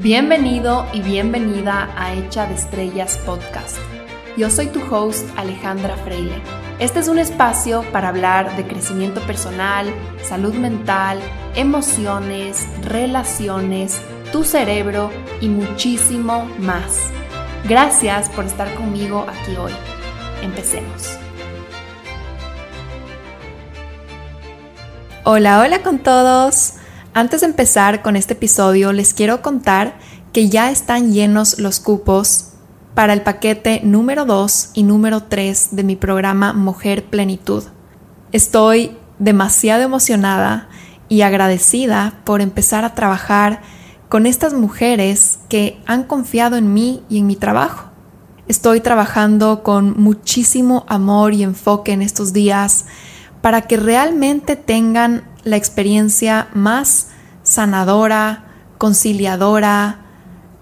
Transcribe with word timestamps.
Bienvenido 0.00 0.86
y 0.92 1.00
bienvenida 1.00 1.92
a 1.96 2.14
Hecha 2.14 2.46
de 2.46 2.54
Estrellas 2.54 3.18
Podcast. 3.26 3.78
Yo 4.36 4.48
soy 4.48 4.68
tu 4.68 4.80
host 4.94 5.28
Alejandra 5.36 5.96
Freile. 5.96 6.40
Este 6.78 7.00
es 7.00 7.08
un 7.08 7.18
espacio 7.18 7.82
para 7.90 8.10
hablar 8.10 8.56
de 8.56 8.64
crecimiento 8.64 9.20
personal, 9.22 9.92
salud 10.22 10.54
mental, 10.54 11.18
emociones, 11.56 12.64
relaciones, 12.84 14.00
tu 14.30 14.44
cerebro 14.44 15.10
y 15.40 15.48
muchísimo 15.48 16.44
más. 16.60 17.00
Gracias 17.64 18.30
por 18.30 18.44
estar 18.44 18.72
conmigo 18.76 19.26
aquí 19.28 19.56
hoy. 19.56 19.72
Empecemos. 20.42 21.18
Hola, 25.24 25.58
hola 25.58 25.82
con 25.82 25.98
todos. 25.98 26.77
Antes 27.18 27.40
de 27.40 27.48
empezar 27.48 28.00
con 28.00 28.14
este 28.14 28.34
episodio, 28.34 28.92
les 28.92 29.12
quiero 29.12 29.42
contar 29.42 29.98
que 30.32 30.48
ya 30.48 30.70
están 30.70 31.12
llenos 31.12 31.58
los 31.58 31.80
cupos 31.80 32.50
para 32.94 33.12
el 33.12 33.22
paquete 33.22 33.80
número 33.82 34.24
2 34.24 34.70
y 34.74 34.84
número 34.84 35.24
3 35.24 35.70
de 35.72 35.82
mi 35.82 35.96
programa 35.96 36.52
Mujer 36.52 37.06
Plenitud. 37.06 37.64
Estoy 38.30 38.96
demasiado 39.18 39.82
emocionada 39.82 40.68
y 41.08 41.22
agradecida 41.22 42.20
por 42.22 42.40
empezar 42.40 42.84
a 42.84 42.94
trabajar 42.94 43.62
con 44.08 44.24
estas 44.24 44.54
mujeres 44.54 45.40
que 45.48 45.82
han 45.86 46.04
confiado 46.04 46.56
en 46.56 46.72
mí 46.72 47.02
y 47.08 47.18
en 47.18 47.26
mi 47.26 47.34
trabajo. 47.34 47.90
Estoy 48.46 48.80
trabajando 48.80 49.64
con 49.64 50.00
muchísimo 50.00 50.84
amor 50.86 51.34
y 51.34 51.42
enfoque 51.42 51.90
en 51.90 52.02
estos 52.02 52.32
días 52.32 52.84
para 53.40 53.62
que 53.62 53.76
realmente 53.76 54.54
tengan 54.54 55.27
la 55.44 55.56
experiencia 55.56 56.48
más 56.54 57.08
sanadora, 57.42 58.44
conciliadora, 58.78 60.00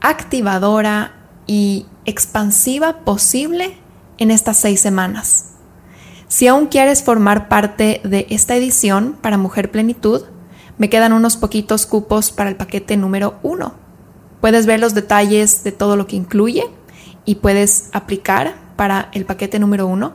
activadora 0.00 1.14
y 1.46 1.86
expansiva 2.04 3.04
posible 3.04 3.76
en 4.18 4.30
estas 4.30 4.56
seis 4.58 4.80
semanas. 4.80 5.52
Si 6.28 6.48
aún 6.48 6.66
quieres 6.66 7.02
formar 7.02 7.48
parte 7.48 8.00
de 8.04 8.26
esta 8.30 8.56
edición 8.56 9.16
para 9.20 9.38
Mujer 9.38 9.70
Plenitud, 9.70 10.22
me 10.78 10.90
quedan 10.90 11.12
unos 11.12 11.36
poquitos 11.36 11.86
cupos 11.86 12.30
para 12.30 12.50
el 12.50 12.56
paquete 12.56 12.96
número 12.96 13.38
uno. 13.42 13.74
Puedes 14.40 14.66
ver 14.66 14.80
los 14.80 14.94
detalles 14.94 15.64
de 15.64 15.72
todo 15.72 15.96
lo 15.96 16.06
que 16.06 16.16
incluye 16.16 16.64
y 17.24 17.36
puedes 17.36 17.90
aplicar 17.92 18.54
para 18.76 19.08
el 19.12 19.24
paquete 19.24 19.58
número 19.58 19.86
uno 19.86 20.12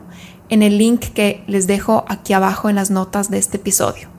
en 0.48 0.62
el 0.62 0.78
link 0.78 1.00
que 1.14 1.44
les 1.46 1.66
dejo 1.66 2.04
aquí 2.08 2.32
abajo 2.32 2.68
en 2.68 2.76
las 2.76 2.90
notas 2.90 3.30
de 3.30 3.38
este 3.38 3.56
episodio. 3.56 4.11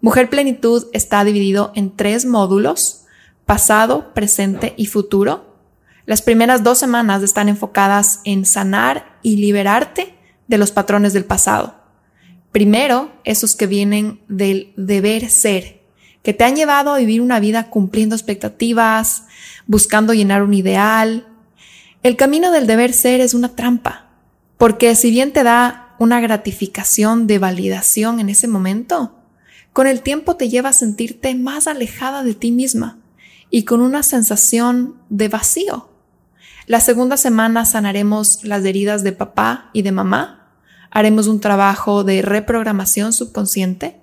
Mujer 0.00 0.30
Plenitud 0.30 0.86
está 0.92 1.24
dividido 1.24 1.72
en 1.74 1.94
tres 1.94 2.24
módulos, 2.24 3.04
pasado, 3.44 4.14
presente 4.14 4.74
y 4.76 4.86
futuro. 4.86 5.56
Las 6.06 6.22
primeras 6.22 6.62
dos 6.62 6.78
semanas 6.78 7.22
están 7.22 7.48
enfocadas 7.48 8.20
en 8.24 8.44
sanar 8.44 9.18
y 9.22 9.36
liberarte 9.36 10.14
de 10.48 10.58
los 10.58 10.70
patrones 10.72 11.12
del 11.12 11.24
pasado. 11.24 11.74
Primero, 12.52 13.12
esos 13.24 13.54
que 13.54 13.66
vienen 13.66 14.20
del 14.28 14.72
deber 14.76 15.28
ser, 15.30 15.82
que 16.22 16.34
te 16.34 16.44
han 16.44 16.56
llevado 16.56 16.92
a 16.92 16.98
vivir 16.98 17.20
una 17.20 17.40
vida 17.40 17.70
cumpliendo 17.70 18.14
expectativas, 18.14 19.24
buscando 19.66 20.14
llenar 20.14 20.42
un 20.42 20.54
ideal. 20.54 21.28
El 22.02 22.16
camino 22.16 22.50
del 22.50 22.66
deber 22.66 22.92
ser 22.92 23.20
es 23.20 23.34
una 23.34 23.54
trampa 23.54 24.10
porque 24.60 24.94
si 24.94 25.10
bien 25.10 25.32
te 25.32 25.42
da 25.42 25.94
una 25.98 26.20
gratificación 26.20 27.26
de 27.26 27.38
validación 27.38 28.20
en 28.20 28.28
ese 28.28 28.46
momento, 28.46 29.16
con 29.80 29.86
el 29.86 30.02
tiempo 30.02 30.36
te 30.36 30.50
lleva 30.50 30.68
a 30.68 30.74
sentirte 30.74 31.34
más 31.34 31.66
alejada 31.66 32.22
de 32.22 32.34
ti 32.34 32.52
misma 32.52 32.98
y 33.48 33.64
con 33.64 33.80
una 33.80 34.02
sensación 34.02 34.96
de 35.08 35.28
vacío. 35.28 35.88
La 36.66 36.80
segunda 36.80 37.16
semana 37.16 37.64
sanaremos 37.64 38.44
las 38.44 38.62
heridas 38.66 39.04
de 39.04 39.12
papá 39.12 39.70
y 39.72 39.80
de 39.80 39.90
mamá. 39.90 40.52
Haremos 40.90 41.28
un 41.28 41.40
trabajo 41.40 42.04
de 42.04 42.20
reprogramación 42.20 43.14
subconsciente 43.14 43.98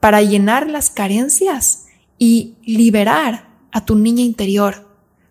para 0.00 0.20
llenar 0.20 0.68
las 0.68 0.90
carencias 0.90 1.84
y 2.18 2.56
liberar 2.64 3.46
a 3.70 3.84
tu 3.84 3.94
niña 3.94 4.24
interior 4.24 4.88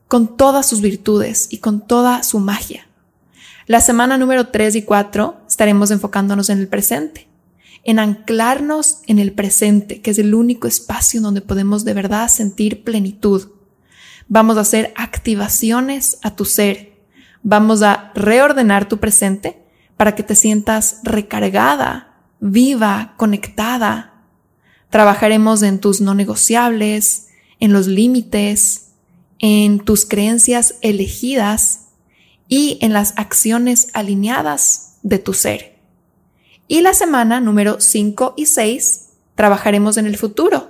con 0.07 0.37
todas 0.37 0.65
sus 0.65 0.79
virtudes 0.79 1.49
y 1.51 1.57
con 1.57 1.85
toda 1.85 2.23
su 2.23 2.39
magia. 2.39 2.87
La 3.67 3.81
semana 3.81 4.17
número 4.17 4.47
3 4.47 4.77
y 4.77 4.83
4 4.83 5.41
estaremos 5.45 5.91
enfocándonos 5.91 6.49
en 6.49 6.59
el 6.59 6.69
presente, 6.69 7.28
en 7.83 7.99
anclarnos 7.99 8.99
en 9.07 9.19
el 9.19 9.33
presente, 9.33 10.01
que 10.01 10.11
es 10.11 10.19
el 10.19 10.33
único 10.33 10.67
espacio 10.67 11.21
donde 11.21 11.41
podemos 11.41 11.85
de 11.85 11.93
verdad 11.93 12.27
sentir 12.27 12.83
plenitud. 12.83 13.49
Vamos 14.27 14.57
a 14.57 14.61
hacer 14.61 14.93
activaciones 14.95 16.19
a 16.21 16.35
tu 16.35 16.45
ser. 16.45 16.93
Vamos 17.41 17.81
a 17.81 18.11
reordenar 18.15 18.87
tu 18.87 18.97
presente 18.97 19.63
para 19.97 20.15
que 20.15 20.23
te 20.23 20.35
sientas 20.35 20.99
recargada, 21.03 22.13
viva, 22.39 23.15
conectada. 23.17 24.23
Trabajaremos 24.89 25.63
en 25.63 25.79
tus 25.79 26.01
no 26.01 26.13
negociables, 26.13 27.27
en 27.59 27.73
los 27.73 27.87
límites, 27.87 28.91
en 29.39 29.79
tus 29.79 30.05
creencias 30.05 30.75
elegidas 30.81 31.87
y 32.47 32.77
en 32.81 32.93
las 32.93 33.13
acciones 33.17 33.87
alineadas 33.93 34.97
de 35.01 35.19
tu 35.19 35.33
ser. 35.33 35.78
Y 36.71 36.81
la 36.81 36.93
semana 36.93 37.39
número 37.41 37.81
5 37.81 38.35
y 38.37 38.45
6 38.45 39.07
trabajaremos 39.33 39.97
en 39.97 40.05
el 40.05 40.17
futuro. 40.17 40.69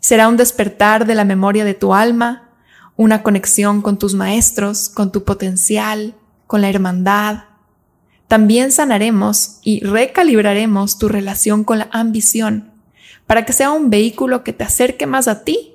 Será 0.00 0.28
un 0.28 0.38
despertar 0.38 1.06
de 1.06 1.14
la 1.14 1.26
memoria 1.26 1.66
de 1.66 1.74
tu 1.74 1.92
alma, 1.92 2.48
una 2.96 3.22
conexión 3.22 3.82
con 3.82 3.98
tus 3.98 4.14
maestros, 4.14 4.88
con 4.88 5.12
tu 5.12 5.24
potencial, 5.24 6.14
con 6.46 6.62
la 6.62 6.70
hermandad. 6.70 7.44
También 8.28 8.72
sanaremos 8.72 9.58
y 9.62 9.84
recalibraremos 9.84 10.98
tu 10.98 11.06
relación 11.06 11.64
con 11.64 11.80
la 11.80 11.90
ambición 11.92 12.72
para 13.26 13.44
que 13.44 13.52
sea 13.52 13.72
un 13.72 13.90
vehículo 13.90 14.42
que 14.42 14.54
te 14.54 14.64
acerque 14.64 15.06
más 15.06 15.28
a 15.28 15.44
ti 15.44 15.74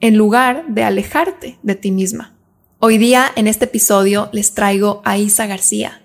en 0.00 0.16
lugar 0.16 0.64
de 0.68 0.84
alejarte 0.84 1.58
de 1.62 1.74
ti 1.74 1.90
misma. 1.90 2.32
Hoy 2.78 2.96
día 2.96 3.30
en 3.36 3.46
este 3.46 3.66
episodio 3.66 4.30
les 4.32 4.54
traigo 4.54 5.02
a 5.04 5.18
Isa 5.18 5.44
García 5.44 6.00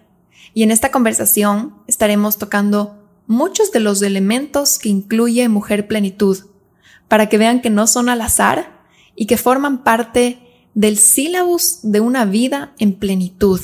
y 0.54 0.64
en 0.64 0.72
esta 0.72 0.92
conversación 0.92 1.76
estaremos 1.88 2.38
tocando 2.38 2.98
muchos 3.28 3.72
de 3.72 3.80
los 3.80 4.02
elementos 4.02 4.80
que 4.80 4.90
incluye 4.90 5.48
Mujer 5.50 5.88
Plenitud 5.88 6.38
para 7.08 7.30
que 7.30 7.38
vean 7.38 7.62
que 7.62 7.70
no 7.70 7.88
son 7.88 8.10
al 8.10 8.22
azar 8.22 8.82
y 9.16 9.26
que 9.26 9.38
forman 9.38 9.84
parte 9.84 10.40
del 10.74 10.98
sílabus 10.98 11.80
de 11.84 12.00
una 12.00 12.26
vida 12.26 12.74
en 12.80 12.94
plenitud. 12.94 13.60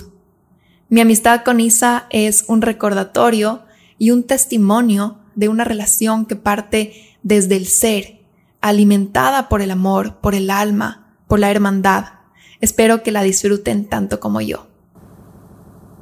Mi 0.90 1.02
amistad 1.02 1.44
con 1.44 1.60
Isa 1.60 2.08
es 2.10 2.46
un 2.48 2.62
recordatorio 2.62 3.64
y 3.98 4.12
un 4.12 4.24
testimonio 4.24 5.20
de 5.36 5.50
una 5.50 5.64
relación 5.64 6.26
que 6.26 6.36
parte 6.36 7.16
desde 7.24 7.56
el 7.56 7.68
ser, 7.68 8.22
alimentada 8.62 9.50
por 9.50 9.62
el 9.62 9.72
amor, 9.72 10.20
por 10.22 10.36
el 10.36 10.50
alma, 10.50 11.16
por 11.28 11.40
la 11.40 11.52
hermandad 11.52 12.18
Espero 12.60 13.04
que 13.04 13.12
la 13.12 13.22
disfruten 13.22 13.86
tanto 13.86 14.20
como 14.20 14.42
yo. 14.42 14.67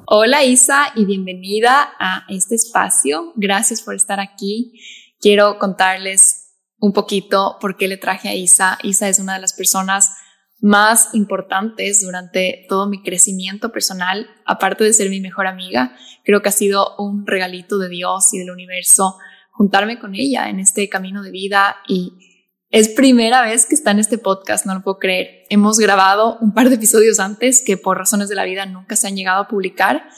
Hola 0.08 0.44
Isa 0.44 0.92
y 0.96 1.04
bienvenida 1.06 1.96
a 2.00 2.26
este 2.30 2.54
espacio. 2.54 3.34
Gracias 3.36 3.82
por 3.82 3.96
estar 3.96 4.20
aquí. 4.20 4.80
Quiero 5.20 5.58
contarles 5.58 6.54
un 6.78 6.94
poquito 6.94 7.58
por 7.60 7.76
qué 7.76 7.88
le 7.88 7.98
traje 7.98 8.30
a 8.30 8.36
Isa. 8.36 8.78
Isa 8.84 9.10
es 9.10 9.18
una 9.18 9.34
de 9.34 9.42
las 9.42 9.54
personas 9.54 10.16
más 10.60 11.16
importantes 11.16 12.02
durante 12.02 12.68
todo 12.70 12.88
mi 12.88 13.02
crecimiento 13.02 13.72
personal, 13.72 14.28
aparte 14.46 14.84
de 14.84 14.94
ser 14.94 15.10
mi 15.10 15.22
mejor 15.22 15.48
amiga. 15.48 15.96
Creo 16.24 16.44
que 16.44 16.50
ha 16.50 16.52
sido 16.52 16.96
un 17.00 17.26
regalito 17.26 17.80
de 17.80 17.90
Dios 17.90 18.32
y 18.32 18.38
del 18.38 18.52
universo 18.52 19.18
juntarme 19.50 19.98
con 19.98 20.14
ella 20.14 20.50
en 20.50 20.60
este 20.60 20.88
camino 20.88 21.24
de 21.24 21.32
vida 21.32 21.78
y 21.88 22.35
es 22.70 22.90
primera 22.90 23.42
vez 23.42 23.66
que 23.66 23.76
está 23.76 23.92
en 23.92 24.00
este 24.00 24.18
podcast, 24.18 24.66
no 24.66 24.74
lo 24.74 24.82
puedo 24.82 24.98
creer. 24.98 25.46
Hemos 25.50 25.78
grabado 25.80 26.38
un 26.42 26.54
par 26.54 26.70
de 26.70 26.76
episodios 26.76 27.20
antes 27.20 27.62
que 27.62 27.78
por 27.78 27.98
razones 27.98 28.30
de 28.30 28.36
la 28.36 28.46
vida 28.46 28.66
nunca 28.66 28.96
se 28.96 29.08
han 29.08 29.16
llegado 29.16 29.44
a 29.44 29.48
publicar, 29.48 30.10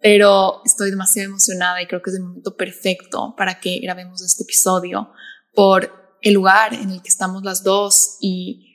pero 0.00 0.62
estoy 0.64 0.90
demasiado 0.90 1.28
emocionada 1.28 1.82
y 1.82 1.86
creo 1.86 2.02
que 2.02 2.10
es 2.10 2.16
el 2.16 2.22
momento 2.22 2.56
perfecto 2.56 3.34
para 3.36 3.58
que 3.60 3.80
grabemos 3.80 4.22
este 4.22 4.44
episodio 4.44 5.10
por 5.52 6.18
el 6.22 6.34
lugar 6.34 6.74
en 6.74 6.90
el 6.90 7.02
que 7.02 7.08
estamos 7.08 7.42
las 7.42 7.64
dos 7.64 8.16
y 8.20 8.74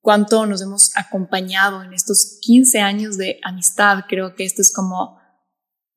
cuánto 0.00 0.46
nos 0.46 0.62
hemos 0.62 0.96
acompañado 0.96 1.82
en 1.82 1.92
estos 1.92 2.38
15 2.42 2.80
años 2.80 3.16
de 3.16 3.40
amistad. 3.42 4.04
Creo 4.08 4.34
que 4.34 4.44
esto 4.44 4.62
es 4.62 4.72
como 4.72 5.18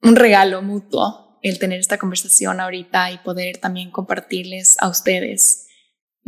un 0.01 0.15
regalo 0.15 0.61
mutuo 0.61 1.39
el 1.41 1.57
tener 1.57 1.79
esta 1.79 1.97
conversación 1.97 2.59
ahorita 2.59 3.11
y 3.11 3.17
poder 3.19 3.57
también 3.57 3.91
compartirles 3.91 4.77
a 4.79 4.89
ustedes 4.89 5.68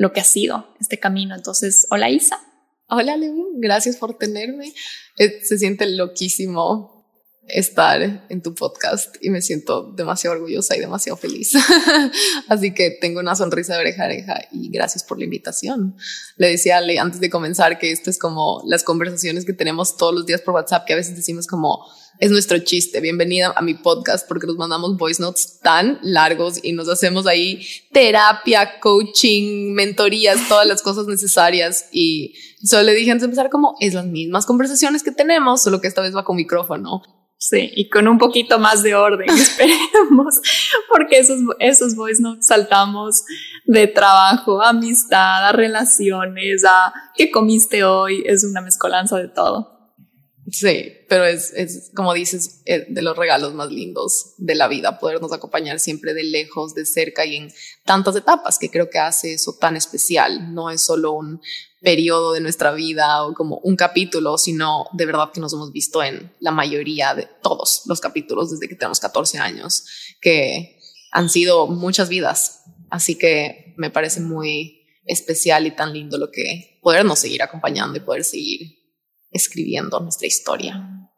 lo 0.01 0.12
que 0.12 0.19
ha 0.19 0.24
sido 0.24 0.68
este 0.80 0.98
camino. 1.00 1.36
Entonces, 1.36 1.86
hola 1.92 2.09
Isa. 2.09 2.39
Hola 2.88 3.15
Leo, 3.18 3.36
gracias 3.53 3.98
por 3.98 4.18
tenerme. 4.18 4.74
Eh, 5.18 5.42
se 5.44 5.59
siente 5.59 5.86
loquísimo 5.86 7.00
estar 7.53 8.25
en 8.30 8.42
tu 8.42 8.56
podcast 8.56 9.15
y 9.21 9.30
me 9.30 9.42
siento 9.42 9.92
demasiado 9.95 10.36
orgullosa 10.36 10.75
y 10.75 10.80
demasiado 10.80 11.18
feliz. 11.18 11.53
Así 12.48 12.74
que 12.74 12.98
tengo 13.01 13.19
una 13.19 13.36
sonrisa 13.36 13.75
de 13.75 13.81
oreja 13.81 14.03
a 14.03 14.06
oreja 14.07 14.42
y 14.51 14.69
gracias 14.69 15.03
por 15.03 15.18
la 15.18 15.25
invitación. 15.25 15.95
Le 16.38 16.50
decía 16.50 16.75
a 16.75 16.77
Ale 16.80 17.00
antes 17.00 17.19
de 17.19 17.30
comenzar 17.30 17.80
que 17.80 17.92
esto 17.92 18.09
es 18.09 18.18
como 18.18 18.62
las 18.65 18.83
conversaciones 18.83 19.45
que 19.45 19.53
tenemos 19.53 19.98
todos 19.98 20.13
los 20.13 20.25
días 20.25 20.42
por 20.42 20.53
WhatsApp, 20.53 20.86
que 20.86 20.94
a 20.94 20.98
veces 20.98 21.15
decimos 21.15 21.48
como 21.48 21.86
es 22.21 22.30
nuestro 22.30 22.59
chiste. 22.59 23.01
Bienvenida 23.01 23.51
a 23.56 23.62
mi 23.63 23.74
podcast 23.74 24.27
porque 24.27 24.45
nos 24.45 24.56
mandamos 24.56 24.95
voice 24.95 25.19
notes 25.19 25.59
tan 25.59 25.98
largos 26.03 26.59
y 26.63 26.74
nos 26.74 26.88
hacemos 26.88 27.25
ahí 27.25 27.65
terapia, 27.92 28.80
coaching, 28.80 29.74
mentorías, 29.74 30.48
todas 30.48 30.68
las 30.68 30.83
cosas 30.83 31.07
necesarias. 31.07 31.86
Y 31.92 32.36
solo 32.63 32.83
le 32.83 32.94
dije 32.94 33.09
antes 33.09 33.24
de 33.24 33.25
empezar 33.25 33.50
como 33.50 33.75
es 33.80 33.95
las 33.95 34.06
mismas 34.06 34.45
conversaciones 34.45 35.01
que 35.01 35.12
tenemos, 35.12 35.63
solo 35.63 35.81
que 35.81 35.88
esta 35.88 36.01
vez 36.01 36.15
va 36.15 36.24
con 36.24 36.36
micrófono. 36.36 37.01
Sí, 37.43 37.71
y 37.75 37.89
con 37.89 38.07
un 38.07 38.19
poquito 38.19 38.59
más 38.59 38.83
de 38.83 38.93
orden, 38.93 39.27
esperemos, 39.35 40.39
porque 40.88 41.17
esos, 41.17 41.39
esos 41.57 41.95
voice 41.95 42.21
notes 42.21 42.45
saltamos 42.45 43.23
de 43.65 43.88
trabajo, 43.88 44.61
amistad, 44.61 45.47
a 45.47 45.51
relaciones, 45.51 46.63
a 46.63 46.93
qué 47.15 47.31
comiste 47.31 47.83
hoy, 47.83 48.21
es 48.27 48.43
una 48.43 48.61
mezcolanza 48.61 49.17
de 49.17 49.27
todo. 49.27 49.80
Sí, 50.51 50.98
pero 51.07 51.24
es, 51.25 51.92
como 51.95 52.13
dices, 52.13 52.62
eh, 52.65 52.86
de 52.89 53.01
los 53.01 53.15
regalos 53.15 53.53
más 53.53 53.71
lindos 53.71 54.33
de 54.38 54.56
la 54.56 54.68
vida, 54.68 55.00
podernos 55.00 55.31
acompañar 55.31 55.80
siempre 55.80 56.13
de 56.13 56.25
lejos, 56.25 56.75
de 56.75 56.86
cerca 56.86 57.25
y 57.25 57.38
en 57.38 57.53
tantas 57.86 58.18
etapas 58.18 58.59
que 58.59 58.69
creo 58.69 58.89
que 58.89 59.00
hace 59.00 59.33
eso 59.33 59.56
tan 59.57 59.77
especial. 59.77 60.53
No 60.53 60.69
es 60.69 60.81
solo 60.81 61.13
un 61.13 61.42
periodo 61.80 62.33
de 62.33 62.42
nuestra 62.42 62.74
vida 62.74 63.24
o 63.24 63.33
como 63.33 63.59
un 63.59 63.77
capítulo, 63.77 64.38
sino 64.38 64.88
de 64.92 65.06
verdad 65.06 65.31
que 65.33 65.39
nos 65.39 65.53
hemos 65.53 65.71
visto 65.71 66.03
en 66.03 66.33
la 66.42 66.51
mayoría 66.51 67.15
de 67.15 67.30
todos 67.42 67.83
los 67.86 68.01
capítulos 68.01 68.51
desde 68.51 68.68
que 68.68 68.75
tenemos 68.75 69.00
14 69.00 69.38
años, 69.38 69.86
que 70.19 70.80
han 71.12 71.30
sido 71.30 71.68
muchas 71.68 72.09
vidas. 72.09 72.63
Así 72.89 73.18
que 73.18 73.74
me 73.77 73.89
parece 73.89 74.19
muy 74.19 74.81
especial 75.06 75.65
y 75.65 75.71
tan 75.71 75.94
lindo 75.94 76.18
lo 76.18 76.30
que 76.30 76.77
podernos 76.81 77.19
seguir 77.19 77.42
acompañando 77.42 77.98
y 77.98 78.01
poder 78.01 78.25
seguir 78.25 78.80
escribiendo 79.31 79.99
nuestra 79.99 80.27
historia. 80.27 81.09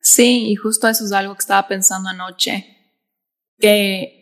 Sí, 0.00 0.50
y 0.50 0.56
justo 0.56 0.88
eso 0.88 1.04
es 1.04 1.12
algo 1.12 1.34
que 1.34 1.40
estaba 1.40 1.68
pensando 1.68 2.08
anoche, 2.08 2.94
que 3.58 4.20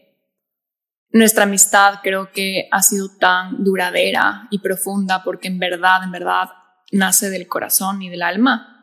nuestra 1.10 1.44
amistad 1.44 2.00
creo 2.02 2.30
que 2.32 2.68
ha 2.70 2.82
sido 2.82 3.08
tan 3.18 3.64
duradera 3.64 4.48
y 4.50 4.58
profunda 4.58 5.22
porque 5.24 5.48
en 5.48 5.58
verdad, 5.58 6.04
en 6.04 6.12
verdad, 6.12 6.48
nace 6.92 7.30
del 7.30 7.48
corazón 7.48 8.02
y 8.02 8.10
del 8.10 8.22
alma. 8.22 8.74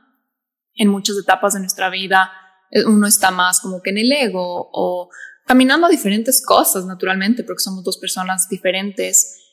En 0.74 0.90
muchas 0.90 1.18
etapas 1.18 1.54
de 1.54 1.60
nuestra 1.60 1.90
vida 1.90 2.32
eh, 2.72 2.86
uno 2.86 3.08
está 3.08 3.32
más 3.32 3.60
como 3.60 3.82
que 3.82 3.92
en 3.92 4.00
el 4.00 4.12
ego 4.12 4.70
o 4.74 5.10
caminando 5.46 5.88
a 5.88 5.90
diferentes 5.90 6.44
cosas, 6.44 6.86
naturalmente, 6.86 7.44
porque 7.44 7.62
somos 7.62 7.84
dos 7.84 7.98
personas 7.98 8.50
diferentes 8.50 9.45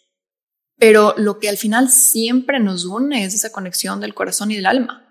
pero 0.83 1.15
lo 1.17 1.39
que 1.39 1.49
al 1.49 1.59
final 1.59 1.91
siempre 1.91 2.59
nos 2.59 2.87
une 2.87 3.25
es 3.25 3.35
esa 3.35 3.53
conexión 3.53 4.01
del 4.01 4.15
corazón 4.15 4.51
y 4.51 4.57
del 4.57 4.67
alma, 4.67 5.07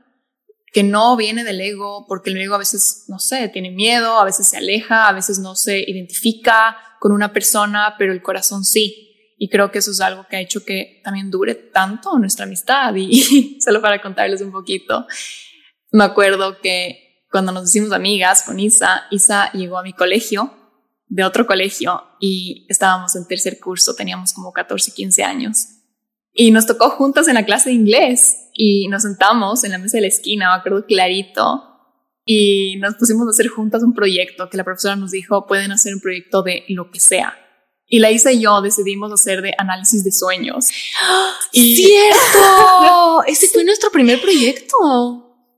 que 0.73 0.83
no 0.83 1.15
viene 1.15 1.45
del 1.45 1.61
ego, 1.61 2.05
porque 2.09 2.29
el 2.29 2.41
ego 2.41 2.55
a 2.55 2.57
veces, 2.57 3.05
no 3.07 3.19
sé, 3.19 3.47
tiene 3.47 3.71
miedo, 3.71 4.19
a 4.19 4.25
veces 4.25 4.49
se 4.49 4.57
aleja, 4.57 5.07
a 5.07 5.13
veces 5.13 5.39
no 5.39 5.55
se 5.55 5.79
identifica 5.79 6.75
con 6.99 7.13
una 7.13 7.31
persona, 7.31 7.95
pero 7.97 8.11
el 8.11 8.21
corazón 8.21 8.65
sí. 8.65 9.33
Y 9.37 9.47
creo 9.47 9.71
que 9.71 9.79
eso 9.79 9.91
es 9.91 10.01
algo 10.01 10.27
que 10.29 10.35
ha 10.35 10.41
hecho 10.41 10.65
que 10.65 10.99
también 11.05 11.31
dure 11.31 11.55
tanto 11.55 12.19
nuestra 12.19 12.43
amistad. 12.43 12.93
Y 12.95 13.57
solo 13.63 13.81
para 13.81 14.01
contarles 14.01 14.41
un 14.41 14.51
poquito, 14.51 15.07
me 15.91 16.03
acuerdo 16.03 16.59
que 16.59 17.23
cuando 17.31 17.53
nos 17.53 17.69
hicimos 17.69 17.93
amigas 17.93 18.43
con 18.43 18.59
Isa, 18.59 19.03
Isa 19.09 19.49
llegó 19.53 19.77
a 19.77 19.83
mi 19.83 19.93
colegio 19.93 20.53
de 21.11 21.25
otro 21.25 21.45
colegio 21.45 22.01
y 22.21 22.65
estábamos 22.69 23.17
en 23.17 23.27
tercer 23.27 23.59
curso, 23.59 23.93
teníamos 23.93 24.31
como 24.31 24.53
14, 24.53 24.93
15 24.93 25.23
años. 25.23 25.67
Y 26.33 26.51
nos 26.51 26.65
tocó 26.65 26.89
juntas 26.91 27.27
en 27.27 27.33
la 27.33 27.43
clase 27.43 27.69
de 27.69 27.75
inglés 27.75 28.47
y 28.53 28.87
nos 28.87 29.01
sentamos 29.01 29.65
en 29.65 29.71
la 29.71 29.77
mesa 29.77 29.97
de 29.97 30.01
la 30.01 30.07
esquina, 30.07 30.49
me 30.49 30.59
acuerdo 30.59 30.85
clarito, 30.85 31.67
y 32.25 32.77
nos 32.77 32.95
pusimos 32.95 33.27
a 33.27 33.31
hacer 33.31 33.49
juntas 33.49 33.83
un 33.83 33.93
proyecto 33.93 34.49
que 34.49 34.55
la 34.55 34.63
profesora 34.63 34.95
nos 34.95 35.11
dijo, 35.11 35.45
pueden 35.47 35.73
hacer 35.73 35.93
un 35.93 35.99
proyecto 35.99 36.43
de 36.43 36.63
lo 36.69 36.89
que 36.89 37.01
sea. 37.01 37.37
Y 37.87 37.99
la 37.99 38.09
y 38.09 38.39
yo 38.39 38.61
decidimos 38.61 39.11
hacer 39.11 39.41
de 39.41 39.53
análisis 39.57 40.05
de 40.05 40.11
sueños. 40.13 40.69
Y 41.51 41.75
¡Cierto! 41.75 43.23
Ese 43.27 43.47
fue 43.49 43.65
nuestro 43.65 43.91
primer 43.91 44.21
proyecto. 44.21 44.77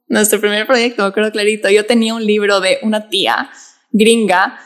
Nuestro 0.08 0.40
primer 0.40 0.66
proyecto, 0.66 1.04
me 1.04 1.10
acuerdo 1.10 1.32
clarito. 1.32 1.70
Yo 1.70 1.86
tenía 1.86 2.16
un 2.16 2.26
libro 2.26 2.60
de 2.60 2.80
una 2.82 3.08
tía 3.10 3.52
gringa 3.92 4.60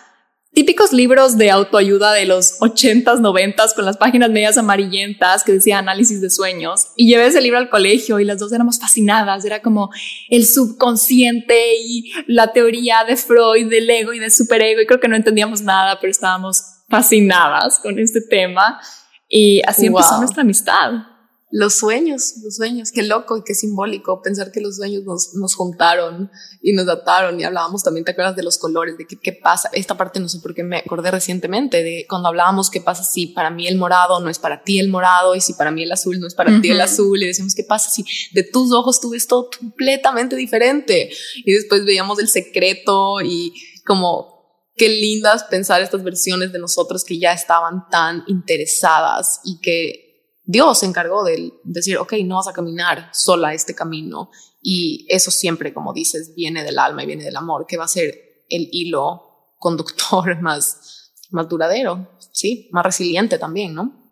típicos 0.57 0.91
libros 0.91 1.37
de 1.37 1.51
autoayuda 1.51 2.13
de 2.13 2.25
los 2.25 2.59
80s, 2.61 3.19
90s 3.19 3.75
con 3.75 3.85
las 3.85 3.95
páginas 3.95 4.31
medias 4.31 4.57
amarillentas 4.57 5.43
que 5.43 5.51
decía 5.51 5.77
análisis 5.77 6.19
de 6.19 6.31
sueños. 6.31 6.87
Y 6.95 7.07
llevé 7.07 7.27
ese 7.27 7.41
libro 7.41 7.59
al 7.59 7.69
colegio 7.69 8.19
y 8.19 8.25
las 8.25 8.39
dos 8.39 8.51
éramos 8.51 8.79
fascinadas, 8.79 9.45
era 9.45 9.61
como 9.61 9.91
el 10.29 10.47
subconsciente 10.47 11.75
y 11.77 12.11
la 12.25 12.53
teoría 12.53 13.03
de 13.07 13.17
Freud, 13.17 13.69
del 13.69 13.87
ego 13.87 14.13
y 14.13 14.19
del 14.19 14.31
superego. 14.31 14.81
Y 14.81 14.87
creo 14.87 14.99
que 14.99 15.07
no 15.07 15.15
entendíamos 15.15 15.61
nada, 15.61 15.99
pero 16.01 16.09
estábamos 16.09 16.63
fascinadas 16.89 17.79
con 17.79 17.99
este 17.99 18.21
tema. 18.21 18.81
Y 19.29 19.61
así 19.63 19.85
empezó 19.85 20.17
nuestra 20.17 20.41
amistad 20.41 21.16
los 21.49 21.75
sueños, 21.75 22.33
los 22.43 22.55
sueños, 22.57 22.91
qué 22.91 23.03
loco 23.03 23.37
y 23.37 23.43
qué 23.43 23.55
simbólico 23.55 24.21
pensar 24.21 24.51
que 24.51 24.59
los 24.59 24.75
sueños 24.75 25.03
nos, 25.03 25.33
nos 25.35 25.55
juntaron 25.55 26.29
y 26.61 26.73
nos 26.73 26.89
ataron 26.89 27.39
y 27.39 27.45
hablábamos 27.45 27.83
también, 27.83 28.03
¿te 28.03 28.11
acuerdas 28.11 28.35
de 28.35 28.43
los 28.43 28.57
colores? 28.57 28.97
De 28.97 29.07
qué, 29.07 29.17
qué 29.17 29.31
pasa, 29.31 29.69
esta 29.71 29.95
parte 29.95 30.19
no 30.19 30.27
sé 30.27 30.39
por 30.39 30.53
qué 30.53 30.63
me 30.63 30.77
acordé 30.77 31.09
recientemente 31.09 31.83
de 31.83 32.05
cuando 32.09 32.27
hablábamos 32.27 32.69
qué 32.69 32.81
pasa 32.81 33.03
si 33.03 33.27
para 33.27 33.49
mí 33.49 33.65
el 33.67 33.77
morado 33.77 34.19
no 34.19 34.29
es 34.29 34.39
para 34.39 34.63
ti 34.63 34.79
el 34.79 34.89
morado 34.89 35.35
y 35.35 35.41
si 35.41 35.53
para 35.53 35.71
mí 35.71 35.83
el 35.83 35.91
azul 35.91 36.19
no 36.19 36.27
es 36.27 36.35
para 36.35 36.59
ti 36.59 36.69
el 36.69 36.81
azul. 36.81 37.21
Y 37.23 37.27
decíamos 37.27 37.55
qué 37.55 37.63
pasa 37.63 37.89
si 37.89 38.03
de 38.33 38.43
tus 38.43 38.73
ojos 38.73 38.99
tú 38.99 39.11
ves 39.11 39.27
todo 39.27 39.49
completamente 39.57 40.35
diferente 40.35 41.09
y 41.45 41.53
después 41.53 41.85
veíamos 41.85 42.19
el 42.19 42.27
secreto 42.27 43.21
y 43.21 43.53
como 43.85 44.37
qué 44.75 44.89
lindas 44.89 45.45
pensar 45.45 45.81
estas 45.81 46.03
versiones 46.03 46.51
de 46.51 46.59
nosotros 46.59 47.05
que 47.05 47.17
ya 47.17 47.31
estaban 47.31 47.87
tan 47.89 48.23
interesadas 48.27 49.39
y 49.45 49.59
que 49.61 50.06
Dios 50.49 50.79
se 50.79 50.85
encargó 50.85 51.25
de 51.25 51.51
decir, 51.65 51.97
ok, 51.97 52.13
no 52.23 52.37
vas 52.37 52.47
a 52.47 52.53
caminar 52.53 53.09
sola 53.11 53.53
este 53.53 53.75
camino. 53.75 54.31
Y 54.61 55.05
eso 55.09 55.29
siempre, 55.29 55.73
como 55.73 55.91
dices, 55.91 56.33
viene 56.35 56.63
del 56.63 56.79
alma 56.79 57.03
y 57.03 57.05
viene 57.05 57.25
del 57.25 57.35
amor, 57.35 57.65
que 57.67 57.75
va 57.75 57.83
a 57.83 57.89
ser 57.89 58.45
el 58.49 58.69
hilo 58.71 59.55
conductor 59.59 60.41
más, 60.41 61.11
más 61.31 61.49
duradero, 61.49 62.17
sí, 62.31 62.69
más 62.71 62.85
resiliente 62.85 63.37
también, 63.37 63.73
¿no? 63.73 64.07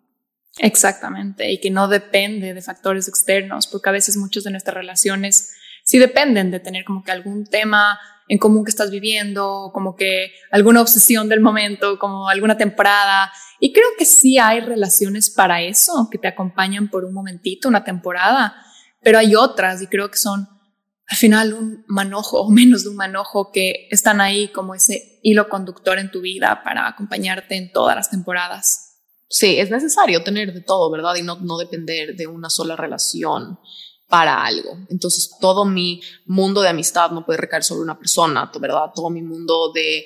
Exactamente, 0.58 1.50
y 1.50 1.58
que 1.58 1.70
no 1.70 1.88
depende 1.88 2.52
de 2.52 2.62
factores 2.62 3.08
externos, 3.08 3.66
porque 3.66 3.88
a 3.88 3.92
veces 3.92 4.16
muchas 4.16 4.44
de 4.44 4.50
nuestras 4.50 4.74
relaciones 4.74 5.54
sí 5.84 5.98
dependen 5.98 6.50
de 6.50 6.60
tener 6.60 6.84
como 6.84 7.02
que 7.02 7.12
algún 7.12 7.46
tema 7.46 7.98
en 8.28 8.38
común 8.38 8.64
que 8.64 8.70
estás 8.70 8.90
viviendo, 8.90 9.70
como 9.72 9.94
que 9.96 10.32
alguna 10.50 10.80
obsesión 10.80 11.28
del 11.28 11.40
momento, 11.40 11.98
como 11.98 12.28
alguna 12.28 12.56
temporada. 12.56 13.32
Y 13.60 13.72
creo 13.72 13.88
que 13.98 14.04
sí 14.04 14.38
hay 14.38 14.60
relaciones 14.60 15.30
para 15.30 15.62
eso, 15.62 16.08
que 16.10 16.18
te 16.18 16.28
acompañan 16.28 16.88
por 16.88 17.04
un 17.04 17.14
momentito, 17.14 17.68
una 17.68 17.84
temporada, 17.84 18.54
pero 19.02 19.18
hay 19.18 19.34
otras 19.34 19.80
y 19.82 19.86
creo 19.86 20.10
que 20.10 20.18
son 20.18 20.48
al 21.08 21.16
final 21.16 21.54
un 21.54 21.84
manojo 21.86 22.40
o 22.40 22.50
menos 22.50 22.82
de 22.82 22.90
un 22.90 22.96
manojo 22.96 23.52
que 23.52 23.86
están 23.90 24.20
ahí 24.20 24.48
como 24.48 24.74
ese 24.74 25.20
hilo 25.22 25.48
conductor 25.48 25.98
en 25.98 26.10
tu 26.10 26.20
vida 26.20 26.62
para 26.64 26.88
acompañarte 26.88 27.56
en 27.56 27.70
todas 27.70 27.94
las 27.94 28.10
temporadas. 28.10 28.86
Sí, 29.28 29.58
es 29.58 29.70
necesario 29.70 30.22
tener 30.22 30.52
de 30.52 30.60
todo, 30.60 30.90
¿verdad? 30.90 31.14
Y 31.16 31.22
no, 31.22 31.36
no 31.36 31.58
depender 31.58 32.16
de 32.16 32.26
una 32.26 32.50
sola 32.50 32.76
relación 32.76 33.58
para 34.08 34.44
algo. 34.44 34.78
Entonces, 34.88 35.36
todo 35.40 35.64
mi 35.64 36.00
mundo 36.26 36.62
de 36.62 36.68
amistad 36.68 37.10
no 37.10 37.26
puede 37.26 37.38
recaer 37.38 37.64
sobre 37.64 37.82
una 37.82 37.98
persona, 37.98 38.50
¿verdad? 38.60 38.92
Todo 38.94 39.10
mi 39.10 39.20
mundo 39.20 39.72
de 39.72 40.04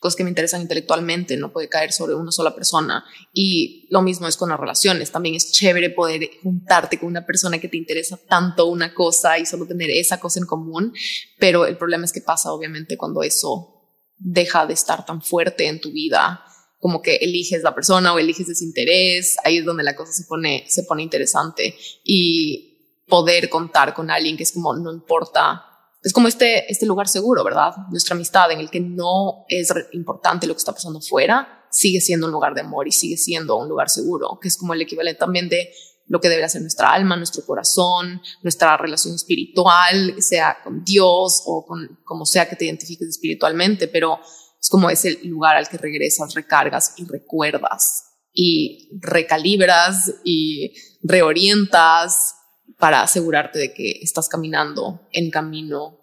cosas 0.00 0.16
que 0.16 0.24
me 0.24 0.30
interesan 0.30 0.62
intelectualmente 0.62 1.36
no 1.36 1.52
puede 1.52 1.68
caer 1.68 1.92
sobre 1.92 2.14
una 2.14 2.32
sola 2.32 2.54
persona. 2.54 3.04
Y 3.34 3.86
lo 3.90 4.00
mismo 4.00 4.26
es 4.28 4.36
con 4.36 4.48
las 4.48 4.58
relaciones. 4.58 5.12
También 5.12 5.34
es 5.34 5.52
chévere 5.52 5.90
poder 5.90 6.30
juntarte 6.42 6.98
con 6.98 7.08
una 7.08 7.26
persona 7.26 7.58
que 7.58 7.68
te 7.68 7.76
interesa 7.76 8.18
tanto 8.28 8.66
una 8.66 8.94
cosa 8.94 9.38
y 9.38 9.44
solo 9.44 9.66
tener 9.66 9.90
esa 9.90 10.18
cosa 10.18 10.40
en 10.40 10.46
común. 10.46 10.94
Pero 11.38 11.66
el 11.66 11.76
problema 11.76 12.06
es 12.06 12.12
que 12.12 12.22
pasa, 12.22 12.52
obviamente, 12.52 12.96
cuando 12.96 13.22
eso 13.22 13.74
deja 14.16 14.66
de 14.66 14.74
estar 14.74 15.04
tan 15.04 15.20
fuerte 15.20 15.66
en 15.68 15.80
tu 15.80 15.92
vida 15.92 16.44
como 16.80 17.02
que 17.02 17.16
eliges 17.16 17.62
la 17.62 17.74
persona 17.74 18.14
o 18.14 18.18
eliges 18.18 18.48
ese 18.48 18.64
interés, 18.64 19.36
ahí 19.44 19.58
es 19.58 19.64
donde 19.64 19.82
la 19.82 19.96
cosa 19.96 20.12
se 20.12 20.24
pone, 20.24 20.64
se 20.68 20.84
pone 20.84 21.02
interesante. 21.02 21.76
Y 22.04 22.67
poder 23.08 23.48
contar 23.48 23.94
con 23.94 24.10
alguien 24.10 24.36
que 24.36 24.42
es 24.42 24.52
como, 24.52 24.74
no 24.74 24.92
importa, 24.92 25.64
es 26.02 26.12
como 26.12 26.28
este, 26.28 26.70
este 26.70 26.86
lugar 26.86 27.08
seguro, 27.08 27.42
¿verdad? 27.42 27.74
Nuestra 27.90 28.14
amistad 28.14 28.50
en 28.52 28.60
el 28.60 28.70
que 28.70 28.80
no 28.80 29.44
es 29.48 29.72
importante 29.92 30.46
lo 30.46 30.54
que 30.54 30.58
está 30.58 30.72
pasando 30.72 31.00
fuera, 31.00 31.66
sigue 31.70 32.00
siendo 32.00 32.26
un 32.26 32.32
lugar 32.32 32.54
de 32.54 32.60
amor 32.60 32.86
y 32.86 32.92
sigue 32.92 33.16
siendo 33.16 33.56
un 33.56 33.68
lugar 33.68 33.90
seguro, 33.90 34.38
que 34.40 34.48
es 34.48 34.56
como 34.56 34.74
el 34.74 34.82
equivalente 34.82 35.18
también 35.18 35.48
de 35.48 35.70
lo 36.06 36.20
que 36.20 36.28
debe 36.28 36.48
ser 36.48 36.62
nuestra 36.62 36.92
alma, 36.92 37.16
nuestro 37.16 37.44
corazón, 37.44 38.22
nuestra 38.42 38.76
relación 38.76 39.14
espiritual, 39.14 40.14
sea 40.20 40.58
con 40.64 40.82
Dios 40.84 41.42
o 41.44 41.66
con 41.66 42.00
como 42.04 42.24
sea 42.24 42.48
que 42.48 42.56
te 42.56 42.64
identifiques 42.64 43.08
espiritualmente, 43.08 43.88
pero 43.88 44.18
es 44.60 44.68
como 44.70 44.88
ese 44.88 45.18
lugar 45.24 45.56
al 45.56 45.68
que 45.68 45.76
regresas, 45.76 46.34
recargas 46.34 46.94
y 46.96 47.04
recuerdas 47.04 48.04
y 48.32 48.88
recalibras 49.00 50.14
y 50.24 50.72
reorientas 51.02 52.36
para 52.78 53.02
asegurarte 53.02 53.58
de 53.58 53.74
que 53.74 53.98
estás 54.02 54.28
caminando 54.28 55.08
en 55.12 55.30
camino 55.30 55.98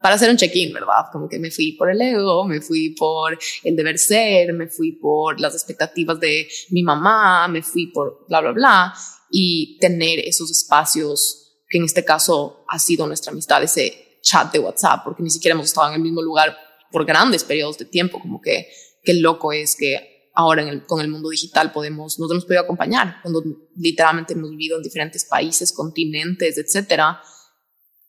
para 0.00 0.16
hacer 0.16 0.30
un 0.30 0.36
check-in, 0.36 0.72
¿verdad? 0.72 1.06
Como 1.10 1.28
que 1.28 1.38
me 1.38 1.50
fui 1.50 1.72
por 1.72 1.90
el 1.90 2.00
ego, 2.00 2.44
me 2.44 2.60
fui 2.60 2.90
por 2.90 3.38
el 3.64 3.74
deber 3.74 3.98
ser, 3.98 4.52
me 4.52 4.68
fui 4.68 4.92
por 4.92 5.40
las 5.40 5.54
expectativas 5.54 6.20
de 6.20 6.46
mi 6.70 6.82
mamá, 6.82 7.48
me 7.48 7.62
fui 7.62 7.88
por 7.88 8.26
bla, 8.28 8.40
bla, 8.40 8.52
bla, 8.52 8.94
y 9.30 9.78
tener 9.80 10.20
esos 10.20 10.50
espacios 10.50 11.60
que 11.68 11.78
en 11.78 11.84
este 11.84 12.04
caso 12.04 12.64
ha 12.68 12.78
sido 12.78 13.06
nuestra 13.06 13.32
amistad, 13.32 13.62
ese 13.62 14.20
chat 14.22 14.52
de 14.52 14.58
WhatsApp, 14.58 15.02
porque 15.02 15.22
ni 15.22 15.30
siquiera 15.30 15.54
hemos 15.54 15.66
estado 15.66 15.88
en 15.88 15.94
el 15.94 16.02
mismo 16.02 16.22
lugar 16.22 16.56
por 16.92 17.04
grandes 17.04 17.42
periodos 17.42 17.78
de 17.78 17.86
tiempo, 17.86 18.20
como 18.20 18.40
que 18.40 18.68
qué 19.02 19.14
loco 19.14 19.52
es 19.52 19.76
que 19.76 20.15
ahora 20.36 20.64
con 20.86 21.00
el 21.00 21.08
mundo 21.08 21.30
digital 21.30 21.72
podemos, 21.72 22.18
nos 22.20 22.30
hemos 22.30 22.44
podido 22.44 22.62
acompañar, 22.62 23.16
cuando 23.22 23.42
literalmente 23.74 24.34
hemos 24.34 24.50
vivido 24.50 24.76
en 24.76 24.82
diferentes 24.82 25.24
países, 25.24 25.72
continentes, 25.72 26.58
etcétera, 26.58 27.20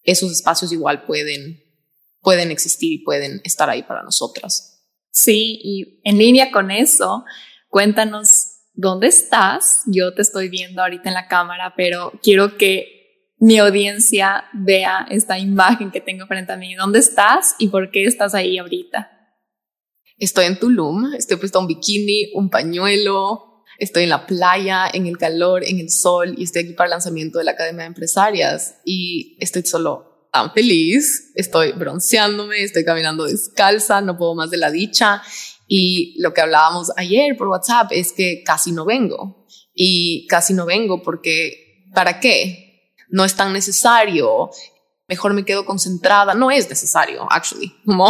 esos 0.04 0.32
espacios 0.32 0.72
igual 0.72 1.06
pueden 1.06 1.68
pueden 2.22 2.52
existir 2.52 2.92
y 2.92 3.04
pueden 3.06 3.40
estar 3.46 3.70
ahí 3.70 3.84
para 3.84 4.04
nosotras. 4.04 4.84
Sí, 5.12 5.60
y 5.64 6.02
en 6.04 6.18
línea 6.18 6.52
con 6.52 6.72
eso, 6.72 7.24
cuéntanos 7.70 8.58
dónde 8.74 9.08
estás. 9.08 9.84
Yo 9.86 10.14
te 10.14 10.24
estoy 10.24 10.50
viendo 10.50 10.82
ahorita 10.82 11.08
en 11.08 11.14
la 11.14 11.28
cámara, 11.28 11.74
pero 11.78 12.12
quiero 12.22 12.58
que 12.58 13.34
mi 13.40 13.58
audiencia 13.60 14.46
vea 14.54 15.08
esta 15.10 15.40
imagen 15.40 15.90
que 15.90 16.02
tengo 16.02 16.28
frente 16.28 16.52
a 16.52 16.58
mí. 16.58 16.76
¿Dónde 16.76 17.00
estás 17.00 17.56
y 17.60 17.70
por 17.70 17.92
qué 17.92 18.04
estás 18.04 18.36
ahí 18.36 18.58
ahorita? 18.58 19.17
Estoy 20.20 20.46
en 20.46 20.58
Tulum, 20.58 21.14
estoy 21.14 21.38
puesta 21.38 21.60
un 21.60 21.68
bikini, 21.68 22.32
un 22.34 22.50
pañuelo, 22.50 23.64
estoy 23.78 24.04
en 24.04 24.10
la 24.10 24.26
playa, 24.26 24.90
en 24.92 25.06
el 25.06 25.18
calor, 25.18 25.64
en 25.64 25.80
el 25.80 25.92
sol 25.92 26.34
y 26.38 26.44
estoy 26.44 26.64
aquí 26.64 26.74
para 26.74 26.88
el 26.88 26.92
lanzamiento 26.92 27.38
de 27.38 27.46
la 27.46 27.52
Academia 27.52 27.84
de 27.84 27.88
Empresarias 27.88 28.78
y 28.84 29.38
estoy 29.40 29.64
solo 29.64 30.30
tan 30.34 30.52
feliz, 30.54 31.32
estoy 31.36 31.72
bronceándome, 31.74 32.64
estoy 32.64 32.84
caminando 32.84 33.26
descalza, 33.26 34.02
no 34.02 34.18
puedo 34.18 34.34
más 34.34 34.50
de 34.50 34.58
la 34.58 34.72
dicha. 34.72 35.22
Y 35.68 36.16
lo 36.20 36.34
que 36.34 36.42
hablábamos 36.42 36.92
ayer 36.96 37.36
por 37.38 37.50
WhatsApp 37.50 37.92
es 37.92 38.14
que 38.14 38.42
casi 38.44 38.72
no 38.72 38.86
vengo. 38.86 39.46
Y 39.74 40.26
casi 40.28 40.54
no 40.54 40.66
vengo 40.66 41.04
porque, 41.04 41.86
¿para 41.94 42.20
qué? 42.20 42.94
No 43.10 43.24
es 43.26 43.36
tan 43.36 43.54
necesario. 43.54 44.50
Mejor 45.08 45.34
me 45.34 45.46
quedo 45.46 45.66
concentrada. 45.66 46.34
No 46.34 46.52
es 46.52 46.70
necesario, 46.70 47.26
actually. 47.32 47.74
Como, 47.86 48.10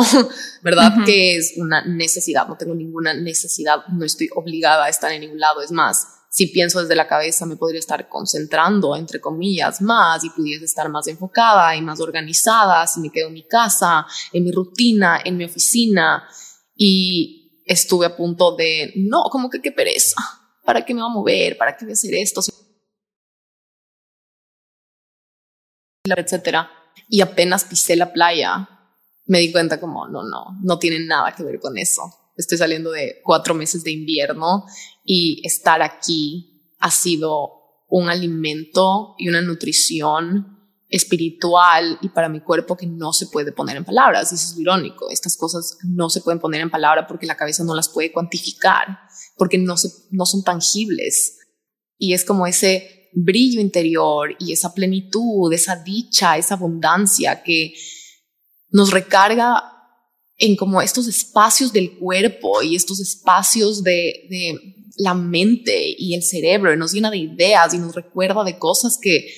¿verdad? 0.64 0.94
Que 1.06 1.38
es 1.38 1.54
una 1.58 1.86
necesidad. 1.86 2.48
No 2.48 2.58
tengo 2.58 2.74
ninguna 2.74 3.14
necesidad. 3.14 3.86
No 3.90 4.04
estoy 4.04 4.30
obligada 4.36 4.86
a 4.86 4.90
estar 4.90 5.12
en 5.12 5.22
ningún 5.22 5.40
lado. 5.40 5.62
Es 5.62 5.72
más, 5.72 6.08
si 6.30 6.48
pienso 6.48 6.82
desde 6.82 6.96
la 6.96 7.08
cabeza 7.08 7.46
me 7.46 7.56
podría 7.56 7.80
estar 7.80 8.10
concentrando, 8.10 8.96
entre 8.96 9.22
comillas, 9.22 9.82
más 9.82 10.24
y 10.24 10.30
pudiese 10.30 10.66
estar 10.66 10.90
más 10.90 11.08
enfocada 11.08 11.76
y 11.76 11.82
más 11.82 12.00
organizada 12.00 12.86
si 12.88 13.00
me 13.00 13.12
quedo 13.12 13.28
en 13.28 13.34
mi 13.34 13.48
casa, 13.48 14.06
en 14.34 14.44
mi 14.44 14.52
rutina, 14.52 15.20
en 15.24 15.38
mi 15.38 15.46
oficina. 15.46 16.28
Y 16.76 17.64
estuve 17.66 18.08
a 18.08 18.16
punto 18.16 18.56
de, 18.56 18.94
no, 18.96 19.24
como 19.32 19.50
que 19.50 19.62
qué 19.62 19.72
pereza, 19.72 20.22
¿para 20.64 20.84
qué 20.84 20.94
me 20.94 21.02
va 21.02 21.08
a 21.08 21.14
mover? 21.14 21.58
¿Para 21.58 21.76
qué 21.76 21.86
voy 21.86 21.92
a 21.92 21.94
hacer 21.94 22.14
esto? 22.16 22.42
Etcétera. 26.04 26.77
Y 27.10 27.22
apenas 27.22 27.66
pisé 27.66 27.96
la 27.96 28.14
playa, 28.14 28.68
me 29.26 29.40
di 29.40 29.52
cuenta 29.52 29.80
como, 29.80 30.08
no, 30.08 30.24
no, 30.24 30.58
no 30.62 30.80
tiene 30.80 31.06
nada 31.06 31.34
que 31.36 31.44
ver 31.44 31.60
con 31.60 31.78
eso 31.78 32.02
estoy 32.38 32.58
saliendo 32.58 32.92
de 32.92 33.20
cuatro 33.24 33.54
meses 33.54 33.84
de 33.84 33.92
invierno 33.92 34.66
y 35.04 35.42
estar 35.46 35.82
aquí 35.82 36.74
ha 36.80 36.92
sido 36.92 37.52
un 37.90 38.10
alimento 38.10 39.16
y 39.18 39.28
una 39.28 39.42
nutrición 39.42 40.56
espiritual 40.90 41.98
y 42.02 42.10
para 42.10 42.30
mi 42.30 42.40
cuerpo 42.40 42.78
que 42.78 42.88
no 42.88 43.12
se 43.12 43.28
puede 43.28 43.52
poner 43.52 43.76
en 43.76 43.84
palabras. 43.84 44.32
Eso 44.32 44.54
es 44.54 44.58
irónico. 44.58 45.10
Estas 45.10 45.36
cosas 45.36 45.78
no 45.84 46.10
se 46.10 46.22
pueden 46.22 46.40
poner 46.40 46.62
en 46.62 46.70
palabras 46.70 47.06
porque 47.08 47.26
la 47.26 47.36
cabeza 47.36 47.64
no 47.64 47.76
las 47.76 47.90
puede 47.90 48.14
cuantificar, 48.14 49.00
porque 49.36 49.58
no, 49.58 49.76
se, 49.76 49.90
no 50.12 50.26
son 50.26 50.44
tangibles. 50.44 51.40
Y 51.98 52.14
es 52.14 52.24
como 52.24 52.46
ese 52.46 52.97
brillo 53.14 53.62
interior 53.62 54.36
y 54.40 54.54
esa 54.54 54.74
plenitud, 54.74 55.52
esa 55.54 55.76
dicha, 55.76 56.38
esa 56.38 56.56
abundancia 56.56 57.42
que 57.44 57.74
nos 58.70 58.92
recarga 58.92 59.64
en 60.38 60.56
como 60.56 60.82
estos 60.82 61.08
espacios 61.08 61.74
del 61.74 61.98
cuerpo 61.98 62.62
y 62.62 62.76
estos 62.76 63.00
espacios 63.00 63.84
de, 63.84 64.56
la 65.00 65.14
mente 65.14 65.94
y 65.96 66.16
el 66.16 66.24
cerebro 66.24 66.74
y 66.74 66.78
nos 66.78 66.92
llena 66.92 67.12
de 67.12 67.18
ideas 67.18 67.72
y 67.72 67.78
nos 67.78 67.94
recuerda 67.94 68.44
de 68.44 68.58
cosas 68.58 68.98
que 69.00 69.32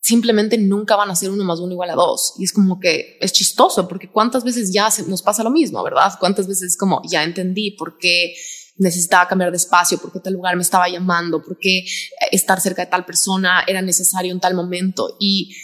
simplemente 0.00 0.56
nunca 0.56 0.96
van 0.96 1.10
a 1.10 1.14
ser 1.14 1.28
uno 1.28 1.44
más 1.44 1.60
uno 1.60 1.72
igual 1.72 1.90
a 1.90 1.94
dos. 1.94 2.32
Y 2.38 2.44
es 2.44 2.54
como 2.54 2.80
que 2.80 3.18
es 3.20 3.30
chistoso 3.30 3.86
porque 3.86 4.10
cuántas 4.10 4.44
veces 4.44 4.72
ya 4.72 4.88
nos 5.06 5.20
pasa 5.20 5.42
lo 5.42 5.50
mismo, 5.50 5.82
¿verdad? 5.82 6.14
Cuántas 6.18 6.46
veces 6.46 6.78
como 6.78 7.02
ya 7.06 7.22
entendí 7.22 7.72
por 7.72 7.98
qué 7.98 8.34
necesitaba 8.76 9.28
cambiar 9.28 9.50
de 9.50 9.56
espacio, 9.56 9.98
por 9.98 10.12
qué 10.12 10.20
tal 10.20 10.32
lugar 10.32 10.56
me 10.56 10.62
estaba 10.62 10.88
llamando, 10.88 11.42
por 11.42 11.58
qué 11.58 11.84
estar 12.30 12.60
cerca 12.60 12.84
de 12.84 12.90
tal 12.90 13.04
persona 13.04 13.64
era 13.66 13.82
necesario 13.82 14.32
en 14.32 14.40
tal 14.40 14.54
momento. 14.54 15.16
Y 15.20 15.54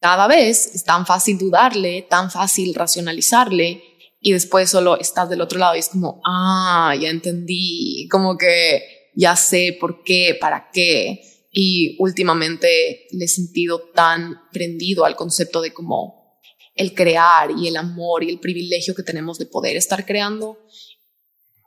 cada 0.00 0.26
vez 0.26 0.74
es 0.74 0.84
tan 0.84 1.06
fácil 1.06 1.38
dudarle, 1.38 2.06
tan 2.08 2.30
fácil 2.30 2.74
racionalizarle 2.74 3.82
y 4.20 4.32
después 4.32 4.70
solo 4.70 4.98
estás 4.98 5.28
del 5.30 5.40
otro 5.40 5.58
lado 5.58 5.76
y 5.76 5.78
es 5.78 5.88
como, 5.88 6.20
ah, 6.24 6.94
ya 7.00 7.08
entendí, 7.08 8.06
como 8.10 8.36
que 8.36 8.82
ya 9.14 9.34
sé 9.34 9.76
por 9.80 10.02
qué, 10.04 10.36
para 10.38 10.70
qué. 10.72 11.22
Y 11.52 11.96
últimamente 11.98 13.06
le 13.10 13.24
he 13.24 13.28
sentido 13.28 13.90
tan 13.94 14.40
prendido 14.52 15.04
al 15.04 15.16
concepto 15.16 15.60
de 15.60 15.72
como 15.72 16.38
el 16.74 16.94
crear 16.94 17.50
y 17.50 17.66
el 17.68 17.76
amor 17.76 18.22
y 18.22 18.30
el 18.30 18.40
privilegio 18.40 18.94
que 18.94 19.02
tenemos 19.02 19.38
de 19.38 19.46
poder 19.46 19.76
estar 19.76 20.06
creando. 20.06 20.58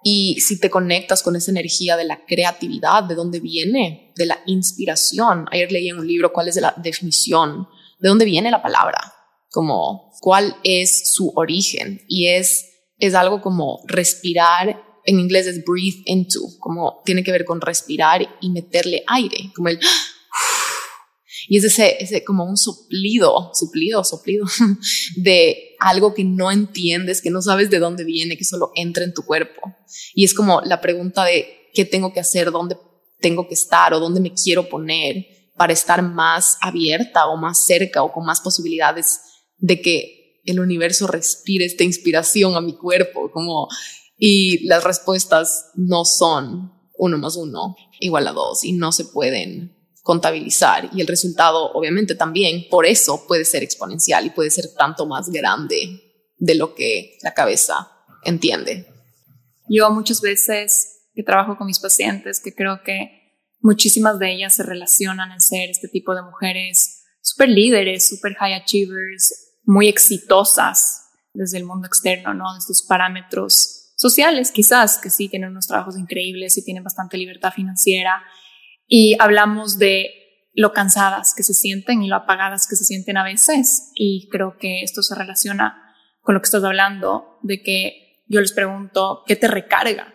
Y 0.04 0.42
si 0.42 0.60
te 0.60 0.70
conectas 0.70 1.24
con 1.24 1.36
esa 1.36 1.52
energía 1.52 1.96
de 1.96 2.04
la 2.04 2.26
creatividad, 2.26 3.04
¿de 3.04 3.16
dónde 3.16 3.40
viene? 3.40 4.12
De 4.16 4.26
la 4.26 4.40
inspiración. 4.46 5.46
Ayer 5.52 5.72
leí 5.72 5.90
en 5.90 6.00
un 6.00 6.08
libro 6.08 6.34
cuál 6.34 6.50
es 6.50 6.58
la 6.58 6.74
definición, 6.78 7.68
de 8.00 8.10
dónde 8.10 8.26
viene 8.26 8.52
la 8.52 8.62
palabra 8.62 9.14
como 9.54 10.12
cuál 10.20 10.58
es 10.64 11.14
su 11.14 11.32
origen 11.36 12.02
y 12.08 12.28
es, 12.28 12.72
es 12.98 13.14
algo 13.14 13.40
como 13.40 13.82
respirar, 13.86 14.84
en 15.06 15.20
inglés 15.20 15.46
es 15.46 15.64
breathe 15.64 16.02
into, 16.06 16.40
como 16.60 17.04
tiene 17.06 17.24
que 17.24 17.32
ver 17.32 17.46
con 17.46 17.62
respirar 17.62 18.28
y 18.42 18.50
meterle 18.50 19.04
aire, 19.06 19.52
como 19.56 19.70
el... 19.70 19.80
Y 21.48 21.58
es 21.58 21.66
ese, 21.66 21.98
ese 22.00 22.24
como 22.24 22.46
un 22.46 22.58
soplido, 22.58 23.52
soplido, 23.54 24.04
soplido 24.04 24.46
de 25.18 25.73
algo 25.84 26.14
que 26.14 26.24
no 26.24 26.52
entiendes, 26.52 27.22
que 27.22 27.30
no 27.30 27.42
sabes 27.42 27.70
de 27.70 27.80
dónde 27.80 28.04
viene, 28.04 28.38
que 28.38 28.46
solo 28.46 28.72
entra 28.76 29.04
en 29.04 29.14
tu 29.14 29.24
cuerpo. 29.24 29.62
Y 30.14 30.24
es 30.24 30.34
como 30.34 30.62
la 30.62 30.82
pregunta 30.82 31.26
de 31.26 31.70
qué 31.74 31.86
tengo 31.86 32.14
que 32.14 32.20
hacer, 32.20 32.52
dónde 32.52 32.78
tengo 33.20 33.48
que 33.48 33.54
estar 33.54 33.94
o 33.94 34.00
dónde 34.00 34.20
me 34.20 34.34
quiero 34.34 34.70
poner 34.70 35.26
para 35.56 35.74
estar 35.74 36.02
más 36.02 36.58
abierta 36.62 37.28
o 37.28 37.38
más 37.38 37.66
cerca 37.66 38.04
o 38.04 38.12
con 38.12 38.26
más 38.26 38.42
posibilidades 38.42 39.20
de 39.58 39.82
que 39.82 40.42
el 40.46 40.60
universo 40.60 41.08
respire 41.08 41.66
esta 41.66 41.84
inspiración 41.84 42.56
a 42.56 42.62
mi 42.62 42.76
cuerpo, 42.76 43.32
como, 43.32 43.68
y 44.18 44.66
las 44.68 44.84
respuestas 44.84 45.72
no 45.76 46.06
son 46.06 46.74
uno 46.96 47.18
más 47.18 47.36
uno 47.36 47.76
igual 48.00 48.28
a 48.28 48.34
dos 48.34 48.64
y 48.64 48.74
no 48.74 48.92
se 48.92 49.06
pueden 49.06 49.83
contabilizar 50.04 50.90
y 50.94 51.02
el 51.02 51.08
resultado 51.08 51.72
obviamente 51.72 52.14
también 52.14 52.68
por 52.70 52.86
eso 52.86 53.26
puede 53.26 53.46
ser 53.46 53.64
exponencial 53.64 54.26
y 54.26 54.30
puede 54.30 54.52
ser 54.52 54.66
tanto 54.78 55.08
más 55.08 55.30
grande 55.30 56.28
de 56.38 56.56
lo 56.56 56.76
que 56.76 57.18
la 57.24 57.34
cabeza 57.34 57.90
entiende. 58.24 58.86
Yo 59.70 59.90
muchas 59.90 60.22
veces 60.22 61.08
que 61.16 61.24
trabajo 61.24 61.58
con 61.58 61.68
mis 61.68 61.80
pacientes 61.80 62.42
que 62.42 62.54
creo 62.54 62.84
que 62.84 63.24
muchísimas 63.62 64.20
de 64.20 64.34
ellas 64.34 64.54
se 64.54 64.64
relacionan 64.64 65.32
en 65.32 65.40
ser 65.40 65.70
este 65.70 65.88
tipo 65.88 66.14
de 66.14 66.22
mujeres 66.22 67.04
super 67.22 67.48
líderes, 67.48 68.10
super 68.10 68.36
high 68.36 68.54
achievers, 68.54 69.54
muy 69.64 69.88
exitosas 69.88 71.04
desde 71.34 71.58
el 71.58 71.64
mundo 71.64 71.88
externo, 71.88 72.34
¿no? 72.34 72.58
Estos 72.58 72.84
parámetros 72.84 73.94
sociales, 73.96 74.52
quizás, 74.52 74.98
que 74.98 75.10
sí 75.10 75.30
tienen 75.30 75.52
unos 75.52 75.68
trabajos 75.68 75.98
increíbles 75.98 76.58
y 76.58 76.66
tienen 76.66 76.84
bastante 76.84 77.18
libertad 77.18 77.54
financiera. 77.54 78.22
Y 78.96 79.16
hablamos 79.18 79.80
de 79.80 80.12
lo 80.54 80.72
cansadas 80.72 81.34
que 81.34 81.42
se 81.42 81.56
sienten 81.56 82.04
y 82.04 82.08
lo 82.08 82.18
apagadas 82.18 82.68
que 82.68 82.76
se 82.76 82.86
sienten 82.86 83.18
a 83.18 83.24
veces. 83.24 83.92
Y 83.96 84.30
creo 84.30 84.58
que 84.60 84.84
esto 84.84 85.02
se 85.02 85.16
relaciona 85.16 85.96
con 86.22 86.36
lo 86.36 86.42
que 86.42 86.46
estás 86.46 86.64
hablando, 86.64 87.40
de 87.42 87.64
que 87.64 88.24
yo 88.28 88.40
les 88.40 88.54
pregunto, 88.54 89.24
¿qué 89.26 89.36
te 89.36 89.48
recarga? 89.48 90.14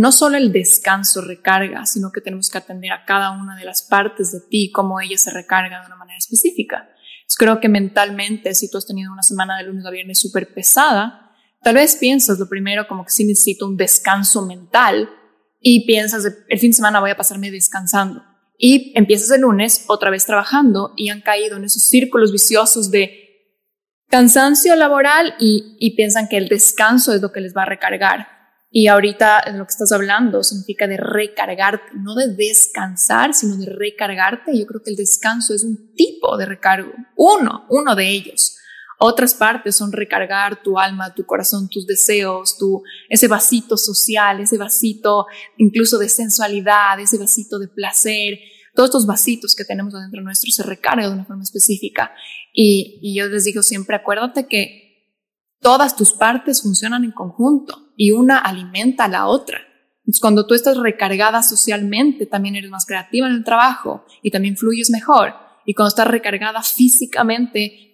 no 0.00 0.12
solo 0.12 0.38
el 0.38 0.50
descanso 0.50 1.20
recarga, 1.20 1.84
sino 1.84 2.10
que 2.10 2.22
tenemos 2.22 2.48
que 2.48 2.56
atender 2.56 2.90
a 2.90 3.04
cada 3.04 3.32
una 3.32 3.54
de 3.54 3.66
las 3.66 3.82
partes 3.82 4.32
de 4.32 4.40
ti, 4.40 4.70
cómo 4.70 4.98
ella 4.98 5.18
se 5.18 5.30
recarga 5.30 5.80
de 5.80 5.86
una 5.86 5.96
manera 5.96 6.16
específica. 6.16 6.88
creo 7.36 7.60
que 7.60 7.68
mentalmente, 7.68 8.54
si 8.54 8.70
tú 8.70 8.78
has 8.78 8.86
tenido 8.86 9.12
una 9.12 9.22
semana 9.22 9.58
de 9.58 9.64
lunes 9.64 9.84
a 9.84 9.90
viernes 9.90 10.18
súper 10.18 10.54
pesada, 10.54 11.32
tal 11.62 11.74
vez 11.74 11.96
piensas 11.96 12.38
lo 12.38 12.48
primero 12.48 12.88
como 12.88 13.04
que 13.04 13.10
sí 13.10 13.26
necesito 13.26 13.66
un 13.66 13.76
descanso 13.76 14.46
mental 14.46 15.10
y 15.60 15.86
piensas, 15.86 16.24
el 16.48 16.58
fin 16.58 16.70
de 16.70 16.76
semana 16.76 17.00
voy 17.00 17.10
a 17.10 17.16
pasarme 17.16 17.50
descansando. 17.50 18.22
Y 18.56 18.92
empiezas 18.96 19.30
el 19.30 19.42
lunes 19.42 19.84
otra 19.88 20.10
vez 20.10 20.26
trabajando 20.26 20.92
y 20.96 21.10
han 21.10 21.20
caído 21.20 21.56
en 21.56 21.64
esos 21.64 21.82
círculos 21.82 22.32
viciosos 22.32 22.90
de 22.90 23.28
cansancio 24.08 24.74
laboral 24.76 25.34
y, 25.38 25.76
y 25.78 25.96
piensan 25.96 26.28
que 26.28 26.36
el 26.36 26.48
descanso 26.48 27.14
es 27.14 27.22
lo 27.22 27.32
que 27.32 27.40
les 27.40 27.56
va 27.56 27.62
a 27.62 27.66
recargar. 27.66 28.26
Y 28.72 28.86
ahorita 28.86 29.42
en 29.46 29.58
lo 29.58 29.64
que 29.64 29.72
estás 29.72 29.90
hablando 29.92 30.44
significa 30.44 30.86
de 30.86 30.96
recargarte, 30.96 31.90
no 31.94 32.14
de 32.14 32.34
descansar, 32.34 33.34
sino 33.34 33.56
de 33.56 33.66
recargarte. 33.66 34.56
Yo 34.56 34.64
creo 34.66 34.82
que 34.82 34.90
el 34.90 34.96
descanso 34.96 35.54
es 35.54 35.64
un 35.64 35.92
tipo 35.94 36.36
de 36.36 36.46
recargo, 36.46 36.92
uno, 37.16 37.66
uno 37.68 37.96
de 37.96 38.08
ellos. 38.08 38.56
Otras 39.02 39.32
partes 39.32 39.76
son 39.76 39.92
recargar 39.92 40.62
tu 40.62 40.78
alma, 40.78 41.14
tu 41.14 41.24
corazón, 41.24 41.70
tus 41.70 41.86
deseos, 41.86 42.58
tu, 42.58 42.82
ese 43.08 43.28
vasito 43.28 43.78
social, 43.78 44.40
ese 44.40 44.58
vasito 44.58 45.24
incluso 45.56 45.96
de 45.96 46.10
sensualidad, 46.10 47.00
ese 47.00 47.16
vasito 47.16 47.58
de 47.58 47.68
placer. 47.68 48.38
Todos 48.74 48.90
estos 48.90 49.06
vasitos 49.06 49.54
que 49.54 49.64
tenemos 49.64 49.94
adentro 49.94 50.20
nuestro 50.20 50.50
se 50.52 50.64
recargan 50.64 51.08
de 51.08 51.14
una 51.14 51.24
forma 51.24 51.42
específica. 51.42 52.12
Y, 52.52 52.98
y 53.00 53.16
yo 53.16 53.26
les 53.28 53.44
digo 53.44 53.62
siempre, 53.62 53.96
acuérdate 53.96 54.46
que 54.46 55.16
todas 55.60 55.96
tus 55.96 56.12
partes 56.12 56.60
funcionan 56.60 57.02
en 57.02 57.12
conjunto 57.12 57.94
y 57.96 58.10
una 58.10 58.36
alimenta 58.36 59.06
a 59.06 59.08
la 59.08 59.28
otra. 59.28 59.62
Entonces, 60.00 60.20
cuando 60.20 60.46
tú 60.46 60.52
estás 60.52 60.76
recargada 60.76 61.42
socialmente, 61.42 62.26
también 62.26 62.54
eres 62.54 62.70
más 62.70 62.84
creativa 62.84 63.26
en 63.26 63.32
el 63.32 63.44
trabajo 63.44 64.04
y 64.22 64.30
también 64.30 64.58
fluyes 64.58 64.90
mejor. 64.90 65.32
Y 65.64 65.72
cuando 65.72 65.88
estás 65.88 66.08
recargada 66.08 66.62
físicamente, 66.62 67.89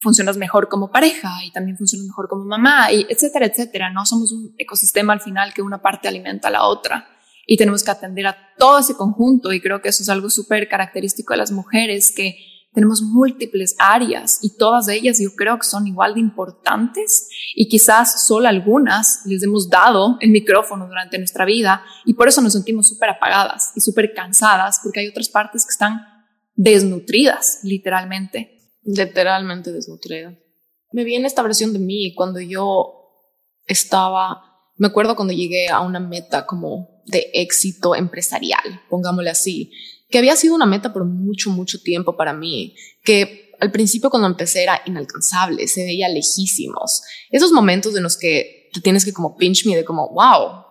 funcionas 0.00 0.36
mejor 0.36 0.68
como 0.68 0.90
pareja 0.90 1.30
y 1.44 1.50
también 1.50 1.76
funcionas 1.76 2.06
mejor 2.06 2.28
como 2.28 2.44
mamá 2.44 2.92
y 2.92 3.06
etcétera, 3.08 3.46
etcétera. 3.46 3.90
No 3.90 4.06
somos 4.06 4.32
un 4.32 4.54
ecosistema 4.58 5.12
al 5.12 5.20
final 5.20 5.52
que 5.54 5.62
una 5.62 5.82
parte 5.82 6.08
alimenta 6.08 6.48
a 6.48 6.52
la 6.52 6.64
otra 6.64 7.08
y 7.46 7.56
tenemos 7.56 7.82
que 7.82 7.90
atender 7.90 8.26
a 8.26 8.36
todo 8.58 8.78
ese 8.78 8.94
conjunto 8.94 9.52
y 9.52 9.60
creo 9.60 9.80
que 9.80 9.88
eso 9.88 10.02
es 10.02 10.08
algo 10.08 10.30
súper 10.30 10.68
característico 10.68 11.32
de 11.32 11.38
las 11.38 11.50
mujeres 11.50 12.12
que 12.14 12.36
tenemos 12.72 13.00
múltiples 13.02 13.74
áreas 13.78 14.38
y 14.42 14.56
todas 14.56 14.88
ellas 14.88 15.18
yo 15.20 15.34
creo 15.34 15.58
que 15.58 15.66
son 15.66 15.86
igual 15.86 16.14
de 16.14 16.20
importantes 16.20 17.28
y 17.54 17.68
quizás 17.68 18.26
solo 18.26 18.46
algunas 18.46 19.22
les 19.24 19.42
hemos 19.42 19.70
dado 19.70 20.18
el 20.20 20.30
micrófono 20.30 20.86
durante 20.86 21.18
nuestra 21.18 21.44
vida 21.46 21.82
y 22.04 22.14
por 22.14 22.28
eso 22.28 22.42
nos 22.42 22.52
sentimos 22.52 22.86
súper 22.86 23.08
apagadas 23.08 23.72
y 23.74 23.80
súper 23.80 24.12
cansadas 24.14 24.80
porque 24.82 25.00
hay 25.00 25.08
otras 25.08 25.30
partes 25.30 25.64
que 25.64 25.72
están 25.72 26.02
desnutridas 26.54 27.60
literalmente 27.62 28.57
literalmente 28.82 29.72
desnutrida. 29.72 30.36
Me 30.92 31.04
viene 31.04 31.26
esta 31.26 31.42
versión 31.42 31.72
de 31.72 31.78
mí 31.78 32.14
cuando 32.14 32.40
yo 32.40 32.98
estaba, 33.66 34.42
me 34.76 34.86
acuerdo 34.86 35.16
cuando 35.16 35.34
llegué 35.34 35.68
a 35.68 35.80
una 35.80 36.00
meta 36.00 36.46
como 36.46 37.02
de 37.06 37.30
éxito 37.34 37.94
empresarial, 37.94 38.82
pongámosle 38.88 39.30
así, 39.30 39.72
que 40.08 40.18
había 40.18 40.36
sido 40.36 40.54
una 40.54 40.66
meta 40.66 40.92
por 40.92 41.04
mucho, 41.04 41.50
mucho 41.50 41.80
tiempo 41.82 42.16
para 42.16 42.32
mí, 42.32 42.74
que 43.04 43.52
al 43.60 43.70
principio 43.70 44.10
cuando 44.10 44.28
empecé 44.28 44.62
era 44.62 44.80
inalcanzable, 44.86 45.66
se 45.68 45.84
veía 45.84 46.08
lejísimos. 46.08 47.02
Esos 47.30 47.52
momentos 47.52 47.94
en 47.96 48.02
los 48.02 48.16
que 48.16 48.70
te 48.72 48.80
tienes 48.80 49.04
que 49.04 49.12
como 49.12 49.36
pinch 49.36 49.66
me 49.66 49.76
de 49.76 49.84
como, 49.84 50.08
wow, 50.10 50.64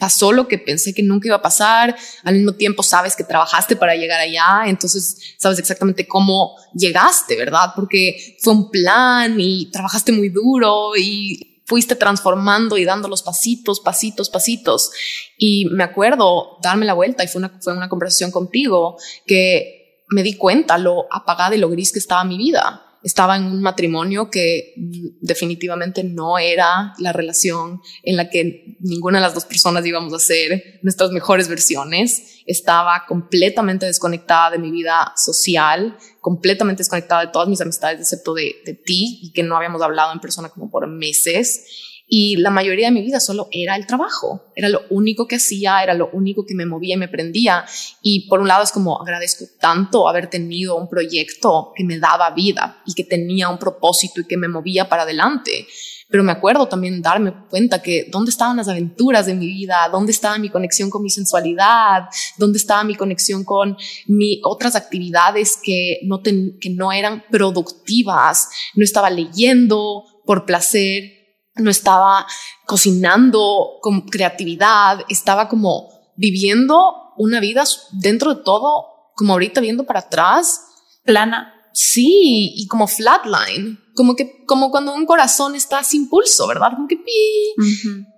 pasó 0.00 0.32
lo 0.32 0.48
que 0.48 0.58
pensé 0.58 0.92
que 0.94 1.02
nunca 1.02 1.28
iba 1.28 1.36
a 1.36 1.42
pasar, 1.42 1.94
al 2.24 2.34
mismo 2.34 2.54
tiempo 2.54 2.82
sabes 2.82 3.14
que 3.14 3.22
trabajaste 3.22 3.76
para 3.76 3.94
llegar 3.94 4.18
allá, 4.18 4.62
entonces 4.66 5.36
sabes 5.38 5.58
exactamente 5.60 6.08
cómo 6.08 6.56
llegaste, 6.74 7.36
¿verdad? 7.36 7.72
Porque 7.76 8.36
fue 8.40 8.54
un 8.54 8.70
plan 8.70 9.38
y 9.38 9.70
trabajaste 9.70 10.10
muy 10.10 10.30
duro 10.30 10.96
y 10.96 11.62
fuiste 11.66 11.94
transformando 11.94 12.78
y 12.78 12.84
dando 12.84 13.06
los 13.06 13.22
pasitos, 13.22 13.78
pasitos, 13.78 14.30
pasitos. 14.30 14.90
Y 15.38 15.66
me 15.66 15.84
acuerdo 15.84 16.58
darme 16.62 16.86
la 16.86 16.94
vuelta 16.94 17.22
y 17.22 17.28
fue 17.28 17.38
una, 17.38 17.60
fue 17.60 17.74
una 17.74 17.88
conversación 17.88 18.32
contigo 18.32 18.96
que 19.26 20.02
me 20.08 20.24
di 20.24 20.34
cuenta 20.34 20.78
lo 20.78 21.06
apagada 21.12 21.54
y 21.54 21.58
lo 21.58 21.68
gris 21.68 21.92
que 21.92 22.00
estaba 22.00 22.24
mi 22.24 22.38
vida 22.38 22.89
estaba 23.02 23.36
en 23.36 23.44
un 23.44 23.62
matrimonio 23.62 24.30
que 24.30 24.74
definitivamente 25.20 26.04
no 26.04 26.38
era 26.38 26.92
la 26.98 27.12
relación 27.12 27.80
en 28.02 28.16
la 28.16 28.28
que 28.28 28.76
ninguna 28.80 29.18
de 29.18 29.22
las 29.22 29.34
dos 29.34 29.44
personas 29.44 29.84
íbamos 29.86 30.12
a 30.12 30.18
ser 30.18 30.80
nuestras 30.82 31.10
mejores 31.10 31.48
versiones. 31.48 32.42
Estaba 32.46 33.04
completamente 33.06 33.86
desconectada 33.86 34.50
de 34.50 34.58
mi 34.58 34.70
vida 34.70 35.12
social, 35.16 35.96
completamente 36.20 36.80
desconectada 36.80 37.22
de 37.22 37.32
todas 37.32 37.48
mis 37.48 37.60
amistades, 37.60 38.00
excepto 38.00 38.34
de, 38.34 38.56
de 38.64 38.74
ti, 38.74 39.20
y 39.22 39.32
que 39.32 39.42
no 39.42 39.56
habíamos 39.56 39.80
hablado 39.82 40.12
en 40.12 40.20
persona 40.20 40.48
como 40.50 40.70
por 40.70 40.86
meses 40.86 41.89
y 42.12 42.36
la 42.38 42.50
mayoría 42.50 42.88
de 42.88 42.92
mi 42.92 43.02
vida 43.02 43.20
solo 43.20 43.46
era 43.52 43.76
el 43.76 43.86
trabajo, 43.86 44.42
era 44.56 44.68
lo 44.68 44.82
único 44.90 45.28
que 45.28 45.36
hacía, 45.36 45.80
era 45.80 45.94
lo 45.94 46.10
único 46.12 46.44
que 46.44 46.56
me 46.56 46.66
movía 46.66 46.94
y 46.94 46.98
me 46.98 47.06
prendía. 47.06 47.64
Y 48.02 48.28
por 48.28 48.40
un 48.40 48.48
lado 48.48 48.64
es 48.64 48.72
como 48.72 49.00
agradezco 49.00 49.44
tanto 49.60 50.08
haber 50.08 50.28
tenido 50.28 50.74
un 50.76 50.88
proyecto 50.88 51.72
que 51.76 51.84
me 51.84 52.00
daba 52.00 52.30
vida 52.30 52.82
y 52.84 52.94
que 52.94 53.04
tenía 53.04 53.48
un 53.48 53.58
propósito 53.58 54.20
y 54.20 54.26
que 54.26 54.36
me 54.36 54.48
movía 54.48 54.88
para 54.88 55.04
adelante. 55.04 55.68
Pero 56.08 56.24
me 56.24 56.32
acuerdo 56.32 56.66
también 56.66 57.00
darme 57.00 57.32
cuenta 57.48 57.80
que 57.80 58.08
dónde 58.10 58.32
estaban 58.32 58.56
las 58.56 58.66
aventuras 58.66 59.26
de 59.26 59.34
mi 59.34 59.46
vida, 59.46 59.88
dónde 59.92 60.10
estaba 60.10 60.36
mi 60.38 60.50
conexión 60.50 60.90
con 60.90 61.04
mi 61.04 61.10
sensualidad, 61.10 62.08
dónde 62.36 62.58
estaba 62.58 62.82
mi 62.82 62.96
conexión 62.96 63.44
con 63.44 63.76
mi 64.08 64.40
otras 64.42 64.74
actividades 64.74 65.56
que 65.62 66.00
no, 66.02 66.20
que 66.24 66.70
no 66.70 66.90
eran 66.90 67.22
productivas. 67.30 68.48
No 68.74 68.82
estaba 68.82 69.10
leyendo 69.10 70.02
por 70.26 70.44
placer, 70.44 71.19
no 71.60 71.70
estaba 71.70 72.26
cocinando 72.66 73.78
con 73.80 74.02
creatividad, 74.02 75.00
estaba 75.08 75.48
como 75.48 75.88
viviendo 76.16 77.12
una 77.16 77.40
vida 77.40 77.64
dentro 77.92 78.34
de 78.34 78.42
todo, 78.42 78.86
como 79.14 79.32
ahorita 79.32 79.60
viendo 79.60 79.84
para 79.84 80.00
atrás, 80.00 80.62
plana. 81.04 81.54
Sí, 81.72 82.52
y 82.56 82.66
como 82.66 82.88
flatline, 82.88 83.78
como 83.94 84.16
que 84.16 84.44
como 84.44 84.70
cuando 84.70 84.92
un 84.92 85.06
corazón 85.06 85.54
está 85.54 85.84
sin 85.84 86.08
pulso, 86.08 86.46
¿verdad? 86.48 86.72
Como 86.74 86.88
que 86.88 86.96
pi. 86.96 87.54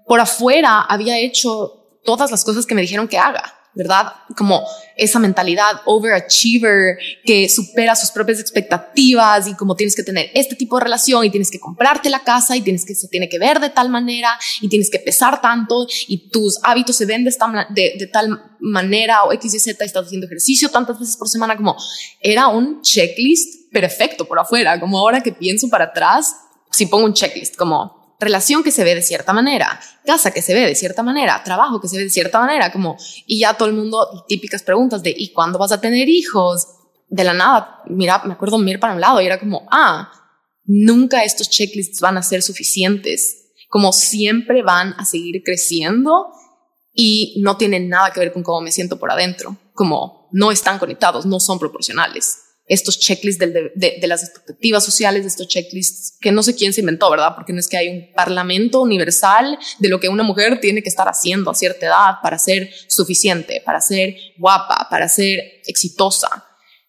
Por 0.06 0.20
afuera 0.20 0.80
había 0.80 1.18
hecho 1.18 1.98
todas 2.04 2.30
las 2.30 2.44
cosas 2.44 2.66
que 2.66 2.74
me 2.74 2.80
dijeron 2.80 3.08
que 3.08 3.18
haga 3.18 3.61
¿verdad? 3.74 4.12
Como 4.36 4.62
esa 4.96 5.18
mentalidad 5.18 5.80
overachiever 5.86 6.98
que 7.24 7.48
supera 7.48 7.96
sus 7.96 8.10
propias 8.10 8.40
expectativas 8.40 9.48
y 9.48 9.54
como 9.54 9.74
tienes 9.74 9.96
que 9.96 10.02
tener 10.02 10.30
este 10.34 10.54
tipo 10.56 10.78
de 10.78 10.84
relación 10.84 11.24
y 11.24 11.30
tienes 11.30 11.50
que 11.50 11.58
comprarte 11.58 12.10
la 12.10 12.20
casa 12.20 12.56
y 12.56 12.60
tienes 12.60 12.84
que 12.84 12.94
se 12.94 13.08
tiene 13.08 13.28
que 13.28 13.38
ver 13.38 13.60
de 13.60 13.70
tal 13.70 13.88
manera 13.88 14.38
y 14.60 14.68
tienes 14.68 14.90
que 14.90 14.98
pesar 14.98 15.40
tanto 15.40 15.86
y 16.06 16.28
tus 16.28 16.58
hábitos 16.62 16.96
se 16.96 17.06
ven 17.06 17.24
de, 17.24 17.94
de, 17.98 18.06
tal 18.06 18.56
manera 18.60 19.24
o 19.24 19.32
X 19.32 19.54
y 19.54 19.58
Z, 19.58 19.84
estás 19.84 20.06
haciendo 20.06 20.26
ejercicio 20.26 20.68
tantas 20.68 20.98
veces 20.98 21.16
por 21.16 21.28
semana, 21.28 21.56
como 21.56 21.76
era 22.20 22.48
un 22.48 22.82
checklist 22.82 23.72
perfecto 23.72 24.26
por 24.26 24.38
afuera, 24.38 24.78
como 24.78 24.98
ahora 24.98 25.22
que 25.22 25.32
pienso 25.32 25.68
para 25.68 25.86
atrás, 25.86 26.36
si 26.70 26.86
pongo 26.86 27.06
un 27.06 27.14
checklist 27.14 27.56
como 27.56 28.01
relación 28.22 28.62
que 28.62 28.70
se 28.70 28.84
ve 28.84 28.94
de 28.94 29.02
cierta 29.02 29.32
manera, 29.32 29.80
casa 30.06 30.30
que 30.30 30.40
se 30.40 30.54
ve 30.54 30.60
de 30.60 30.74
cierta 30.74 31.02
manera, 31.02 31.42
trabajo 31.44 31.80
que 31.80 31.88
se 31.88 31.98
ve 31.98 32.04
de 32.04 32.10
cierta 32.10 32.38
manera, 32.40 32.72
como, 32.72 32.96
y 33.26 33.40
ya 33.40 33.54
todo 33.54 33.68
el 33.68 33.74
mundo, 33.74 34.24
típicas 34.28 34.62
preguntas 34.62 35.02
de, 35.02 35.14
¿y 35.16 35.32
cuándo 35.32 35.58
vas 35.58 35.72
a 35.72 35.80
tener 35.80 36.08
hijos? 36.08 36.66
De 37.08 37.24
la 37.24 37.34
nada, 37.34 37.82
mira, 37.86 38.22
me 38.24 38.34
acuerdo 38.34 38.58
mirar 38.58 38.80
para 38.80 38.94
un 38.94 39.00
lado 39.00 39.20
y 39.20 39.26
era 39.26 39.38
como, 39.38 39.66
ah, 39.70 40.10
nunca 40.64 41.24
estos 41.24 41.50
checklists 41.50 42.00
van 42.00 42.16
a 42.16 42.22
ser 42.22 42.42
suficientes, 42.42 43.52
como 43.68 43.92
siempre 43.92 44.62
van 44.62 44.94
a 44.98 45.04
seguir 45.04 45.42
creciendo 45.44 46.28
y 46.94 47.40
no 47.42 47.56
tienen 47.56 47.88
nada 47.88 48.12
que 48.12 48.20
ver 48.20 48.32
con 48.32 48.42
cómo 48.42 48.60
me 48.60 48.72
siento 48.72 48.98
por 48.98 49.10
adentro, 49.10 49.56
como 49.74 50.28
no 50.32 50.50
están 50.50 50.78
conectados, 50.78 51.26
no 51.26 51.40
son 51.40 51.58
proporcionales 51.58 52.41
estos 52.66 52.98
checklists 52.98 53.40
de, 53.40 54.06
las 54.06 54.22
expectativas 54.22 54.84
sociales, 54.84 55.22
de 55.22 55.28
estos 55.28 55.48
checklists 55.48 56.16
que 56.20 56.32
no 56.32 56.42
sé 56.42 56.54
quién 56.54 56.72
se 56.72 56.80
inventó, 56.80 57.10
¿verdad? 57.10 57.34
Porque 57.34 57.52
no 57.52 57.58
es 57.58 57.68
que 57.68 57.76
hay 57.76 57.88
un 57.88 58.12
parlamento 58.14 58.80
universal 58.80 59.58
de 59.78 59.88
lo 59.88 59.98
que 60.00 60.08
una 60.08 60.22
mujer 60.22 60.60
tiene 60.60 60.82
que 60.82 60.88
estar 60.88 61.08
haciendo 61.08 61.50
a 61.50 61.54
cierta 61.54 61.86
edad 61.86 62.14
para 62.22 62.38
ser 62.38 62.70
suficiente, 62.88 63.62
para 63.64 63.80
ser 63.80 64.16
guapa, 64.38 64.86
para 64.88 65.08
ser 65.08 65.60
exitosa. 65.66 66.28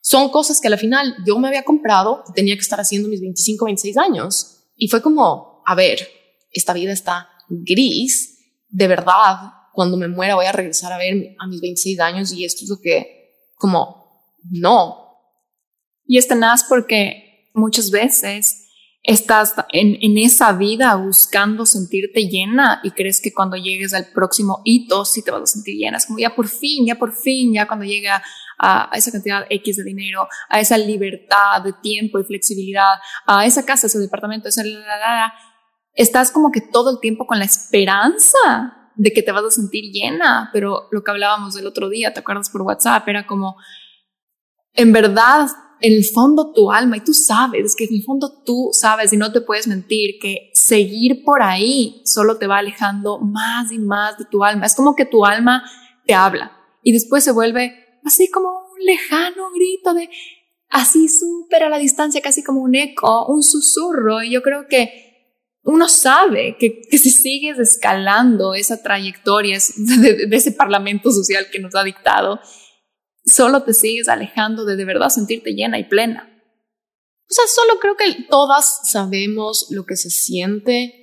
Son 0.01 0.29
cosas 0.29 0.61
que 0.61 0.67
al 0.67 0.77
final 0.77 1.15
yo 1.25 1.39
me 1.39 1.47
había 1.47 1.63
comprado, 1.63 2.23
tenía 2.35 2.55
que 2.55 2.61
estar 2.61 2.79
haciendo 2.79 3.09
mis 3.09 3.21
25, 3.21 3.65
26 3.65 3.97
años. 3.97 4.65
Y 4.75 4.89
fue 4.89 5.01
como, 5.01 5.63
a 5.65 5.75
ver, 5.75 6.07
esta 6.51 6.73
vida 6.73 6.91
está 6.91 7.29
gris, 7.49 8.37
de 8.69 8.87
verdad, 8.87 9.37
cuando 9.73 9.97
me 9.97 10.07
muera 10.07 10.35
voy 10.35 10.45
a 10.45 10.51
regresar 10.51 10.93
a 10.93 10.97
ver 10.97 11.35
a 11.39 11.47
mis 11.47 11.61
26 11.61 11.99
años 11.99 12.31
y 12.31 12.45
esto 12.45 12.63
es 12.63 12.69
lo 12.69 12.79
que, 12.79 13.31
como, 13.55 14.33
no, 14.51 15.02
y 16.05 16.17
es 16.17 16.27
tenaz 16.27 16.65
porque 16.67 17.49
muchas 17.53 17.91
veces 17.91 18.63
estás 19.03 19.53
en, 19.73 19.97
en, 20.01 20.17
esa 20.17 20.53
vida 20.53 20.95
buscando 20.95 21.65
sentirte 21.65 22.27
llena 22.27 22.79
y 22.83 22.91
crees 22.91 23.19
que 23.21 23.33
cuando 23.33 23.57
llegues 23.57 23.93
al 23.93 24.07
próximo 24.13 24.61
hito 24.63 25.03
sí 25.03 25.21
te 25.21 25.31
vas 25.31 25.41
a 25.41 25.45
sentir 25.45 25.75
llena. 25.75 25.97
Es 25.97 26.05
como 26.05 26.19
ya 26.19 26.33
por 26.33 26.47
fin, 26.47 26.85
ya 26.85 26.95
por 26.95 27.13
fin, 27.13 27.53
ya 27.53 27.67
cuando 27.67 27.85
llega 27.85 28.23
a, 28.57 28.89
esa 28.93 29.11
cantidad 29.11 29.45
X 29.49 29.77
de 29.77 29.83
dinero, 29.83 30.27
a 30.49 30.61
esa 30.61 30.77
libertad 30.77 31.61
de 31.61 31.73
tiempo 31.73 32.19
y 32.19 32.23
flexibilidad, 32.23 32.95
a 33.25 33.45
esa 33.45 33.65
casa, 33.65 33.87
ese 33.87 33.99
departamento, 33.99 34.47
esa 34.47 34.63
la, 34.63 35.33
estás 35.93 36.31
como 36.31 36.51
que 36.51 36.61
todo 36.61 36.91
el 36.91 36.99
tiempo 36.99 37.27
con 37.27 37.39
la 37.39 37.45
esperanza 37.45 38.37
de 38.95 39.11
que 39.11 39.21
te 39.21 39.31
vas 39.31 39.43
a 39.43 39.51
sentir 39.51 39.91
llena, 39.91 40.49
pero 40.53 40.87
lo 40.91 41.03
que 41.03 41.11
hablábamos 41.11 41.57
el 41.57 41.67
otro 41.67 41.89
día, 41.89 42.13
¿te 42.13 42.21
acuerdas 42.21 42.49
por 42.49 42.61
WhatsApp? 42.61 43.07
Era 43.07 43.25
como, 43.27 43.57
en 44.73 44.93
verdad 44.93 45.49
el 45.83 46.05
fondo 46.05 46.53
tu 46.53 46.71
alma, 46.71 46.95
y 46.95 47.01
tú 47.01 47.13
sabes, 47.13 47.75
que 47.75 47.83
en 47.83 47.95
el 47.95 48.03
fondo 48.03 48.41
tú 48.45 48.69
sabes 48.71 49.11
y 49.11 49.17
no 49.17 49.33
te 49.33 49.41
puedes 49.41 49.67
mentir, 49.67 50.17
que 50.21 50.49
seguir 50.53 51.23
por 51.25 51.43
ahí 51.43 52.01
solo 52.05 52.37
te 52.37 52.47
va 52.47 52.59
alejando 52.59 53.19
más 53.19 53.69
y 53.69 53.79
más 53.79 54.17
de 54.17 54.23
tu 54.23 54.45
alma. 54.45 54.65
Es 54.65 54.75
como 54.75 54.95
que 54.95 55.03
tu 55.03 55.25
alma 55.25 55.61
te 56.07 56.13
habla 56.13 56.53
y 56.83 56.93
después 56.93 57.25
se 57.25 57.33
vuelve 57.33 57.99
así 58.05 58.31
como 58.31 58.47
un 58.47 58.85
lejano 58.85 59.51
grito 59.53 59.93
de 59.93 60.09
así 60.69 61.09
súper 61.09 61.63
a 61.63 61.69
la 61.69 61.77
distancia, 61.77 62.21
casi 62.21 62.43
como 62.43 62.61
un 62.61 62.75
eco, 62.75 63.27
un 63.27 63.43
susurro. 63.43 64.23
Y 64.23 64.31
yo 64.31 64.41
creo 64.41 64.67
que 64.69 65.37
uno 65.63 65.89
sabe 65.89 66.55
que, 66.57 66.79
que 66.89 66.97
si 66.97 67.09
sigues 67.09 67.59
escalando 67.59 68.53
esa 68.53 68.81
trayectoria 68.81 69.59
de, 69.75 70.27
de 70.27 70.35
ese 70.37 70.53
parlamento 70.53 71.11
social 71.11 71.47
que 71.51 71.59
nos 71.59 71.75
ha 71.75 71.83
dictado, 71.83 72.39
solo 73.25 73.63
te 73.63 73.73
sigues 73.73 74.07
alejando 74.07 74.65
de 74.65 74.75
de 74.75 74.85
verdad 74.85 75.09
sentirte 75.09 75.53
llena 75.53 75.79
y 75.79 75.85
plena. 75.85 76.29
O 77.29 77.33
sea, 77.33 77.45
solo 77.47 77.79
creo 77.79 77.95
que 77.95 78.25
todas 78.29 78.81
sabemos 78.89 79.67
lo 79.71 79.85
que 79.85 79.95
se 79.95 80.09
siente. 80.09 80.99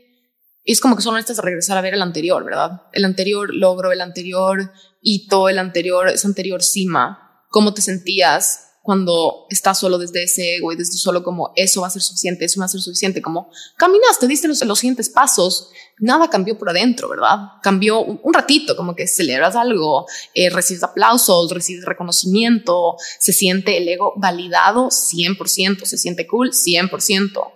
Es 0.63 0.81
como 0.81 0.95
que 0.95 1.03
solo 1.03 1.17
necesitas 1.17 1.45
regresar 1.45 1.79
a 1.79 1.81
ver 1.81 1.95
el 1.95 2.03
anterior, 2.03 2.45
¿verdad? 2.45 2.83
El 2.93 3.05
anterior 3.05 3.55
logro, 3.55 3.93
el 3.93 4.01
anterior 4.01 4.73
hito, 5.01 5.49
el 5.49 5.59
anterior, 5.59 6.09
esa 6.09 6.29
anterior 6.29 6.63
cima. 6.63 7.45
¿Cómo 7.49 7.75
te 7.75 7.83
sentías? 7.83 8.70
Cuando 8.83 9.47
estás 9.51 9.79
solo 9.79 9.99
desde 9.99 10.23
ese 10.23 10.57
ego 10.57 10.73
y 10.73 10.77
desde 10.77 10.95
solo 10.95 11.23
como 11.23 11.53
eso 11.55 11.83
va 11.83 11.89
a 11.89 11.91
ser 11.91 12.03
suficiente, 12.03 12.47
eso 12.47 12.61
va 12.61 12.67
a 12.67 12.69
ser 12.69 12.81
suficiente, 12.81 13.21
como 13.21 13.51
caminaste, 13.77 14.27
diste 14.27 14.49
los, 14.49 14.65
los 14.65 14.79
siguientes 14.79 15.11
pasos, 15.11 15.71
nada 15.99 16.31
cambió 16.31 16.59
por 16.59 16.71
adentro, 16.71 17.09
¿verdad? 17.09 17.39
Cambió 17.63 18.01
un, 18.01 18.33
ratito, 18.33 18.77
como 18.77 18.95
que 18.95 19.07
celebras 19.07 19.55
algo, 19.55 20.07
eh, 20.35 20.49
recibes 20.51 20.83
aplausos, 20.83 21.51
recibes 21.53 21.85
reconocimiento, 21.85 22.97
se 23.19 23.33
siente 23.33 23.77
el 23.77 23.89
ego 23.89 24.15
validado 24.17 24.89
100%, 24.89 25.85
se 25.85 25.99
siente 25.99 26.27
cool 26.27 26.53
100%. 26.53 27.53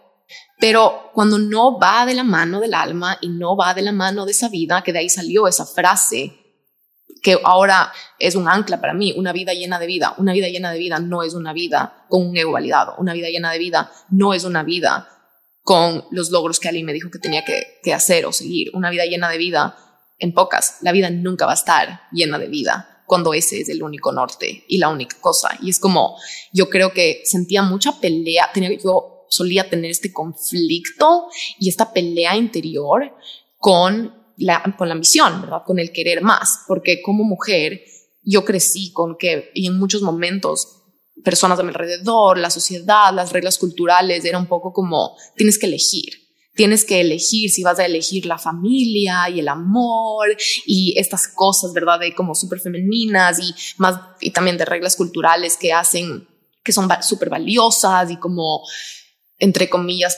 Pero 0.60 1.10
cuando 1.14 1.38
no 1.38 1.78
va 1.78 2.06
de 2.06 2.14
la 2.14 2.24
mano 2.24 2.60
del 2.60 2.74
alma 2.74 3.18
y 3.20 3.28
no 3.28 3.56
va 3.56 3.74
de 3.74 3.82
la 3.82 3.92
mano 3.92 4.24
de 4.24 4.32
esa 4.32 4.48
vida, 4.48 4.82
que 4.82 4.92
de 4.92 5.00
ahí 5.00 5.08
salió 5.08 5.48
esa 5.48 5.66
frase, 5.66 6.43
que 7.22 7.38
ahora 7.42 7.90
es 8.18 8.36
un 8.36 8.48
ancla 8.48 8.80
para 8.80 8.92
mí, 8.92 9.14
una 9.16 9.32
vida 9.32 9.54
llena 9.54 9.78
de 9.78 9.86
vida. 9.86 10.14
Una 10.18 10.32
vida 10.32 10.48
llena 10.48 10.70
de 10.70 10.78
vida 10.78 10.98
no 11.00 11.22
es 11.22 11.34
una 11.34 11.52
vida 11.52 12.04
con 12.08 12.28
un 12.28 12.36
ego 12.36 12.52
validado. 12.52 12.94
Una 12.98 13.14
vida 13.14 13.28
llena 13.28 13.50
de 13.50 13.58
vida 13.58 13.90
no 14.10 14.34
es 14.34 14.44
una 14.44 14.62
vida 14.62 15.08
con 15.62 16.04
los 16.10 16.30
logros 16.30 16.60
que 16.60 16.68
alguien 16.68 16.84
me 16.84 16.92
dijo 16.92 17.10
que 17.10 17.18
tenía 17.18 17.42
que, 17.44 17.92
hacer 17.92 18.26
o 18.26 18.32
seguir. 18.32 18.70
Una 18.74 18.90
vida 18.90 19.06
llena 19.06 19.30
de 19.30 19.38
vida, 19.38 19.76
en 20.18 20.34
pocas, 20.34 20.76
la 20.82 20.92
vida 20.92 21.08
nunca 21.10 21.46
va 21.46 21.52
a 21.52 21.56
estar 21.56 22.02
llena 22.12 22.38
de 22.38 22.48
vida 22.48 23.02
cuando 23.06 23.34
ese 23.34 23.60
es 23.60 23.68
el 23.68 23.82
único 23.82 24.12
norte 24.12 24.64
y 24.68 24.78
la 24.78 24.90
única 24.90 25.16
cosa. 25.20 25.56
Y 25.62 25.70
es 25.70 25.78
como, 25.78 26.16
yo 26.52 26.68
creo 26.68 26.92
que 26.92 27.22
sentía 27.24 27.62
mucha 27.62 27.98
pelea, 28.00 28.50
tenía, 28.52 28.70
yo 28.78 29.26
solía 29.30 29.68
tener 29.68 29.90
este 29.90 30.12
conflicto 30.12 31.28
y 31.58 31.70
esta 31.70 31.92
pelea 31.92 32.36
interior 32.36 33.14
con 33.58 34.23
la, 34.36 34.74
con 34.76 34.88
la 34.88 34.94
ambición, 34.94 35.42
¿verdad? 35.42 35.62
Con 35.64 35.78
el 35.78 35.92
querer 35.92 36.22
más, 36.22 36.60
porque 36.66 37.02
como 37.02 37.24
mujer 37.24 37.82
yo 38.22 38.44
crecí 38.44 38.92
con 38.92 39.16
que, 39.16 39.50
y 39.54 39.66
en 39.66 39.78
muchos 39.78 40.02
momentos, 40.02 40.82
personas 41.22 41.58
de 41.58 41.64
mi 41.64 41.70
alrededor, 41.70 42.38
la 42.38 42.50
sociedad, 42.50 43.12
las 43.12 43.32
reglas 43.32 43.58
culturales, 43.58 44.24
era 44.24 44.38
un 44.38 44.46
poco 44.46 44.72
como, 44.72 45.16
tienes 45.36 45.58
que 45.58 45.66
elegir. 45.66 46.24
Tienes 46.56 46.84
que 46.84 47.00
elegir 47.00 47.50
si 47.50 47.64
vas 47.64 47.80
a 47.80 47.84
elegir 47.84 48.26
la 48.26 48.38
familia 48.38 49.28
y 49.28 49.40
el 49.40 49.48
amor 49.48 50.36
y 50.66 50.94
estas 50.96 51.26
cosas, 51.26 51.72
¿verdad? 51.72 51.98
De 51.98 52.14
como 52.14 52.36
súper 52.36 52.60
femeninas 52.60 53.40
y 53.40 53.52
más, 53.78 53.98
y 54.20 54.30
también 54.30 54.56
de 54.56 54.64
reglas 54.64 54.94
culturales 54.94 55.56
que 55.56 55.72
hacen, 55.72 56.28
que 56.62 56.72
son 56.72 56.88
súper 57.02 57.28
valiosas 57.28 58.08
y 58.12 58.18
como, 58.18 58.62
entre 59.38 59.68
comillas, 59.68 60.16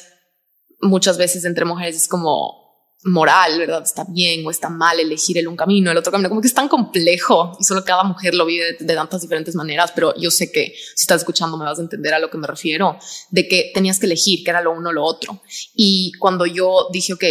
muchas 0.83 1.17
veces 1.17 1.47
entre 1.47 1.65
mujeres 1.65 1.97
es 1.97 2.07
como 2.07 2.66
moral, 3.07 3.59
¿verdad? 3.59 3.83
Está 3.85 4.05
bien 4.09 4.45
o 4.45 4.51
está 4.51 4.69
mal 4.69 4.99
elegir 4.99 5.39
el 5.39 5.47
un 5.47 5.57
camino, 5.57 5.91
el 5.91 5.97
otro 5.97 6.11
camino, 6.11 6.29
como 6.29 6.41
que 6.41 6.49
es 6.49 6.55
tan 6.55 6.69
complejo 6.69 7.57
y 7.59 7.65
solo 7.65 7.85
cada 7.85 8.03
mujer 8.03 8.35
lo 8.35 8.45
vive 8.45 8.77
de, 8.79 8.95
tantas 8.95 9.23
diferentes 9.23 9.55
maneras, 9.55 9.93
pero 9.95 10.13
yo 10.17 10.31
sé 10.31 10.51
que 10.51 10.75
si 10.77 11.03
estás 11.03 11.21
escuchando 11.21 11.57
me 11.57 11.65
vas 11.65 11.79
a 11.79 11.83
entender 11.83 12.13
a 12.15 12.19
lo 12.19 12.31
que 12.31 12.39
me 12.39 12.47
refiero, 12.47 12.99
de 13.31 13.47
que 13.47 13.71
tenías 13.73 14.01
que 14.01 14.07
elegir 14.07 14.43
que 14.43 14.51
era 14.51 14.61
lo 14.61 14.73
uno 14.73 14.91
o 14.91 14.93
lo 14.93 15.05
otro. 15.05 15.41
Y 15.75 16.13
cuando 16.19 16.47
yo 16.47 16.89
dije, 16.93 17.13
ok, 17.13 17.25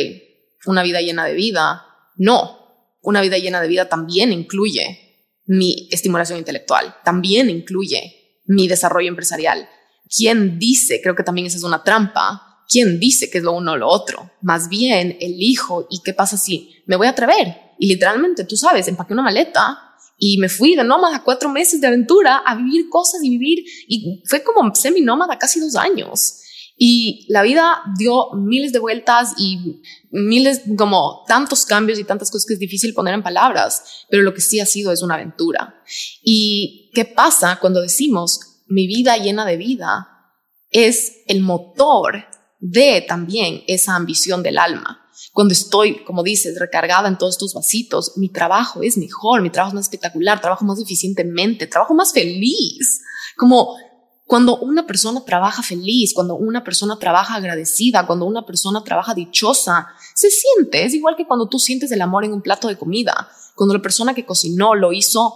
una 0.67 0.81
vida 0.81 1.01
llena 1.01 1.25
de 1.25 1.33
vida, 1.33 1.85
no, 2.15 2.97
una 3.01 3.21
vida 3.21 3.37
llena 3.37 3.61
de 3.61 3.67
vida 3.67 3.89
también 3.89 4.31
incluye 4.31 5.17
mi 5.45 5.89
estimulación 5.91 6.39
intelectual, 6.39 6.95
también 7.03 7.49
incluye 7.49 8.41
mi 8.45 8.67
desarrollo 8.67 9.09
empresarial. 9.09 9.67
¿Quién 10.15 10.57
dice? 10.57 11.01
Creo 11.01 11.15
que 11.15 11.23
también 11.23 11.47
esa 11.47 11.57
es 11.57 11.63
una 11.63 11.83
trampa 11.83 12.54
quién 12.67 12.99
dice 12.99 13.29
que 13.29 13.39
es 13.39 13.43
lo 13.43 13.53
uno 13.53 13.73
o 13.73 13.77
lo 13.77 13.87
otro. 13.87 14.31
Más 14.41 14.69
bien 14.69 15.17
elijo 15.19 15.87
y 15.89 16.01
qué 16.03 16.13
pasa 16.13 16.37
si 16.37 16.83
me 16.85 16.95
voy 16.95 17.07
a 17.07 17.11
atrever. 17.11 17.57
Y 17.79 17.87
literalmente, 17.87 18.45
tú 18.45 18.55
sabes, 18.55 18.87
empaqué 18.87 19.13
una 19.13 19.23
maleta 19.23 19.95
y 20.17 20.37
me 20.37 20.49
fui 20.49 20.75
de 20.75 20.83
nómada 20.83 21.23
cuatro 21.23 21.49
meses 21.49 21.81
de 21.81 21.87
aventura 21.87 22.37
a 22.45 22.55
vivir 22.55 22.89
cosas 22.89 23.23
y 23.23 23.29
vivir. 23.29 23.65
Y 23.87 24.23
fue 24.25 24.43
como 24.43 24.73
semi 24.73 25.01
nómada 25.01 25.37
casi 25.37 25.59
dos 25.59 25.75
años. 25.75 26.41
Y 26.77 27.25
la 27.29 27.41
vida 27.41 27.81
dio 27.97 28.31
miles 28.33 28.73
de 28.73 28.79
vueltas 28.79 29.33
y 29.37 29.81
miles, 30.11 30.63
como 30.77 31.23
tantos 31.25 31.65
cambios 31.65 31.99
y 31.99 32.03
tantas 32.03 32.29
cosas 32.29 32.45
que 32.45 32.53
es 32.55 32.59
difícil 32.59 32.93
poner 32.93 33.13
en 33.13 33.23
palabras, 33.23 34.05
pero 34.09 34.23
lo 34.23 34.33
que 34.33 34.41
sí 34.41 34.59
ha 34.59 34.65
sido 34.65 34.91
es 34.91 35.01
una 35.01 35.15
aventura. 35.15 35.81
¿Y 36.21 36.91
qué 36.93 37.05
pasa 37.05 37.59
cuando 37.61 37.81
decimos 37.81 38.63
mi 38.67 38.87
vida 38.87 39.17
llena 39.17 39.45
de 39.45 39.55
vida? 39.55 40.09
Es 40.69 41.23
el 41.27 41.39
motor 41.39 42.25
de 42.59 43.03
también 43.07 43.63
esa 43.67 43.95
ambición 43.95 44.43
del 44.43 44.57
alma. 44.57 45.01
Cuando 45.31 45.53
estoy, 45.53 46.03
como 46.03 46.23
dices, 46.23 46.59
recargada 46.59 47.07
en 47.07 47.17
todos 47.17 47.35
estos 47.35 47.53
vasitos, 47.53 48.13
mi 48.17 48.29
trabajo 48.29 48.81
es 48.83 48.97
mejor, 48.97 49.41
mi 49.41 49.49
trabajo 49.49 49.71
es 49.71 49.75
más 49.75 49.85
espectacular, 49.85 50.41
trabajo 50.41 50.65
más 50.65 50.79
eficientemente, 50.79 51.67
trabajo 51.67 51.93
más 51.93 52.11
feliz. 52.11 53.01
Como 53.37 53.75
cuando 54.25 54.57
una 54.57 54.87
persona 54.87 55.23
trabaja 55.23 55.61
feliz, 55.61 56.13
cuando 56.13 56.35
una 56.35 56.63
persona 56.63 56.97
trabaja 56.97 57.35
agradecida, 57.35 58.07
cuando 58.07 58.25
una 58.25 58.45
persona 58.45 58.83
trabaja 58.83 59.13
dichosa, 59.13 59.87
se 60.15 60.29
siente, 60.31 60.83
es 60.83 60.93
igual 60.93 61.15
que 61.15 61.27
cuando 61.27 61.47
tú 61.47 61.59
sientes 61.59 61.91
el 61.91 62.01
amor 62.01 62.25
en 62.25 62.33
un 62.33 62.41
plato 62.41 62.67
de 62.67 62.77
comida, 62.77 63.29
cuando 63.55 63.75
la 63.75 63.81
persona 63.81 64.13
que 64.13 64.25
cocinó 64.25 64.73
lo 64.73 64.91
hizo 64.91 65.33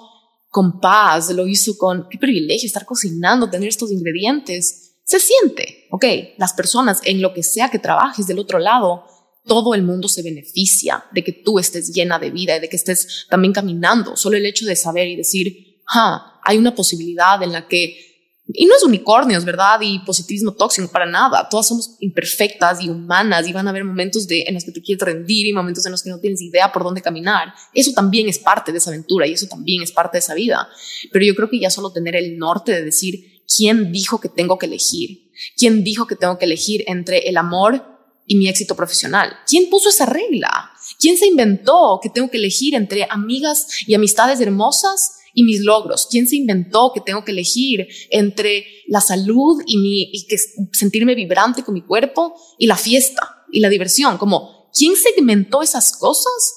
con 0.49 0.79
paz, 0.79 1.29
lo 1.29 1.47
hizo 1.47 1.77
con 1.77 2.07
qué 2.09 2.17
privilegio 2.17 2.65
estar 2.65 2.85
cocinando, 2.85 3.49
tener 3.49 3.69
estos 3.69 3.91
ingredientes 3.91 4.95
se 5.03 5.19
siente, 5.19 5.78
ok, 5.89 6.05
las 6.37 6.53
personas 6.53 7.01
en 7.05 7.21
lo 7.21 7.33
que 7.33 7.43
sea 7.43 7.69
que 7.69 7.79
trabajes 7.79 8.27
del 8.27 8.39
otro 8.39 8.59
lado, 8.59 9.05
todo 9.45 9.73
el 9.73 9.83
mundo 9.83 10.07
se 10.07 10.21
beneficia 10.21 11.05
de 11.11 11.23
que 11.23 11.31
tú 11.31 11.59
estés 11.59 11.93
llena 11.93 12.19
de 12.19 12.29
vida 12.29 12.57
y 12.57 12.59
de 12.59 12.69
que 12.69 12.75
estés 12.75 13.25
también 13.29 13.53
caminando. 13.53 14.15
Solo 14.15 14.37
el 14.37 14.45
hecho 14.45 14.65
de 14.65 14.75
saber 14.75 15.07
y 15.07 15.15
decir, 15.15 15.81
ah, 15.93 16.39
hay 16.43 16.57
una 16.57 16.75
posibilidad 16.75 17.41
en 17.41 17.51
la 17.51 17.67
que, 17.67 18.09
y 18.47 18.65
no 18.65 18.75
es 18.75 18.83
unicornios, 18.83 19.45
¿verdad? 19.45 19.79
Y 19.81 19.99
positivismo 19.99 20.53
tóxico 20.53 20.87
para 20.91 21.05
nada. 21.05 21.47
Todas 21.49 21.67
somos 21.67 21.97
imperfectas 21.99 22.81
y 22.81 22.89
humanas 22.89 23.47
y 23.47 23.53
van 23.53 23.67
a 23.67 23.69
haber 23.71 23.83
momentos 23.83 24.27
de, 24.27 24.43
en 24.47 24.53
los 24.53 24.63
que 24.63 24.71
te 24.71 24.81
quieres 24.81 25.03
rendir 25.03 25.47
y 25.47 25.53
momentos 25.53 25.85
en 25.85 25.91
los 25.91 26.03
que 26.03 26.09
no 26.09 26.19
tienes 26.19 26.41
idea 26.41 26.71
por 26.71 26.83
dónde 26.83 27.01
caminar. 27.01 27.53
Eso 27.73 27.91
también 27.93 28.27
es 28.27 28.39
parte 28.39 28.71
de 28.71 28.77
esa 28.77 28.89
aventura 28.91 29.27
y 29.27 29.33
eso 29.33 29.47
también 29.47 29.81
es 29.81 29.91
parte 29.91 30.17
de 30.17 30.19
esa 30.19 30.33
vida. 30.33 30.67
Pero 31.11 31.25
yo 31.25 31.35
creo 31.35 31.49
que 31.49 31.59
ya 31.59 31.69
solo 31.69 31.91
tener 31.91 32.15
el 32.15 32.37
norte 32.37 32.71
de 32.71 32.83
decir, 32.83 33.28
¿quién 33.55 33.91
dijo 33.91 34.19
que 34.19 34.29
tengo 34.29 34.57
que 34.57 34.67
elegir? 34.67 35.31
¿Quién 35.57 35.83
dijo 35.83 36.07
que 36.07 36.15
tengo 36.15 36.37
que 36.37 36.45
elegir 36.45 36.83
entre 36.87 37.29
el 37.29 37.37
amor 37.37 37.83
y 38.25 38.35
mi 38.35 38.47
éxito 38.47 38.75
profesional? 38.75 39.31
¿Quién 39.47 39.69
puso 39.69 39.89
esa 39.89 40.05
regla? 40.05 40.71
¿Quién 40.99 41.17
se 41.17 41.27
inventó 41.27 41.99
que 42.01 42.09
tengo 42.09 42.29
que 42.29 42.37
elegir 42.37 42.75
entre 42.75 43.07
amigas 43.09 43.67
y 43.87 43.93
amistades 43.93 44.39
hermosas 44.41 45.15
y 45.33 45.43
mis 45.43 45.61
logros? 45.61 46.07
¿Quién 46.09 46.27
se 46.27 46.35
inventó 46.35 46.91
que 46.93 47.01
tengo 47.01 47.23
que 47.23 47.31
elegir 47.31 47.87
entre 48.09 48.65
la 48.87 49.01
salud 49.01 49.61
y, 49.65 49.77
mi, 49.77 50.09
y 50.11 50.27
que 50.27 50.37
sentirme 50.73 51.15
vibrante 51.15 51.63
con 51.63 51.73
mi 51.73 51.81
cuerpo 51.81 52.35
y 52.57 52.67
la 52.67 52.77
fiesta 52.77 53.45
y 53.51 53.61
la 53.61 53.69
diversión? 53.69 54.17
Como, 54.17 54.69
¿quién 54.77 54.95
segmentó 54.95 55.61
esas 55.61 55.95
cosas? 55.95 56.55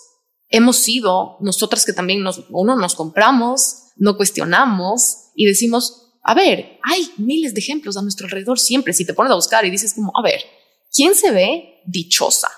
Hemos 0.48 0.76
sido 0.76 1.38
nosotras 1.40 1.86
que 1.86 1.92
también 1.92 2.22
nos, 2.22 2.44
uno 2.50 2.76
nos 2.76 2.94
compramos, 2.94 3.76
no 3.96 4.16
cuestionamos 4.16 5.30
y 5.34 5.46
decimos, 5.46 6.01
a 6.22 6.34
ver, 6.34 6.78
hay 6.82 7.10
miles 7.16 7.52
de 7.52 7.60
ejemplos 7.60 7.96
a 7.96 8.02
nuestro 8.02 8.26
alrededor 8.26 8.58
siempre. 8.58 8.92
Si 8.92 9.04
te 9.04 9.14
pones 9.14 9.32
a 9.32 9.36
buscar 9.36 9.64
y 9.64 9.70
dices 9.70 9.94
como, 9.94 10.12
a 10.16 10.22
ver, 10.22 10.40
¿quién 10.94 11.14
se 11.14 11.32
ve 11.32 11.80
dichosa? 11.84 12.48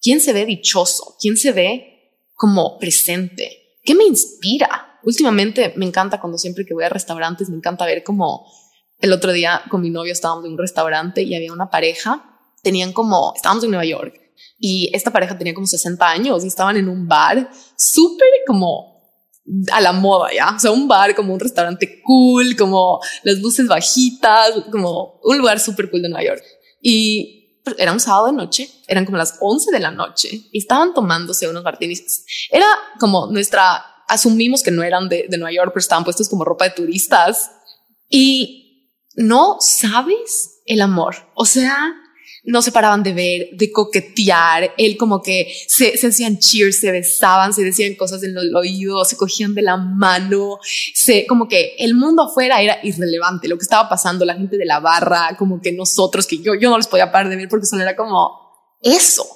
¿Quién 0.00 0.20
se 0.20 0.32
ve 0.32 0.44
dichoso? 0.44 1.16
¿Quién 1.18 1.36
se 1.36 1.52
ve 1.52 2.20
como 2.34 2.78
presente? 2.78 3.78
¿Qué 3.82 3.94
me 3.94 4.04
inspira? 4.04 5.00
Últimamente 5.02 5.72
me 5.76 5.86
encanta 5.86 6.20
cuando 6.20 6.36
siempre 6.36 6.66
que 6.66 6.74
voy 6.74 6.84
a 6.84 6.88
restaurantes, 6.88 7.48
me 7.48 7.56
encanta 7.56 7.86
ver 7.86 8.04
como 8.04 8.46
el 8.98 9.12
otro 9.12 9.32
día 9.32 9.62
con 9.70 9.80
mi 9.80 9.90
novio 9.90 10.12
estábamos 10.12 10.44
en 10.44 10.52
un 10.52 10.58
restaurante 10.58 11.22
y 11.22 11.34
había 11.34 11.52
una 11.52 11.70
pareja, 11.70 12.38
tenían 12.62 12.92
como, 12.92 13.32
estábamos 13.34 13.64
en 13.64 13.70
Nueva 13.70 13.84
York 13.84 14.20
y 14.58 14.90
esta 14.92 15.12
pareja 15.12 15.38
tenía 15.38 15.54
como 15.54 15.66
60 15.66 16.06
años 16.06 16.44
y 16.44 16.48
estaban 16.48 16.76
en 16.76 16.88
un 16.88 17.06
bar 17.06 17.50
súper 17.76 18.28
como 18.46 18.95
a 19.72 19.80
la 19.80 19.92
moda, 19.92 20.28
¿ya? 20.34 20.54
O 20.56 20.58
sea, 20.58 20.70
un 20.70 20.88
bar 20.88 21.14
como 21.14 21.32
un 21.32 21.40
restaurante 21.40 22.02
cool, 22.02 22.56
como 22.56 23.00
las 23.22 23.38
luces 23.38 23.66
bajitas, 23.66 24.52
como 24.70 25.20
un 25.22 25.38
lugar 25.38 25.60
súper 25.60 25.90
cool 25.90 26.02
de 26.02 26.08
Nueva 26.08 26.24
York. 26.24 26.42
Y 26.80 27.60
pues, 27.64 27.76
era 27.78 27.92
un 27.92 28.00
sábado 28.00 28.26
de 28.26 28.32
noche, 28.32 28.68
eran 28.86 29.04
como 29.04 29.18
las 29.18 29.38
11 29.40 29.70
de 29.70 29.80
la 29.80 29.90
noche 29.90 30.48
y 30.52 30.58
estaban 30.58 30.94
tomándose 30.94 31.48
unos 31.48 31.64
martinis. 31.64 32.24
Era 32.50 32.66
como 32.98 33.26
nuestra, 33.26 33.84
asumimos 34.08 34.62
que 34.62 34.70
no 34.70 34.82
eran 34.82 35.08
de, 35.08 35.26
de 35.28 35.38
Nueva 35.38 35.52
York, 35.52 35.70
pero 35.72 35.80
estaban 35.80 36.04
puestos 36.04 36.28
como 36.28 36.44
ropa 36.44 36.64
de 36.64 36.70
turistas 36.70 37.50
y 38.08 38.92
no 39.14 39.56
sabes 39.60 40.62
el 40.66 40.80
amor. 40.80 41.16
O 41.34 41.44
sea, 41.44 41.94
no 42.46 42.62
se 42.62 42.72
paraban 42.72 43.02
de 43.02 43.12
ver, 43.12 43.48
de 43.52 43.72
coquetear, 43.72 44.72
él 44.78 44.96
como 44.96 45.20
que 45.20 45.52
se, 45.66 45.96
se 45.96 46.06
hacían 46.06 46.38
cheers, 46.38 46.80
se 46.80 46.92
besaban, 46.92 47.52
se 47.52 47.62
decían 47.62 47.94
cosas 47.96 48.22
en 48.22 48.36
el 48.36 48.54
oído, 48.54 49.04
se 49.04 49.16
cogían 49.16 49.54
de 49.54 49.62
la 49.62 49.76
mano, 49.76 50.58
se, 50.94 51.26
como 51.26 51.48
que 51.48 51.74
el 51.78 51.94
mundo 51.94 52.22
afuera 52.22 52.62
era 52.62 52.78
irrelevante, 52.82 53.48
lo 53.48 53.58
que 53.58 53.64
estaba 53.64 53.88
pasando, 53.88 54.24
la 54.24 54.34
gente 54.34 54.56
de 54.56 54.64
la 54.64 54.80
barra, 54.80 55.36
como 55.38 55.60
que 55.60 55.72
nosotros, 55.72 56.26
que 56.26 56.38
yo, 56.38 56.54
yo 56.54 56.70
no 56.70 56.76
les 56.76 56.86
podía 56.86 57.10
parar 57.10 57.28
de 57.28 57.36
ver 57.36 57.48
porque 57.48 57.66
solo 57.66 57.82
era 57.82 57.96
como 57.96 58.46
eso. 58.80 59.26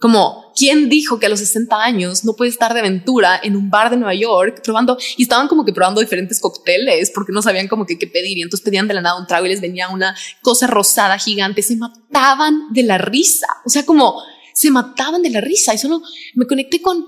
Como, 0.00 0.47
¿quién 0.58 0.88
dijo 0.88 1.20
que 1.20 1.26
a 1.26 1.28
los 1.28 1.38
60 1.38 1.80
años 1.80 2.24
no 2.24 2.34
puede 2.34 2.50
estar 2.50 2.74
de 2.74 2.80
aventura 2.80 3.40
en 3.42 3.54
un 3.54 3.70
bar 3.70 3.90
de 3.90 3.96
Nueva 3.96 4.14
York 4.14 4.60
probando? 4.64 4.98
Y 5.16 5.22
estaban 5.22 5.46
como 5.46 5.64
que 5.64 5.72
probando 5.72 6.00
diferentes 6.00 6.40
cócteles 6.40 7.12
porque 7.14 7.32
no 7.32 7.42
sabían 7.42 7.68
como 7.68 7.86
que 7.86 7.96
qué 7.96 8.08
pedir. 8.08 8.36
Y 8.36 8.42
entonces 8.42 8.64
pedían 8.64 8.88
de 8.88 8.94
la 8.94 9.00
nada 9.00 9.20
un 9.20 9.26
trago 9.26 9.46
y 9.46 9.50
les 9.50 9.60
venía 9.60 9.88
una 9.88 10.16
cosa 10.42 10.66
rosada 10.66 11.16
gigante. 11.18 11.62
Se 11.62 11.76
mataban 11.76 12.72
de 12.72 12.82
la 12.82 12.98
risa. 12.98 13.46
O 13.64 13.70
sea, 13.70 13.86
como 13.86 14.20
se 14.52 14.70
mataban 14.72 15.22
de 15.22 15.30
la 15.30 15.40
risa. 15.40 15.74
Y 15.74 15.78
solo 15.78 16.02
me 16.34 16.46
conecté 16.46 16.82
con, 16.82 17.06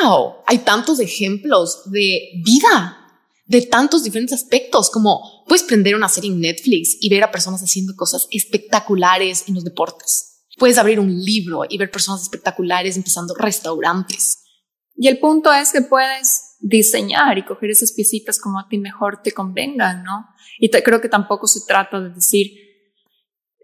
wow, 0.00 0.36
hay 0.46 0.58
tantos 0.58 0.98
ejemplos 0.98 1.90
de 1.90 2.30
vida 2.42 3.02
de 3.44 3.62
tantos 3.62 4.02
diferentes 4.02 4.42
aspectos, 4.42 4.90
como 4.90 5.44
puedes 5.46 5.62
prender 5.62 5.94
una 5.94 6.08
serie 6.08 6.32
en 6.32 6.40
Netflix 6.40 6.96
y 7.00 7.08
ver 7.08 7.22
a 7.22 7.30
personas 7.30 7.62
haciendo 7.62 7.94
cosas 7.94 8.26
espectaculares 8.32 9.44
en 9.46 9.54
los 9.54 9.62
deportes 9.62 10.35
Puedes 10.56 10.78
abrir 10.78 10.98
un 10.98 11.14
libro 11.14 11.62
y 11.68 11.78
ver 11.78 11.90
personas 11.90 12.22
espectaculares 12.22 12.96
empezando 12.96 13.34
restaurantes. 13.34 14.42
Y 14.94 15.08
el 15.08 15.18
punto 15.18 15.52
es 15.52 15.72
que 15.72 15.82
puedes 15.82 16.56
diseñar 16.60 17.36
y 17.36 17.44
coger 17.44 17.70
esas 17.70 17.92
piecitas 17.92 18.40
como 18.40 18.58
a 18.58 18.68
ti 18.68 18.78
mejor 18.78 19.20
te 19.22 19.32
convengan, 19.32 20.02
¿no? 20.02 20.26
Y 20.58 20.70
creo 20.70 21.00
que 21.00 21.08
tampoco 21.08 21.46
se 21.46 21.60
trata 21.66 22.00
de 22.00 22.10
decir, 22.10 22.52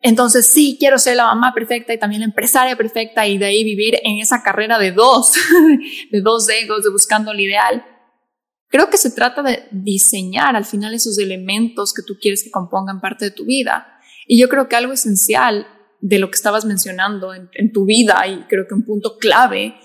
entonces 0.02 0.46
sí, 0.46 0.76
quiero 0.78 0.98
ser 0.98 1.16
la 1.16 1.26
mamá 1.26 1.54
perfecta 1.54 1.94
y 1.94 1.98
también 1.98 2.20
la 2.20 2.26
empresaria 2.26 2.76
perfecta 2.76 3.26
y 3.26 3.38
de 3.38 3.46
ahí 3.46 3.64
vivir 3.64 3.98
en 4.02 4.18
esa 4.18 4.42
carrera 4.42 4.78
de 4.78 4.90
dos, 4.90 5.32
de 6.10 6.20
dos 6.20 6.48
egos, 6.48 6.82
de 6.82 6.90
buscando 6.90 7.30
el 7.30 7.40
ideal. 7.40 7.84
Creo 8.68 8.90
que 8.90 8.96
se 8.96 9.12
trata 9.12 9.42
de 9.42 9.68
diseñar 9.70 10.56
al 10.56 10.64
final 10.64 10.92
esos 10.92 11.18
elementos 11.18 11.94
que 11.94 12.02
tú 12.02 12.16
quieres 12.20 12.42
que 12.42 12.50
compongan 12.50 13.00
parte 13.00 13.26
de 13.26 13.30
tu 13.30 13.44
vida. 13.44 14.00
Y 14.26 14.40
yo 14.40 14.48
creo 14.48 14.68
que 14.68 14.76
algo 14.76 14.92
esencial 14.92 15.66
de 16.02 16.18
lo 16.18 16.30
que 16.30 16.34
estabas 16.34 16.64
mencionando 16.64 17.32
en, 17.32 17.72
tu 17.72 17.86
vida 17.86 18.26
y 18.26 18.42
creo 18.48 18.66
que 18.66 18.74
un 18.74 18.84
punto 18.84 19.16
clave 19.18 19.76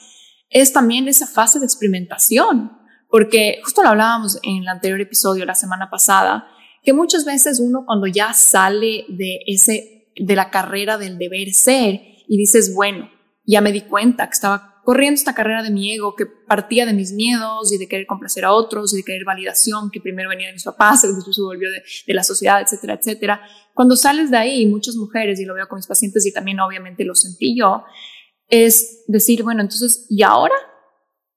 es 0.49 0.73
también 0.73 1.07
esa 1.07 1.27
fase 1.27 1.59
de 1.59 1.65
experimentación, 1.65 2.71
porque 3.09 3.61
justo 3.63 3.83
lo 3.83 3.89
hablábamos 3.89 4.39
en 4.41 4.63
el 4.63 4.67
anterior 4.67 4.99
episodio 4.99 5.45
la 5.45 5.53
semana 5.53 5.89
pasada, 5.91 6.47
que 6.83 6.91
muchas 6.91 7.23
veces 7.23 7.59
uno 7.59 7.83
cuando 7.85 8.07
ya 8.07 8.33
sale 8.33 9.05
de 9.09 9.39
ese 9.45 10.11
de 10.19 10.35
la 10.35 10.49
carrera 10.49 10.97
del 10.97 11.19
deber 11.19 11.53
ser 11.53 12.01
y 12.27 12.37
dices, 12.37 12.73
bueno, 12.73 13.11
ya 13.45 13.61
me 13.61 13.71
di 13.71 13.81
cuenta 13.81 14.25
que 14.25 14.33
estaba 14.33 14.76
corriendo 14.87 15.15
esta 15.15 15.35
carrera 15.35 15.63
de 15.63 15.69
mi 15.69 15.91
ego 15.91 16.15
que 16.15 16.25
partía 16.25 16.85
de 16.85 16.93
mis 16.93 17.11
miedos 17.11 17.73
y 17.73 17.77
de 17.77 17.89
querer 17.89 18.05
complacer 18.07 18.45
a 18.45 18.53
otros 18.53 18.93
y 18.93 18.95
de 18.95 19.03
querer 19.03 19.25
validación 19.25 19.91
que 19.91 19.99
primero 19.99 20.29
venía 20.29 20.47
de 20.47 20.53
mis 20.53 20.63
papás, 20.63 21.01
después 21.01 21.35
se 21.35 21.41
volvió 21.41 21.69
de, 21.69 21.83
de, 22.07 22.13
la 22.13 22.23
sociedad, 22.23 22.61
etcétera, 22.61 22.93
etcétera. 22.93 23.41
Cuando 23.73 23.97
sales 23.97 24.31
de 24.31 24.37
ahí, 24.37 24.65
muchas 24.65 24.95
mujeres, 24.95 25.41
y 25.41 25.45
lo 25.45 25.55
veo 25.55 25.67
con 25.67 25.75
mis 25.75 25.87
pacientes 25.87 26.25
y 26.25 26.31
también 26.31 26.61
obviamente 26.61 27.03
lo 27.03 27.15
sentí 27.15 27.53
yo, 27.59 27.83
es 28.47 29.03
decir, 29.07 29.43
bueno, 29.43 29.59
entonces, 29.59 30.05
¿y 30.07 30.23
ahora? 30.23 30.55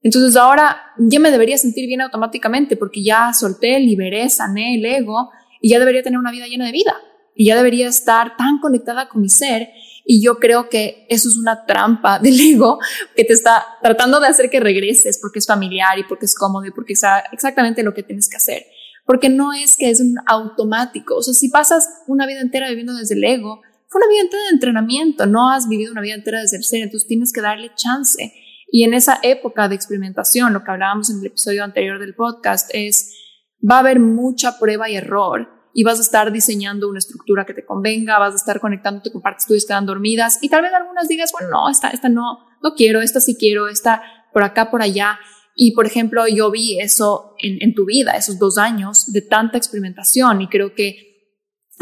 Entonces 0.01 0.37
ahora 0.37 0.81
ya 0.97 1.19
me 1.19 1.33
debería 1.33 1.59
sentir 1.59 1.89
bien 1.89 2.03
automáticamente 2.03 2.77
porque 2.77 3.03
ya 3.03 3.33
solté, 3.33 3.81
liberé, 3.81 4.31
sané 4.31 4.77
el 4.77 4.85
ego 4.85 5.29
y 5.61 5.71
ya 5.71 5.81
debería 5.81 6.05
tener 6.05 6.21
una 6.21 6.31
vida 6.31 6.47
llena 6.47 6.67
de 6.67 6.73
vida 6.73 6.95
y 7.35 7.47
ya 7.47 7.57
debería 7.57 7.89
estar 7.89 8.37
tan 8.37 8.61
conectada 8.61 9.09
con 9.09 9.23
mi 9.23 9.29
ser 9.29 9.71
y 10.13 10.21
yo 10.21 10.41
creo 10.41 10.69
que 10.69 11.07
eso 11.09 11.29
es 11.29 11.37
una 11.37 11.65
trampa 11.67 12.19
del 12.19 12.41
ego 12.41 12.81
que 13.15 13.23
te 13.23 13.33
está 13.33 13.65
tratando 13.81 14.19
de 14.19 14.27
hacer 14.27 14.51
que 14.51 14.59
regreses 14.59 15.21
porque 15.23 15.39
es 15.39 15.47
familiar 15.47 16.01
y 16.01 16.03
porque 16.03 16.27
es 16.27 16.35
cómodo 16.35 16.67
y 16.67 16.73
porque 16.73 16.95
es 16.95 17.03
exactamente 17.31 17.85
lo 17.85 17.95
que 17.95 18.03
tienes 18.03 18.29
que 18.29 18.37
hacer. 18.37 18.67
Porque 19.07 19.29
no 19.29 19.53
es 19.53 19.77
que 19.77 19.89
es 19.89 20.01
un 20.01 20.17
automático. 20.27 21.15
O 21.15 21.23
sea, 21.23 21.33
si 21.33 21.49
pasas 21.49 21.89
una 22.09 22.27
vida 22.27 22.41
entera 22.41 22.69
viviendo 22.71 22.93
desde 22.93 23.15
el 23.15 23.23
ego, 23.23 23.63
fue 23.87 24.01
una 24.01 24.09
vida 24.09 24.23
entera 24.23 24.43
de 24.43 24.55
entrenamiento, 24.55 25.27
no 25.27 25.49
has 25.49 25.69
vivido 25.69 25.93
una 25.93 26.01
vida 26.01 26.15
entera 26.15 26.41
desde 26.41 26.57
el 26.57 26.65
ser, 26.65 26.81
entonces 26.83 27.07
tienes 27.07 27.33
que 27.33 27.41
darle 27.41 27.71
chance. 27.77 28.35
Y 28.67 28.83
en 28.83 28.95
esa 28.95 29.21
época 29.23 29.69
de 29.69 29.77
experimentación, 29.77 30.53
lo 30.53 30.65
que 30.65 30.73
hablábamos 30.73 31.09
en 31.11 31.21
el 31.21 31.27
episodio 31.27 31.63
anterior 31.63 32.01
del 32.01 32.17
podcast, 32.17 32.69
es, 32.73 33.15
va 33.63 33.77
a 33.77 33.79
haber 33.79 34.01
mucha 34.01 34.59
prueba 34.59 34.91
y 34.91 34.97
error 34.97 35.60
y 35.75 35.85
vas 35.85 35.99
a 35.99 36.03
estar 36.03 36.33
diseñando 36.33 36.89
una 36.89 36.99
estructura 36.99 37.45
que 37.45 37.55
te 37.55 37.65
convenga, 37.65 38.19
vas 38.19 38.35
a 38.35 38.37
estar 38.37 38.61
conectándote 38.61 39.13
con 39.13 39.23
partes 39.23 39.47
tuyas 39.47 39.63
que 39.63 39.73
están 39.73 39.87
dormidas 39.87 40.39
y 40.43 40.49
tal 40.49 40.63
vez 40.63 40.73
algunas 40.73 41.09
digas, 41.09 41.33
bueno, 41.33 41.49
no, 41.51 41.71
esta, 41.71 41.89
esta 41.89 42.09
no, 42.09 42.39
no 42.63 42.75
quiero, 42.75 43.01
esta 43.01 43.21
sí 43.21 43.37
quiero, 43.39 43.69
esta 43.69 44.03
por 44.33 44.43
acá, 44.43 44.71
por 44.71 44.83
allá. 44.83 45.19
Y 45.55 45.73
por 45.73 45.87
ejemplo, 45.87 46.27
yo 46.27 46.51
vi 46.51 46.81
eso 46.81 47.35
en, 47.39 47.59
en 47.61 47.75
tu 47.75 47.85
vida, 47.85 48.13
esos 48.13 48.39
dos 48.39 48.57
años 48.57 49.13
de 49.13 49.23
tanta 49.23 49.59
experimentación 49.59 50.41
y 50.43 50.49
creo 50.49 50.75
que 50.75 51.11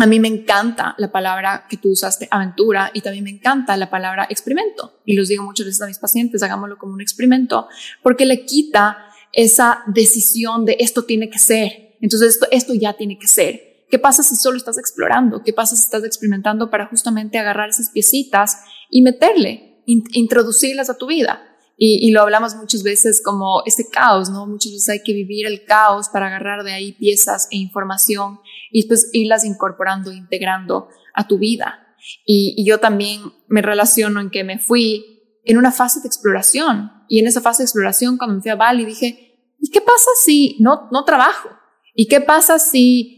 a 0.00 0.06
mí 0.06 0.20
me 0.20 0.28
encanta 0.28 0.94
la 0.96 1.10
palabra 1.10 1.66
que 1.68 1.76
tú 1.76 1.90
usaste, 1.90 2.28
aventura, 2.30 2.92
y 2.94 3.00
también 3.00 3.24
me 3.24 3.30
encanta 3.30 3.76
la 3.76 3.90
palabra 3.90 4.28
experimento. 4.30 5.00
Y 5.04 5.14
los 5.14 5.26
digo 5.26 5.42
muchas 5.42 5.66
veces 5.66 5.82
a 5.82 5.88
mis 5.88 5.98
pacientes, 5.98 6.40
hagámoslo 6.44 6.78
como 6.78 6.92
un 6.92 7.00
experimento, 7.00 7.66
porque 8.00 8.24
le 8.24 8.46
quita 8.46 9.08
esa 9.32 9.82
decisión 9.88 10.64
de 10.64 10.76
esto 10.78 11.04
tiene 11.04 11.28
que 11.28 11.40
ser. 11.40 11.96
Entonces 12.00 12.34
esto, 12.34 12.46
esto 12.52 12.74
ya 12.74 12.92
tiene 12.92 13.18
que 13.18 13.26
ser. 13.26 13.67
¿Qué 13.90 13.98
pasa 13.98 14.22
si 14.22 14.36
solo 14.36 14.58
estás 14.58 14.78
explorando? 14.78 15.42
¿Qué 15.42 15.52
pasa 15.52 15.76
si 15.76 15.82
estás 15.82 16.04
experimentando 16.04 16.70
para 16.70 16.86
justamente 16.86 17.38
agarrar 17.38 17.70
esas 17.70 17.90
piecitas 17.90 18.58
y 18.90 19.02
meterle, 19.02 19.82
introducirlas 19.86 20.90
a 20.90 20.98
tu 20.98 21.06
vida? 21.06 21.42
Y, 21.80 22.10
lo 22.10 22.22
hablamos 22.22 22.56
muchas 22.56 22.82
veces 22.82 23.22
como 23.24 23.62
ese 23.64 23.88
caos, 23.88 24.30
¿no? 24.30 24.48
Muchas 24.48 24.72
veces 24.72 24.88
hay 24.88 25.02
que 25.04 25.12
vivir 25.12 25.46
el 25.46 25.64
caos 25.64 26.08
para 26.08 26.26
agarrar 26.26 26.64
de 26.64 26.72
ahí 26.72 26.92
piezas 26.92 27.46
e 27.52 27.56
información 27.56 28.40
y 28.72 28.80
después 28.80 29.10
irlas 29.12 29.44
incorporando, 29.44 30.10
integrando 30.10 30.88
a 31.14 31.28
tu 31.28 31.38
vida. 31.38 31.86
Y, 32.26 32.54
y 32.56 32.64
yo 32.64 32.80
también 32.80 33.20
me 33.46 33.62
relaciono 33.62 34.20
en 34.20 34.30
que 34.30 34.42
me 34.42 34.58
fui 34.58 35.40
en 35.44 35.56
una 35.56 35.70
fase 35.70 36.00
de 36.00 36.08
exploración 36.08 36.90
y 37.08 37.20
en 37.20 37.28
esa 37.28 37.40
fase 37.40 37.62
de 37.62 37.66
exploración 37.66 38.18
cuando 38.18 38.34
me 38.34 38.42
fui 38.42 38.50
a 38.50 38.56
Bali 38.56 38.84
dije, 38.84 39.54
¿y 39.60 39.70
qué 39.70 39.80
pasa 39.80 40.10
si 40.20 40.56
no, 40.58 40.88
no 40.90 41.04
trabajo? 41.04 41.48
¿Y 41.94 42.06
qué 42.06 42.20
pasa 42.20 42.58
si 42.58 43.17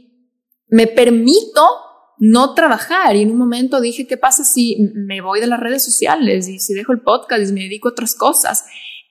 me 0.70 0.87
permito 0.87 1.62
no 2.18 2.54
trabajar. 2.54 3.16
Y 3.16 3.22
en 3.22 3.30
un 3.30 3.38
momento 3.38 3.80
dije, 3.80 4.06
¿qué 4.06 4.16
pasa 4.16 4.44
si 4.44 4.76
me 4.94 5.20
voy 5.20 5.40
de 5.40 5.46
las 5.46 5.59
redes 5.59 5.85
sociales 5.85 6.48
y 6.48 6.59
si 6.61 6.74
dejo 6.74 6.92
el 6.92 7.00
podcast 7.00 7.50
y 7.50 7.52
me 7.52 7.62
dedico 7.62 7.88
a 7.88 7.92
otras 7.92 8.14
cosas? 8.14 8.64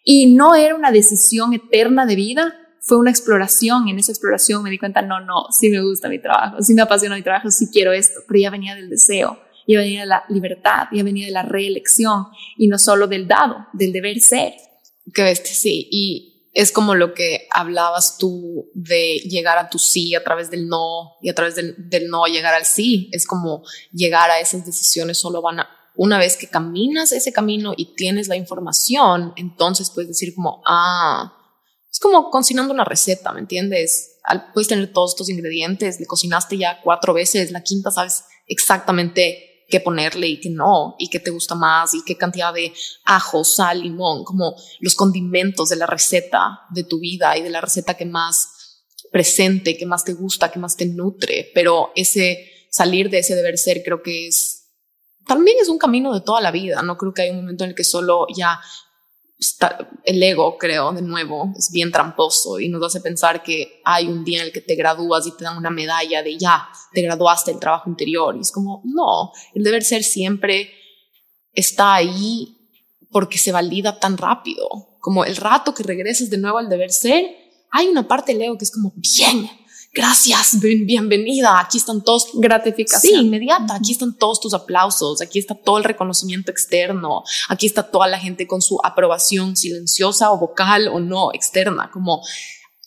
Y 0.04 0.34
no 0.34 0.56
era 0.56 0.76
una 0.76 0.92
decisión 0.92 1.54
eterna 1.54 2.06
de 2.06 2.16
vida, 2.16 2.56
fue 2.82 2.98
una 2.98 3.10
exploración. 3.10 3.88
Y 3.88 3.92
en 3.92 4.00
esa 4.00 4.12
exploración 4.12 4.64
me 4.64 4.70
di 4.70 4.78
cuenta, 4.78 5.02
no, 5.02 5.20
no, 5.20 5.48
sí 5.52 5.70
me 5.70 5.82
gusta 5.82 6.08
mi 6.08 6.20
trabajo, 6.20 6.62
sí 6.62 6.74
me 6.74 6.84
apasiona 6.84 7.16
mi 7.16 7.24
trabajo, 7.24 7.52
sí 7.52 7.68
quiero 7.72 7.92
esto, 7.92 8.22
pero 8.28 8.40
ya 8.40 8.50
venía 8.50 8.76
del 8.76 8.90
deseo, 8.90 9.40
ya 9.68 9.80
venía 9.80 10.02
de 10.02 10.08
la 10.08 10.24
libertad, 10.30 10.88
ya 10.94 11.04
venía 11.04 11.26
de 11.26 11.32
la 11.32 11.44
reelección 11.44 12.28
y 12.58 12.68
no 12.68 12.78
solo 12.78 13.08
del 13.08 13.28
dado, 13.28 13.68
del 13.74 13.92
deber 13.92 14.20
ser. 14.20 14.54
Qué 15.14 15.24
bestia, 15.24 15.56
sí. 15.56 15.88
Y 15.92 16.29
es 16.60 16.74
como 16.74 16.94
lo 16.94 17.14
que 17.14 17.48
hablabas 17.52 18.18
tú 18.18 18.70
de 18.74 19.20
llegar 19.20 19.58
a 19.58 19.70
tu 19.70 19.80
sí 19.80 20.14
a 20.14 20.26
través 20.26 20.52
del 20.52 20.68
no 20.68 21.14
y 21.22 21.30
a 21.30 21.34
través 21.34 21.56
del, 21.56 22.10
no 22.10 22.26
llegar 22.26 22.54
al 22.54 22.66
sí. 22.66 23.10
Es 23.14 23.26
como 23.26 23.64
llegar 23.94 24.30
a 24.30 24.42
esas 24.42 24.66
decisiones 24.66 25.18
solo 25.18 25.42
van 25.42 25.62
a, 25.62 25.70
una 25.96 26.18
vez 26.18 26.36
que 26.36 26.50
caminas 26.50 27.14
ese 27.14 27.32
camino 27.32 27.72
y 27.78 27.96
tienes 27.96 28.28
la 28.28 28.36
información, 28.36 29.32
entonces 29.38 29.90
puedes 29.90 30.10
decir 30.10 30.36
como, 30.36 30.62
ah, 30.66 31.34
es 31.90 31.98
como 31.98 32.30
cocinando 32.30 32.74
una 32.74 32.84
receta, 32.84 33.32
¿me 33.32 33.40
entiendes? 33.40 34.18
puedes 34.54 34.68
tener 34.68 34.92
todos 34.92 35.14
estos 35.14 35.30
ingredientes, 35.30 36.00
le 36.00 36.06
cocinaste 36.06 36.58
ya 36.58 36.82
cuatro 36.84 37.14
veces, 37.14 37.52
la 37.52 37.64
quinta 37.64 37.90
sabes 37.90 38.26
exactamente 38.48 39.49
qué 39.70 39.80
ponerle 39.80 40.28
y 40.28 40.40
qué 40.40 40.50
no, 40.50 40.96
y 40.98 41.10
qué 41.10 41.20
te 41.20 41.32
gusta 41.32 41.56
más, 41.56 41.94
y 41.94 42.04
qué 42.04 42.18
cantidad 42.18 42.54
de 42.54 42.74
ajo, 43.06 43.44
sal, 43.44 43.82
limón, 43.82 44.24
como 44.24 44.56
los 44.80 44.96
condimentos 44.96 45.70
de 45.70 45.76
la 45.76 45.86
receta 45.86 46.62
de 46.72 46.84
tu 46.84 47.00
vida 47.00 47.38
y 47.38 47.44
de 47.44 47.50
la 47.50 47.62
receta 47.62 47.96
que 47.96 48.06
más 48.06 48.50
presente, 49.12 49.78
que 49.78 49.86
más 49.86 50.04
te 50.04 50.14
gusta, 50.14 50.52
que 50.52 50.60
más 50.60 50.76
te 50.76 50.86
nutre. 50.86 51.52
Pero 51.54 51.92
ese 51.96 52.50
salir 52.70 53.10
de 53.10 53.20
ese 53.20 53.36
deber 53.36 53.58
ser 53.58 53.82
creo 53.84 54.02
que 54.02 54.28
es, 54.28 54.70
también 55.26 55.58
es 55.62 55.70
un 55.70 55.78
camino 55.78 56.14
de 56.14 56.22
toda 56.22 56.42
la 56.42 56.52
vida. 56.52 56.82
No 56.82 56.98
creo 56.98 57.14
que 57.14 57.24
hay 57.24 57.30
un 57.30 57.38
momento 57.38 57.64
en 57.64 57.72
el 57.72 57.76
que 57.76 57.84
solo 57.84 58.28
ya 58.36 58.60
el 60.04 60.22
ego, 60.22 60.58
creo, 60.58 60.92
de 60.92 61.02
nuevo, 61.02 61.54
es 61.58 61.72
bien 61.72 61.92
tramposo 61.92 62.60
y 62.60 62.68
nos 62.68 62.84
hace 62.84 63.00
pensar 63.00 63.42
que 63.42 63.82
hay 63.86 64.08
un 64.08 64.26
día 64.26 64.42
en 64.42 64.48
el 64.48 64.52
que 64.52 64.62
te 64.62 64.76
gradúas 64.76 65.26
y 65.28 65.36
te 65.36 65.46
dan 65.46 65.58
una 65.58 65.70
medalla 65.70 66.22
de 66.22 66.38
ya, 66.38 66.68
te 66.94 67.02
graduaste 67.02 67.52
del 67.52 67.60
trabajo 67.60 67.90
interior. 67.90 68.36
Y 68.36 68.42
es 68.42 68.52
como, 68.52 68.82
no, 68.84 69.32
el 69.54 69.64
deber 69.64 69.84
ser 69.84 70.04
siempre 70.04 70.72
está 71.54 71.96
ahí 71.96 72.58
porque 73.12 73.38
se 73.38 73.52
valida 73.52 74.00
tan 74.00 74.18
rápido. 74.18 74.68
Como 75.00 75.24
el 75.24 75.38
rato 75.38 75.74
que 75.74 75.84
regreses 75.84 76.30
de 76.30 76.38
nuevo 76.38 76.58
al 76.58 76.70
deber 76.70 76.92
ser, 76.92 77.26
hay 77.72 77.88
una 77.88 78.08
parte 78.08 78.34
del 78.34 78.42
ego 78.42 78.58
que 78.58 78.66
es 78.66 78.72
como, 78.72 78.94
bien, 78.96 79.50
gracias, 79.94 80.60
bienvenida, 80.60 81.60
aquí 81.60 81.78
están 81.78 82.04
todos. 82.04 82.30
Gratificación. 82.36 83.14
Sí, 83.14 83.20
inmediata, 83.20 83.76
aquí 83.76 83.92
están 83.92 84.18
todos 84.18 84.40
tus 84.40 84.54
aplausos, 84.54 85.22
aquí 85.22 85.40
está 85.40 85.56
todo 85.56 85.78
el 85.78 85.84
reconocimiento 85.84 86.52
externo, 86.52 87.24
aquí 87.48 87.66
está 87.66 87.84
toda 87.84 88.08
la 88.08 88.20
gente 88.20 88.48
con 88.48 88.62
su 88.62 88.80
aprobación 88.84 89.56
silenciosa 89.56 90.32
o 90.32 90.40
vocal 90.40 90.88
o 90.88 91.00
no 91.00 91.34
externa, 91.34 91.90
como 91.92 92.22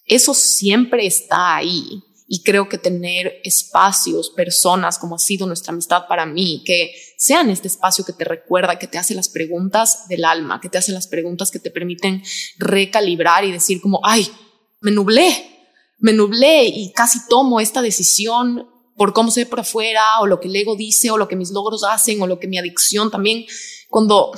eso 0.07 0.35
siempre 0.35 1.07
está 1.07 1.57
ahí. 1.57 2.03
Y 2.35 2.43
creo 2.43 2.67
que 2.67 2.79
tener 2.79 3.41
espacios, 3.45 4.31
personas, 4.31 4.99
como 4.99 5.17
ha 5.17 5.19
sido 5.19 5.47
nuestra 5.47 5.73
amistad 5.75 6.07
para 6.09 6.25
mí, 6.25 6.63
que 6.65 6.95
sean 7.19 7.51
este 7.51 7.69
espacio 7.69 8.07
que 8.07 8.15
te 8.15 8.25
recuerda, 8.25 8.79
que 8.79 8.87
te 8.87 8.97
hace 8.97 9.15
las 9.15 9.29
preguntas 9.29 10.09
del 10.09 10.25
alma, 10.25 10.59
que 10.59 10.71
te 10.71 10.79
hace 10.79 10.93
las 10.93 11.09
preguntas 11.09 11.51
que 11.51 11.59
te 11.59 11.71
permiten 11.71 12.23
recalibrar 12.57 13.45
y 13.45 13.53
decir 13.53 13.83
como, 13.83 14.01
ay, 14.03 14.27
me 14.81 14.93
nublé, 14.93 15.62
me 16.03 16.13
nublé 16.13 16.65
y 16.65 16.93
casi 16.93 17.21
tomo 17.29 17.61
esta 17.61 17.81
decisión 17.81 18.69
por 18.97 19.13
cómo 19.13 19.31
ve 19.35 19.47
por 19.47 19.61
afuera 19.61 20.03
o 20.21 20.27
lo 20.27 20.41
que 20.41 20.49
el 20.49 20.57
ego 20.57 20.77
dice 20.77 21.11
o 21.13 21.17
lo 21.17 21.29
que 21.29 21.37
mis 21.37 21.53
logros 21.53 21.85
hacen 21.85 22.21
o 22.21 22.27
lo 22.27 22.41
que 22.41 22.49
mi 22.49 22.59
adicción 22.59 23.11
también, 23.11 23.47
cuando 23.89 24.33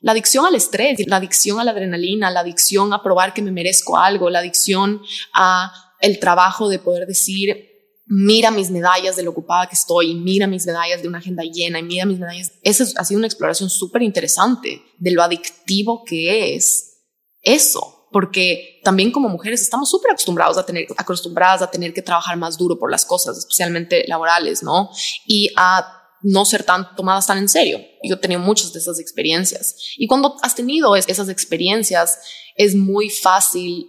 la 0.00 0.12
adicción 0.12 0.46
al 0.46 0.54
estrés, 0.54 1.06
la 1.06 1.16
adicción 1.16 1.60
a 1.60 1.64
la 1.64 1.72
adrenalina, 1.72 2.30
la 2.30 2.40
adicción 2.40 2.94
a 2.94 3.02
probar 3.02 3.34
que 3.34 3.42
me 3.42 3.52
merezco 3.52 3.98
algo, 3.98 4.30
la 4.30 4.38
adicción 4.38 5.02
a 5.34 5.70
el 6.00 6.18
trabajo 6.18 6.70
de 6.70 6.78
poder 6.78 7.06
decir, 7.06 7.68
mira 8.06 8.50
mis 8.50 8.70
medallas 8.70 9.14
de 9.14 9.22
lo 9.22 9.32
ocupada 9.32 9.66
que 9.66 9.74
estoy, 9.74 10.14
mira 10.14 10.46
mis 10.46 10.64
medallas 10.64 11.02
de 11.02 11.08
una 11.08 11.18
agenda 11.18 11.42
llena 11.42 11.80
y 11.80 11.82
mira 11.82 12.06
mis 12.06 12.18
medallas. 12.18 12.52
Esa 12.62 12.86
ha 12.96 13.04
sido 13.04 13.18
una 13.18 13.26
exploración 13.26 13.68
súper 13.68 14.00
interesante 14.00 14.80
de 14.98 15.10
lo 15.10 15.22
adictivo 15.22 16.02
que 16.02 16.54
es 16.54 17.04
eso 17.42 17.99
porque 18.12 18.80
también 18.82 19.12
como 19.12 19.28
mujeres 19.28 19.62
estamos 19.62 19.90
súper 19.90 20.12
acostumbrados 20.12 20.58
a 20.58 20.66
tener, 20.66 20.86
acostumbradas 20.96 21.62
a 21.62 21.70
tener 21.70 21.92
que 21.92 22.02
trabajar 22.02 22.36
más 22.36 22.56
duro 22.56 22.78
por 22.78 22.90
las 22.90 23.04
cosas, 23.04 23.38
especialmente 23.38 24.04
laborales, 24.08 24.62
¿no? 24.62 24.90
Y 25.26 25.50
a 25.56 25.96
no 26.22 26.44
ser 26.44 26.64
tan 26.64 26.94
tomadas 26.96 27.26
tan 27.26 27.38
en 27.38 27.48
serio. 27.48 27.80
Yo 28.02 28.16
he 28.16 28.18
tenido 28.18 28.40
muchas 28.40 28.72
de 28.72 28.78
esas 28.78 28.98
experiencias. 28.98 29.76
Y 29.96 30.06
cuando 30.06 30.36
has 30.42 30.54
tenido 30.54 30.96
esas 30.96 31.28
experiencias, 31.28 32.18
es 32.56 32.74
muy 32.74 33.08
fácil 33.08 33.86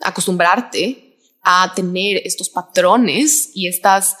acostumbrarte 0.00 1.18
a 1.42 1.72
tener 1.74 2.22
estos 2.24 2.48
patrones 2.48 3.50
y 3.54 3.66
estas 3.66 4.16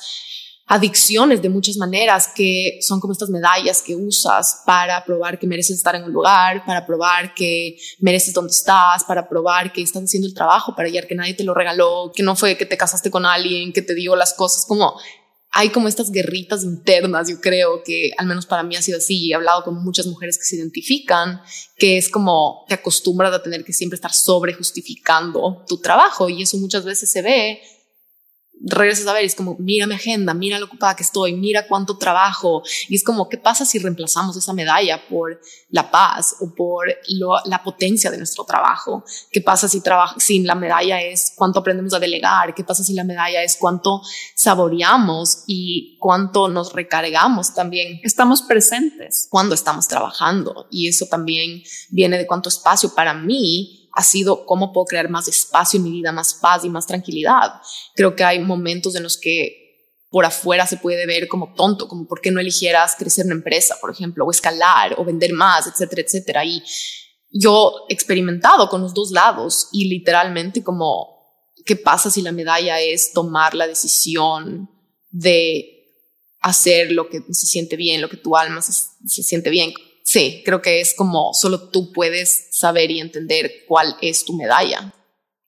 adicciones 0.72 1.42
de 1.42 1.50
muchas 1.50 1.76
maneras 1.76 2.28
que 2.34 2.78
son 2.80 2.98
como 2.98 3.12
estas 3.12 3.28
medallas 3.28 3.82
que 3.82 3.94
usas 3.94 4.62
para 4.64 5.04
probar 5.04 5.38
que 5.38 5.46
mereces 5.46 5.76
estar 5.76 5.94
en 5.94 6.04
un 6.04 6.12
lugar, 6.12 6.64
para 6.64 6.86
probar 6.86 7.34
que 7.34 7.76
mereces 7.98 8.32
donde 8.32 8.52
estás, 8.52 9.04
para 9.04 9.28
probar 9.28 9.70
que 9.70 9.82
estás 9.82 10.04
haciendo 10.04 10.26
el 10.26 10.32
trabajo, 10.32 10.74
para 10.74 10.88
hallar 10.88 11.06
que 11.06 11.14
nadie 11.14 11.34
te 11.34 11.44
lo 11.44 11.52
regaló, 11.52 12.10
que 12.14 12.22
no 12.22 12.34
fue 12.36 12.56
que 12.56 12.64
te 12.64 12.78
casaste 12.78 13.10
con 13.10 13.26
alguien, 13.26 13.74
que 13.74 13.82
te 13.82 13.94
dio 13.94 14.16
las 14.16 14.32
cosas, 14.32 14.64
como 14.64 14.98
hay 15.50 15.68
como 15.68 15.88
estas 15.88 16.10
guerritas 16.10 16.64
internas, 16.64 17.28
yo 17.28 17.38
creo 17.38 17.82
que 17.84 18.12
al 18.16 18.26
menos 18.26 18.46
para 18.46 18.62
mí 18.62 18.74
ha 18.74 18.80
sido 18.80 18.96
así, 18.96 19.30
he 19.30 19.34
hablado 19.34 19.64
con 19.64 19.74
muchas 19.84 20.06
mujeres 20.06 20.38
que 20.38 20.44
se 20.44 20.56
identifican, 20.56 21.42
que 21.76 21.98
es 21.98 22.08
como 22.08 22.64
te 22.66 22.72
acostumbras 22.72 23.34
a 23.34 23.42
tener 23.42 23.62
que 23.62 23.74
siempre 23.74 23.96
estar 23.96 24.14
sobre 24.14 24.54
justificando 24.54 25.66
tu 25.68 25.82
trabajo 25.82 26.30
y 26.30 26.40
eso 26.40 26.56
muchas 26.56 26.86
veces 26.86 27.10
se 27.10 27.20
ve 27.20 27.60
regresas 28.64 29.06
a 29.06 29.12
ver 29.12 29.24
es 29.24 29.34
como, 29.34 29.56
mira 29.58 29.86
mi 29.86 29.94
agenda, 29.94 30.34
mira 30.34 30.58
lo 30.58 30.66
ocupada 30.66 30.94
que 30.94 31.02
estoy, 31.02 31.34
mira 31.34 31.66
cuánto 31.66 31.98
trabajo. 31.98 32.62
Y 32.88 32.96
es 32.96 33.04
como, 33.04 33.28
¿qué 33.28 33.38
pasa 33.38 33.64
si 33.64 33.78
reemplazamos 33.78 34.36
esa 34.36 34.52
medalla 34.52 35.02
por 35.08 35.40
la 35.70 35.90
paz 35.90 36.36
o 36.40 36.54
por 36.54 36.86
la 37.44 37.62
potencia 37.62 38.10
de 38.10 38.18
nuestro 38.18 38.44
trabajo? 38.44 39.04
¿Qué 39.30 39.40
pasa 39.40 39.68
si, 39.68 39.82
si 40.18 40.40
la 40.40 40.54
medalla 40.54 41.00
es 41.00 41.32
cuánto 41.36 41.60
aprendemos 41.60 41.94
a 41.94 41.98
delegar? 41.98 42.54
¿Qué 42.54 42.64
pasa 42.64 42.84
si 42.84 42.94
la 42.94 43.04
medalla 43.04 43.42
es 43.42 43.56
cuánto 43.56 44.02
saboreamos 44.34 45.44
y 45.46 45.96
cuánto 45.98 46.48
nos 46.48 46.72
recargamos 46.72 47.54
también? 47.54 48.00
Estamos 48.02 48.42
presentes. 48.42 49.26
Cuando 49.30 49.54
estamos 49.54 49.88
trabajando. 49.88 50.66
Y 50.70 50.88
eso 50.88 51.06
también 51.06 51.62
viene 51.90 52.18
de 52.18 52.26
cuánto 52.26 52.48
espacio 52.48 52.94
para 52.94 53.14
mí 53.14 53.81
ha 53.92 54.02
sido 54.02 54.46
cómo 54.46 54.72
puedo 54.72 54.86
crear 54.86 55.10
más 55.10 55.28
espacio 55.28 55.78
en 55.78 55.84
mi 55.84 55.90
vida, 55.90 56.12
más 56.12 56.34
paz 56.34 56.64
y 56.64 56.70
más 56.70 56.86
tranquilidad. 56.86 57.60
Creo 57.94 58.16
que 58.16 58.24
hay 58.24 58.38
momentos 58.40 58.94
en 58.94 59.02
los 59.02 59.18
que 59.18 59.62
por 60.10 60.24
afuera 60.24 60.66
se 60.66 60.76
puede 60.76 61.06
ver 61.06 61.28
como 61.28 61.54
tonto, 61.54 61.88
como 61.88 62.06
por 62.06 62.20
qué 62.20 62.30
no 62.30 62.40
eligieras 62.40 62.96
crecer 62.98 63.24
una 63.26 63.34
empresa, 63.34 63.78
por 63.80 63.90
ejemplo, 63.90 64.24
o 64.24 64.30
escalar 64.30 64.94
o 64.98 65.04
vender 65.04 65.32
más, 65.32 65.66
etcétera, 65.66 66.02
etcétera. 66.02 66.44
Y 66.44 66.62
yo 67.30 67.86
he 67.88 67.94
experimentado 67.94 68.68
con 68.68 68.82
los 68.82 68.92
dos 68.92 69.10
lados 69.10 69.68
y 69.72 69.88
literalmente 69.88 70.62
como, 70.62 71.18
¿qué 71.64 71.76
pasa 71.76 72.10
si 72.10 72.20
la 72.20 72.32
medalla 72.32 72.80
es 72.80 73.12
tomar 73.12 73.54
la 73.54 73.66
decisión 73.66 74.70
de 75.10 75.86
hacer 76.40 76.92
lo 76.92 77.08
que 77.08 77.22
se 77.30 77.46
siente 77.46 77.76
bien, 77.76 78.02
lo 78.02 78.10
que 78.10 78.16
tu 78.18 78.36
alma 78.36 78.60
se, 78.60 78.72
se 79.06 79.22
siente 79.22 79.48
bien? 79.48 79.72
Sí, 80.12 80.42
creo 80.44 80.60
que 80.60 80.80
es 80.80 80.92
como 80.94 81.32
solo 81.32 81.70
tú 81.70 81.90
puedes 81.90 82.48
saber 82.50 82.90
y 82.90 83.00
entender 83.00 83.50
cuál 83.66 83.96
es 84.02 84.26
tu 84.26 84.34
medalla. 84.34 84.92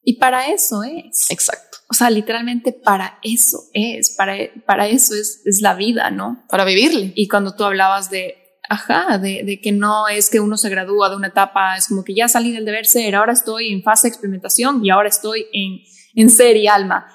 Y 0.03 0.16
para 0.18 0.48
eso 0.48 0.83
es. 0.83 1.31
Exacto. 1.31 1.79
O 1.90 1.94
sea, 1.94 2.09
literalmente 2.09 2.72
para 2.72 3.18
eso 3.22 3.64
es, 3.74 4.14
para, 4.16 4.37
para 4.66 4.88
eso 4.88 5.14
es, 5.14 5.42
es 5.44 5.61
la 5.61 5.74
vida, 5.74 6.11
¿no? 6.11 6.44
Para 6.48 6.64
vivirle. 6.64 7.12
Y 7.14 7.29
cuando 7.29 7.55
tú 7.55 7.64
hablabas 7.64 8.11
de, 8.11 8.37
ajá, 8.68 9.18
de, 9.18 9.42
de, 9.44 9.61
que 9.61 9.72
no 9.72 10.09
es 10.09 10.31
que 10.31 10.40
uno 10.40 10.57
se 10.57 10.70
gradúa 10.70 11.11
de 11.11 11.16
una 11.16 11.29
etapa, 11.29 11.77
es 11.77 11.88
como 11.88 12.03
que 12.03 12.14
ya 12.14 12.29
salí 12.29 12.50
del 12.53 12.64
deber 12.64 12.87
ser, 12.87 13.14
ahora 13.14 13.35
estoy 13.35 13.70
en 13.70 13.83
fase 13.83 14.09
de 14.09 14.12
experimentación 14.12 14.85
y 14.85 14.88
ahora 14.88 15.11
estoy 15.11 15.46
en, 15.53 15.81
en 16.14 16.31
ser 16.31 16.57
y 16.57 16.68
alma. 16.68 17.07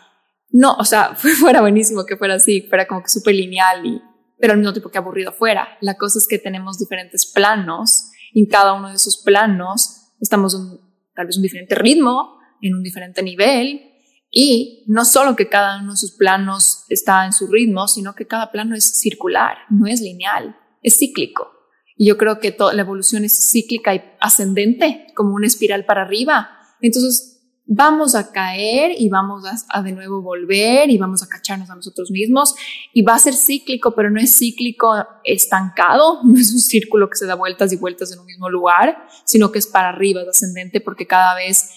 No, 0.52 0.74
o 0.76 0.86
sea, 0.86 1.16
fuera 1.40 1.62
buenísimo 1.62 2.06
que 2.06 2.16
fuera 2.16 2.36
así, 2.36 2.62
fuera 2.62 2.88
como 2.88 3.02
que 3.02 3.10
súper 3.10 3.34
lineal 3.34 3.86
y, 3.86 4.02
pero 4.40 4.54
al 4.54 4.60
mismo 4.60 4.74
tiempo 4.74 4.90
que 4.90 4.98
aburrido 4.98 5.32
fuera. 5.32 5.78
La 5.82 5.96
cosa 5.96 6.20
es 6.20 6.28
que 6.28 6.40
tenemos 6.40 6.80
diferentes 6.80 7.26
planos 7.26 8.12
y 8.34 8.42
en 8.42 8.46
cada 8.48 8.74
uno 8.74 8.90
de 8.90 8.96
esos 8.96 9.18
planos 9.18 10.14
estamos 10.20 10.56
en 10.56 10.80
tal 11.14 11.28
vez 11.28 11.38
un 11.38 11.44
diferente 11.44 11.76
ritmo, 11.76 12.40
en 12.62 12.76
un 12.76 12.84
diferente 12.84 13.22
nivel 13.24 13.90
y 14.32 14.84
no 14.88 15.06
solo 15.06 15.36
que 15.36 15.50
cada 15.50 15.82
uno 15.82 15.92
de 15.92 15.98
sus 15.98 16.12
planos 16.12 16.86
está 16.90 17.26
en 17.26 17.34
su 17.34 17.48
ritmo, 17.48 17.88
sino 17.88 18.14
que 18.14 18.28
cada 18.28 18.52
plano 18.52 18.76
es 18.76 19.00
circular, 19.00 19.58
no 19.70 19.88
es 19.88 20.02
lineal, 20.02 20.56
es 20.84 20.98
cíclico. 20.98 21.52
Y 21.98 22.08
yo 22.08 22.18
creo 22.18 22.40
que 22.40 22.52
toda 22.52 22.74
la 22.74 22.84
evolución 22.84 23.26
es 23.26 23.52
cíclica 23.52 23.94
y 23.94 24.02
ascendente, 24.22 25.08
como 25.16 25.34
una 25.34 25.48
espiral 25.48 25.86
para 25.86 26.04
arriba. 26.04 26.50
Entonces, 26.80 27.29
vamos 27.72 28.16
a 28.16 28.32
caer 28.32 28.94
y 28.98 29.10
vamos 29.10 29.44
a, 29.70 29.82
de 29.84 29.92
nuevo 29.92 30.24
volver 30.24 30.90
y 30.90 30.98
vamos 30.98 31.22
a 31.22 31.28
cacharnos 31.28 31.70
a 31.70 31.76
nosotros 31.76 32.10
mismos. 32.10 32.56
Y 32.94 33.04
va 33.04 33.14
a 33.14 33.20
ser 33.20 33.36
cíclico, 33.36 33.94
pero 33.94 34.10
no 34.10 34.20
es 34.20 34.36
cíclico 34.38 35.06
estancado, 35.24 36.20
no 36.24 36.38
es 36.38 36.52
un 36.52 36.60
círculo 36.60 37.10
que 37.10 37.18
se 37.18 37.28
da 37.28 37.36
vueltas 37.36 37.72
y 37.72 37.78
vueltas 37.78 38.12
en 38.12 38.20
un 38.20 38.26
mismo 38.26 38.50
lugar, 38.50 39.08
sino 39.24 39.52
que 39.52 39.60
es 39.60 39.68
para 39.68 39.90
arriba, 39.90 40.22
es 40.22 40.30
ascendente 40.30 40.82
porque 40.82 41.06
cada 41.06 41.36
vez 41.36 41.70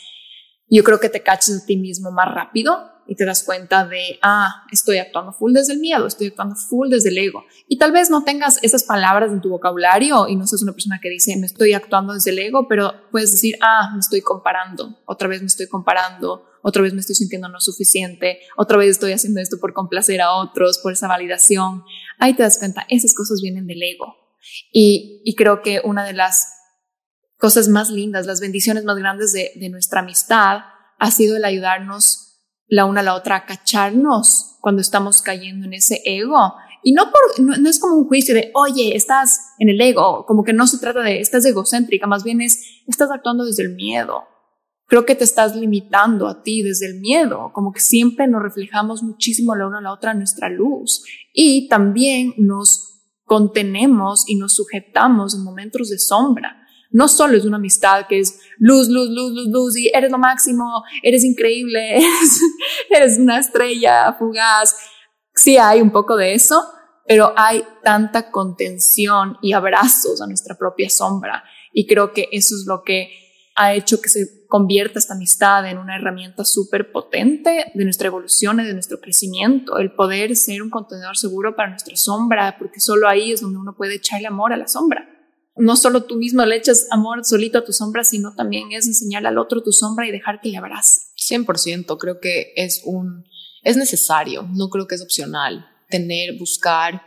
yo 0.69 0.83
creo 0.83 0.99
que 0.99 1.11
te 1.11 1.23
cachas 1.23 1.63
a 1.63 1.67
ti 1.67 1.77
mismo 1.77 2.11
más 2.11 2.35
rápido 2.35 2.92
y 3.07 3.17
te 3.17 3.25
das 3.25 3.43
cuenta 3.43 3.87
de, 3.87 4.19
ah, 4.23 4.65
estoy 4.71 4.99
actuando 4.99 5.33
full 5.33 5.53
desde 5.53 5.75
el 5.75 5.81
miedo, 5.81 6.07
estoy 6.07 6.29
actuando 6.29 6.57
full 6.57 6.89
desde 6.89 7.11
el 7.11 7.19
ego. 7.19 7.45
Y 7.69 7.79
tal 7.79 7.93
vez 7.93 8.11
no 8.11 8.25
tengas 8.25 8.59
esas 8.63 8.85
palabras 8.85 9.33
en 9.33 9.41
tu 9.41 9.51
vocabulario 9.51 10.29
y 10.29 10.37
no 10.37 10.47
seas 10.47 10.63
una 10.63 10.73
persona 10.73 11.01
que 11.01 11.11
dice, 11.11 11.37
me 11.37 11.47
estoy 11.47 11.73
actuando 11.73 12.15
desde 12.15 12.31
el 12.31 12.39
ego, 12.39 12.67
pero 12.69 12.93
puedes 13.11 13.33
decir, 13.33 13.57
ah, 13.61 13.91
me 13.93 14.01
estoy 14.01 14.21
comparando, 14.21 15.01
otra 15.07 15.29
vez 15.29 15.41
me 15.41 15.47
estoy 15.47 15.69
comparando, 15.69 16.47
otra 16.63 16.83
vez 16.83 16.95
me 16.95 17.01
estoy 17.01 17.17
sintiendo 17.17 17.49
no 17.49 17.61
suficiente, 17.61 18.41
otra 18.57 18.79
vez 18.79 18.91
estoy 18.91 19.13
haciendo 19.13 19.41
esto 19.41 19.59
por 19.59 19.73
complacer 19.73 20.21
a 20.21 20.33
otros, 20.33 20.79
por 20.79 20.93
esa 20.93 21.09
validación. 21.09 21.85
Ahí 22.19 22.35
te 22.35 22.45
das 22.45 22.59
cuenta, 22.59 22.87
esas 22.89 23.15
cosas 23.15 23.41
vienen 23.43 23.67
del 23.67 23.83
ego. 23.83 24.17
Y, 24.73 25.23
y 25.25 25.35
creo 25.35 25.63
que 25.63 25.81
una 25.85 26.05
de 26.05 26.13
las 26.13 26.49
cosas 27.37 27.69
más 27.69 27.91
lindas, 27.91 28.27
las 28.27 28.41
bendiciones 28.41 28.85
más 28.85 28.97
grandes 28.97 29.33
de, 29.33 29.51
de 29.57 29.69
nuestra 29.69 30.01
amistad 30.01 30.61
ha 30.99 31.11
sido 31.11 31.37
el 31.37 31.45
ayudarnos 31.45 32.22
la 32.67 32.85
una 32.85 33.01
a 33.01 33.05
la 33.05 33.15
otra 33.15 33.45
cacharnos 33.45 34.59
cuando 34.61 34.81
estamos 34.81 35.23
cayendo 35.23 35.67
en 35.67 35.75
ese 35.75 36.01
ego 36.05 36.55
Y 36.83 36.93
no, 36.93 37.11
por, 37.11 37.41
no, 37.41 37.69
es 37.69 37.79
como 37.79 37.97
un 37.97 38.09
juicio 38.09 38.35
de, 38.35 38.51
oye, 38.55 38.97
estás 38.97 39.55
en 39.59 39.69
el 39.69 39.81
ego, 39.81 40.25
como 40.27 40.43
que 40.43 40.53
no 40.53 40.67
se 40.67 40.79
trata 40.79 41.01
de, 41.01 41.21
estás 41.21 41.45
egocéntrica, 41.45 42.07
más 42.07 42.25
bien 42.25 42.41
es, 42.41 42.83
estás 42.89 43.11
actuando 43.11 43.45
desde 43.45 43.63
el 43.63 43.75
miedo. 43.75 44.25
Creo 44.87 45.07
que 45.07 45.15
te 45.15 45.25
estás 45.25 45.55
limitando 45.55 46.27
a 46.29 46.43
ti 46.43 46.63
desde 46.63 46.87
el 46.87 47.01
miedo, 47.01 47.51
como 47.55 47.73
que 47.73 47.81
siempre 47.81 48.27
nos 48.27 48.43
reflejamos 48.43 49.03
muchísimo 49.03 49.55
la 49.55 49.67
una 49.67 49.79
a 49.79 49.83
la 49.83 49.93
otra 49.93 50.13
nuestra 50.13 50.49
luz 50.49 51.05
y 51.33 51.69
también 51.69 52.35
nos 52.37 52.93
contenemos 53.25 54.29
y 54.29 54.37
nos 54.37 54.55
sujetamos 54.55 55.35
en 55.35 55.45
momentos 55.45 55.89
de 55.89 55.99
sombra. 55.99 56.62
No 56.93 57.09
solo 57.09 57.37
es 57.37 57.45
una 57.45 57.57
amistad 57.57 58.07
que 58.07 58.21
es 58.21 58.41
luz, 58.59 58.89
luz, 58.89 59.09
luz, 59.09 59.33
luz, 59.33 59.47
luz 59.49 59.77
y 59.77 59.91
eres 59.93 60.11
lo 60.11 60.19
máximo, 60.19 60.85
eres 61.03 61.25
increíble, 61.25 61.97
eres, 61.97 62.41
eres 62.91 63.19
una 63.19 63.39
estrella 63.39 64.15
fugaz. 64.19 64.77
Sí 65.35 65.57
hay 65.57 65.81
un 65.81 65.91
poco 65.91 66.17
de 66.17 66.35
eso, 66.35 66.63
pero 67.07 67.33
hay 67.37 67.65
tanta 67.83 68.31
contención 68.31 69.39
y 69.43 69.53
abrazos 69.53 70.21
a 70.21 70.27
nuestra 70.27 70.57
propia 70.57 70.91
sombra. 70.91 71.43
Y 71.73 71.87
creo 71.87 72.13
que 72.13 72.29
eso 72.31 72.55
es 72.55 72.65
lo 72.67 72.83
que 72.83 73.11
ha 73.55 73.75
hecho 73.75 74.01
que 74.01 74.09
se 74.09 74.47
convierta 74.49 74.99
esta 74.99 75.15
amistad 75.15 75.67
en 75.69 75.79
una 75.79 75.97
herramienta 75.97 76.45
súper 76.45 76.93
potente 76.93 77.73
de 77.73 77.85
nuestra 77.85 78.09
evolución 78.09 78.61
y 78.61 78.65
de 78.65 78.75
nuestro 78.75 79.01
crecimiento, 79.01 79.79
el 79.79 79.93
poder 79.93 80.37
ser 80.37 80.63
un 80.63 80.71
contenedor 80.71 81.17
seguro 81.17 81.57
para 81.57 81.71
nuestra 81.71 81.97
sombra, 81.97 82.57
porque 82.59 82.81
solo 82.81 83.09
ahí 83.09 83.33
es 83.33 83.41
donde 83.41 83.59
uno 83.59 83.75
puede 83.75 83.95
echarle 83.95 84.27
amor 84.27 84.53
a 84.53 84.57
la 84.57 84.69
sombra. 84.69 85.09
No 85.57 85.77
solo 85.77 86.05
tú 86.05 86.17
mismo 86.17 86.45
le 86.45 86.57
echas 86.57 86.87
amor 86.91 87.25
solito 87.25 87.59
a 87.59 87.65
tu 87.65 87.73
sombra, 87.73 88.05
sino 88.05 88.35
también 88.35 88.73
es 88.73 88.87
enseñarle 88.87 89.29
al 89.29 89.39
otro 89.39 89.63
tu 89.63 89.73
sombra 89.73 90.07
y 90.07 90.13
dejar 90.13 90.41
que 90.41 90.49
le 90.49 90.57
abrace. 90.57 91.01
100%, 91.17 91.99
creo 91.99 92.21
que 92.21 92.53
es 92.57 92.83
un 92.85 93.25
es 93.63 93.77
necesario, 93.77 94.43
no 94.53 94.69
creo 94.69 94.87
que 94.87 94.97
es 94.97 95.03
opcional 95.03 95.67
tener, 95.89 96.37
buscar 96.39 97.03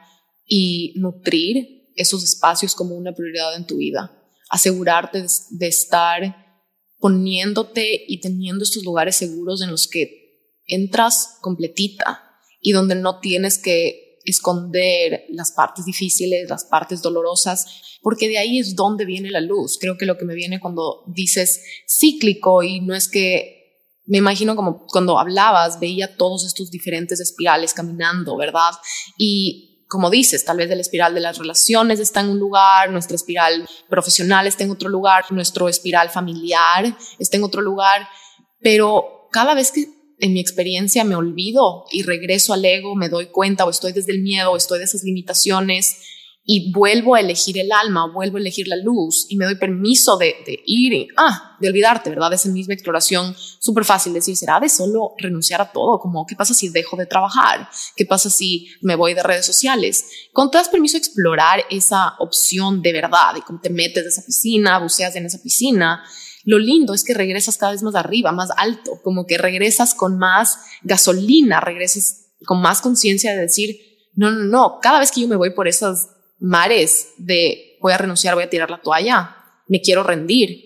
y 0.46 0.94
nutrir 0.98 1.90
esos 1.96 2.24
espacios 2.24 2.76
como 2.76 2.96
una 2.96 3.14
prioridad 3.14 3.56
en 3.56 3.66
tu 3.66 3.78
vida. 3.78 4.12
Asegurarte 4.50 5.26
de, 5.50 5.68
estar 5.68 6.62
poniéndote 7.00 8.06
y 8.08 8.22
teniendo 8.22 8.64
estos 8.64 8.84
lugares 8.84 9.16
seguros 9.16 9.62
en 9.62 9.72
los 9.72 9.88
que 9.88 10.54
entras 10.68 11.38
completita 11.42 12.24
y 12.62 12.72
donde 12.72 12.96
no 12.96 13.20
tienes 13.20 13.58
que 13.58 14.05
esconder 14.26 15.26
las 15.30 15.52
partes 15.52 15.86
difíciles, 15.86 16.50
las 16.50 16.66
partes 16.66 17.02
dolorosas, 17.02 18.00
porque 18.02 18.28
de 18.28 18.38
ahí 18.38 18.60
es 18.60 18.76
donde 18.76 19.06
viene 19.06 19.32
la 19.32 19.42
luz. 19.42 19.78
Creo 19.80 19.98
que 19.98 20.06
lo 20.06 20.18
que 20.18 20.26
me 20.26 20.36
viene 20.36 20.60
cuando 20.60 21.04
dices 21.08 21.62
cíclico 21.88 22.64
y 22.64 22.82
no 22.82 22.96
es 22.96 23.08
que 23.08 23.56
me 24.06 24.20
imagino 24.20 24.56
como 24.56 24.86
cuando 24.86 25.18
hablabas, 25.18 25.80
veía 25.80 26.16
todos 26.16 26.46
estos 26.46 26.70
diferentes 26.70 27.20
espirales 27.20 27.74
caminando, 27.74 28.38
¿verdad? 28.38 28.72
Y 29.18 29.86
como 29.88 30.10
dices, 30.10 30.46
tal 30.46 30.58
vez 30.58 30.70
la 30.70 30.76
espiral 30.76 31.14
de 31.14 31.22
las 31.22 31.38
relaciones 31.38 32.00
está 32.00 32.22
en 32.22 32.30
un 32.30 32.40
lugar, 32.40 32.92
nuestra 32.92 33.16
espiral 33.16 33.68
profesional 33.90 34.48
está 34.48 34.64
en 34.64 34.72
otro 34.72 34.90
lugar, 34.90 35.26
nuestro 35.32 35.70
espiral 35.70 36.10
familiar 36.10 36.98
está 37.20 37.38
en 37.38 37.44
otro 37.44 37.62
lugar, 37.62 38.08
pero 38.62 39.28
cada 39.32 39.54
vez 39.54 39.72
que 39.72 39.88
en 40.26 40.34
mi 40.34 40.40
experiencia 40.40 41.04
me 41.04 41.16
olvido 41.16 41.86
y 41.92 42.04
regreso 42.04 42.54
al 42.54 42.66
ego, 42.66 42.96
me 42.96 43.10
doy 43.10 43.28
cuenta 43.28 43.66
o 43.66 43.70
estoy 43.70 43.94
desde 43.94 44.12
el 44.12 44.22
miedo 44.22 44.52
o 44.52 44.58
estoy 44.58 44.80
de 44.80 44.86
esas 44.86 45.04
limitaciones, 45.04 45.98
y 46.48 46.72
vuelvo 46.72 47.16
a 47.16 47.20
elegir 47.20 47.58
el 47.58 47.72
alma, 47.72 48.06
vuelvo 48.14 48.38
a 48.38 48.40
elegir 48.40 48.68
la 48.68 48.76
luz 48.76 49.26
y 49.30 49.36
me 49.36 49.46
doy 49.46 49.56
permiso 49.56 50.16
de, 50.18 50.36
ir 50.66 50.94
y, 50.94 51.08
ah, 51.18 51.58
de 51.60 51.70
olvidarte, 51.70 52.12
¿verdad? 52.12 52.32
Esa 52.34 52.50
misma 52.50 52.76
exploración 52.76 53.36
súper 53.36 53.84
fácil 53.84 54.14
decir, 54.14 54.38
¿será 54.38 54.60
de 54.60 54.70
solo 54.70 55.16
renunciar 55.18 55.60
a 55.60 55.72
todo? 55.72 55.98
Como, 55.98 56.24
¿qué 56.28 56.36
pasa 56.36 56.54
si 56.54 56.70
dejo 56.70 56.98
de 56.98 57.08
trabajar? 57.08 57.68
¿Qué 57.96 58.06
pasa 58.06 58.30
si 58.30 58.68
me 58.82 58.96
voy 58.96 59.16
de 59.16 59.24
redes 59.24 59.46
sociales? 59.46 60.06
Cuando 60.32 60.52
te 60.52 60.58
das 60.60 60.70
permiso 60.70 60.98
explorar 60.98 61.66
esa 61.72 62.14
opción 62.20 62.84
de 62.84 62.94
verdad 62.94 63.36
y 63.36 63.42
cuando 63.42 63.64
te 63.64 63.72
metes 63.72 64.04
de 64.04 64.10
esa 64.10 64.24
piscina, 64.24 64.78
buceas 64.78 65.16
en 65.16 65.26
esa 65.26 65.42
piscina, 65.42 66.04
lo 66.46 66.60
lindo 66.60 66.94
es 66.94 67.04
que 67.04 67.14
regresas 67.14 67.58
cada 67.58 67.72
vez 67.74 67.84
más 67.84 67.96
arriba, 67.96 68.32
más 68.32 68.50
alto, 68.56 69.02
como 69.04 69.26
que 69.26 69.38
regresas 69.38 69.94
con 69.94 70.18
más 70.18 70.60
gasolina, 70.84 71.60
regresas 71.60 72.28
con 72.46 72.62
más 72.62 72.82
conciencia 72.82 73.32
de 73.32 73.42
decir, 73.42 73.80
no, 74.14 74.32
no, 74.32 74.44
no, 74.44 74.80
cada 74.82 75.00
vez 75.00 75.12
que 75.12 75.22
yo 75.22 75.28
me 75.28 75.36
voy 75.36 75.50
por 75.50 75.68
esas 75.68 76.10
mares 76.40 77.10
de 77.18 77.78
voy 77.82 77.94
a 77.94 77.98
renunciar, 77.98 78.36
voy 78.36 78.44
a 78.44 78.50
tirar 78.50 78.70
la 78.70 78.82
toalla, 78.82 79.36
me 79.68 79.82
quiero 79.82 80.04
rendir. 80.04 80.64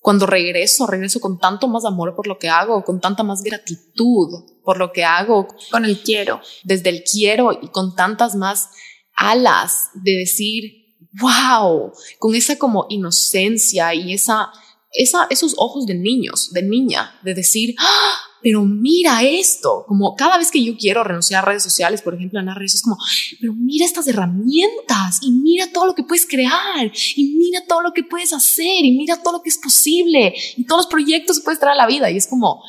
Cuando 0.00 0.24
regreso, 0.24 0.86
regreso 0.86 1.20
con 1.20 1.38
tanto 1.38 1.68
más 1.68 1.84
amor 1.84 2.14
por 2.16 2.26
lo 2.26 2.38
que 2.38 2.48
hago, 2.48 2.82
con 2.84 3.00
tanta 3.00 3.22
más 3.22 3.42
gratitud 3.42 4.28
por 4.64 4.78
lo 4.78 4.92
que 4.92 5.04
hago. 5.04 5.46
Con 5.70 5.84
el 5.84 6.02
quiero. 6.02 6.40
Desde 6.64 6.88
el 6.88 7.02
quiero 7.04 7.52
y 7.52 7.68
con 7.68 7.94
tantas 7.94 8.34
más 8.34 8.70
alas 9.14 9.90
de 9.92 10.12
decir, 10.12 10.96
wow, 11.20 11.92
con 12.18 12.34
esa 12.34 12.56
como 12.56 12.86
inocencia 12.88 13.92
y 13.92 14.14
esa, 14.14 14.50
esa, 14.92 15.26
esos 15.30 15.54
ojos 15.56 15.86
de 15.86 15.94
niños, 15.94 16.50
de 16.52 16.62
niña, 16.62 17.18
de 17.22 17.34
decir, 17.34 17.74
¡Ah! 17.78 18.16
pero 18.42 18.64
mira 18.64 19.22
esto, 19.22 19.84
como 19.86 20.14
cada 20.16 20.38
vez 20.38 20.50
que 20.50 20.64
yo 20.64 20.76
quiero 20.76 21.04
renunciar 21.04 21.42
a 21.42 21.46
redes 21.46 21.62
sociales, 21.62 22.00
por 22.00 22.14
ejemplo, 22.14 22.40
en 22.40 22.46
las 22.46 22.56
redes, 22.56 22.74
es 22.74 22.82
como, 22.82 22.96
pero 23.38 23.52
mira 23.54 23.84
estas 23.84 24.06
herramientas 24.08 25.18
y 25.22 25.30
mira 25.30 25.70
todo 25.72 25.86
lo 25.86 25.94
que 25.94 26.04
puedes 26.04 26.26
crear 26.26 26.90
y 27.16 27.34
mira 27.34 27.64
todo 27.66 27.82
lo 27.82 27.92
que 27.92 28.02
puedes 28.02 28.32
hacer 28.32 28.84
y 28.84 28.96
mira 28.96 29.22
todo 29.22 29.34
lo 29.34 29.42
que 29.42 29.50
es 29.50 29.58
posible 29.58 30.34
y 30.56 30.64
todos 30.64 30.84
los 30.84 30.90
proyectos 30.90 31.38
que 31.38 31.44
puedes 31.44 31.60
traer 31.60 31.74
a 31.74 31.82
la 31.82 31.86
vida. 31.86 32.10
Y 32.10 32.16
es 32.16 32.26
como 32.26 32.62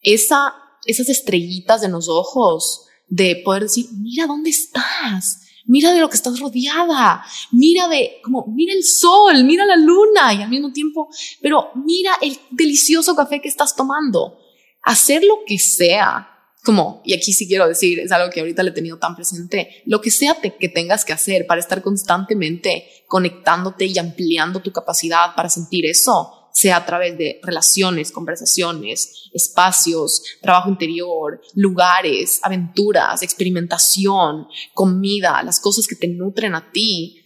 esa, 0.00 0.54
esas 0.86 1.08
estrellitas 1.08 1.84
en 1.84 1.92
los 1.92 2.08
ojos 2.08 2.86
de 3.06 3.36
poder 3.44 3.64
decir, 3.64 3.86
mira 3.92 4.26
dónde 4.26 4.50
estás. 4.50 5.41
Mira 5.66 5.92
de 5.92 6.00
lo 6.00 6.08
que 6.08 6.16
estás 6.16 6.38
rodeada, 6.40 7.24
mira 7.50 7.88
de 7.88 8.20
como 8.22 8.46
mira 8.46 8.72
el 8.72 8.84
sol, 8.84 9.44
mira 9.44 9.64
la 9.64 9.76
luna 9.76 10.34
y 10.34 10.42
al 10.42 10.48
mismo 10.48 10.72
tiempo, 10.72 11.08
pero 11.40 11.70
mira 11.74 12.12
el 12.20 12.38
delicioso 12.50 13.14
café 13.14 13.40
que 13.40 13.48
estás 13.48 13.76
tomando. 13.76 14.38
Hacer 14.82 15.22
lo 15.22 15.40
que 15.46 15.58
sea, 15.58 16.28
como, 16.64 17.00
y 17.04 17.14
aquí 17.14 17.32
sí 17.32 17.46
quiero 17.46 17.68
decir, 17.68 18.00
es 18.00 18.10
algo 18.10 18.30
que 18.30 18.40
ahorita 18.40 18.62
le 18.62 18.70
he 18.70 18.74
tenido 18.74 18.98
tan 18.98 19.14
presente, 19.14 19.82
lo 19.86 20.00
que 20.00 20.10
sea 20.10 20.36
que 20.40 20.68
tengas 20.68 21.04
que 21.04 21.12
hacer 21.12 21.46
para 21.46 21.60
estar 21.60 21.82
constantemente 21.82 23.04
conectándote 23.06 23.86
y 23.86 23.98
ampliando 23.98 24.60
tu 24.60 24.72
capacidad 24.72 25.34
para 25.36 25.48
sentir 25.48 25.86
eso, 25.86 26.41
sea 26.52 26.76
a 26.76 26.86
través 26.86 27.16
de 27.16 27.40
relaciones, 27.42 28.12
conversaciones, 28.12 29.30
espacios, 29.32 30.22
trabajo 30.40 30.68
interior, 30.68 31.40
lugares, 31.54 32.40
aventuras, 32.42 33.22
experimentación, 33.22 34.46
comida, 34.74 35.42
las 35.42 35.60
cosas 35.60 35.86
que 35.86 35.96
te 35.96 36.08
nutren 36.08 36.54
a 36.54 36.70
ti, 36.70 37.18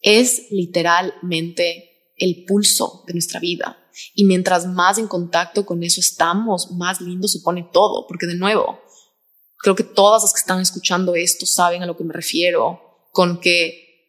es 0.00 0.46
literalmente 0.50 2.12
el 2.16 2.44
pulso 2.46 3.04
de 3.06 3.14
nuestra 3.14 3.40
vida. 3.40 3.78
Y 4.14 4.24
mientras 4.24 4.66
más 4.66 4.98
en 4.98 5.08
contacto 5.08 5.66
con 5.66 5.82
eso 5.82 6.00
estamos, 6.00 6.70
más 6.72 7.00
lindo 7.00 7.26
se 7.28 7.40
pone 7.40 7.68
todo, 7.72 8.06
porque 8.06 8.26
de 8.26 8.36
nuevo, 8.36 8.80
creo 9.58 9.74
que 9.74 9.84
todas 9.84 10.22
las 10.22 10.32
que 10.32 10.40
están 10.40 10.60
escuchando 10.60 11.14
esto 11.14 11.46
saben 11.46 11.82
a 11.82 11.86
lo 11.86 11.96
que 11.96 12.04
me 12.04 12.14
refiero, 12.14 12.80
con 13.12 13.40
que 13.40 14.08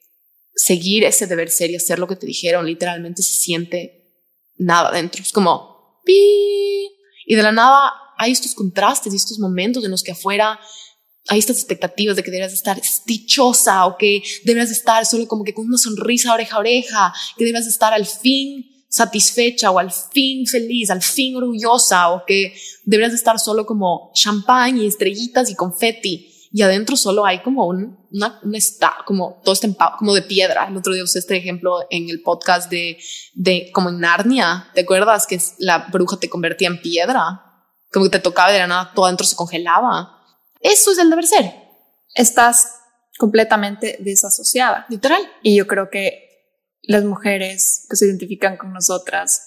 seguir 0.55 1.05
ese 1.05 1.25
deber 1.25 1.49
ser 1.49 1.71
y 1.71 1.75
hacer 1.75 1.99
lo 1.99 2.07
que 2.07 2.15
te 2.15 2.27
dijeron, 2.27 2.65
literalmente 2.65 3.23
se 3.23 3.33
siente 3.33 3.98
nada 4.59 4.91
dentro. 4.91 5.23
Es 5.23 5.31
como, 5.31 5.99
pi. 6.05 6.91
Y 7.25 7.35
de 7.35 7.43
la 7.43 7.51
nada 7.51 7.93
hay 8.17 8.31
estos 8.31 8.53
contrastes 8.53 9.13
y 9.13 9.15
estos 9.15 9.39
momentos 9.39 9.83
en 9.83 9.91
los 9.91 10.03
que 10.03 10.11
afuera 10.11 10.59
hay 11.27 11.39
estas 11.39 11.57
expectativas 11.57 12.15
de 12.15 12.23
que 12.23 12.31
deberías 12.31 12.53
estar 12.53 12.81
dichosa 13.05 13.85
o 13.85 13.97
que 13.97 14.23
deberías 14.43 14.71
estar 14.71 15.05
solo 15.05 15.27
como 15.27 15.43
que 15.43 15.53
con 15.53 15.67
una 15.67 15.77
sonrisa 15.77 16.33
oreja 16.33 16.55
a 16.55 16.59
oreja, 16.59 17.13
que 17.37 17.45
deberías 17.45 17.67
estar 17.67 17.93
al 17.93 18.05
fin 18.05 18.65
satisfecha 18.89 19.69
o 19.69 19.77
al 19.77 19.91
fin 19.91 20.47
feliz, 20.47 20.89
al 20.89 21.03
fin 21.03 21.35
orgullosa 21.35 22.09
o 22.09 22.25
que 22.25 22.53
deberías 22.83 23.13
estar 23.13 23.39
solo 23.39 23.65
como 23.65 24.11
champán 24.15 24.79
y 24.79 24.87
estrellitas 24.87 25.51
y 25.51 25.55
confeti 25.55 26.38
y 26.51 26.63
adentro 26.63 26.95
solo 26.95 27.25
hay 27.25 27.41
como 27.41 27.67
un, 27.67 27.99
una, 28.11 28.39
un 28.43 28.55
está, 28.55 28.97
como 29.05 29.39
todo 29.43 29.53
está 29.53 29.67
como 29.97 30.15
de 30.15 30.23
piedra. 30.23 30.67
El 30.67 30.77
otro 30.77 30.93
día 30.93 31.03
usé 31.03 31.19
este 31.19 31.37
ejemplo 31.37 31.85
en 31.91 32.09
el 32.09 32.21
podcast 32.21 32.71
de, 32.71 32.97
de 33.33 33.69
como 33.71 33.89
en 33.89 33.99
Narnia. 33.99 34.69
¿Te 34.73 34.81
acuerdas 34.81 35.27
que 35.27 35.39
la 35.59 35.89
bruja 35.91 36.17
te 36.17 36.29
convertía 36.29 36.67
en 36.67 36.81
piedra? 36.81 37.43
Como 37.91 38.05
que 38.05 38.11
te 38.11 38.19
tocaba 38.19 38.49
y 38.49 38.53
de 38.53 38.59
la 38.59 38.67
nada 38.67 38.91
todo 38.95 39.05
adentro 39.05 39.27
se 39.27 39.35
congelaba. 39.35 40.25
Eso 40.59 40.91
es 40.91 40.97
el 40.97 41.09
deber 41.11 41.27
ser. 41.27 41.53
Estás 42.15 42.79
completamente 43.19 43.97
desasociada. 43.99 44.87
Literal. 44.89 45.21
Y 45.43 45.55
yo 45.55 45.67
creo 45.67 45.89
que 45.91 46.29
las 46.81 47.03
mujeres 47.03 47.85
que 47.87 47.95
se 47.95 48.05
identifican 48.07 48.57
con 48.57 48.73
nosotras, 48.73 49.43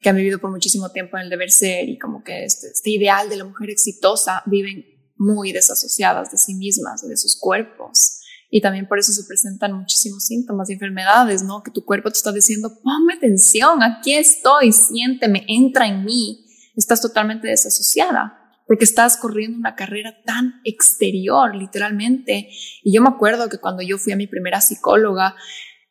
que 0.00 0.08
han 0.08 0.16
vivido 0.16 0.38
por 0.38 0.50
muchísimo 0.50 0.90
tiempo 0.90 1.18
en 1.18 1.24
el 1.24 1.30
deber 1.30 1.50
ser 1.50 1.86
y 1.88 1.98
como 1.98 2.22
que 2.24 2.44
este, 2.44 2.68
este 2.68 2.90
ideal 2.90 3.28
de 3.28 3.36
la 3.36 3.44
mujer 3.44 3.68
exitosa, 3.68 4.42
viven 4.46 4.95
muy 5.16 5.52
desasociadas 5.52 6.30
de 6.30 6.38
sí 6.38 6.54
mismas, 6.54 7.06
de 7.06 7.16
sus 7.16 7.36
cuerpos. 7.38 8.20
Y 8.50 8.60
también 8.60 8.86
por 8.86 8.98
eso 8.98 9.12
se 9.12 9.24
presentan 9.24 9.72
muchísimos 9.72 10.24
síntomas 10.24 10.70
y 10.70 10.74
enfermedades, 10.74 11.42
¿no? 11.42 11.62
Que 11.62 11.70
tu 11.70 11.84
cuerpo 11.84 12.10
te 12.10 12.18
está 12.18 12.32
diciendo, 12.32 12.80
ponme 12.82 13.14
atención, 13.14 13.82
aquí 13.82 14.14
estoy, 14.14 14.72
siénteme, 14.72 15.44
entra 15.48 15.86
en 15.86 16.04
mí. 16.04 16.46
Estás 16.76 17.00
totalmente 17.00 17.48
desasociada. 17.48 18.42
porque 18.68 18.84
estás 18.84 19.16
corriendo 19.16 19.56
una 19.56 19.76
carrera 19.76 20.24
tan 20.24 20.60
exterior, 20.64 21.54
literalmente. 21.54 22.48
Y 22.82 22.92
yo 22.92 23.00
me 23.00 23.08
acuerdo 23.08 23.48
que 23.48 23.58
cuando 23.58 23.80
yo 23.80 23.96
fui 23.96 24.12
a 24.12 24.16
mi 24.16 24.26
primera 24.26 24.60
psicóloga, 24.60 25.36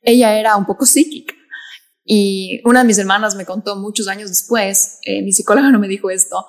ella 0.02 0.38
era 0.38 0.58
un 0.58 0.66
poco 0.66 0.86
psíquica. 0.86 1.34
Y 2.04 2.62
una 2.66 2.82
de 2.82 2.86
mis 2.86 2.98
hermanas 3.00 3.36
me 3.36 3.46
contó 3.46 3.78
muchos 3.78 4.08
años 4.08 4.30
después, 4.30 5.00
eh, 5.04 5.24
mi 5.24 5.32
psicóloga 5.32 5.72
no 5.72 5.80
me 5.80 5.88
dijo 5.88 6.10
esto, 6.12 6.46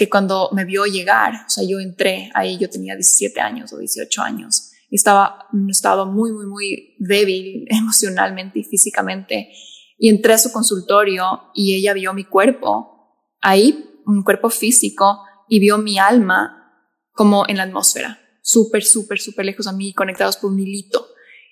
que 0.00 0.08
cuando 0.08 0.48
me 0.54 0.64
vio 0.64 0.86
llegar, 0.86 1.34
o 1.46 1.50
sea, 1.50 1.62
yo 1.62 1.78
entré 1.78 2.30
ahí, 2.32 2.56
yo 2.56 2.70
tenía 2.70 2.94
17 2.94 3.38
años 3.38 3.70
o 3.74 3.76
18 3.76 4.22
años, 4.22 4.70
y 4.88 4.96
estaba 4.96 5.46
en 5.52 5.64
un 5.64 5.70
estado 5.70 6.06
muy, 6.06 6.32
muy, 6.32 6.46
muy 6.46 6.96
débil 6.98 7.66
emocionalmente 7.70 8.60
y 8.60 8.64
físicamente, 8.64 9.52
y 9.98 10.08
entré 10.08 10.32
a 10.32 10.38
su 10.38 10.52
consultorio 10.52 11.50
y 11.54 11.74
ella 11.74 11.92
vio 11.92 12.14
mi 12.14 12.24
cuerpo 12.24 13.26
ahí, 13.42 14.00
un 14.06 14.22
cuerpo 14.22 14.48
físico, 14.48 15.22
y 15.50 15.60
vio 15.60 15.76
mi 15.76 15.98
alma 15.98 16.72
como 17.12 17.46
en 17.46 17.58
la 17.58 17.64
atmósfera, 17.64 18.18
súper, 18.40 18.82
súper, 18.82 19.20
súper 19.20 19.44
lejos 19.44 19.66
a 19.66 19.72
mí, 19.72 19.92
conectados 19.92 20.38
por 20.38 20.50
un 20.50 20.60
hilito. 20.60 21.08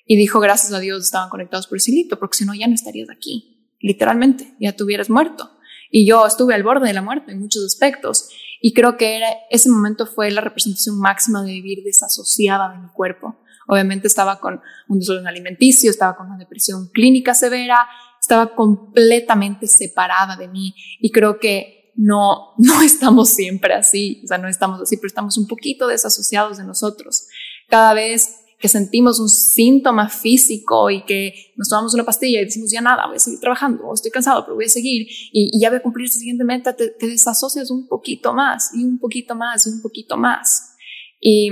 Y 0.07 0.17
dijo, 0.17 0.41
gracias 0.41 0.73
a 0.73 0.79
Dios 0.79 1.05
estaban 1.05 1.29
conectados 1.29 1.67
por 1.67 1.77
ese 1.77 1.91
hilito, 1.91 2.19
porque 2.19 2.39
si 2.39 2.47
no 2.47 2.55
ya 2.55 2.67
no 2.67 2.75
estarías 2.75 3.11
aquí, 3.11 3.77
literalmente, 3.79 4.55
ya 4.59 4.73
te 4.73 4.85
hubieras 4.85 5.11
muerto. 5.11 5.51
Y 5.91 6.07
yo 6.07 6.27
estuve 6.27 6.55
al 6.55 6.63
borde 6.63 6.87
de 6.87 6.93
la 6.93 7.03
muerte 7.03 7.33
en 7.33 7.41
muchos 7.41 7.65
aspectos. 7.65 8.29
Y 8.61 8.73
creo 8.75 8.97
que 8.97 9.21
ese 9.51 9.71
momento 9.71 10.07
fue 10.07 10.31
la 10.31 10.41
representación 10.41 10.99
máxima 10.99 11.43
de 11.43 11.53
vivir 11.53 11.83
desasociada 11.85 12.71
de 12.71 12.79
mi 12.79 12.89
cuerpo. 12.89 13.37
Obviamente 13.69 14.07
estaba 14.07 14.41
con 14.41 14.61
un 14.89 14.99
desorden 14.99 15.27
alimenticio, 15.27 15.91
estaba 15.91 16.17
con 16.17 16.27
una 16.27 16.39
depresión 16.39 16.89
clínica 16.89 17.35
severa, 17.35 17.87
estaba 18.21 18.55
completamente 18.55 19.67
separada 19.67 20.37
de 20.37 20.49
mí. 20.49 20.75
Y 21.01 21.11
creo 21.11 21.39
que 21.39 21.93
no, 21.95 22.55
no 22.59 22.81
estamos 22.83 23.31
siempre 23.31 23.75
así, 23.75 24.23
o 24.25 24.29
sea, 24.29 24.39
no 24.39 24.49
estamos 24.49 24.81
así, 24.81 24.97
pero 24.97 25.09
estamos 25.09 25.37
un 25.37 25.47
poquito 25.47 25.87
desasociados 25.87 26.59
de 26.59 26.65
nosotros. 26.65 27.27
Cada 27.69 27.93
vez 27.93 28.41
que 28.59 28.69
sentimos 28.69 29.21
un 29.21 29.29
síntoma 29.29 30.09
físico 30.09 30.91
y 30.91 31.05
que 31.05 31.53
nos 31.57 31.69
tomamos 31.69 31.95
una 31.95 32.05
pastilla 32.05 32.41
y 32.41 32.45
decimos 32.47 32.71
ya 32.73 32.81
nada, 32.81 33.07
voy 33.07 33.17
a 33.17 33.21
seguir 33.21 33.39
trabajando, 33.39 33.93
estoy 33.95 34.11
cansado, 34.11 34.45
pero 34.45 34.57
voy 34.57 34.65
a 34.65 34.69
seguir 34.69 35.07
y, 35.33 35.61
ya 35.61 35.71
voy 35.71 35.79
a 35.79 35.83
cumplir 35.83 36.07
esta 36.07 36.19
siguiente 36.19 36.45
meta, 36.45 36.75
te, 36.75 36.95
desasocias 37.01 37.71
un 37.71 37.87
poquito 37.87 38.35
más 38.35 38.71
y 38.75 38.85
un 38.85 38.99
poquito 38.99 39.35
más 39.35 39.67
y 39.67 39.71
un 39.71 39.81
poquito 39.81 40.17
más. 40.17 40.75
Y 41.21 41.51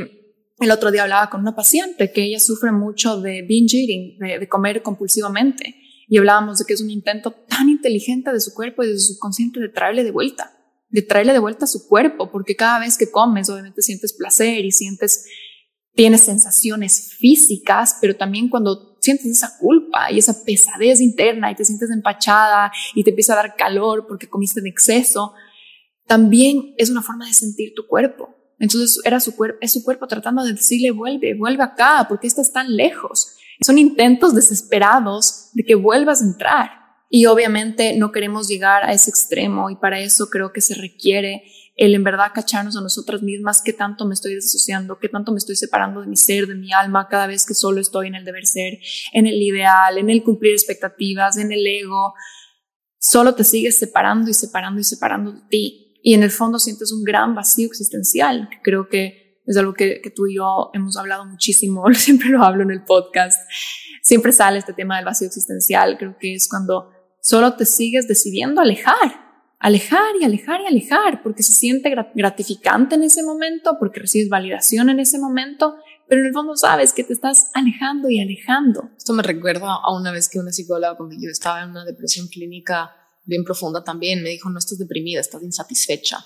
el 0.59 0.71
otro 0.71 0.91
día 0.91 1.05
hablaba 1.05 1.31
con 1.31 1.41
una 1.41 1.55
paciente 1.55 2.11
que 2.13 2.25
ella 2.25 2.41
sufre 2.41 2.73
mucho 2.73 3.21
de 3.21 3.43
binge 3.43 3.77
eating, 3.77 4.19
de 4.19 4.49
comer 4.49 4.83
compulsivamente 4.83 5.77
y 6.09 6.19
hablábamos 6.19 6.59
de 6.59 6.65
que 6.65 6.75
es 6.75 6.81
un 6.81 6.91
intento 6.91 7.33
tan 7.33 7.69
inteligente 7.69 8.33
de 8.33 8.41
su 8.41 8.55
cuerpo 8.55 8.85
y 8.85 8.89
de 8.89 8.99
su 8.99 9.15
subconsciente 9.15 9.61
de 9.61 9.69
traerle 9.69 10.05
de 10.05 10.13
vuelta, 10.13 10.57
de 10.89 11.03
traerle 11.03 11.33
de 11.33 11.41
vuelta 11.41 11.65
a 11.65 11.69
su 11.69 11.89
cuerpo, 11.89 12.31
porque 12.31 12.55
cada 12.55 12.79
vez 12.79 12.97
que 12.97 13.11
comes 13.11 13.51
obviamente 13.51 13.83
sientes 13.83 14.13
placer 14.13 14.65
y 14.65 14.71
sientes, 14.71 15.27
tienes 15.97 16.23
sensaciones 16.23 17.15
físicas, 17.15 17.97
pero 18.01 18.15
también 18.17 18.49
cuando 18.49 18.97
sientes 19.01 19.27
esa 19.27 19.57
culpa 19.59 20.13
y 20.13 20.19
esa 20.19 20.45
pesadez 20.45 21.01
interna 21.01 21.51
y 21.51 21.55
te 21.55 21.65
sientes 21.65 21.91
empachada 21.91 22.71
y 22.95 23.03
te 23.03 23.11
empieza 23.11 23.33
a 23.33 23.37
dar 23.37 23.57
calor 23.57 24.07
porque 24.07 24.29
comiste 24.29 24.61
en 24.61 24.67
exceso, 24.67 25.33
también 26.07 26.75
es 26.77 26.91
una 26.91 27.03
forma 27.03 27.27
de 27.27 27.33
sentir 27.33 27.73
tu 27.75 27.87
cuerpo. 27.87 28.29
Entonces 28.59 29.01
era 29.05 29.21
su 29.21 29.35
cuerpo, 29.35 29.59
es 29.61 29.73
su 29.73 29.83
cuerpo 29.83 30.07
tratando 30.07 30.45
de 30.45 30.53
decirle 30.53 30.91
vuelve, 30.91 31.35
vuelve 31.35 31.63
acá, 31.63 32.07
porque 32.09 32.27
estás 32.27 32.53
tan 32.53 32.77
lejos. 32.77 33.37
Son 33.65 33.79
intentos 33.79 34.35
desesperados 34.35 35.51
de 35.55 35.65
que 35.65 35.75
vuelvas 35.75 36.21
a 36.21 36.27
entrar. 36.27 36.71
Y 37.09 37.27
obviamente 37.27 37.97
no 37.97 38.13
queremos 38.13 38.49
llegar 38.49 38.85
a 38.85 38.93
ese 38.93 39.11
extremo 39.11 39.71
y 39.71 39.77
para 39.77 40.01
eso 40.01 40.29
creo 40.29 40.53
que 40.53 40.61
se 40.61 40.75
requiere 40.75 41.45
el 41.77 41.95
en 41.95 42.05
verdad 42.05 42.33
cacharnos 42.35 42.77
a 42.77 42.81
nosotras 42.81 43.23
mismas, 43.23 43.61
qué 43.63 43.75
tanto 43.75 44.07
me 44.07 44.15
estoy 44.15 44.35
desasociando, 44.35 44.99
qué 44.99 45.11
tanto 45.11 45.31
me 45.31 45.39
estoy 45.39 45.57
separando 45.57 46.01
de 46.01 46.07
mi 46.07 46.17
ser, 46.17 46.47
de 46.47 46.55
mi 46.55 46.73
alma, 46.73 47.07
cada 47.09 47.27
vez 47.27 47.45
que 47.45 47.53
solo 47.53 47.81
estoy 47.81 48.09
en 48.09 48.15
el 48.15 48.25
deber 48.25 48.47
ser, 48.47 48.79
en 49.13 49.27
el 49.27 49.41
ideal, 49.41 49.99
en 49.99 50.09
el 50.09 50.25
cumplir 50.25 50.53
expectativas, 50.53 51.37
en 51.37 51.53
el 51.53 51.67
ego. 51.67 52.15
Solo 52.99 53.35
te 53.35 53.45
sigues 53.45 53.79
separando 53.79 54.31
y 54.31 54.35
separando 54.35 54.81
y 54.81 54.85
separando 54.85 55.33
de 55.33 55.43
ti. 55.51 56.01
Y 56.03 56.15
en 56.15 56.23
el 56.23 56.31
fondo 56.31 56.59
sientes 56.59 56.93
un 56.93 57.05
gran 57.05 57.35
vacío 57.35 57.67
existencial, 57.67 58.49
que 58.51 58.59
creo 58.63 58.89
que 58.89 59.43
es 59.45 59.57
algo 59.59 59.75
que, 59.75 60.01
que, 60.03 60.11
tú 60.11 60.27
y 60.27 60.37
yo 60.37 60.71
hemos 60.73 60.97
hablado 60.97 61.27
muchísimo, 61.27 61.85
siempre 61.95 62.31
lo 62.31 62.43
hablo 62.43 62.63
en 62.63 62.71
el 62.71 62.85
podcast, 62.85 63.39
siempre 64.03 64.33
sale 64.33 64.59
este 64.59 64.73
tema 64.73 64.97
del 64.97 65.05
vacío 65.05 65.29
existencial, 65.29 65.99
creo 65.99 66.17
que 66.19 66.35
es 66.35 66.49
cuando 66.49 66.91
solo 67.21 67.55
te 67.55 67.67
sigues 67.67 68.09
decidiendo 68.09 68.61
alejar, 68.61 69.26
alejar 69.59 70.15
y 70.21 70.25
alejar 70.25 70.61
y 70.61 70.67
alejar, 70.67 71.23
porque 71.23 71.43
se 71.43 71.53
siente 71.53 71.95
gratificante 72.15 72.95
en 72.95 73.03
ese 73.03 73.23
momento, 73.23 73.77
porque 73.79 74.01
recibes 74.01 74.29
validación 74.29 74.91
en 74.91 75.01
ese 75.01 75.19
momento, 75.19 75.77
pero 76.09 76.21
en 76.21 76.29
el 76.29 76.33
fondo 76.33 76.57
sabes 76.57 76.93
que 76.93 77.05
te 77.05 77.13
estás 77.13 77.51
alejando 77.55 78.09
y 78.09 78.21
alejando. 78.21 78.91
Esto 78.97 79.13
me 79.13 79.23
recuerda 79.23 79.75
a 79.83 79.97
una 79.97 80.13
vez 80.13 80.29
que 80.29 80.39
una 80.39 80.53
psicóloga 80.53 80.97
cuando 80.97 81.17
yo 81.17 81.31
estaba 81.31 81.63
en 81.63 81.71
una 81.71 81.85
depresión 81.85 82.29
clínica 82.29 82.95
bien 83.25 83.45
profunda 83.45 83.83
también 83.83 84.23
me 84.23 84.31
dijo, 84.31 84.49
no 84.49 84.59
estás 84.59 84.79
deprimida, 84.79 85.21
estás 85.21 85.43
insatisfecha. 85.43 86.25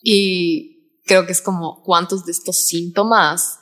Y 0.00 1.02
creo 1.04 1.26
que 1.26 1.32
es 1.32 1.42
como 1.42 1.82
cuántos 1.82 2.24
de 2.24 2.32
estos 2.32 2.66
síntomas 2.66 3.58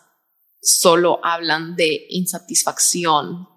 solo 0.60 1.18
hablan 1.24 1.76
de 1.76 2.06
insatisfacción 2.10 3.48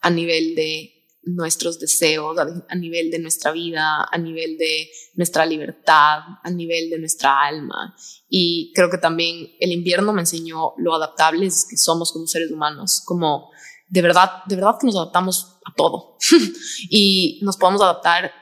a 0.00 0.10
nivel 0.10 0.54
de 0.54 0.91
nuestros 1.24 1.78
deseos, 1.78 2.36
a 2.68 2.74
nivel 2.74 3.10
de 3.10 3.18
nuestra 3.18 3.52
vida, 3.52 4.06
a 4.10 4.18
nivel 4.18 4.56
de 4.58 4.90
nuestra 5.14 5.46
libertad, 5.46 6.18
a 6.42 6.50
nivel 6.50 6.90
de 6.90 6.98
nuestra 6.98 7.44
alma. 7.44 7.94
Y 8.28 8.72
creo 8.74 8.90
que 8.90 8.98
también 8.98 9.50
el 9.60 9.72
invierno 9.72 10.12
me 10.12 10.22
enseñó 10.22 10.74
lo 10.78 10.94
adaptables 10.94 11.66
que 11.68 11.76
somos 11.76 12.12
como 12.12 12.26
seres 12.26 12.50
humanos, 12.50 13.02
como 13.04 13.50
de 13.88 14.02
verdad, 14.02 14.42
de 14.46 14.56
verdad 14.56 14.76
que 14.80 14.86
nos 14.86 14.96
adaptamos 14.96 15.58
a 15.64 15.74
todo 15.74 16.16
y 16.90 17.40
nos 17.42 17.56
podemos 17.56 17.82
adaptar 17.82 18.32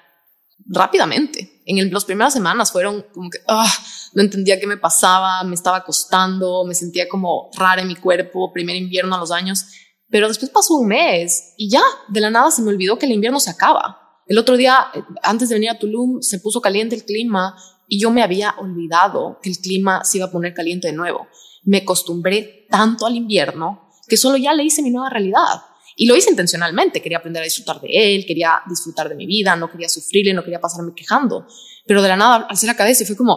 rápidamente. 0.66 1.62
En 1.66 1.92
las 1.92 2.04
primeras 2.04 2.32
semanas 2.32 2.72
fueron 2.72 3.04
como 3.12 3.28
que 3.28 3.38
ah, 3.48 3.72
no 4.14 4.22
entendía 4.22 4.58
qué 4.58 4.66
me 4.66 4.76
pasaba, 4.76 5.42
me 5.44 5.54
estaba 5.54 5.84
costando, 5.84 6.64
me 6.64 6.74
sentía 6.74 7.08
como 7.08 7.50
rara 7.56 7.82
en 7.82 7.88
mi 7.88 7.96
cuerpo, 7.96 8.52
primer 8.52 8.76
invierno 8.76 9.14
a 9.16 9.18
los 9.18 9.32
años, 9.32 9.66
pero 10.10 10.28
después 10.28 10.50
pasó 10.50 10.74
un 10.74 10.88
mes 10.88 11.54
y 11.56 11.70
ya, 11.70 11.82
de 12.08 12.20
la 12.20 12.30
nada 12.30 12.50
se 12.50 12.62
me 12.62 12.70
olvidó 12.70 12.98
que 12.98 13.06
el 13.06 13.12
invierno 13.12 13.40
se 13.40 13.50
acaba. 13.50 14.22
El 14.26 14.38
otro 14.38 14.56
día, 14.56 14.88
eh, 14.94 15.02
antes 15.22 15.48
de 15.48 15.54
venir 15.54 15.70
a 15.70 15.78
Tulum, 15.78 16.20
se 16.20 16.38
puso 16.38 16.60
caliente 16.60 16.94
el 16.94 17.04
clima 17.04 17.56
y 17.88 18.00
yo 18.00 18.10
me 18.10 18.22
había 18.22 18.54
olvidado 18.58 19.38
que 19.42 19.50
el 19.50 19.58
clima 19.58 20.04
se 20.04 20.18
iba 20.18 20.26
a 20.26 20.30
poner 20.30 20.54
caliente 20.54 20.88
de 20.88 20.94
nuevo. 20.94 21.26
Me 21.64 21.78
acostumbré 21.78 22.66
tanto 22.70 23.06
al 23.06 23.16
invierno 23.16 23.90
que 24.08 24.16
solo 24.16 24.36
ya 24.36 24.52
le 24.54 24.64
hice 24.64 24.82
mi 24.82 24.90
nueva 24.90 25.10
realidad. 25.10 25.62
Y 25.96 26.06
lo 26.06 26.16
hice 26.16 26.30
intencionalmente, 26.30 27.02
quería 27.02 27.18
aprender 27.18 27.42
a 27.42 27.44
disfrutar 27.44 27.80
de 27.80 27.88
él, 27.90 28.24
quería 28.26 28.62
disfrutar 28.68 29.08
de 29.08 29.14
mi 29.14 29.26
vida, 29.26 29.54
no 29.56 29.70
quería 29.70 29.88
sufrirle, 29.88 30.32
no 30.32 30.42
quería 30.42 30.60
pasarme 30.60 30.92
quejando. 30.94 31.46
Pero 31.86 32.00
de 32.00 32.08
la 32.08 32.16
nada, 32.16 32.46
al 32.48 32.56
ser 32.56 32.74
cabeza, 32.74 33.04
fue 33.04 33.16
como, 33.16 33.36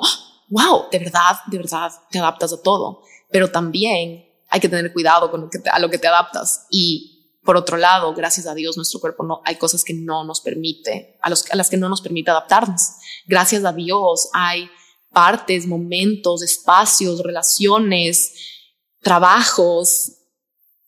wow, 0.50 0.86
de 0.92 1.00
verdad, 1.00 1.38
de 1.48 1.58
verdad, 1.58 1.92
te 2.10 2.20
adaptas 2.20 2.54
a 2.54 2.62
todo. 2.62 3.02
Pero 3.32 3.52
también 3.52 4.26
hay 4.54 4.60
que 4.60 4.70
tener 4.70 4.94
cuidado 4.94 5.32
con 5.32 5.42
lo 5.42 5.50
que 5.50 5.58
a 5.68 5.80
lo 5.80 5.90
que 5.90 5.98
te 5.98 6.08
adaptas. 6.08 6.68
Y 6.70 7.40
por 7.44 7.58
otro 7.58 7.76
lado, 7.76 8.14
gracias 8.14 8.46
a 8.46 8.54
Dios, 8.54 8.78
nuestro 8.78 9.00
cuerpo 9.00 9.24
no, 9.24 9.42
hay 9.46 9.56
cosas 9.56 9.84
que 9.84 9.96
no 9.96 10.24
nos 10.26 10.42
permite, 10.42 11.18
a, 11.24 11.30
las 11.30 11.70
que 11.72 11.78
no 11.78 11.90
nos 11.90 12.02
permite 12.02 12.30
adaptarnos. 12.30 12.82
Gracias 13.26 13.66
a 13.66 13.74
Dios 13.74 14.30
hay 14.32 14.70
partes, 15.12 15.66
momentos, 15.66 16.44
espacios, 16.44 17.24
relaciones, 17.24 18.34
trabajos, 19.02 20.20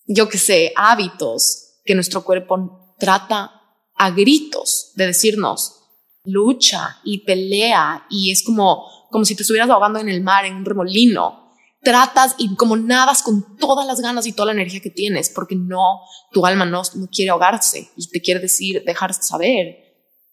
yo 0.06 0.30
que 0.30 0.38
sé, 0.38 0.72
hábitos 0.76 1.80
que 1.84 1.96
nuestro 1.96 2.24
cuerpo 2.24 2.96
trata 3.00 3.52
a 3.96 4.12
gritos 4.12 4.92
de 4.94 5.08
decirnos, 5.08 5.82
lucha 6.24 7.00
y 7.04 7.26
pelea 7.26 8.06
y 8.12 8.32
es 8.32 8.44
como, 8.44 9.08
como 9.10 9.26
si 9.26 9.36
te 9.36 9.42
estuvieras 9.42 9.72
ahogando 9.72 9.98
en 9.98 10.10
el 10.10 10.22
mar, 10.22 10.46
en 10.46 10.54
un 10.54 10.66
remolino. 10.66 11.45
Tratas 11.86 12.36
y 12.38 12.56
como 12.56 12.76
nadas 12.76 13.22
con 13.22 13.56
todas 13.58 13.88
las 13.88 14.02
ganas 14.02 14.26
y 14.26 14.34
toda 14.34 14.48
la 14.48 14.54
energía 14.54 14.82
que 14.82 14.90
tienes, 14.90 15.30
porque 15.30 15.56
no, 15.56 16.02
tu 16.32 16.46
alma 16.46 16.66
no, 16.66 16.82
no 16.96 17.08
quiere 17.08 17.30
ahogarse 17.30 17.92
y 17.96 18.10
te 18.10 18.22
quiere 18.22 18.40
decir, 18.40 18.84
dejar 18.84 19.14
saber. 19.14 19.84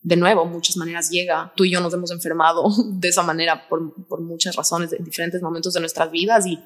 De 0.01 0.17
nuevo, 0.17 0.45
muchas 0.47 0.77
maneras 0.77 1.11
llega. 1.11 1.53
Tú 1.55 1.65
y 1.65 1.71
yo 1.71 1.81
nos 1.81 1.95
hemos 1.95 2.11
enfermado 2.11 2.65
de 2.95 3.09
esa 3.09 3.23
manera 3.23 3.69
por, 3.69 4.07
por 4.09 4.21
muchas 4.23 4.57
razones 4.57 4.93
en 4.93 5.05
diferentes 5.05 5.41
momentos 5.43 5.75
de 5.75 5.81
nuestras 5.81 6.11
vidas 6.11 6.47
y 6.47 6.59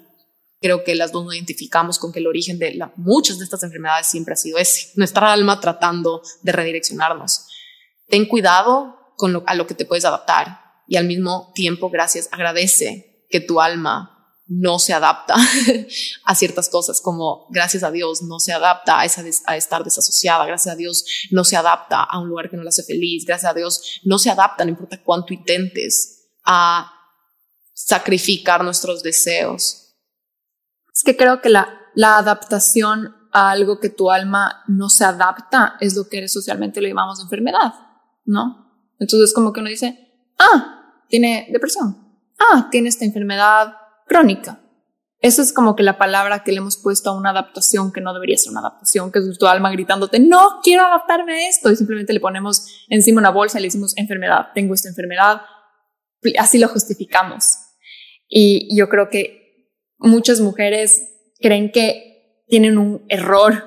creo 0.61 0.85
que 0.85 0.95
las 0.95 1.13
dos 1.13 1.25
nos 1.25 1.35
identificamos 1.35 1.99
con 1.99 2.13
que 2.13 2.21
el 2.21 2.27
origen 2.27 2.59
de 2.59 2.75
la, 2.75 2.93
muchas 2.97 3.39
de 3.39 3.45
estas 3.45 3.63
enfermedades 3.63 4.07
siempre 4.07 4.35
ha 4.35 4.37
sido 4.37 4.59
ese, 4.59 4.93
nuestra 4.97 5.33
alma 5.33 5.61
tratando 5.61 6.23
de 6.43 6.53
redireccionarnos. 6.53 7.47
Ten 8.09 8.27
cuidado 8.27 8.97
con 9.17 9.33
lo, 9.33 9.43
a 9.47 9.55
lo 9.55 9.67
que 9.67 9.75
te 9.75 9.85
puedes 9.85 10.05
adaptar 10.05 10.61
y 10.87 10.97
al 10.97 11.07
mismo 11.07 11.53
tiempo, 11.55 11.91
gracias, 11.91 12.29
agradece 12.31 13.27
que 13.29 13.41
tu 13.41 13.61
alma 13.61 14.16
no 14.49 14.79
se 14.79 14.93
adapta 14.93 15.35
a 16.25 16.35
ciertas 16.35 16.69
cosas, 16.69 17.01
como 17.01 17.47
gracias 17.51 17.83
a 17.83 17.91
Dios 17.91 18.23
no 18.23 18.39
se 18.39 18.53
adapta 18.53 19.01
a, 19.01 19.05
esa 19.05 19.25
a 19.47 19.57
estar 19.57 19.83
desasociada, 19.83 20.47
gracias 20.47 20.73
a 20.73 20.77
Dios 20.77 21.05
no 21.31 21.45
se 21.45 21.57
adapta 21.57 22.03
a 22.03 22.19
un 22.21 22.29
lugar 22.29 22.49
que 22.49 22.57
no 22.57 22.63
la 22.63 22.69
hace 22.69 22.85
feliz, 22.85 23.25
gracias 23.27 23.51
a 23.51 23.55
Dios 23.55 24.01
no 24.05 24.19
se 24.19 24.31
adapta, 24.31 24.65
no 24.65 24.71
importa 24.71 25.03
cuánto 25.03 25.35
intentes, 25.35 26.29
a 26.45 26.93
sacrificar 27.75 28.63
nuestros 28.63 29.03
deseos. 29.03 29.95
Es 30.95 31.03
que 31.05 31.17
creo 31.17 31.43
que 31.43 31.51
la, 31.51 31.81
la 31.95 32.19
adaptación 32.19 33.15
a 33.33 33.51
algo 33.51 33.81
que 33.81 33.91
tu 33.91 34.11
alma 34.11 34.63
no 34.69 34.89
se 34.89 35.05
adapta 35.05 35.77
es 35.81 35.97
lo 35.97 36.09
que 36.09 36.27
socialmente 36.29 36.81
lo 36.81 36.89
llamamos 36.89 37.21
enfermedad, 37.21 37.75
¿no? 38.25 38.95
Entonces 38.99 39.35
como 39.35 39.53
que 39.53 39.61
uno 39.61 39.69
dice, 39.69 40.25
ah, 40.39 41.03
tiene 41.09 41.49
depresión, 41.53 42.17
ah, 42.39 42.69
tiene 42.71 42.89
esta 42.89 43.05
enfermedad 43.05 43.75
crónica. 44.07 44.61
Eso 45.21 45.43
es 45.43 45.53
como 45.53 45.75
que 45.77 45.83
la 45.83 45.99
palabra 45.99 46.45
que 46.45 46.53
le 46.53 46.59
hemos 46.59 46.77
puesto 46.77 47.11
a 47.11 47.17
una 47.17 47.31
adaptación 47.31 47.93
que 47.93 48.01
no 48.01 48.13
debería 48.13 48.37
ser 48.37 48.53
una 48.53 48.61
adaptación, 48.61 49.11
que 49.11 49.19
es 49.19 49.39
tu 49.39 49.47
alma 49.47 49.71
gritándote, 49.71 50.21
no 50.21 50.61
quiero 50.63 50.85
adaptarme 50.85 51.33
a 51.33 51.49
esto. 51.49 51.71
Y 51.71 51.77
simplemente 51.77 52.13
le 52.13 52.21
ponemos 52.21 52.85
encima 52.89 53.21
una 53.21 53.31
bolsa 53.31 53.59
y 53.59 53.63
le 53.63 53.69
decimos 53.69 53.97
enfermedad, 53.97 54.49
tengo 54.55 54.75
esta 54.75 54.89
enfermedad. 54.89 55.43
Así 56.39 56.59
lo 56.59 56.69
justificamos. 56.69 57.57
Y 58.29 58.77
yo 58.77 58.89
creo 58.89 59.09
que 59.09 59.73
muchas 59.99 60.41
mujeres 60.41 61.09
creen 61.41 61.73
que 61.73 62.45
tienen 62.47 62.79
un 62.79 63.05
error 63.09 63.65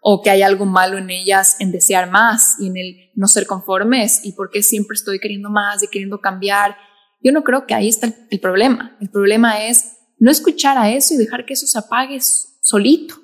o 0.00 0.22
que 0.22 0.30
hay 0.30 0.42
algo 0.42 0.64
malo 0.64 0.98
en 0.98 1.10
ellas 1.10 1.56
en 1.60 1.72
desear 1.72 2.10
más 2.10 2.56
y 2.60 2.68
en 2.68 2.76
el 2.76 3.10
no 3.14 3.26
ser 3.28 3.46
conformes 3.46 4.24
y 4.24 4.32
porque 4.32 4.62
siempre 4.62 4.94
estoy 4.94 5.18
queriendo 5.18 5.50
más 5.50 5.82
y 5.82 5.88
queriendo 5.88 6.20
cambiar. 6.20 6.76
Yo 7.20 7.32
no 7.32 7.42
creo 7.42 7.66
que 7.66 7.74
ahí 7.74 7.88
está 7.88 8.12
el 8.30 8.40
problema. 8.40 8.96
El 9.00 9.10
problema 9.10 9.64
es 9.64 9.98
no 10.18 10.30
escuchar 10.30 10.78
a 10.78 10.90
eso 10.90 11.14
y 11.14 11.16
dejar 11.16 11.44
que 11.44 11.54
eso 11.54 11.66
se 11.66 11.78
apague 11.78 12.18
solito. 12.60 13.16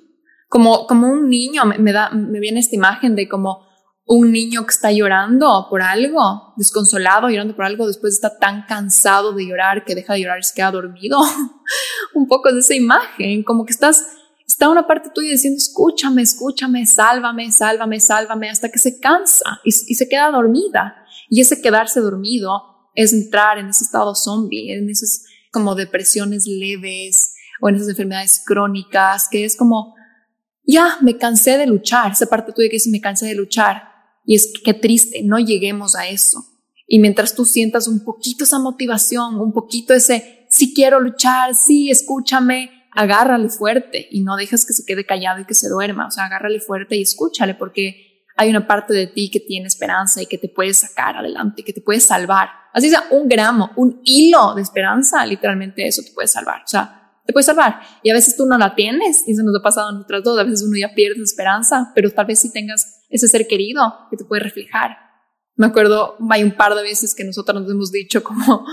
Como, 0.49 0.86
como 0.86 1.09
un 1.09 1.28
niño, 1.28 1.64
me, 1.64 1.92
da, 1.92 2.11
me 2.11 2.38
viene 2.38 2.61
esta 2.61 2.76
imagen 2.76 3.16
de 3.16 3.28
como 3.28 3.66
un 4.07 4.30
niño 4.32 4.64
que 4.66 4.72
está 4.72 4.92
llorando 4.92 5.66
por 5.70 5.82
algo, 5.82 6.53
desconsolado, 6.57 7.28
llorando 7.28 7.57
por 7.57 7.64
algo, 7.64 7.86
después 7.86 8.14
está 8.14 8.38
tan 8.38 8.64
cansado 8.66 9.32
de 9.32 9.47
llorar 9.47 9.84
que 9.84 9.95
deja 9.95 10.12
de 10.12 10.20
llorar 10.20 10.38
y 10.38 10.45
se 10.45 10.55
queda 10.55 10.70
dormido. 10.70 11.18
un 12.14 12.28
poco 12.28 12.53
de 12.53 12.61
esa 12.61 12.74
imagen, 12.74 13.42
como 13.42 13.64
que 13.64 13.72
estás, 13.72 14.07
está 14.47 14.68
una 14.68 14.86
parte 14.86 15.11
tuya 15.12 15.30
diciendo, 15.30 15.57
escúchame, 15.57 16.22
escúchame, 16.22 16.86
sálvame, 16.86 17.51
sálvame, 17.51 17.99
sálvame, 17.99 18.51
hasta 18.51 18.68
que 18.68 18.78
se 18.78 19.01
cansa 19.01 19.61
y, 19.64 19.70
y 19.70 19.95
se 19.95 20.09
queda 20.09 20.30
dormida. 20.30 20.97
Y 21.30 21.40
ese 21.40 21.61
quedarse 21.61 22.01
dormido 22.01 22.74
es 22.95 23.12
entrar 23.12 23.59
en 23.59 23.68
ese 23.68 23.84
estado 23.84 24.14
zombie, 24.14 24.72
en 24.72 24.88
esos 24.88 25.22
como 25.53 25.74
depresiones 25.74 26.47
leves 26.47 27.34
o 27.61 27.68
en 27.68 27.76
esas 27.76 27.88
enfermedades 27.88 28.42
crónicas, 28.45 29.28
que 29.30 29.45
es 29.45 29.57
como, 29.57 29.95
ya, 30.66 30.99
me 31.01 31.16
cansé 31.16 31.57
de 31.59 31.66
luchar, 31.66 32.12
esa 32.12 32.26
parte 32.26 32.53
tuya 32.53 32.68
que 32.68 32.76
dice, 32.76 32.90
me 32.90 33.01
cansé 33.01 33.26
de 33.26 33.34
luchar. 33.34 33.82
Y 34.24 34.34
es 34.34 34.53
que 34.64 34.74
triste, 34.74 35.22
no 35.22 35.38
lleguemos 35.38 35.95
a 35.95 36.09
eso. 36.09 36.45
Y 36.86 36.99
mientras 36.99 37.34
tú 37.34 37.45
sientas 37.45 37.88
un 37.88 38.05
poquito 38.05 38.45
esa 38.45 38.59
motivación, 38.59 39.40
un 39.40 39.53
poquito 39.53 39.95
ese, 39.95 40.47
si 40.51 40.74
quiero 40.74 41.01
luchar, 41.01 41.55
sí, 41.55 41.90
escúchame, 41.90 42.70
agárrale 42.92 43.49
fuerte 43.49 44.07
y 44.11 44.22
no 44.22 44.36
dejes 44.36 44.64
que 44.64 44.72
se 44.72 44.84
quede 44.84 45.05
callado 45.05 45.40
y 45.40 45.47
que 45.47 45.55
se 45.55 45.68
duerma. 45.68 46.07
O 46.07 46.11
sea, 46.11 46.24
agárrale 46.24 46.61
fuerte 46.61 46.97
y 46.97 47.03
escúchale 47.03 47.55
porque 47.55 48.13
hay 48.37 48.51
una 48.51 48.66
parte 48.66 48.95
de 48.95 49.07
ti 49.07 49.30
que 49.30 49.41
tiene 49.41 49.66
esperanza 49.66 50.22
y 50.22 50.26
que 50.26 50.39
te 50.39 50.49
puede 50.49 50.74
sacar 50.74 51.16
adelante, 51.16 51.62
que 51.62 51.72
te 51.72 51.80
puede 51.80 52.01
salvar. 52.01 52.49
Así 52.72 52.91
sea, 52.91 53.05
un 53.11 53.28
gramo, 53.28 53.70
un 53.76 54.01
hilo 54.05 54.55
de 54.55 54.62
esperanza, 54.62 55.24
literalmente 55.24 55.87
eso 55.87 56.03
te 56.03 56.12
puede 56.12 56.26
salvar. 56.26 56.62
O 56.64 56.66
sea, 56.66 57.05
te 57.24 57.32
puede 57.32 57.45
salvar. 57.45 57.80
Y 58.03 58.11
a 58.11 58.14
veces 58.14 58.37
tú 58.37 58.47
no 58.47 58.59
la 58.59 58.74
tienes, 58.74 59.26
y 59.26 59.32
eso 59.32 59.43
nos 59.43 59.57
ha 59.59 59.62
pasado 59.62 59.89
a 59.89 59.93
nosotras 59.93 60.22
dos. 60.24 60.39
A 60.39 60.45
veces 60.45 60.62
uno 60.62 60.76
ya 60.76 60.95
pierde 60.95 61.22
esperanza, 61.22 61.93
pero 61.95 62.11
tal 62.11 62.26
vez 62.26 62.41
si 62.41 62.53
tengas 62.53 63.03
ese 63.09 63.28
ser 63.28 63.47
querido 63.47 63.80
que 64.11 64.16
te 64.16 64.24
puede 64.24 64.43
reflejar. 64.43 64.99
Me 65.57 65.66
acuerdo, 65.66 66.16
hay 66.30 66.43
un 66.43 66.53
par 66.53 66.74
de 66.74 66.82
veces 66.82 67.14
que 67.14 67.24
nosotros 67.24 67.62
nos 67.62 67.70
hemos 67.70 67.93
dicho 67.93 68.24
como, 68.24 68.66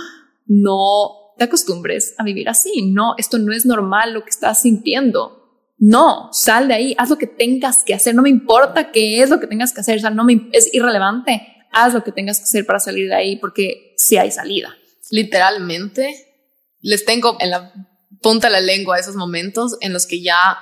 no 0.47 1.34
te 1.38 1.45
acostumbres 1.45 2.16
a 2.18 2.24
vivir 2.24 2.49
así. 2.49 2.91
No, 2.91 3.14
esto 3.18 3.38
no 3.38 3.53
es 3.53 3.66
normal 3.66 4.14
lo 4.14 4.24
que 4.24 4.32
estás 4.32 4.62
sintiendo. 4.62 5.40
No, 5.84 6.29
sal 6.32 6.67
de 6.67 6.75
ahí, 6.75 6.95
haz 6.97 7.09
lo 7.09 7.17
que 7.17 7.27
tengas 7.27 7.84
que 7.84 7.93
hacer. 7.93 8.15
No 8.15 8.21
me 8.21 8.29
importa 8.29 8.91
qué 8.91 9.21
es 9.21 9.29
lo 9.29 9.39
que 9.39 9.47
tengas 9.47 9.73
que 9.73 9.82
hacer. 9.82 10.05
O 10.05 10.09
no 10.11 10.23
me, 10.23 10.47
es 10.53 10.73
irrelevante 10.73 11.57
haz 11.71 11.93
lo 11.93 12.03
que 12.03 12.11
tengas 12.11 12.38
que 12.38 12.43
hacer 12.43 12.65
para 12.65 12.79
salir 12.79 13.07
de 13.07 13.15
ahí 13.15 13.36
porque 13.38 13.93
si 13.97 14.17
hay 14.17 14.32
salida. 14.32 14.75
Literalmente, 15.09 16.45
les 16.82 17.05
tengo 17.05 17.38
en 17.39 17.49
la 17.49 17.73
punta 18.21 18.47
de 18.47 18.53
la 18.53 18.61
lengua 18.61 18.99
esos 18.99 19.15
momentos 19.15 19.77
en 19.82 19.93
los 19.93 20.05
que 20.05 20.21
ya 20.21 20.59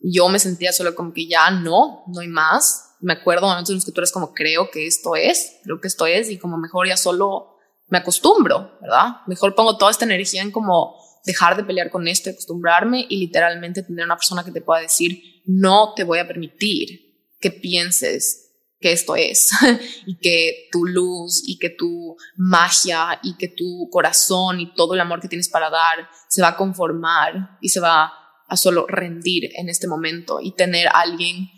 yo 0.00 0.28
me 0.28 0.38
sentía 0.38 0.72
solo 0.72 0.94
como 0.94 1.12
que 1.12 1.26
ya 1.26 1.50
no, 1.50 2.04
no 2.06 2.20
hay 2.20 2.28
más. 2.28 2.96
Me 3.00 3.14
acuerdo 3.14 3.46
momentos 3.46 3.70
en 3.70 3.76
los 3.76 3.84
que 3.84 3.92
tú 3.92 4.00
eres 4.00 4.12
como 4.12 4.32
creo 4.32 4.70
que 4.70 4.86
esto 4.86 5.16
es, 5.16 5.56
creo 5.64 5.80
que 5.80 5.88
esto 5.88 6.06
es 6.06 6.30
y 6.30 6.38
como 6.38 6.56
mejor 6.56 6.86
ya 6.88 6.96
solo 6.96 7.56
me 7.88 7.98
acostumbro, 7.98 8.78
¿verdad? 8.80 9.16
Mejor 9.26 9.54
pongo 9.54 9.76
toda 9.76 9.90
esta 9.90 10.04
energía 10.04 10.42
en 10.42 10.50
como 10.50 10.96
dejar 11.24 11.56
de 11.56 11.64
pelear 11.64 11.90
con 11.90 12.06
esto, 12.06 12.30
acostumbrarme 12.30 13.06
y 13.08 13.18
literalmente 13.18 13.82
tener 13.82 14.04
una 14.04 14.16
persona 14.16 14.44
que 14.44 14.52
te 14.52 14.60
pueda 14.60 14.80
decir, 14.80 15.42
no 15.46 15.94
te 15.94 16.04
voy 16.04 16.18
a 16.18 16.26
permitir 16.26 17.04
que 17.40 17.50
pienses 17.50 18.52
que 18.80 18.92
esto 18.92 19.16
es 19.16 19.50
y 20.06 20.18
que 20.18 20.68
tu 20.70 20.84
luz 20.86 21.42
y 21.46 21.58
que 21.58 21.70
tu 21.70 22.16
magia 22.36 23.18
y 23.22 23.36
que 23.36 23.48
tu 23.48 23.88
corazón 23.90 24.60
y 24.60 24.74
todo 24.74 24.94
el 24.94 25.00
amor 25.00 25.20
que 25.20 25.28
tienes 25.28 25.48
para 25.48 25.70
dar 25.70 26.08
se 26.28 26.42
va 26.42 26.48
a 26.48 26.56
conformar 26.56 27.58
y 27.62 27.70
se 27.70 27.80
va 27.80 28.12
a 28.46 28.56
solo 28.56 28.86
rendir 28.86 29.50
en 29.56 29.70
este 29.70 29.88
momento 29.88 30.38
y 30.40 30.52
tener 30.54 30.88
alguien 30.92 31.48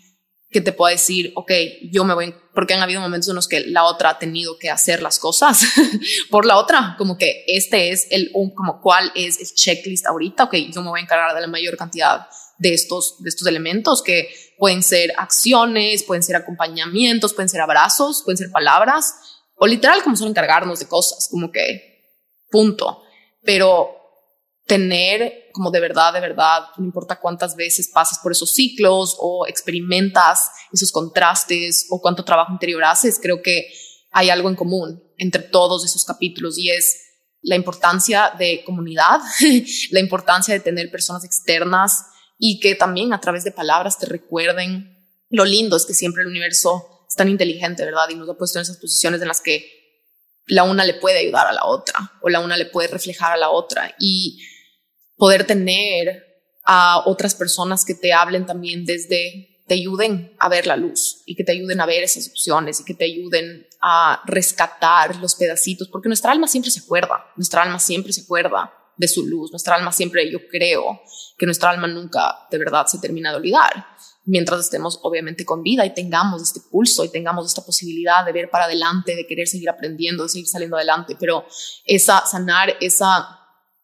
que 0.57 0.61
te 0.61 0.73
pueda 0.73 0.91
decir, 0.91 1.31
ok, 1.35 1.51
yo 1.91 2.03
me 2.03 2.13
voy, 2.13 2.33
porque 2.53 2.73
han 2.73 2.81
habido 2.81 3.01
momentos 3.01 3.29
en 3.29 3.35
los 3.35 3.47
que 3.47 3.61
la 3.61 3.83
otra 3.83 4.11
ha 4.11 4.19
tenido 4.19 4.57
que 4.57 4.69
hacer 4.69 5.01
las 5.01 5.19
cosas 5.19 5.61
por 6.31 6.45
la 6.45 6.57
otra, 6.57 6.95
como 6.97 7.17
que 7.17 7.43
este 7.47 7.91
es 7.91 8.07
el, 8.09 8.31
como 8.31 8.81
cuál 8.81 9.11
es 9.15 9.39
el 9.39 9.47
checklist 9.53 10.05
ahorita, 10.07 10.45
ok, 10.45 10.55
yo 10.71 10.81
me 10.81 10.89
voy 10.89 10.99
a 10.99 11.03
encargar 11.03 11.35
de 11.35 11.41
la 11.41 11.47
mayor 11.47 11.77
cantidad 11.77 12.27
de 12.57 12.73
estos, 12.73 13.21
de 13.21 13.29
estos 13.29 13.47
elementos 13.47 14.01
que 14.01 14.29
Pueden 14.57 14.81
ser 14.81 15.13
acciones, 15.17 16.03
pueden 16.03 16.23
ser 16.23 16.35
acompañamientos, 16.35 17.33
pueden 17.35 17.47
ser 17.47 17.61
abrazos, 17.61 18.23
pueden 18.23 18.37
ser 18.37 18.51
palabras, 18.51 19.13
o 19.55 19.67
literal 19.67 20.01
como 20.01 20.15
solo 20.15 20.31
encargarnos 20.31 20.79
de 20.79 20.87
cosas, 20.87 21.27
como 21.29 21.51
que 21.51 22.15
punto. 22.49 23.03
Pero 23.43 23.95
tener 24.65 25.46
como 25.57 25.71
de 25.71 25.79
verdad, 25.79 26.13
de 26.13 26.19
verdad, 26.19 26.65
no 26.77 26.85
importa 26.85 27.19
cuántas 27.19 27.55
veces 27.55 27.89
pasas 27.91 28.19
por 28.19 28.31
esos 28.31 28.53
ciclos 28.53 29.17
o 29.19 29.47
experimentas 29.47 30.51
esos 30.71 30.91
contrastes 30.91 31.87
o 31.89 31.99
cuánto 31.99 32.23
trabajo 32.23 32.53
interior 32.53 32.83
haces, 32.83 33.19
creo 33.19 33.41
que 33.41 33.67
hay 34.11 34.29
algo 34.29 34.49
en 34.49 34.55
común 34.55 35.03
entre 35.17 35.41
todos 35.41 35.83
esos 35.83 36.05
capítulos 36.05 36.59
y 36.59 36.69
es 36.69 37.01
la 37.41 37.55
importancia 37.55 38.31
de 38.37 38.63
comunidad, 38.63 39.19
la 39.91 39.99
importancia 39.99 40.53
de 40.53 40.59
tener 40.59 40.91
personas 40.91 41.25
externas 41.25 42.05
y 42.37 42.59
que 42.59 42.75
también 42.75 43.13
a 43.13 43.19
través 43.19 43.43
de 43.43 43.51
palabras 43.51 43.97
te 43.97 44.05
recuerden 44.05 44.95
lo 45.29 45.43
lindo 45.43 45.75
es 45.75 45.85
que 45.85 45.95
siempre 45.95 46.21
el 46.21 46.29
universo 46.29 47.05
es 47.09 47.15
tan 47.15 47.29
inteligente, 47.29 47.83
¿verdad? 47.83 48.07
Y 48.09 48.15
nos 48.15 48.29
ha 48.29 48.37
puesto 48.37 48.59
en 48.59 48.63
esas 48.63 48.77
posiciones 48.77 49.21
en 49.21 49.27
las 49.27 49.41
que 49.41 49.77
la 50.45 50.63
una 50.63 50.85
le 50.85 50.93
puede 50.93 51.19
ayudar 51.19 51.47
a 51.47 51.53
la 51.53 51.65
otra 51.65 52.13
o 52.21 52.29
la 52.29 52.39
una 52.39 52.55
le 52.55 52.65
puede 52.65 52.87
reflejar 52.87 53.33
a 53.33 53.37
la 53.37 53.49
otra 53.49 53.93
y 53.99 54.39
poder 55.17 55.45
tener 55.45 56.25
a 56.63 57.01
otras 57.05 57.35
personas 57.35 57.83
que 57.83 57.95
te 57.95 58.13
hablen 58.13 58.45
también 58.45 58.85
desde, 58.85 59.63
te 59.67 59.73
ayuden 59.73 60.33
a 60.39 60.49
ver 60.49 60.67
la 60.67 60.77
luz 60.77 61.23
y 61.25 61.35
que 61.35 61.43
te 61.43 61.51
ayuden 61.51 61.81
a 61.81 61.85
ver 61.85 62.03
esas 62.03 62.27
opciones 62.29 62.79
y 62.79 62.85
que 62.85 62.93
te 62.93 63.05
ayuden 63.05 63.67
a 63.81 64.21
rescatar 64.25 65.15
los 65.17 65.35
pedacitos, 65.35 65.87
porque 65.89 66.09
nuestra 66.09 66.31
alma 66.31 66.47
siempre 66.47 66.71
se 66.71 66.79
acuerda, 66.79 67.25
nuestra 67.35 67.63
alma 67.63 67.79
siempre 67.79 68.13
se 68.13 68.21
acuerda 68.21 68.73
de 68.97 69.07
su 69.07 69.25
luz. 69.25 69.51
Nuestra 69.51 69.75
alma 69.75 69.91
siempre, 69.91 70.29
yo 70.31 70.39
creo 70.49 71.01
que 71.37 71.45
nuestra 71.45 71.69
alma 71.69 71.87
nunca 71.87 72.47
de 72.49 72.57
verdad 72.57 72.87
se 72.87 72.99
termina 72.99 73.31
de 73.31 73.37
olvidar, 73.37 73.85
mientras 74.25 74.59
estemos 74.59 74.99
obviamente 75.03 75.45
con 75.45 75.63
vida 75.63 75.85
y 75.85 75.93
tengamos 75.93 76.41
este 76.41 76.59
pulso 76.59 77.05
y 77.05 77.09
tengamos 77.09 77.45
esta 77.45 77.63
posibilidad 77.63 78.25
de 78.25 78.33
ver 78.33 78.49
para 78.49 78.65
adelante, 78.65 79.15
de 79.15 79.25
querer 79.25 79.47
seguir 79.47 79.69
aprendiendo, 79.69 80.23
de 80.23 80.29
seguir 80.29 80.47
saliendo 80.47 80.75
adelante, 80.75 81.15
pero 81.19 81.45
esa 81.85 82.25
sanar, 82.25 82.75
esa 82.81 83.39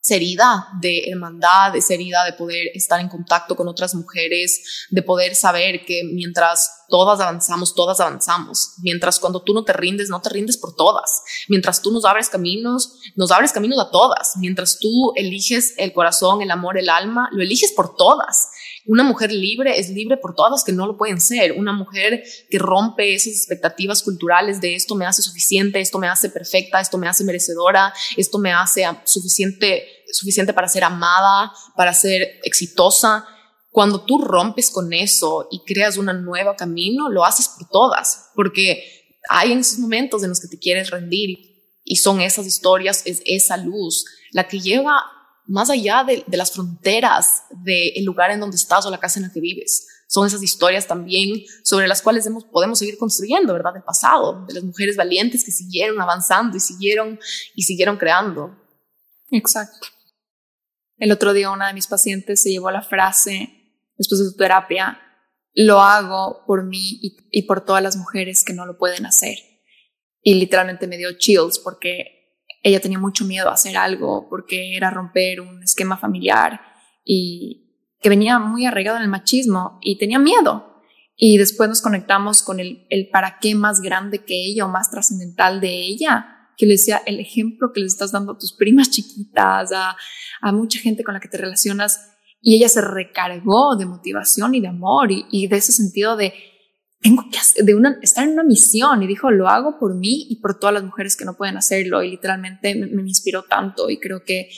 herida 0.10 0.68
de 0.82 1.10
hermandad, 1.10 1.76
esa 1.76 1.94
herida 1.94 2.26
de 2.26 2.34
poder 2.34 2.68
estar 2.74 3.00
en 3.00 3.08
contacto 3.08 3.56
con 3.56 3.70
otras 3.70 3.96
mujeres, 3.96 4.88
de 4.90 5.02
poder 5.02 5.34
saber 5.34 5.86
que 5.86 6.04
mientras 6.04 6.84
todas 6.90 7.22
avanzamos, 7.22 7.74
todas 7.74 8.02
avanzamos. 8.02 8.74
Mientras 8.82 9.18
cuando 9.18 9.42
tú 9.42 9.54
no 9.54 9.64
te 9.64 9.72
rindes, 9.72 10.10
no 10.10 10.22
te 10.22 10.30
rindes 10.30 10.58
por 10.58 10.76
todas. 10.76 11.24
Mientras 11.48 11.82
tú 11.82 11.92
nos 11.92 12.04
abres 12.04 12.30
caminos, 12.30 13.00
nos 13.16 13.32
abres 13.32 13.54
caminos 13.54 13.80
a 13.80 13.92
todas. 13.92 14.34
Mientras 14.38 14.78
tú 14.80 15.14
eliges 15.16 15.74
el 15.78 15.94
corazón, 15.94 16.42
el 16.42 16.52
amor, 16.52 16.78
el 16.78 16.90
alma, 16.90 17.30
lo 17.32 17.42
eliges 17.42 17.72
por 17.72 17.96
todas. 17.96 18.50
Una 18.86 19.04
mujer 19.04 19.32
libre 19.32 19.80
es 19.80 19.90
libre 19.90 20.18
por 20.18 20.36
todas 20.36 20.64
que 20.64 20.74
no 20.74 20.86
lo 20.86 20.98
pueden 20.98 21.22
ser. 21.22 21.54
Una 21.54 21.72
mujer 21.72 22.24
que 22.50 22.60
rompe 22.60 23.14
esas 23.14 23.34
expectativas 23.34 24.04
culturales 24.04 24.60
de 24.60 24.76
esto 24.76 24.96
me 24.96 25.06
hace 25.06 25.22
suficiente, 25.22 25.80
esto 25.80 26.00
me 26.00 26.08
hace 26.08 26.30
perfecta, 26.30 26.82
esto 26.82 26.98
me 26.98 27.08
hace 27.08 27.24
merecedora, 27.24 27.94
esto 28.18 28.40
me 28.40 28.52
hace 28.52 28.86
suficiente, 29.06 29.86
suficiente 30.12 30.54
para 30.54 30.68
ser 30.68 30.84
amada, 30.84 31.54
para 31.78 31.94
ser 31.94 32.40
exitosa. 32.44 33.26
Cuando 33.72 34.04
tú 34.04 34.20
rompes 34.20 34.70
con 34.70 34.92
eso 34.92 35.48
y 35.50 35.64
creas 35.66 35.98
un 35.98 36.06
nuevo 36.26 36.56
camino, 36.56 37.10
lo 37.10 37.24
haces 37.24 37.48
por 37.48 37.70
todas, 37.70 38.32
porque 38.36 38.84
hay 39.30 39.54
en 39.54 39.60
esos 39.60 39.80
momentos 39.80 40.24
en 40.24 40.30
los 40.30 40.42
que 40.42 40.50
te 40.50 40.60
quieres 40.60 40.90
rendir 40.90 41.52
Y 41.86 41.98
son 41.98 42.22
esas 42.22 42.46
historias, 42.48 43.04
es 43.06 43.22
esa 43.26 43.58
luz 43.58 44.06
la 44.32 44.48
que 44.48 44.60
lleva 44.60 45.04
más 45.46 45.70
allá 45.70 46.04
de, 46.04 46.24
las 46.38 46.52
fronteras 46.52 47.44
del 47.64 48.06
lugar 48.06 48.32
en 48.32 48.40
donde 48.40 48.56
estás 48.56 48.86
o 48.86 48.92
la 48.92 49.00
casa 49.00 49.20
en 49.20 49.28
la 49.28 49.34
que 49.34 49.42
vives. 49.42 49.88
Son 50.08 50.28
esas 50.28 50.44
historias 50.44 50.88
también 50.88 51.44
sobre 51.64 51.88
las 51.88 52.02
cuales 52.02 52.30
podemos 52.52 52.80
seguir 52.80 52.98
construyendo, 52.98 53.54
¿verdad? 53.54 53.76
El 53.76 53.84
pasado, 53.84 54.46
de 54.46 54.54
las 54.54 54.64
mujeres 54.64 54.96
valientes 54.96 55.44
que 55.44 55.52
siguieron 55.52 56.00
avanzando 56.00 56.56
y 56.56 56.60
siguieron 56.60 57.20
y 57.56 57.64
siguieron 57.64 57.98
creando. 57.98 58.56
Exacto. 59.32 59.88
El 60.98 61.12
otro 61.12 61.34
día 61.34 61.50
una 61.50 61.68
de 61.68 61.74
mis 61.74 61.88
pacientes 61.88 62.42
se 62.42 62.52
llevó 62.52 62.70
la 62.70 62.84
frase, 62.84 63.90
después 63.98 64.20
de 64.20 64.28
su 64.28 64.36
terapia, 64.36 65.00
lo 65.54 65.82
hago 65.82 66.44
por 66.46 66.64
mí 66.64 67.00
y 67.32 67.42
por 67.44 67.66
todas 67.66 67.82
las 67.82 67.98
mujeres 67.98 68.44
que 68.44 68.54
no 68.54 68.66
lo 68.66 68.78
pueden 68.78 69.06
hacer. 69.06 69.38
Y 70.22 70.36
literalmente 70.36 70.88
me 70.88 70.98
dio 70.98 71.18
chills 71.18 71.60
porque 71.60 72.23
ella 72.64 72.80
tenía 72.80 72.98
mucho 72.98 73.26
miedo 73.26 73.50
a 73.50 73.54
hacer 73.54 73.76
algo 73.76 74.28
porque 74.30 74.76
era 74.76 74.90
romper 74.90 75.42
un 75.42 75.62
esquema 75.62 75.98
familiar 75.98 76.62
y 77.04 77.92
que 78.00 78.10
venía 78.10 78.40
muy 78.40 78.66
arraigado 78.66 78.98
en 78.98 79.04
el 79.04 79.10
machismo 79.10 79.80
y 79.82 79.98
tenía 79.98 80.18
miedo. 80.18 80.82
Y 81.16 81.38
después 81.38 81.70
nos 81.70 81.82
conectamos 81.82 82.42
con 82.42 82.60
el, 82.60 82.88
el 82.90 83.10
para 83.10 83.38
qué 83.40 83.54
más 83.54 83.82
grande 83.82 84.24
que 84.24 84.34
ella 84.34 84.66
o 84.66 84.70
más 84.70 84.90
trascendental 84.90 85.62
de 85.62 85.74
ella, 85.74 86.50
que 86.58 86.66
le 86.66 86.74
decía 86.74 87.02
el 87.06 87.20
ejemplo 87.20 87.72
que 87.74 87.82
le 87.82 87.86
estás 87.86 88.12
dando 88.12 88.32
a 88.34 88.38
tus 88.38 88.54
primas 88.54 88.90
chiquitas, 88.90 89.72
a, 89.74 89.96
a 90.42 90.52
mucha 90.52 90.80
gente 90.80 91.04
con 91.04 91.14
la 91.14 91.20
que 91.20 91.28
te 91.28 91.38
relacionas. 91.38 92.10
Y 92.42 92.56
ella 92.56 92.68
se 92.68 92.82
recargó 92.82 93.76
de 93.76 93.86
motivación 93.86 94.56
y 94.56 94.62
de 94.62 94.68
amor 94.68 95.12
y, 95.12 95.26
y 95.32 95.48
de 95.48 95.58
ese 95.58 95.72
sentido 95.72 96.16
de 96.18 96.34
tengo 97.04 97.30
que 97.30 97.38
hacer, 97.38 97.66
de 97.66 97.76
una, 97.76 98.00
estar 98.02 98.24
en 98.24 98.34
una 98.34 98.44
misión. 98.44 99.04
Y 99.04 99.08
dijo, 99.08 99.30
lo 99.30 99.50
hago 99.50 99.78
por 99.78 99.94
mí 99.94 100.26
y 100.30 100.38
por 100.38 100.58
todas 100.58 100.74
las 100.74 100.84
mujeres 100.84 101.16
que 101.16 101.26
no 101.26 101.36
pueden 101.36 101.58
hacerlo. 101.58 102.02
Y 102.02 102.12
literalmente 102.12 102.74
me, 102.74 102.88
me 102.88 103.02
inspiró 103.04 103.44
tanto. 103.44 103.90
Y 103.90 104.00
creo 104.00 104.24
que 104.24 104.50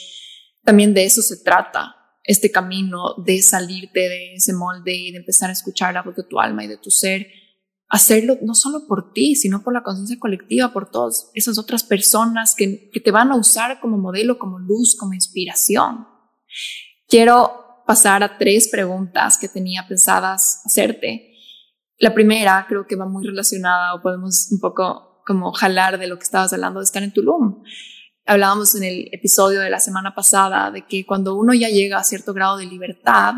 también 0.64 0.94
de 0.94 1.04
eso 1.04 1.20
se 1.20 1.38
trata 1.38 1.96
este 2.22 2.50
camino 2.50 3.14
de 3.24 3.42
salirte 3.42 4.00
de 4.00 4.34
ese 4.34 4.52
molde 4.52 4.94
y 4.94 5.12
de 5.12 5.18
empezar 5.18 5.50
a 5.50 5.52
escuchar 5.52 5.94
la 5.94 6.02
voz 6.02 6.16
de 6.16 6.24
tu 6.24 6.40
alma 6.40 6.64
y 6.64 6.68
de 6.68 6.76
tu 6.76 6.90
ser, 6.90 7.28
hacerlo 7.88 8.36
no 8.42 8.54
solo 8.54 8.86
por 8.88 9.12
ti, 9.12 9.36
sino 9.36 9.62
por 9.62 9.72
la 9.72 9.84
conciencia 9.84 10.18
colectiva, 10.18 10.72
por 10.72 10.90
todas 10.90 11.30
esas 11.34 11.56
otras 11.56 11.84
personas 11.84 12.54
que, 12.56 12.90
que 12.90 13.00
te 13.00 13.12
van 13.12 13.30
a 13.30 13.36
usar 13.36 13.78
como 13.80 13.96
modelo, 13.96 14.38
como 14.38 14.58
luz, 14.58 14.96
como 14.96 15.14
inspiración. 15.14 16.08
Quiero 17.08 17.84
pasar 17.86 18.24
a 18.24 18.38
tres 18.38 18.68
preguntas 18.68 19.38
que 19.38 19.48
tenía 19.48 19.86
pensadas 19.86 20.62
hacerte 20.64 21.35
la 21.98 22.14
primera 22.14 22.66
creo 22.68 22.86
que 22.86 22.96
va 22.96 23.06
muy 23.06 23.26
relacionada 23.26 23.94
o 23.94 24.02
podemos 24.02 24.48
un 24.50 24.60
poco 24.60 25.22
como 25.26 25.52
jalar 25.52 25.98
de 25.98 26.06
lo 26.06 26.18
que 26.18 26.24
estabas 26.24 26.52
hablando 26.52 26.80
de 26.80 26.84
estar 26.84 27.02
en 27.02 27.12
Tulum. 27.12 27.62
Hablábamos 28.26 28.74
en 28.74 28.84
el 28.84 29.08
episodio 29.12 29.60
de 29.60 29.70
la 29.70 29.80
semana 29.80 30.14
pasada 30.14 30.70
de 30.70 30.86
que 30.86 31.06
cuando 31.06 31.36
uno 31.36 31.54
ya 31.54 31.68
llega 31.68 31.98
a 31.98 32.04
cierto 32.04 32.34
grado 32.34 32.58
de 32.58 32.66
libertad, 32.66 33.34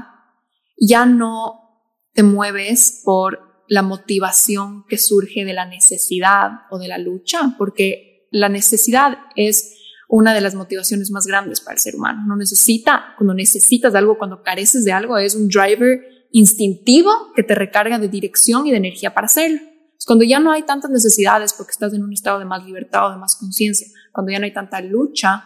ya 0.77 1.07
no 1.07 1.85
te 2.15 2.23
mueves 2.23 3.03
por 3.05 3.65
la 3.69 3.83
motivación 3.83 4.85
que 4.89 4.99
surge 4.99 5.45
de 5.45 5.53
la 5.53 5.67
necesidad 5.67 6.63
o 6.71 6.79
de 6.79 6.89
la 6.89 6.99
lucha, 6.99 7.55
porque 7.59 8.29
la 8.31 8.49
necesidad 8.49 9.19
es 9.37 9.75
una 10.09 10.33
de 10.33 10.41
las 10.41 10.55
motivaciones 10.55 11.11
más 11.11 11.27
grandes 11.27 11.61
para 11.61 11.75
el 11.75 11.81
ser 11.81 11.95
humano. 11.95 12.23
No 12.27 12.37
necesita, 12.37 13.15
cuando 13.17 13.35
necesitas 13.35 13.95
algo, 13.95 14.17
cuando 14.17 14.43
careces 14.43 14.85
de 14.85 14.93
algo, 14.93 15.19
es 15.19 15.35
un 15.35 15.49
driver 15.49 16.01
instintivo 16.31 17.11
que 17.35 17.43
te 17.43 17.55
recarga 17.55 17.99
de 17.99 18.09
dirección 18.09 18.67
y 18.67 18.71
de 18.71 18.77
energía 18.77 19.15
para 19.15 19.27
hacerlo. 19.27 19.61
Cuando 20.07 20.25
ya 20.25 20.41
no 20.41 20.53
hay 20.53 20.63
tantas 20.63 20.91
necesidades 20.91 21.53
porque 21.53 21.73
estás 21.73 21.93
en 21.93 22.03
un 22.03 22.13
estado 22.13 22.39
de 22.39 22.45
más 22.45 22.65
libertad 22.65 23.09
o 23.09 23.11
de 23.11 23.19
más 23.19 23.37
conciencia, 23.37 23.87
cuando 24.13 24.33
ya 24.33 24.39
no 24.39 24.45
hay 24.45 24.55
tanta 24.55 24.81
lucha, 24.81 25.45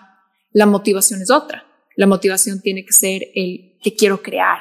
la 0.53 0.67
motivación 0.67 1.21
es 1.23 1.31
otra. 1.31 1.65
La 1.97 2.07
motivación 2.07 2.61
tiene 2.61 2.85
que 2.85 2.93
ser 2.93 3.23
el 3.35 3.79
que 3.83 3.95
quiero 3.97 4.23
crear. 4.23 4.61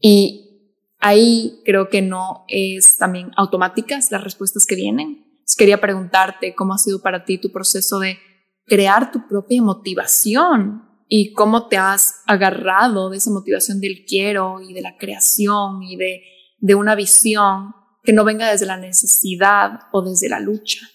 Y 0.00 0.76
ahí 0.98 1.60
creo 1.64 1.88
que 1.88 2.02
no 2.02 2.44
es 2.48 2.96
también 2.96 3.30
automáticas 3.36 4.10
las 4.10 4.22
respuestas 4.22 4.66
que 4.66 4.74
vienen. 4.74 5.26
quería 5.56 5.80
preguntarte 5.80 6.54
cómo 6.54 6.74
ha 6.74 6.78
sido 6.78 7.02
para 7.02 7.24
ti 7.24 7.38
tu 7.38 7.50
proceso 7.50 7.98
de 7.98 8.18
crear 8.66 9.10
tu 9.10 9.26
propia 9.26 9.62
motivación 9.62 10.89
y 11.12 11.32
cómo 11.32 11.66
te 11.66 11.76
has 11.76 12.22
agarrado 12.26 13.10
de 13.10 13.16
esa 13.18 13.32
motivación 13.32 13.80
del 13.80 14.04
quiero 14.06 14.60
y 14.60 14.72
de 14.72 14.80
la 14.80 14.96
creación 14.96 15.82
y 15.82 15.96
de, 15.96 16.22
de 16.58 16.76
una 16.76 16.94
visión 16.94 17.74
que 18.04 18.12
no 18.12 18.24
venga 18.24 18.48
desde 18.48 18.64
la 18.64 18.76
necesidad 18.76 19.80
o 19.90 20.02
desde 20.02 20.28
la 20.28 20.38
lucha. 20.38 20.88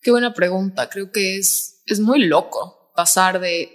Qué 0.00 0.12
buena 0.12 0.32
pregunta. 0.32 0.88
Creo 0.88 1.10
que 1.10 1.38
es, 1.38 1.82
es 1.86 1.98
muy 1.98 2.24
loco 2.24 2.92
pasar 2.94 3.40
de 3.40 3.68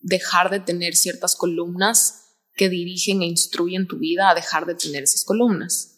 dejar 0.00 0.48
de 0.48 0.60
tener 0.60 0.96
ciertas 0.96 1.36
columnas 1.36 2.38
que 2.54 2.70
dirigen 2.70 3.20
e 3.20 3.26
instruyen 3.26 3.86
tu 3.86 3.98
vida 3.98 4.30
a 4.30 4.34
dejar 4.34 4.64
de 4.64 4.76
tener 4.76 5.02
esas 5.02 5.24
columnas. 5.24 5.95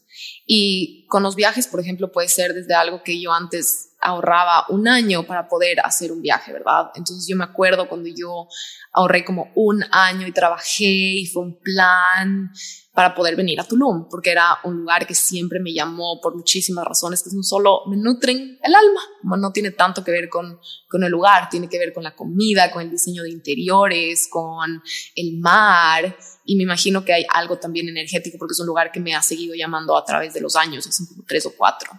Y 0.51 1.05
con 1.09 1.23
los 1.23 1.37
viajes, 1.37 1.67
por 1.67 1.79
ejemplo, 1.79 2.11
puede 2.11 2.29
ser 2.29 2.55
desde 2.55 2.73
algo 2.73 3.03
que 3.03 3.21
yo 3.21 3.35
antes 3.35 3.91
ahorraba 4.01 4.65
un 4.71 4.89
año 4.89 5.27
para 5.27 5.47
poder 5.47 5.79
hacer 5.85 6.11
un 6.11 6.23
viaje, 6.23 6.55
¿verdad? 6.55 6.91
Entonces 6.95 7.27
yo 7.29 7.37
me 7.37 7.45
acuerdo 7.45 7.87
cuando 7.87 8.09
yo 8.09 8.49
ahorré 8.95 9.27
como 9.27 9.53
un 9.55 9.85
año 9.93 10.27
y 10.27 10.33
trabajé 10.33 10.87
y 10.87 11.27
fue 11.27 11.43
un 11.43 11.59
plan 11.61 12.51
para 12.99 13.15
poder 13.15 13.37
venir 13.37 13.61
a 13.61 13.63
Tulum, 13.63 14.09
porque 14.09 14.33
era 14.33 14.59
un 14.65 14.79
lugar 14.79 15.07
que 15.07 15.15
siempre 15.15 15.61
me 15.61 15.73
llamó 15.73 16.21
por 16.21 16.35
muchísimas 16.35 16.85
razones, 16.85 17.23
que 17.23 17.31
no 17.33 17.45
solo 17.45 17.83
me 17.87 17.97
nutren 17.97 18.59
el 18.61 18.75
alma, 18.75 19.37
no 19.37 19.53
tiene 19.53 19.71
tanto 19.71 20.03
que 20.03 20.11
ver 20.11 20.29
con, 20.29 20.59
con 20.89 21.05
el 21.05 21.09
lugar, 21.13 21.49
tiene 21.49 21.69
que 21.69 21.79
ver 21.79 21.93
con 21.93 22.03
la 22.03 22.17
comida, 22.17 22.73
con 22.73 22.83
el 22.83 22.91
diseño 22.91 23.23
de 23.23 23.31
interiores, 23.31 24.27
con 24.29 24.83
el 25.15 25.39
mar, 25.39 26.19
y 26.45 26.57
me 26.57 26.65
imagino 26.65 27.05
que 27.05 27.13
hay 27.13 27.25
algo 27.33 27.61
también 27.61 27.89
energético 27.89 28.37
porque 28.37 28.55
es 28.55 28.59
un 28.59 28.67
lugar 28.67 28.91
que 28.91 28.99
me 28.99 29.15
ha 29.15 29.23
seguido 29.23 29.55
llamando 29.55 29.97
a 29.97 30.05
través 30.05 30.35
de 30.35 30.41
los 30.41 30.57
años, 30.57 30.85
hace 30.85 31.07
como 31.07 31.23
tres 31.25 31.47
o 31.47 31.53
cuatro. 31.57 31.93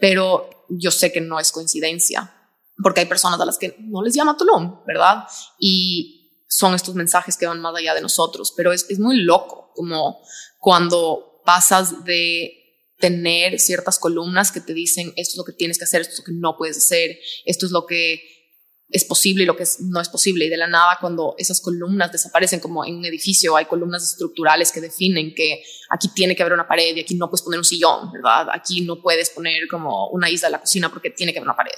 Pero 0.00 0.66
yo 0.68 0.90
sé 0.90 1.12
que 1.12 1.20
no 1.20 1.38
es 1.38 1.52
coincidencia 1.52 2.28
porque 2.82 3.02
hay 3.02 3.06
personas 3.06 3.40
a 3.40 3.44
las 3.44 3.56
que 3.56 3.76
no 3.78 4.02
les 4.02 4.14
llama 4.14 4.36
Tulum, 4.36 4.84
¿verdad? 4.84 5.26
Y 5.60 6.19
son 6.50 6.74
estos 6.74 6.96
mensajes 6.96 7.36
que 7.36 7.46
van 7.46 7.60
más 7.60 7.74
allá 7.76 7.94
de 7.94 8.00
nosotros, 8.02 8.52
pero 8.56 8.72
es, 8.72 8.84
es 8.90 8.98
muy 8.98 9.22
loco 9.22 9.70
como 9.74 10.20
cuando 10.58 11.40
pasas 11.46 12.04
de 12.04 12.52
tener 12.98 13.58
ciertas 13.60 13.98
columnas 13.98 14.52
que 14.52 14.60
te 14.60 14.74
dicen 14.74 15.12
esto 15.16 15.32
es 15.32 15.36
lo 15.38 15.44
que 15.44 15.52
tienes 15.52 15.78
que 15.78 15.84
hacer, 15.84 16.02
esto 16.02 16.14
es 16.14 16.18
lo 16.18 16.24
que 16.24 16.32
no 16.32 16.56
puedes 16.58 16.76
hacer, 16.76 17.16
esto 17.46 17.66
es 17.66 17.72
lo 17.72 17.86
que 17.86 18.20
es 18.90 19.04
posible 19.04 19.44
y 19.44 19.46
lo 19.46 19.56
que 19.56 19.64
no 19.80 20.00
es 20.00 20.08
posible. 20.08 20.46
Y 20.46 20.48
de 20.48 20.56
la 20.56 20.66
nada, 20.66 20.98
cuando 21.00 21.36
esas 21.38 21.60
columnas 21.60 22.10
desaparecen, 22.10 22.58
como 22.58 22.84
en 22.84 22.96
un 22.96 23.06
edificio, 23.06 23.56
hay 23.56 23.66
columnas 23.66 24.02
estructurales 24.02 24.72
que 24.72 24.80
definen 24.80 25.32
que 25.32 25.62
aquí 25.90 26.08
tiene 26.08 26.34
que 26.34 26.42
haber 26.42 26.54
una 26.54 26.66
pared 26.66 26.96
y 26.96 27.00
aquí 27.00 27.14
no 27.14 27.30
puedes 27.30 27.42
poner 27.42 27.58
un 27.58 27.64
sillón, 27.64 28.10
¿verdad? 28.10 28.48
Aquí 28.52 28.80
no 28.80 29.00
puedes 29.00 29.30
poner 29.30 29.68
como 29.68 30.08
una 30.08 30.28
isla 30.28 30.48
en 30.48 30.52
la 30.52 30.60
cocina 30.60 30.90
porque 30.90 31.10
tiene 31.10 31.32
que 31.32 31.38
haber 31.38 31.48
una 31.48 31.56
pared. 31.56 31.70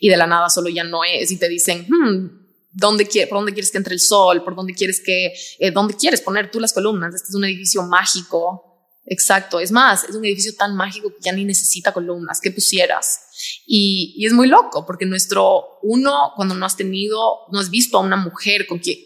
Y 0.00 0.08
de 0.08 0.16
la 0.16 0.26
nada 0.26 0.50
solo 0.50 0.68
ya 0.68 0.82
no 0.82 1.04
es. 1.04 1.30
Y 1.30 1.38
te 1.38 1.48
dicen, 1.48 1.86
hmm, 1.88 2.41
¿dónde 2.72 3.04
¿por 3.28 3.38
dónde 3.38 3.52
quieres 3.52 3.70
que 3.70 3.78
entre 3.78 3.94
el 3.94 4.00
sol? 4.00 4.42
¿Por 4.44 4.54
dónde 4.54 4.74
quieres 4.74 5.02
que, 5.04 5.32
eh, 5.58 5.70
dónde 5.70 5.94
quieres 5.94 6.20
poner 6.20 6.50
tú 6.50 6.60
las 6.60 6.72
columnas? 6.72 7.14
Este 7.14 7.28
es 7.28 7.34
un 7.34 7.44
edificio 7.44 7.82
mágico 7.84 8.72
Exacto, 9.04 9.58
es 9.58 9.72
más, 9.72 10.04
es 10.04 10.14
un 10.14 10.24
edificio 10.24 10.54
tan 10.54 10.76
mágico 10.76 11.10
que 11.10 11.22
ya 11.22 11.32
ni 11.32 11.44
necesita 11.44 11.92
columnas, 11.92 12.40
que 12.40 12.52
pusieras. 12.52 13.62
Y, 13.66 14.14
y, 14.16 14.26
es 14.26 14.32
muy 14.32 14.46
loco, 14.46 14.86
porque 14.86 15.06
nuestro 15.06 15.80
uno, 15.82 16.32
cuando 16.36 16.54
no 16.54 16.64
has 16.64 16.76
tenido, 16.76 17.40
no 17.50 17.58
has 17.58 17.68
visto 17.68 17.98
a 17.98 18.00
una 18.00 18.16
mujer 18.16 18.66
con 18.66 18.78
quien 18.78 18.98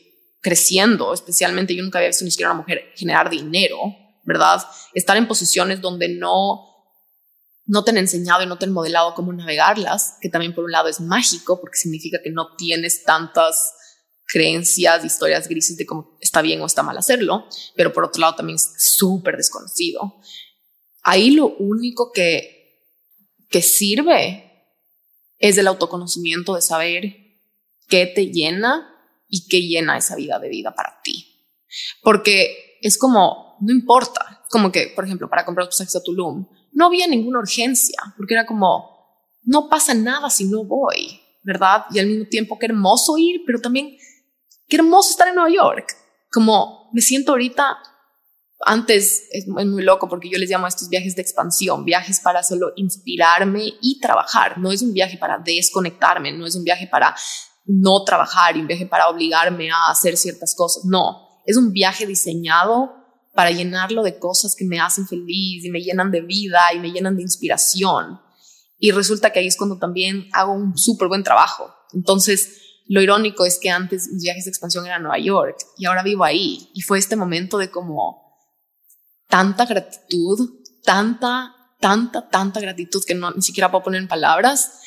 creciendo, 0.42 1.14
especialmente 1.14 1.74
yo 1.74 1.82
nunca 1.82 1.98
había 1.98 2.10
visto 2.10 2.24
ni 2.24 2.30
siquiera 2.30 2.52
una 2.52 2.60
mujer 2.60 2.92
generar 2.94 3.30
dinero, 3.30 3.78
¿verdad? 4.24 4.62
Estar 4.92 5.16
en 5.16 5.26
posiciones 5.26 5.80
donde 5.80 6.08
no, 6.10 6.75
no 7.66 7.82
te 7.82 7.90
han 7.90 7.98
enseñado 7.98 8.42
y 8.42 8.46
no 8.46 8.58
te 8.58 8.64
han 8.64 8.72
modelado 8.72 9.14
cómo 9.14 9.32
navegarlas, 9.32 10.16
que 10.20 10.28
también 10.28 10.54
por 10.54 10.64
un 10.64 10.72
lado 10.72 10.88
es 10.88 11.00
mágico, 11.00 11.60
porque 11.60 11.78
significa 11.78 12.20
que 12.22 12.30
no 12.30 12.54
tienes 12.56 13.04
tantas 13.04 13.74
creencias, 14.26 15.04
historias 15.04 15.48
grises 15.48 15.76
de 15.76 15.86
cómo 15.86 16.16
está 16.20 16.42
bien 16.42 16.60
o 16.60 16.66
está 16.66 16.82
mal 16.82 16.96
hacerlo, 16.96 17.48
pero 17.74 17.92
por 17.92 18.04
otro 18.04 18.20
lado 18.20 18.36
también 18.36 18.56
es 18.56 18.72
súper 18.78 19.36
desconocido. 19.36 20.16
Ahí 21.02 21.30
lo 21.30 21.56
único 21.56 22.12
que, 22.12 22.82
que 23.48 23.62
sirve 23.62 24.46
es 25.38 25.58
el 25.58 25.66
autoconocimiento 25.66 26.54
de 26.54 26.62
saber 26.62 27.16
qué 27.88 28.06
te 28.06 28.26
llena 28.26 28.92
y 29.28 29.46
qué 29.48 29.62
llena 29.62 29.98
esa 29.98 30.16
vida 30.16 30.38
de 30.38 30.48
vida 30.48 30.74
para 30.74 31.00
ti. 31.02 31.48
Porque 32.02 32.78
es 32.80 32.98
como, 32.98 33.56
no 33.60 33.72
importa, 33.72 34.44
como 34.50 34.72
que, 34.72 34.92
por 34.94 35.04
ejemplo, 35.04 35.28
para 35.28 35.44
comprar 35.44 35.66
los 35.66 35.74
pasajes 35.74 35.96
a 35.96 36.02
Tulum, 36.02 36.46
no 36.76 36.86
había 36.86 37.06
ninguna 37.06 37.38
urgencia, 37.38 37.96
porque 38.18 38.34
era 38.34 38.44
como, 38.44 38.84
no 39.44 39.70
pasa 39.70 39.94
nada 39.94 40.28
si 40.28 40.44
no 40.44 40.62
voy, 40.62 41.18
¿verdad? 41.42 41.86
Y 41.90 41.98
al 41.98 42.06
mismo 42.06 42.26
tiempo, 42.26 42.58
qué 42.58 42.66
hermoso 42.66 43.16
ir, 43.16 43.40
pero 43.46 43.60
también 43.60 43.96
qué 44.68 44.76
hermoso 44.76 45.10
estar 45.10 45.28
en 45.28 45.36
Nueva 45.36 45.50
York. 45.50 45.96
Como 46.30 46.90
me 46.92 47.00
siento 47.00 47.32
ahorita 47.32 47.78
antes 48.60 49.24
es 49.30 49.46
muy 49.48 49.82
loco 49.82 50.06
porque 50.06 50.28
yo 50.28 50.38
les 50.38 50.50
llamo 50.50 50.66
a 50.66 50.68
estos 50.68 50.90
viajes 50.90 51.16
de 51.16 51.22
expansión, 51.22 51.84
viajes 51.86 52.20
para 52.20 52.42
solo 52.42 52.72
inspirarme 52.76 53.72
y 53.80 53.98
trabajar. 53.98 54.58
No 54.58 54.70
es 54.70 54.82
un 54.82 54.92
viaje 54.92 55.16
para 55.16 55.38
desconectarme, 55.38 56.32
no 56.32 56.44
es 56.46 56.56
un 56.56 56.64
viaje 56.64 56.86
para 56.86 57.16
no 57.64 58.04
trabajar 58.04 58.56
un 58.56 58.66
viaje 58.66 58.86
para 58.86 59.08
obligarme 59.08 59.70
a 59.70 59.90
hacer 59.90 60.16
ciertas 60.18 60.54
cosas. 60.54 60.84
No, 60.84 61.40
es 61.46 61.56
un 61.56 61.72
viaje 61.72 62.06
diseñado 62.06 62.95
para 63.36 63.52
llenarlo 63.52 64.02
de 64.02 64.18
cosas 64.18 64.56
que 64.56 64.64
me 64.64 64.80
hacen 64.80 65.06
feliz 65.06 65.64
y 65.64 65.70
me 65.70 65.82
llenan 65.82 66.10
de 66.10 66.22
vida 66.22 66.60
y 66.74 66.80
me 66.80 66.90
llenan 66.90 67.16
de 67.16 67.22
inspiración. 67.22 68.18
Y 68.78 68.90
resulta 68.90 69.30
que 69.30 69.38
ahí 69.38 69.46
es 69.46 69.56
cuando 69.56 69.78
también 69.78 70.28
hago 70.32 70.52
un 70.52 70.76
súper 70.76 71.06
buen 71.06 71.22
trabajo. 71.22 71.72
Entonces, 71.92 72.60
lo 72.88 73.00
irónico 73.00 73.44
es 73.44 73.58
que 73.58 73.70
antes 73.70 74.08
mis 74.12 74.22
viajes 74.22 74.44
de 74.44 74.50
expansión 74.50 74.86
eran 74.86 75.02
Nueva 75.02 75.18
York 75.18 75.56
y 75.76 75.86
ahora 75.86 76.02
vivo 76.02 76.24
ahí. 76.24 76.70
Y 76.74 76.80
fue 76.80 76.98
este 76.98 77.14
momento 77.14 77.58
de 77.58 77.70
como 77.70 78.26
tanta 79.28 79.66
gratitud, 79.66 80.64
tanta, 80.82 81.54
tanta, 81.78 82.28
tanta 82.28 82.60
gratitud 82.60 83.02
que 83.06 83.14
no 83.14 83.30
ni 83.32 83.42
siquiera 83.42 83.70
puedo 83.70 83.84
poner 83.84 84.00
en 84.00 84.08
palabras 84.08 84.80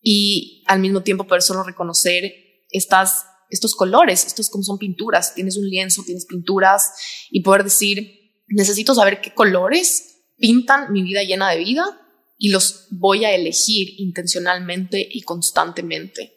y 0.00 0.62
al 0.66 0.78
mismo 0.78 1.02
tiempo 1.02 1.26
poder 1.26 1.42
solo 1.42 1.64
reconocer 1.64 2.32
estas, 2.70 3.26
estos 3.50 3.74
colores, 3.74 4.26
estos 4.26 4.50
como 4.50 4.64
son 4.64 4.78
pinturas. 4.78 5.34
Tienes 5.34 5.56
un 5.56 5.68
lienzo, 5.68 6.02
tienes 6.04 6.26
pinturas 6.26 6.92
y 7.30 7.42
poder 7.42 7.64
decir, 7.64 8.42
necesito 8.48 8.94
saber 8.94 9.20
qué 9.20 9.34
colores 9.34 10.22
pintan 10.38 10.92
mi 10.92 11.02
vida 11.02 11.22
llena 11.22 11.50
de 11.50 11.58
vida 11.58 12.00
y 12.38 12.50
los 12.50 12.88
voy 12.90 13.24
a 13.24 13.34
elegir 13.34 13.94
intencionalmente 13.98 15.06
y 15.10 15.22
constantemente. 15.22 16.32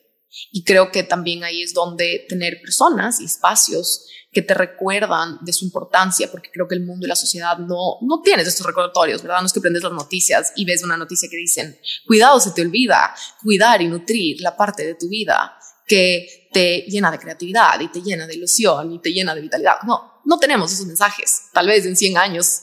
Y 0.51 0.64
creo 0.64 0.91
que 0.91 1.03
también 1.03 1.43
ahí 1.43 1.64
es 1.64 1.74
donde 1.74 2.26
tener 2.30 2.62
personas 2.62 3.20
y 3.20 3.26
espacios 3.26 4.05
que 4.32 4.43
te 4.43 4.53
recuerdan 4.53 5.39
de 5.41 5.53
su 5.53 5.66
importancia, 5.66 6.30
porque 6.30 6.51
creo 6.51 6.68
que 6.68 6.76
el 6.76 6.86
mundo 6.86 7.05
y 7.05 7.10
la 7.10 7.16
sociedad 7.16 7.57
no, 7.57 7.97
no 8.01 8.22
tienes 8.22 8.47
estos 8.47 8.66
recordatorios, 8.66 9.24
¿verdad? 9.24 9.39
No 9.39 9.47
es 9.47 9.53
que 9.53 9.60
prendes 9.60 9.82
las 9.82 9.91
noticias 9.91 10.53
y 10.55 10.66
ves 10.66 10.84
una 10.84 10.97
noticia 10.97 11.28
que 11.30 11.38
dicen, 11.38 11.80
cuidado, 12.05 12.39
se 12.39 12.51
te 12.51 12.62
olvida 12.62 13.14
cuidar 13.41 13.82
y 13.82 13.88
nutrir 13.88 14.39
la 14.41 14.55
parte 14.55 14.86
de 14.86 14.93
tu 14.93 15.10
vida 15.10 15.59
que 15.90 16.50
te 16.54 16.86
llena 16.88 17.12
de 17.12 17.20
creatividad 17.20 17.80
y 17.82 17.90
te 17.90 18.02
llena 18.02 18.26
de 18.26 18.36
ilusión 18.36 18.94
y 18.94 19.02
te 19.02 19.12
llena 19.12 19.36
de 19.36 19.42
vitalidad. 19.42 19.82
No, 19.86 20.22
no 20.24 20.40
tenemos 20.40 20.72
esos 20.72 20.86
mensajes. 20.86 21.50
Tal 21.52 21.68
vez 21.68 21.86
en 21.86 21.98
100 21.98 22.18
años 22.18 22.62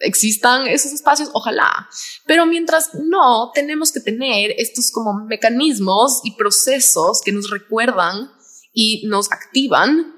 existan 0.00 0.66
esos 0.68 0.92
espacios, 0.92 1.28
ojalá. 1.32 1.88
Pero 2.26 2.46
mientras 2.46 2.90
no, 2.94 3.50
tenemos 3.52 3.92
que 3.92 4.00
tener 4.00 4.54
estos 4.56 4.90
como 4.90 5.12
mecanismos 5.26 6.20
y 6.24 6.36
procesos 6.36 7.20
que 7.22 7.32
nos 7.32 7.50
recuerdan 7.50 8.30
y 8.72 9.06
nos 9.06 9.30
activan 9.32 10.14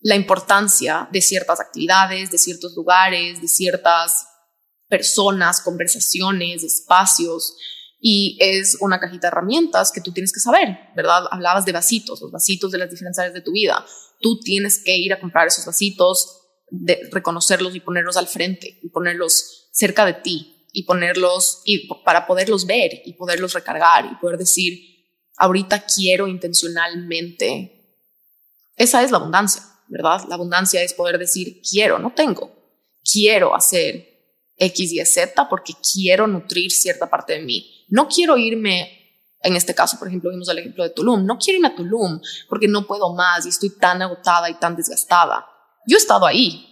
la 0.00 0.16
importancia 0.16 1.08
de 1.10 1.22
ciertas 1.22 1.60
actividades, 1.60 2.30
de 2.30 2.38
ciertos 2.38 2.76
lugares, 2.76 3.40
de 3.40 3.48
ciertas 3.48 4.26
personas, 4.88 5.62
conversaciones, 5.62 6.62
espacios. 6.62 7.56
Y 8.06 8.36
es 8.38 8.76
una 8.80 9.00
cajita 9.00 9.28
de 9.28 9.32
herramientas 9.32 9.90
que 9.90 10.02
tú 10.02 10.12
tienes 10.12 10.30
que 10.30 10.38
saber, 10.38 10.76
¿verdad? 10.94 11.24
Hablabas 11.30 11.64
de 11.64 11.72
vasitos, 11.72 12.20
los 12.20 12.30
vasitos 12.30 12.70
de 12.70 12.76
las 12.76 12.90
diferentes 12.90 13.18
áreas 13.18 13.32
de 13.32 13.40
tu 13.40 13.52
vida. 13.52 13.82
Tú 14.20 14.40
tienes 14.40 14.84
que 14.84 14.94
ir 14.94 15.10
a 15.14 15.18
comprar 15.18 15.46
esos 15.46 15.64
vasitos, 15.64 16.42
de 16.68 17.08
reconocerlos 17.10 17.74
y 17.74 17.80
ponerlos 17.80 18.18
al 18.18 18.26
frente 18.26 18.78
y 18.82 18.90
ponerlos 18.90 19.70
cerca 19.72 20.04
de 20.04 20.12
ti 20.12 20.66
y 20.70 20.82
ponerlos 20.82 21.62
y 21.64 21.88
para 22.04 22.26
poderlos 22.26 22.66
ver 22.66 22.90
y 23.06 23.14
poderlos 23.14 23.54
recargar 23.54 24.04
y 24.04 24.16
poder 24.16 24.36
decir, 24.36 24.78
ahorita 25.38 25.86
quiero 25.86 26.28
intencionalmente. 26.28 28.02
Esa 28.76 29.02
es 29.02 29.12
la 29.12 29.16
abundancia, 29.16 29.62
¿verdad? 29.88 30.20
La 30.28 30.34
abundancia 30.34 30.82
es 30.82 30.92
poder 30.92 31.16
decir, 31.16 31.62
quiero, 31.62 31.98
no 31.98 32.12
tengo, 32.12 32.52
quiero 33.02 33.56
hacer 33.56 34.13
X, 34.56 34.92
Y, 34.92 35.04
Z 35.04 35.48
porque 35.48 35.72
quiero 35.92 36.26
nutrir 36.26 36.70
cierta 36.70 37.08
parte 37.08 37.34
de 37.34 37.42
mí. 37.42 37.84
No 37.88 38.08
quiero 38.08 38.36
irme 38.36 39.04
en 39.44 39.56
este 39.56 39.74
caso, 39.74 39.98
por 39.98 40.08
ejemplo, 40.08 40.30
vimos 40.30 40.48
el 40.48 40.58
ejemplo 40.58 40.84
de 40.84 40.90
Tulum. 40.90 41.24
No 41.26 41.38
quiero 41.38 41.58
irme 41.58 41.68
a 41.68 41.76
Tulum 41.76 42.18
porque 42.48 42.66
no 42.66 42.86
puedo 42.86 43.14
más 43.14 43.44
y 43.44 43.50
estoy 43.50 43.70
tan 43.70 44.00
agotada 44.00 44.48
y 44.48 44.54
tan 44.54 44.74
desgastada. 44.74 45.46
Yo 45.86 45.98
he 45.98 46.00
estado 46.00 46.24
ahí. 46.24 46.66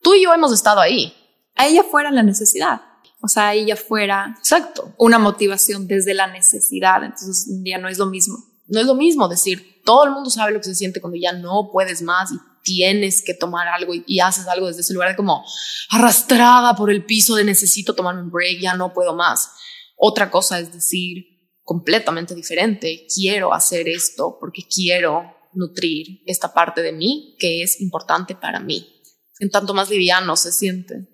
Tú 0.00 0.14
y 0.14 0.22
yo 0.22 0.32
hemos 0.32 0.52
estado 0.52 0.80
ahí. 0.80 1.12
Ahí 1.56 1.74
ya 1.74 1.82
fuera 1.82 2.12
la 2.12 2.22
necesidad. 2.22 2.80
O 3.20 3.28
sea, 3.28 3.48
ahí 3.48 3.66
ya 3.66 3.74
fuera. 3.74 4.36
Exacto. 4.38 4.94
Una 4.98 5.18
motivación 5.18 5.88
desde 5.88 6.14
la 6.14 6.28
necesidad. 6.28 7.02
Entonces 7.02 7.48
ya 7.64 7.78
no 7.78 7.88
es 7.88 7.98
lo 7.98 8.06
mismo. 8.06 8.38
No 8.68 8.80
es 8.80 8.86
lo 8.86 8.94
mismo 8.94 9.28
decir, 9.28 9.82
todo 9.84 10.04
el 10.04 10.10
mundo 10.12 10.30
sabe 10.30 10.52
lo 10.52 10.58
que 10.58 10.64
se 10.64 10.74
siente 10.74 11.00
cuando 11.00 11.18
ya 11.18 11.32
no 11.32 11.70
puedes 11.72 12.02
más 12.02 12.32
y 12.32 12.36
tienes 12.66 13.22
que 13.22 13.32
tomar 13.32 13.68
algo 13.68 13.94
y, 13.94 14.18
haces 14.18 14.48
algo 14.48 14.66
desde 14.66 14.80
ese 14.80 14.92
lugar 14.92 15.10
de 15.10 15.16
como 15.16 15.44
arrastrada 15.88 16.74
por 16.74 16.90
el 16.90 17.04
piso 17.04 17.36
de 17.36 17.44
necesito 17.44 17.94
tomarme 17.94 18.22
un 18.22 18.30
break, 18.30 18.60
ya 18.60 18.74
no 18.74 18.92
puedo 18.92 19.14
más. 19.14 19.52
Otra 19.96 20.30
cosa 20.30 20.58
es 20.58 20.72
decir 20.72 21.24
completamente 21.62 22.34
diferente, 22.34 23.06
quiero 23.12 23.54
hacer 23.54 23.88
esto 23.88 24.36
porque 24.40 24.62
quiero 24.62 25.32
nutrir 25.52 26.22
esta 26.26 26.52
parte 26.52 26.82
de 26.82 26.92
mí 26.92 27.36
que 27.38 27.62
es 27.62 27.80
importante 27.80 28.34
para 28.34 28.58
mí. 28.58 29.00
En 29.38 29.50
tanto 29.50 29.72
más 29.72 29.88
liviano 29.88 30.36
se 30.36 30.50
siente. 30.50 31.08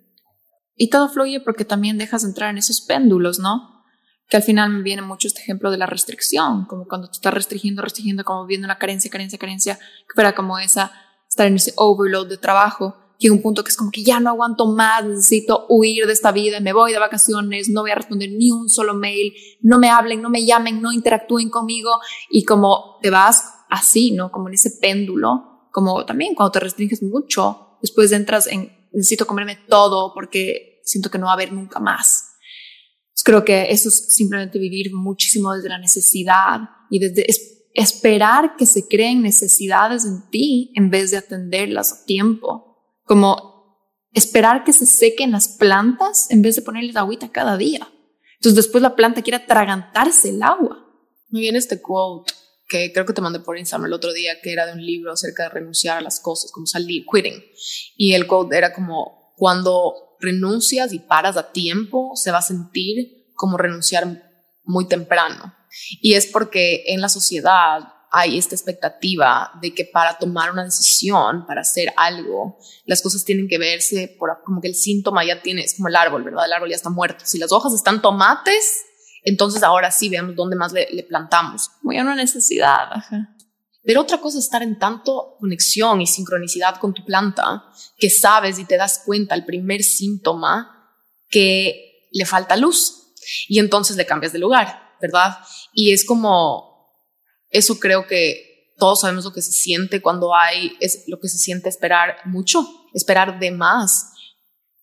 Y 0.74 0.88
todo 0.88 1.10
fluye 1.10 1.40
porque 1.40 1.66
también 1.66 1.98
dejas 1.98 2.22
de 2.22 2.28
entrar 2.28 2.50
en 2.50 2.58
esos 2.58 2.80
péndulos, 2.80 3.38
¿no? 3.38 3.84
Que 4.28 4.38
al 4.38 4.42
final 4.42 4.70
me 4.70 4.82
viene 4.82 5.02
mucho 5.02 5.28
este 5.28 5.42
ejemplo 5.42 5.70
de 5.70 5.76
la 5.76 5.86
restricción, 5.86 6.64
como 6.64 6.86
cuando 6.86 7.08
tú 7.08 7.12
estás 7.12 7.34
restringiendo, 7.34 7.82
restringiendo, 7.82 8.24
como 8.24 8.46
viendo 8.46 8.66
una 8.66 8.78
carencia, 8.78 9.10
carencia, 9.10 9.38
carencia, 9.38 9.76
que 9.76 10.14
fuera 10.14 10.34
como 10.34 10.58
esa, 10.58 10.92
estar 11.32 11.46
en 11.46 11.56
ese 11.56 11.72
overload 11.76 12.28
de 12.28 12.36
trabajo. 12.36 12.94
Llega 13.18 13.34
un 13.34 13.40
punto 13.40 13.64
que 13.64 13.70
es 13.70 13.76
como 13.76 13.90
que 13.90 14.02
ya 14.02 14.20
no 14.20 14.28
aguanto 14.28 14.66
más, 14.66 15.02
necesito 15.04 15.64
huir 15.70 16.06
de 16.06 16.12
esta 16.12 16.30
vida, 16.30 16.60
me 16.60 16.74
voy 16.74 16.92
de 16.92 16.98
vacaciones, 16.98 17.70
no 17.70 17.80
voy 17.80 17.90
a 17.90 17.94
responder 17.94 18.30
ni 18.32 18.50
un 18.50 18.68
solo 18.68 18.92
mail, 18.92 19.32
no 19.62 19.78
me 19.78 19.88
hablen, 19.88 20.20
no 20.20 20.28
me 20.28 20.44
llamen, 20.44 20.82
no 20.82 20.92
interactúen 20.92 21.48
conmigo 21.48 21.90
y 22.28 22.44
como 22.44 22.98
te 23.00 23.08
vas 23.08 23.44
así, 23.70 24.10
¿no? 24.10 24.30
Como 24.30 24.48
en 24.48 24.54
ese 24.54 24.72
péndulo, 24.72 25.68
como 25.72 26.04
también 26.04 26.34
cuando 26.34 26.52
te 26.52 26.60
restringes 26.60 27.02
mucho, 27.02 27.78
después 27.80 28.12
entras 28.12 28.46
en 28.46 28.90
necesito 28.92 29.26
comerme 29.26 29.56
todo 29.68 30.12
porque 30.12 30.82
siento 30.84 31.10
que 31.10 31.16
no 31.16 31.26
va 31.26 31.32
a 31.32 31.34
haber 31.34 31.52
nunca 31.52 31.80
más. 31.80 32.28
creo 33.24 33.42
que 33.42 33.70
eso 33.70 33.88
es 33.88 34.14
simplemente 34.14 34.58
vivir 34.58 34.92
muchísimo 34.92 35.54
desde 35.54 35.70
la 35.70 35.78
necesidad 35.78 36.58
y 36.90 36.98
desde 36.98 37.24
esperar 37.74 38.56
que 38.56 38.66
se 38.66 38.86
creen 38.86 39.22
necesidades 39.22 40.04
en 40.04 40.28
ti 40.30 40.72
en 40.74 40.90
vez 40.90 41.10
de 41.10 41.18
atenderlas 41.18 41.92
a 41.92 42.04
tiempo. 42.04 42.78
Como 43.04 43.52
esperar 44.12 44.64
que 44.64 44.72
se 44.72 44.86
sequen 44.86 45.32
las 45.32 45.48
plantas 45.48 46.30
en 46.30 46.42
vez 46.42 46.56
de 46.56 46.62
ponerles 46.62 46.96
agüita 46.96 47.30
cada 47.30 47.56
día. 47.56 47.88
Entonces 48.34 48.56
después 48.56 48.82
la 48.82 48.96
planta 48.96 49.22
quiere 49.22 49.36
atragantarse 49.36 50.30
el 50.30 50.42
agua. 50.42 50.86
Me 51.30 51.40
viene 51.40 51.58
este 51.58 51.80
quote 51.80 52.32
que 52.68 52.92
creo 52.92 53.04
que 53.04 53.12
te 53.12 53.20
mandé 53.20 53.38
por 53.40 53.58
Instagram 53.58 53.86
el 53.86 53.92
otro 53.92 54.12
día, 54.12 54.40
que 54.42 54.52
era 54.52 54.66
de 54.66 54.72
un 54.72 54.84
libro 54.84 55.12
acerca 55.12 55.44
de 55.44 55.50
renunciar 55.50 55.98
a 55.98 56.00
las 56.00 56.20
cosas, 56.20 56.50
como 56.50 56.66
salir, 56.66 57.04
quitting. 57.04 57.42
Y 57.96 58.14
el 58.14 58.26
quote 58.26 58.56
era 58.56 58.72
como, 58.72 59.34
cuando 59.36 60.16
renuncias 60.20 60.92
y 60.92 60.98
paras 60.98 61.36
a 61.36 61.52
tiempo, 61.52 62.12
se 62.14 62.30
va 62.30 62.38
a 62.38 62.42
sentir 62.42 63.30
como 63.34 63.58
renunciar 63.58 64.06
muy 64.64 64.88
temprano. 64.88 65.54
Y 66.00 66.14
es 66.14 66.26
porque 66.26 66.84
en 66.86 67.00
la 67.00 67.08
sociedad 67.08 67.80
hay 68.10 68.36
esta 68.36 68.54
expectativa 68.54 69.50
de 69.62 69.72
que 69.72 69.86
para 69.86 70.18
tomar 70.18 70.52
una 70.52 70.64
decisión, 70.64 71.46
para 71.46 71.62
hacer 71.62 71.92
algo, 71.96 72.58
las 72.84 73.00
cosas 73.00 73.24
tienen 73.24 73.48
que 73.48 73.56
verse 73.56 74.14
por 74.18 74.42
como 74.44 74.60
que 74.60 74.68
el 74.68 74.74
síntoma 74.74 75.24
ya 75.24 75.40
tiene, 75.40 75.62
es 75.62 75.74
como 75.74 75.88
el 75.88 75.96
árbol, 75.96 76.22
¿verdad? 76.22 76.44
El 76.44 76.52
árbol 76.52 76.68
ya 76.68 76.76
está 76.76 76.90
muerto. 76.90 77.24
Si 77.24 77.38
las 77.38 77.52
hojas 77.52 77.72
están 77.72 78.02
tomates, 78.02 78.82
entonces 79.22 79.62
ahora 79.62 79.90
sí 79.90 80.10
veamos 80.10 80.36
dónde 80.36 80.56
más 80.56 80.72
le, 80.72 80.86
plantamos. 81.08 81.70
Muy 81.80 81.96
a 81.96 82.02
una 82.02 82.14
necesidad. 82.14 82.90
Pero 83.82 84.02
otra 84.02 84.18
cosa 84.18 84.38
es 84.38 84.44
estar 84.44 84.62
en 84.62 84.78
tanto 84.78 85.36
conexión 85.40 86.00
y 86.00 86.06
sincronicidad 86.06 86.76
con 86.76 86.92
tu 86.92 87.04
planta 87.04 87.64
que 87.96 88.10
sabes 88.10 88.58
y 88.58 88.64
te 88.64 88.76
das 88.76 89.02
cuenta 89.04 89.34
el 89.34 89.44
primer 89.44 89.82
síntoma 89.82 90.96
que 91.30 92.08
le 92.12 92.26
falta 92.26 92.56
luz 92.56 93.14
y 93.48 93.58
entonces 93.58 93.96
le 93.96 94.06
cambias 94.06 94.32
de 94.32 94.38
lugar, 94.38 94.96
¿verdad? 95.00 95.38
Y 95.72 95.92
es 95.92 96.04
como, 96.04 96.90
eso 97.50 97.78
creo 97.78 98.06
que 98.06 98.74
todos 98.78 99.00
sabemos 99.00 99.24
lo 99.24 99.32
que 99.32 99.42
se 99.42 99.52
siente 99.52 100.02
cuando 100.02 100.34
hay, 100.34 100.76
es 100.80 101.04
lo 101.06 101.18
que 101.20 101.28
se 101.28 101.38
siente 101.38 101.68
esperar 101.68 102.16
mucho, 102.24 102.66
esperar 102.94 103.38
de 103.38 103.50
más, 103.50 104.12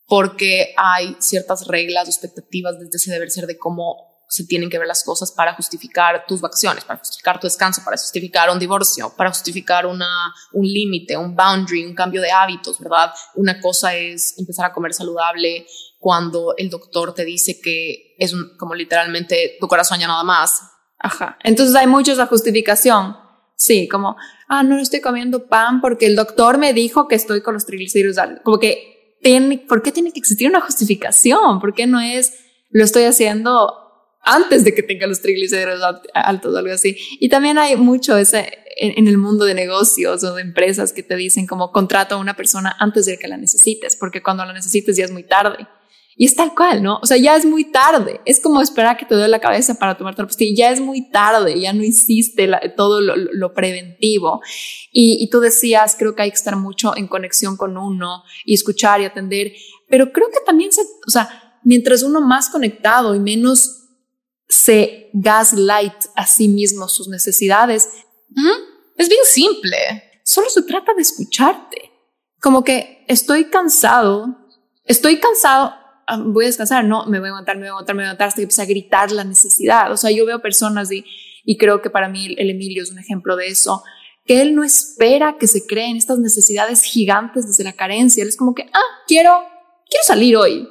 porque 0.05 0.73
hay 0.77 1.15
ciertas 1.19 1.67
reglas 1.67 2.07
o 2.07 2.09
expectativas 2.09 2.79
desde 2.79 2.97
ese 2.97 3.11
deber 3.11 3.29
ser 3.29 3.45
de 3.45 3.57
cómo 3.57 4.09
se 4.29 4.45
tienen 4.45 4.69
que 4.69 4.77
ver 4.77 4.87
las 4.87 5.03
cosas 5.03 5.31
para 5.31 5.55
justificar 5.55 6.25
tus 6.27 6.39
vacaciones, 6.39 6.83
para 6.85 6.99
justificar 6.99 7.39
tu 7.39 7.47
descanso, 7.47 7.81
para 7.83 7.97
justificar 7.97 8.49
un 8.51 8.59
divorcio, 8.59 9.11
para 9.17 9.31
justificar 9.31 9.87
una, 9.87 10.33
un 10.53 10.65
límite, 10.65 11.17
un 11.17 11.35
boundary, 11.35 11.83
un 11.83 11.95
cambio 11.95 12.21
de 12.21 12.31
hábitos, 12.31 12.79
¿verdad? 12.79 13.11
Una 13.35 13.59
cosa 13.59 13.95
es 13.95 14.37
empezar 14.37 14.67
a 14.67 14.73
comer 14.73 14.93
saludable 14.93 15.65
cuando 15.97 16.53
el 16.57 16.69
doctor 16.69 17.13
te 17.15 17.25
dice 17.25 17.59
que 17.59 18.15
es 18.19 18.33
como 18.57 18.75
literalmente 18.75 19.57
tu 19.59 19.67
corazón 19.67 19.99
ya 19.99 20.07
nada 20.07 20.23
más. 20.23 20.61
Ajá. 20.99 21.37
Entonces 21.43 21.75
hay 21.75 21.87
mucho 21.87 22.11
esa 22.11 22.27
justificación. 22.27 23.17
Sí, 23.55 23.87
como, 23.87 24.15
ah, 24.47 24.63
no 24.63 24.77
estoy 24.79 25.01
comiendo 25.01 25.47
pan 25.47 25.81
porque 25.81 26.05
el 26.05 26.15
doctor 26.15 26.57
me 26.57 26.73
dijo 26.73 27.07
que 27.07 27.15
estoy 27.15 27.41
con 27.41 27.53
los 27.53 27.65
triglicéridos. 27.65 28.17
Como 28.43 28.59
que 28.59 29.17
tiene, 29.21 29.57
¿por 29.57 29.81
qué 29.81 29.91
tiene 29.91 30.11
que 30.11 30.19
existir 30.19 30.47
una 30.47 30.61
justificación? 30.61 31.59
¿Por 31.59 31.73
qué 31.73 31.87
no 31.87 31.99
es 31.99 32.33
lo 32.69 32.83
estoy 32.83 33.03
haciendo 33.03 33.73
antes 34.21 34.63
de 34.63 34.73
que 34.73 34.83
tenga 34.83 35.07
los 35.07 35.21
triglicéridos 35.21 35.81
altos 36.13 36.53
o 36.53 36.57
algo 36.57 36.73
así? 36.73 36.97
Y 37.19 37.29
también 37.29 37.57
hay 37.57 37.75
mucho 37.75 38.15
ese 38.17 38.59
en, 38.79 39.07
el 39.07 39.17
mundo 39.17 39.45
de 39.45 39.53
negocios 39.53 40.23
o 40.23 40.35
de 40.35 40.41
empresas 40.41 40.93
que 40.93 41.03
te 41.03 41.15
dicen 41.15 41.45
como 41.45 41.71
contrato 41.71 42.15
a 42.15 42.17
una 42.17 42.35
persona 42.35 42.75
antes 42.79 43.05
de 43.05 43.17
que 43.17 43.27
la 43.27 43.37
necesites, 43.37 43.95
porque 43.95 44.23
cuando 44.23 44.45
la 44.45 44.53
necesites 44.53 44.95
ya 44.95 45.05
es 45.05 45.11
muy 45.11 45.23
tarde. 45.23 45.67
Y 46.21 46.25
es 46.25 46.35
tal 46.35 46.53
cual, 46.53 46.83
¿no? 46.83 46.99
O 47.01 47.05
sea, 47.05 47.15
ya 47.15 47.37
es 47.37 47.45
muy 47.45 47.71
tarde. 47.71 48.19
Es 48.25 48.41
como 48.41 48.61
esperar 48.61 48.97
que 48.97 49.05
te 49.05 49.15
duele 49.15 49.29
la 49.29 49.39
cabeza 49.39 49.75
para 49.75 49.97
tomarte 49.97 50.21
la 50.21 50.27
pastilla. 50.27 50.53
Ya 50.53 50.71
es 50.73 50.81
muy 50.81 51.09
tarde, 51.09 51.57
ya 51.57 51.71
no 51.71 51.81
hiciste 51.81 52.51
todo 52.75 52.99
lo, 52.99 53.53
preventivo. 53.53 54.41
Y, 54.91 55.23
y, 55.23 55.29
tú 55.29 55.39
decías, 55.39 55.95
creo 55.97 56.15
que 56.15 56.23
hay 56.23 56.31
que 56.31 56.35
estar 56.35 56.57
mucho 56.57 56.91
en 56.97 57.07
conexión 57.07 57.55
con 57.55 57.77
uno 57.77 58.23
y 58.43 58.53
escuchar 58.53 58.99
y 58.99 59.05
atender. 59.05 59.53
Pero 59.87 60.11
creo 60.11 60.27
que 60.27 60.41
también 60.45 60.73
se, 60.73 60.81
o 60.81 61.09
sea, 61.09 61.57
mientras 61.63 62.03
uno 62.03 62.19
más 62.19 62.49
conectado 62.49 63.15
y 63.15 63.19
menos 63.19 63.85
se 64.49 65.11
gaslight 65.13 65.93
a 66.17 66.27
sí 66.27 66.49
mismo 66.49 66.89
sus 66.89 67.07
necesidades, 67.07 67.87
es 68.97 69.07
bien 69.07 69.21
simple. 69.23 69.77
Solo 70.25 70.49
se 70.49 70.63
trata 70.63 70.93
de 70.93 71.01
escucharte. 71.01 71.93
Como 72.41 72.65
que 72.65 73.05
estoy 73.07 73.45
cansado, 73.45 74.37
estoy 74.83 75.21
cansado, 75.21 75.78
voy 76.17 76.45
a 76.45 76.47
descansar, 76.47 76.85
no, 76.85 77.05
me 77.05 77.19
voy 77.19 77.27
a 77.27 77.31
aguantar, 77.31 77.55
me 77.55 77.61
voy 77.61 77.67
a 77.67 77.71
aguantar, 77.71 77.95
me 77.95 78.01
voy 78.01 78.05
a 78.05 78.09
aguantar 78.09 78.27
hasta 78.29 78.37
que 78.37 78.43
empiece 78.43 78.61
a 78.61 78.65
gritar 78.65 79.11
la 79.11 79.23
necesidad. 79.23 79.91
O 79.91 79.97
sea, 79.97 80.11
yo 80.11 80.25
veo 80.25 80.41
personas 80.41 80.91
y, 80.91 81.05
y 81.45 81.57
creo 81.57 81.81
que 81.81 81.89
para 81.89 82.09
mí 82.09 82.35
el 82.37 82.49
Emilio 82.49 82.83
es 82.83 82.91
un 82.91 82.99
ejemplo 82.99 83.35
de 83.35 83.47
eso, 83.47 83.83
que 84.25 84.41
él 84.41 84.55
no 84.55 84.63
espera 84.63 85.37
que 85.39 85.47
se 85.47 85.65
creen 85.65 85.97
estas 85.97 86.19
necesidades 86.19 86.83
gigantes 86.83 87.47
desde 87.47 87.63
la 87.63 87.73
carencia. 87.73 88.21
Él 88.21 88.29
es 88.29 88.37
como 88.37 88.53
que, 88.53 88.63
ah, 88.73 89.03
quiero, 89.07 89.31
quiero 89.87 90.03
salir 90.03 90.37
hoy 90.37 90.67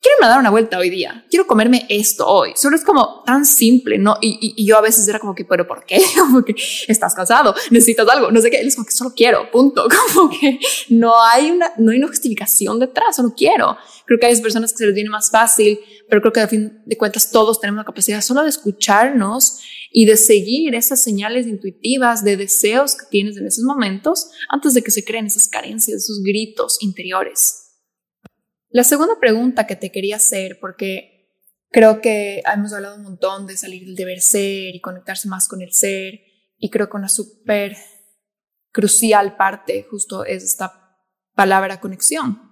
quiero 0.00 0.28
dar 0.28 0.38
una 0.38 0.50
vuelta 0.50 0.78
hoy 0.78 0.90
día, 0.90 1.24
quiero 1.30 1.46
comerme 1.46 1.86
esto 1.88 2.26
hoy. 2.26 2.52
Solo 2.56 2.76
es 2.76 2.84
como 2.84 3.22
tan 3.24 3.44
simple, 3.44 3.98
¿no? 3.98 4.16
Y, 4.20 4.54
y, 4.56 4.64
yo 4.64 4.78
a 4.78 4.80
veces 4.80 5.06
era 5.08 5.18
como 5.18 5.34
que, 5.34 5.44
pero 5.44 5.66
¿por 5.66 5.84
qué? 5.84 6.00
Como 6.18 6.44
que 6.44 6.54
estás 6.88 7.14
cansado, 7.14 7.54
necesitas 7.70 8.06
algo, 8.08 8.30
no 8.30 8.40
sé 8.40 8.50
qué. 8.50 8.58
Él 8.60 8.68
es 8.68 8.76
como 8.76 8.86
que 8.86 8.92
solo 8.92 9.12
quiero, 9.14 9.50
punto. 9.50 9.88
Como 10.14 10.30
que 10.30 10.58
no 10.90 11.12
hay 11.22 11.50
una, 11.50 11.72
no 11.78 11.90
hay 11.90 11.98
una 11.98 12.08
justificación 12.08 12.78
detrás, 12.78 13.16
solo 13.16 13.34
quiero. 13.36 13.76
Creo 14.04 14.18
que 14.18 14.26
hay 14.26 14.40
personas 14.40 14.72
que 14.72 14.78
se 14.78 14.86
les 14.86 14.94
viene 14.94 15.10
más 15.10 15.30
fácil, 15.30 15.78
pero 16.08 16.20
creo 16.20 16.32
que 16.32 16.40
a 16.40 16.48
fin 16.48 16.82
de 16.84 16.96
cuentas 16.96 17.30
todos 17.30 17.60
tenemos 17.60 17.78
la 17.78 17.84
capacidad 17.84 18.20
solo 18.20 18.42
de 18.42 18.48
escucharnos 18.48 19.60
y 19.90 20.06
de 20.06 20.16
seguir 20.16 20.74
esas 20.74 21.00
señales 21.00 21.46
intuitivas 21.46 22.24
de 22.24 22.36
deseos 22.36 22.94
que 22.94 23.06
tienes 23.10 23.36
en 23.36 23.46
esos 23.46 23.64
momentos 23.64 24.30
antes 24.48 24.74
de 24.74 24.82
que 24.82 24.90
se 24.90 25.04
creen 25.04 25.26
esas 25.26 25.48
carencias, 25.48 26.02
esos 26.02 26.22
gritos 26.22 26.78
interiores. 26.80 27.67
La 28.70 28.84
segunda 28.84 29.14
pregunta 29.18 29.66
que 29.66 29.76
te 29.76 29.90
quería 29.90 30.16
hacer, 30.16 30.58
porque 30.60 31.32
creo 31.70 32.02
que 32.02 32.42
hemos 32.52 32.72
hablado 32.74 32.96
un 32.96 33.02
montón 33.02 33.46
de 33.46 33.56
salir 33.56 33.86
del 33.86 33.96
deber 33.96 34.20
ser 34.20 34.74
y 34.74 34.80
conectarse 34.80 35.26
más 35.28 35.48
con 35.48 35.62
el 35.62 35.72
ser, 35.72 36.20
y 36.58 36.68
creo 36.68 36.90
que 36.90 36.98
una 36.98 37.08
súper 37.08 37.76
crucial 38.70 39.36
parte 39.36 39.86
justo 39.90 40.24
es 40.24 40.44
esta 40.44 40.98
palabra 41.34 41.80
conexión. 41.80 42.42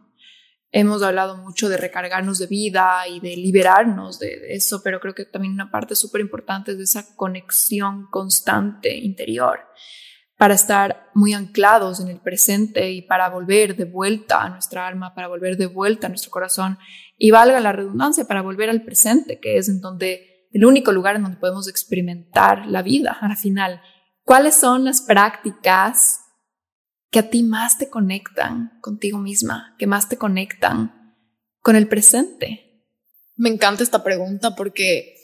Hemos 0.71 1.03
hablado 1.03 1.37
mucho 1.37 1.69
de 1.69 1.77
recargarnos 1.77 2.39
de 2.39 2.47
vida 2.47 3.07
y 3.09 3.21
de 3.21 3.37
liberarnos 3.37 4.19
de 4.19 4.55
eso, 4.55 4.83
pero 4.83 5.01
creo 5.01 5.15
que 5.15 5.27
también 5.27 5.53
una 5.53 5.71
parte 5.71 5.95
súper 5.95 6.23
importante 6.23 6.73
es 6.73 6.79
esa 6.79 7.15
conexión 7.15 8.07
constante 8.11 8.97
interior 8.97 9.61
para 10.37 10.55
estar 10.55 11.11
muy 11.15 11.33
anclados 11.33 12.01
en 12.01 12.09
el 12.09 12.21
presente 12.21 12.91
y 12.93 13.03
para 13.03 13.29
volver 13.31 13.75
de 13.77 13.85
vuelta 13.85 14.43
a 14.43 14.51
nuestra 14.51 14.87
alma, 14.87 15.15
para 15.15 15.29
volver 15.29 15.57
de 15.57 15.67
vuelta 15.67 16.07
a 16.07 16.11
nuestro 16.11 16.31
corazón 16.31 16.79
y 17.17 17.31
valga 17.31 17.59
la 17.61 17.73
redundancia, 17.73 18.27
para 18.27 18.43
volver 18.43 18.69
al 18.69 18.83
presente, 18.83 19.41
que 19.41 19.57
es 19.57 19.69
en 19.69 19.81
donde 19.81 20.49
el 20.53 20.65
único 20.65 20.93
lugar 20.93 21.17
en 21.17 21.23
donde 21.23 21.39
podemos 21.39 21.69
experimentar 21.69 22.67
la 22.67 22.83
vida 22.83 23.17
al 23.21 23.37
final. 23.37 23.81
¿Cuáles 24.25 24.55
son 24.55 24.85
las 24.85 25.01
prácticas 25.01 26.21
que 27.11 27.21
a 27.21 27.31
ti 27.31 27.43
más 27.43 27.79
te 27.79 27.89
conectan 27.89 28.79
contigo 28.83 29.19
misma, 29.19 29.75
que 29.79 29.87
más 29.87 30.09
te 30.09 30.19
conectan 30.19 31.15
con 31.61 31.77
el 31.77 31.89
presente? 31.89 32.85
Me 33.37 33.49
encanta 33.49 33.83
esta 33.83 34.05
pregunta 34.05 34.55
porque 34.55 35.15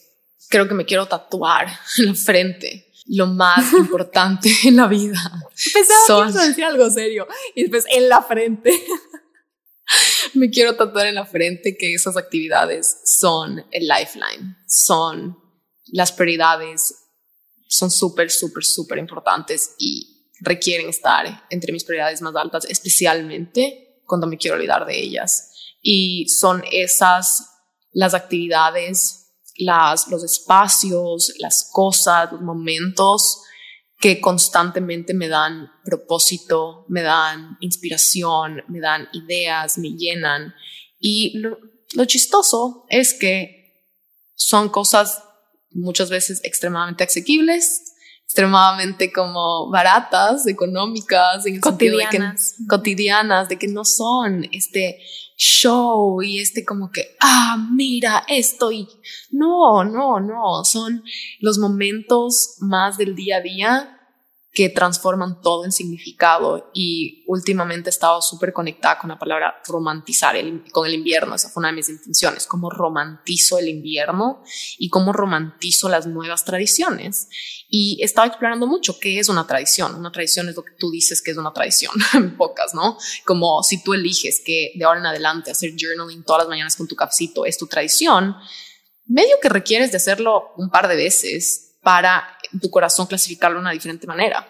creo 0.48 0.68
que 0.68 0.74
me 0.74 0.86
quiero 0.86 1.06
tatuar 1.06 1.66
en 1.98 2.06
la 2.06 2.14
frente 2.14 2.91
lo 3.06 3.26
más 3.26 3.72
importante 3.78 4.50
en 4.64 4.76
la 4.76 4.86
vida. 4.86 5.20
Pensaba 5.72 6.32
que 6.32 6.48
decir 6.48 6.64
algo 6.64 6.88
serio 6.90 7.26
y 7.54 7.62
después 7.62 7.84
en 7.90 8.08
la 8.08 8.22
frente. 8.22 8.72
Me 10.34 10.50
quiero 10.50 10.76
tatuar 10.76 11.06
en 11.06 11.16
la 11.16 11.26
frente 11.26 11.76
que 11.76 11.92
esas 11.94 12.16
actividades 12.16 13.02
son 13.04 13.64
el 13.70 13.86
lifeline, 13.86 14.56
son 14.66 15.36
las 15.86 16.12
prioridades, 16.12 16.94
son 17.68 17.90
súper, 17.90 18.30
súper, 18.30 18.64
súper 18.64 18.98
importantes 18.98 19.74
y 19.78 20.30
requieren 20.40 20.88
estar 20.88 21.46
entre 21.50 21.72
mis 21.72 21.84
prioridades 21.84 22.22
más 22.22 22.34
altas, 22.36 22.64
especialmente 22.64 24.02
cuando 24.06 24.26
me 24.26 24.38
quiero 24.38 24.56
olvidar 24.56 24.86
de 24.86 24.98
ellas. 24.98 25.50
Y 25.82 26.28
son 26.28 26.64
esas 26.70 27.48
las 27.92 28.14
actividades 28.14 29.21
las, 29.56 30.08
los 30.08 30.24
espacios, 30.24 31.32
las 31.38 31.68
cosas, 31.72 32.32
los 32.32 32.40
momentos 32.40 33.42
que 34.00 34.20
constantemente 34.20 35.14
me 35.14 35.28
dan 35.28 35.70
propósito, 35.84 36.84
me 36.88 37.02
dan 37.02 37.56
inspiración, 37.60 38.62
me 38.68 38.80
dan 38.80 39.08
ideas, 39.12 39.78
me 39.78 39.90
llenan. 39.90 40.54
Y 40.98 41.38
lo, 41.38 41.58
lo 41.94 42.04
chistoso 42.04 42.84
es 42.88 43.14
que 43.14 43.62
son 44.34 44.70
cosas 44.70 45.22
muchas 45.70 46.10
veces 46.10 46.40
extremadamente 46.42 47.04
asequibles, 47.04 47.91
extremadamente 48.32 49.12
como 49.12 49.68
baratas, 49.68 50.46
económicas, 50.46 51.44
en 51.44 51.60
cotidianas. 51.60 52.54
cotidianas, 52.66 53.50
de 53.50 53.58
que 53.58 53.68
no 53.68 53.84
son 53.84 54.48
este 54.52 55.00
show 55.36 56.22
y 56.22 56.40
este 56.40 56.64
como 56.64 56.90
que, 56.90 57.14
ah, 57.20 57.58
mira 57.72 58.24
esto 58.28 58.72
y 58.72 58.88
no, 59.30 59.84
no, 59.84 60.18
no, 60.18 60.64
son 60.64 61.04
los 61.40 61.58
momentos 61.58 62.56
más 62.60 62.96
del 62.96 63.14
día 63.14 63.36
a 63.36 63.40
día 63.42 63.98
que 64.52 64.68
transforman 64.68 65.40
todo 65.40 65.64
en 65.64 65.72
significado 65.72 66.70
y 66.74 67.24
últimamente 67.26 67.88
he 67.88 67.90
estado 67.90 68.20
súper 68.20 68.52
conectada 68.52 68.98
con 68.98 69.08
la 69.08 69.18
palabra 69.18 69.54
romantizar, 69.66 70.36
el, 70.36 70.64
con 70.70 70.86
el 70.86 70.92
invierno, 70.92 71.34
esa 71.34 71.48
fue 71.48 71.62
una 71.62 71.68
de 71.68 71.76
mis 71.76 71.88
intenciones, 71.88 72.46
cómo 72.46 72.68
romantizo 72.68 73.58
el 73.58 73.68
invierno 73.70 74.42
y 74.76 74.90
cómo 74.90 75.14
romantizo 75.14 75.88
las 75.88 76.06
nuevas 76.06 76.44
tradiciones. 76.44 77.28
Y 77.70 77.96
he 78.02 78.04
estado 78.04 78.28
explorando 78.28 78.66
mucho 78.66 78.98
qué 78.98 79.18
es 79.18 79.30
una 79.30 79.46
tradición. 79.46 79.94
Una 79.94 80.12
tradición 80.12 80.50
es 80.50 80.56
lo 80.56 80.62
que 80.62 80.74
tú 80.78 80.90
dices 80.90 81.22
que 81.22 81.30
es 81.30 81.38
una 81.38 81.54
tradición, 81.54 81.94
en 82.12 82.36
pocas, 82.36 82.74
¿no? 82.74 82.98
Como 83.24 83.62
si 83.62 83.82
tú 83.82 83.94
eliges 83.94 84.42
que 84.44 84.72
de 84.74 84.84
ahora 84.84 85.00
en 85.00 85.06
adelante 85.06 85.50
hacer 85.50 85.72
journaling 85.78 86.24
todas 86.24 86.42
las 86.42 86.48
mañanas 86.50 86.76
con 86.76 86.86
tu 86.86 86.94
cafecito 86.94 87.46
es 87.46 87.56
tu 87.56 87.68
tradición, 87.68 88.36
medio 89.06 89.36
que 89.40 89.48
requieres 89.48 89.92
de 89.92 89.96
hacerlo 89.96 90.52
un 90.58 90.68
par 90.68 90.88
de 90.88 90.96
veces 90.96 91.78
para 91.82 92.36
tu 92.60 92.70
corazón 92.70 93.06
clasificarlo 93.06 93.58
de 93.58 93.62
una 93.62 93.72
diferente 93.72 94.06
manera. 94.06 94.48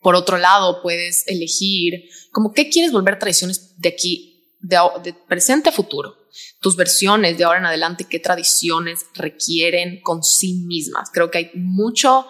Por 0.00 0.14
otro 0.14 0.38
lado, 0.38 0.80
puedes 0.82 1.26
elegir 1.26 2.08
como 2.32 2.52
qué 2.52 2.70
quieres 2.70 2.92
volver 2.92 3.18
tradiciones 3.18 3.78
de 3.78 3.90
aquí, 3.90 4.56
de, 4.60 5.14
presente 5.28 5.68
a 5.68 5.72
futuro. 5.72 6.16
Tus 6.60 6.76
versiones 6.76 7.36
de 7.36 7.44
ahora 7.44 7.58
en 7.58 7.66
adelante, 7.66 8.06
qué 8.08 8.18
tradiciones 8.18 9.06
requieren 9.14 10.00
con 10.02 10.22
sí 10.22 10.54
mismas. 10.66 11.10
Creo 11.12 11.30
que 11.30 11.38
hay 11.38 11.50
mucho, 11.54 12.26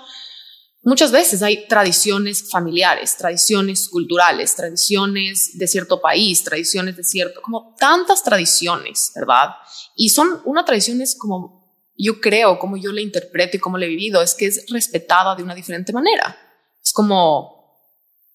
muchas 0.82 1.12
veces 1.12 1.42
hay 1.42 1.68
tradiciones 1.68 2.50
familiares, 2.50 3.16
tradiciones 3.16 3.88
culturales, 3.88 4.56
tradiciones 4.56 5.56
de 5.58 5.68
cierto 5.68 6.00
país, 6.00 6.42
tradiciones 6.42 6.96
de 6.96 7.04
cierto, 7.04 7.40
como 7.42 7.76
tantas 7.78 8.24
tradiciones, 8.24 9.12
¿verdad? 9.14 9.50
Y 9.94 10.08
son 10.08 10.40
una 10.44 10.64
tradición 10.64 11.00
es 11.02 11.14
como 11.14 11.59
yo 12.04 12.20
creo, 12.20 12.58
como 12.58 12.76
yo 12.76 12.92
le 12.92 13.02
interpreto 13.02 13.56
y 13.56 13.60
cómo 13.60 13.78
le 13.78 13.86
he 13.86 13.88
vivido, 13.88 14.22
es 14.22 14.34
que 14.34 14.46
es 14.46 14.66
respetada 14.70 15.34
de 15.34 15.42
una 15.42 15.54
diferente 15.54 15.92
manera. 15.92 16.36
Es 16.82 16.92
como 16.92 17.78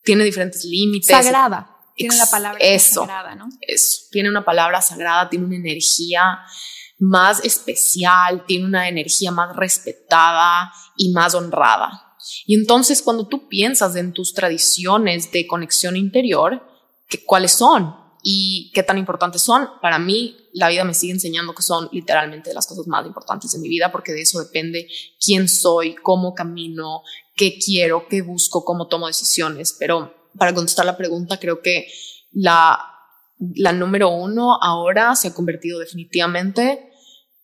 tiene 0.04 0.24
diferentes 0.24 0.64
límites. 0.66 1.08
Sagrada. 1.08 1.72
Tiene 1.96 2.18
la 2.18 2.26
palabra 2.26 2.60
eso, 2.62 3.02
sagrada, 3.02 3.36
¿no? 3.36 3.48
Eso. 3.62 4.04
Tiene 4.12 4.30
una 4.30 4.44
palabra 4.44 4.82
sagrada, 4.82 5.30
tiene 5.30 5.46
una 5.46 5.56
energía 5.56 6.40
más 7.00 7.44
especial, 7.44 8.46
tiene 8.46 8.66
una 8.66 8.90
energía 8.90 9.32
más 9.32 9.56
respetada 9.56 10.74
y 10.98 11.12
más 11.14 11.34
honrada. 11.36 12.18
Y 12.46 12.56
entonces 12.56 13.02
cuando 13.02 13.28
tú 13.28 13.48
piensas 13.48 13.96
en 13.96 14.12
tus 14.12 14.34
tradiciones 14.34 15.32
de 15.32 15.48
conexión 15.48 15.96
interior, 15.96 16.62
¿cuáles 17.26 17.54
son? 17.54 18.06
y 18.28 18.72
qué 18.74 18.82
tan 18.82 18.98
importantes 18.98 19.44
son. 19.44 19.70
Para 19.84 20.00
mí, 20.00 20.36
la 20.56 20.70
vida 20.70 20.86
me 20.86 20.94
sigue 20.94 21.12
enseñando 21.14 21.54
que 21.54 21.62
son 21.62 21.90
literalmente 21.92 22.54
las 22.54 22.66
cosas 22.66 22.88
más 22.88 23.06
importantes 23.06 23.52
de 23.52 23.60
mi 23.60 23.68
vida, 23.68 23.92
porque 23.92 24.14
de 24.14 24.22
eso 24.22 24.40
depende 24.40 24.88
quién 25.24 25.50
soy, 25.50 25.96
cómo 25.96 26.34
camino, 26.34 27.04
qué 27.36 27.60
quiero, 27.60 28.08
qué 28.08 28.22
busco, 28.22 28.64
cómo 28.64 28.88
tomo 28.88 29.08
decisiones. 29.08 29.76
Pero 29.78 30.14
para 30.38 30.54
contestar 30.54 30.86
la 30.86 30.96
pregunta, 30.96 31.40
creo 31.40 31.62
que 31.62 31.88
la 32.32 32.80
La 33.38 33.74
número 33.74 34.10
uno 34.10 34.58
ahora 34.62 35.14
se 35.16 35.28
ha 35.28 35.34
convertido 35.34 35.78
definitivamente 35.78 36.90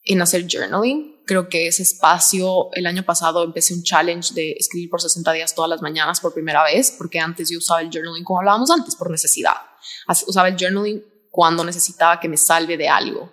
en 0.06 0.22
hacer 0.22 0.48
journaling. 0.48 1.22
Creo 1.26 1.50
que 1.50 1.68
ese 1.68 1.84
espacio, 1.84 2.70
el 2.74 2.86
año 2.86 3.04
pasado 3.04 3.44
empecé 3.44 3.74
un 3.74 3.84
challenge 3.84 4.34
de 4.34 4.54
escribir 4.54 4.90
por 4.90 5.02
60 5.02 5.34
días 5.34 5.54
todas 5.54 5.70
las 5.70 5.82
mañanas 5.82 6.22
por 6.22 6.34
primera 6.34 6.64
vez, 6.64 6.96
porque 6.98 7.20
antes 7.20 7.50
yo 7.50 7.58
usaba 7.58 7.82
el 7.82 7.90
journaling 7.90 8.24
como 8.24 8.40
hablábamos 8.40 8.72
antes, 8.72 8.96
por 8.96 9.12
necesidad. 9.12 9.58
Usaba 10.28 10.48
el 10.48 10.56
journaling 10.58 11.04
cuando 11.32 11.64
necesitaba 11.64 12.20
que 12.20 12.30
me 12.30 12.38
salve 12.38 12.78
de 12.78 12.90
algo. 12.90 13.32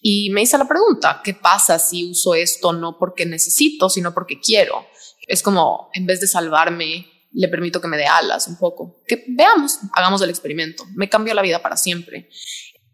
Y 0.00 0.30
me 0.30 0.42
hice 0.42 0.58
la 0.58 0.68
pregunta, 0.68 1.22
¿qué 1.24 1.34
pasa 1.34 1.78
si 1.78 2.10
uso 2.10 2.34
esto 2.34 2.72
no 2.72 2.98
porque 2.98 3.24
necesito, 3.26 3.88
sino 3.88 4.12
porque 4.14 4.38
quiero? 4.38 4.86
Es 5.26 5.42
como, 5.42 5.88
en 5.94 6.06
vez 6.06 6.20
de 6.20 6.28
salvarme, 6.28 7.06
le 7.32 7.48
permito 7.48 7.80
que 7.80 7.88
me 7.88 7.96
dé 7.96 8.06
alas 8.06 8.46
un 8.48 8.58
poco. 8.58 9.02
Que 9.06 9.24
veamos, 9.28 9.78
hagamos 9.94 10.20
el 10.22 10.30
experimento. 10.30 10.84
Me 10.94 11.08
cambió 11.08 11.34
la 11.34 11.42
vida 11.42 11.60
para 11.60 11.76
siempre. 11.76 12.28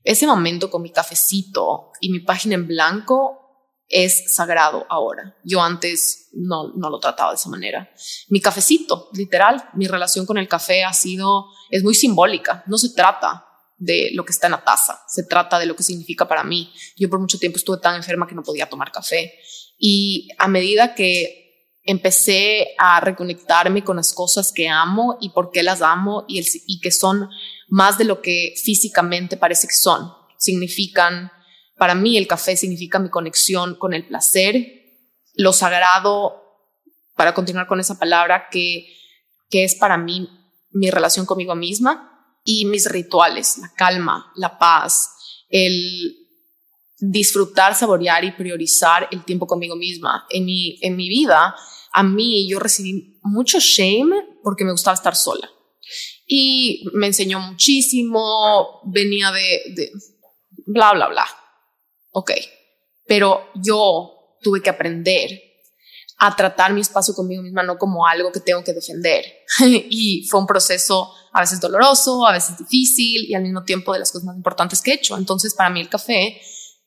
Ese 0.04 0.26
momento 0.26 0.70
con 0.70 0.82
mi 0.82 0.92
cafecito 0.92 1.90
y 2.00 2.10
mi 2.10 2.20
página 2.20 2.54
en 2.54 2.68
blanco 2.68 3.40
es 3.88 4.34
sagrado 4.34 4.86
ahora. 4.88 5.36
Yo 5.44 5.62
antes 5.62 6.28
no, 6.32 6.72
no 6.76 6.90
lo 6.90 7.00
trataba 7.00 7.30
de 7.30 7.36
esa 7.36 7.48
manera. 7.48 7.90
Mi 8.28 8.40
cafecito, 8.40 9.08
literal, 9.12 9.68
mi 9.74 9.88
relación 9.88 10.26
con 10.26 10.38
el 10.38 10.48
café 10.48 10.84
ha 10.84 10.92
sido, 10.92 11.46
es 11.70 11.82
muy 11.82 11.94
simbólica. 11.94 12.62
No 12.66 12.78
se 12.78 12.94
trata 12.94 13.46
de 13.84 14.10
lo 14.14 14.24
que 14.24 14.32
está 14.32 14.46
en 14.46 14.52
la 14.52 14.64
taza, 14.64 15.02
se 15.08 15.24
trata 15.24 15.58
de 15.58 15.66
lo 15.66 15.76
que 15.76 15.82
significa 15.82 16.26
para 16.26 16.42
mí. 16.42 16.72
Yo 16.96 17.10
por 17.10 17.20
mucho 17.20 17.38
tiempo 17.38 17.58
estuve 17.58 17.78
tan 17.78 17.96
enferma 17.96 18.26
que 18.26 18.34
no 18.34 18.42
podía 18.42 18.68
tomar 18.68 18.90
café. 18.90 19.34
Y 19.78 20.28
a 20.38 20.48
medida 20.48 20.94
que 20.94 21.70
empecé 21.82 22.74
a 22.78 23.00
reconectarme 23.00 23.84
con 23.84 23.96
las 23.96 24.14
cosas 24.14 24.52
que 24.52 24.68
amo 24.68 25.18
y 25.20 25.30
por 25.30 25.50
qué 25.50 25.62
las 25.62 25.82
amo 25.82 26.24
y, 26.26 26.38
el, 26.38 26.46
y 26.66 26.80
que 26.80 26.90
son 26.90 27.28
más 27.68 27.98
de 27.98 28.04
lo 28.04 28.22
que 28.22 28.54
físicamente 28.62 29.36
parece 29.36 29.66
que 29.68 29.74
son. 29.74 30.12
Significan, 30.38 31.30
para 31.76 31.94
mí 31.94 32.16
el 32.16 32.26
café 32.26 32.56
significa 32.56 32.98
mi 32.98 33.10
conexión 33.10 33.74
con 33.74 33.92
el 33.92 34.06
placer, 34.06 34.66
lo 35.34 35.52
sagrado, 35.52 36.40
para 37.16 37.34
continuar 37.34 37.66
con 37.66 37.80
esa 37.80 37.98
palabra, 37.98 38.48
que, 38.50 38.86
que 39.50 39.64
es 39.64 39.74
para 39.74 39.98
mí 39.98 40.28
mi 40.72 40.90
relación 40.90 41.26
conmigo 41.26 41.54
misma 41.54 42.13
y 42.44 42.66
mis 42.66 42.88
rituales, 42.90 43.58
la 43.58 43.72
calma, 43.74 44.32
la 44.36 44.58
paz, 44.58 45.10
el 45.48 46.24
disfrutar, 46.98 47.74
saborear 47.74 48.24
y 48.24 48.32
priorizar 48.32 49.08
el 49.10 49.24
tiempo 49.24 49.46
conmigo 49.46 49.76
misma. 49.76 50.26
En 50.30 50.44
mi, 50.44 50.78
en 50.82 50.94
mi 50.94 51.08
vida, 51.08 51.56
a 51.92 52.02
mí 52.02 52.48
yo 52.48 52.58
recibí 52.58 53.18
mucho 53.22 53.58
shame 53.58 54.38
porque 54.42 54.64
me 54.64 54.72
gustaba 54.72 54.94
estar 54.94 55.16
sola 55.16 55.50
y 56.26 56.84
me 56.92 57.06
enseñó 57.06 57.40
muchísimo, 57.40 58.80
venía 58.84 59.30
de, 59.32 59.62
de 59.74 59.92
bla, 60.66 60.92
bla, 60.92 61.08
bla. 61.08 61.26
Ok, 62.12 62.32
pero 63.06 63.50
yo 63.54 64.36
tuve 64.42 64.62
que 64.62 64.70
aprender 64.70 65.30
a 66.18 66.34
tratar 66.36 66.72
mi 66.72 66.80
espacio 66.80 67.14
conmigo 67.14 67.42
misma 67.42 67.62
no 67.62 67.76
como 67.76 68.06
algo 68.06 68.30
que 68.30 68.40
tengo 68.40 68.62
que 68.62 68.72
defender. 68.72 69.24
y 69.90 70.26
fue 70.28 70.40
un 70.40 70.46
proceso 70.46 71.12
a 71.34 71.40
veces 71.40 71.60
doloroso, 71.60 72.26
a 72.26 72.32
veces 72.32 72.56
difícil 72.56 73.28
y 73.28 73.34
al 73.34 73.42
mismo 73.42 73.64
tiempo 73.64 73.92
de 73.92 73.98
las 73.98 74.12
cosas 74.12 74.24
más 74.24 74.36
importantes 74.36 74.80
que 74.80 74.92
he 74.92 74.94
hecho. 74.94 75.16
Entonces, 75.18 75.52
para 75.52 75.68
mí 75.68 75.80
el 75.80 75.88
café 75.88 76.40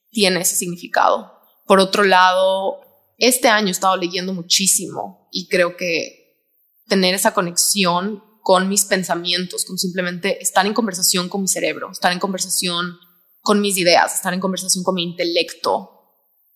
tiene 0.09 0.39
ese 0.39 0.55
significado. 0.55 1.33
Por 1.65 1.81
otro 1.81 2.05
lado, 2.05 2.79
este 3.17 3.49
año 3.49 3.67
he 3.67 3.71
estado 3.71 3.97
leyendo 3.97 4.33
muchísimo 4.33 5.27
y 5.33 5.49
creo 5.49 5.75
que 5.75 6.47
tener 6.87 7.13
esa 7.13 7.33
conexión 7.33 8.23
con 8.41 8.69
mis 8.69 8.85
pensamientos, 8.85 9.65
con 9.65 9.77
simplemente 9.77 10.41
estar 10.41 10.65
en 10.65 10.73
conversación 10.73 11.27
con 11.27 11.41
mi 11.41 11.49
cerebro, 11.49 11.91
estar 11.91 12.13
en 12.13 12.19
conversación 12.19 12.97
con 13.41 13.59
mis 13.59 13.77
ideas, 13.77 14.15
estar 14.15 14.33
en 14.33 14.39
conversación 14.39 14.85
con 14.85 14.95
mi 14.95 15.03
intelecto, 15.03 15.91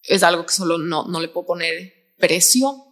es 0.03 0.23
algo 0.23 0.45
que 0.45 0.53
solo 0.53 0.77
no, 0.77 1.03
no 1.09 1.19
le 1.19 1.27
puedo 1.27 1.47
poner 1.47 2.13
precio. 2.17 2.85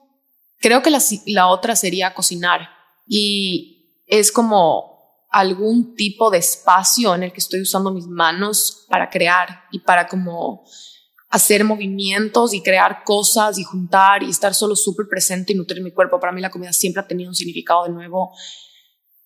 Creo 0.59 0.83
que 0.83 0.89
la, 0.89 1.01
la 1.27 1.47
otra 1.47 1.77
sería 1.77 2.13
cocinar 2.13 2.67
y 3.07 4.03
es 4.09 4.31
como 4.31 4.88
algún 5.29 5.95
tipo 5.95 6.29
de 6.29 6.39
espacio 6.39 7.13
en 7.13 7.23
el 7.23 7.31
que 7.31 7.39
estoy 7.39 7.61
usando 7.61 7.91
mis 7.91 8.07
manos 8.07 8.85
para 8.89 9.09
crear 9.09 9.65
y 9.71 9.79
para 9.79 10.07
como 10.07 10.63
hacer 11.29 11.63
movimientos 11.63 12.53
y 12.53 12.61
crear 12.61 13.03
cosas 13.03 13.59
y 13.59 13.63
juntar 13.63 14.23
y 14.23 14.29
estar 14.29 14.55
solo 14.55 14.75
súper 14.75 15.07
presente 15.07 15.53
y 15.53 15.55
nutrir 15.55 15.83
mi 15.83 15.91
cuerpo. 15.91 16.19
Para 16.19 16.33
mí 16.33 16.41
la 16.41 16.49
comida 16.49 16.73
siempre 16.73 17.01
ha 17.01 17.07
tenido 17.07 17.29
un 17.29 17.35
significado 17.35 17.83
de 17.83 17.91
nuevo 17.91 18.33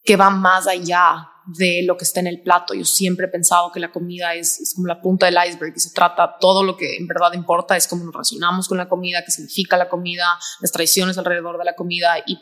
que 0.03 0.17
va 0.17 0.29
más 0.29 0.67
allá 0.67 1.29
de 1.45 1.83
lo 1.85 1.95
que 1.95 2.03
está 2.03 2.19
en 2.19 2.27
el 2.27 2.41
plato. 2.41 2.73
Yo 2.73 2.83
siempre 2.83 3.27
he 3.27 3.29
pensado 3.29 3.71
que 3.71 3.79
la 3.79 3.91
comida 3.91 4.33
es, 4.33 4.73
como 4.75 4.87
la 4.87 5.01
punta 5.01 5.25
del 5.25 5.37
iceberg 5.47 5.73
y 5.75 5.79
se 5.79 5.91
trata 5.91 6.37
todo 6.39 6.63
lo 6.63 6.75
que 6.75 6.97
en 6.97 7.07
verdad 7.07 7.31
importa 7.33 7.77
es 7.77 7.87
cómo 7.87 8.03
nos 8.03 8.13
relacionamos 8.13 8.67
con 8.67 8.77
la 8.77 8.89
comida, 8.89 9.23
qué 9.25 9.31
significa 9.31 9.77
la 9.77 9.87
comida, 9.87 10.25
las 10.59 10.71
tradiciones 10.73 11.17
alrededor 11.17 11.57
de 11.57 11.65
la 11.65 11.75
comida 11.75 12.17
y 12.25 12.37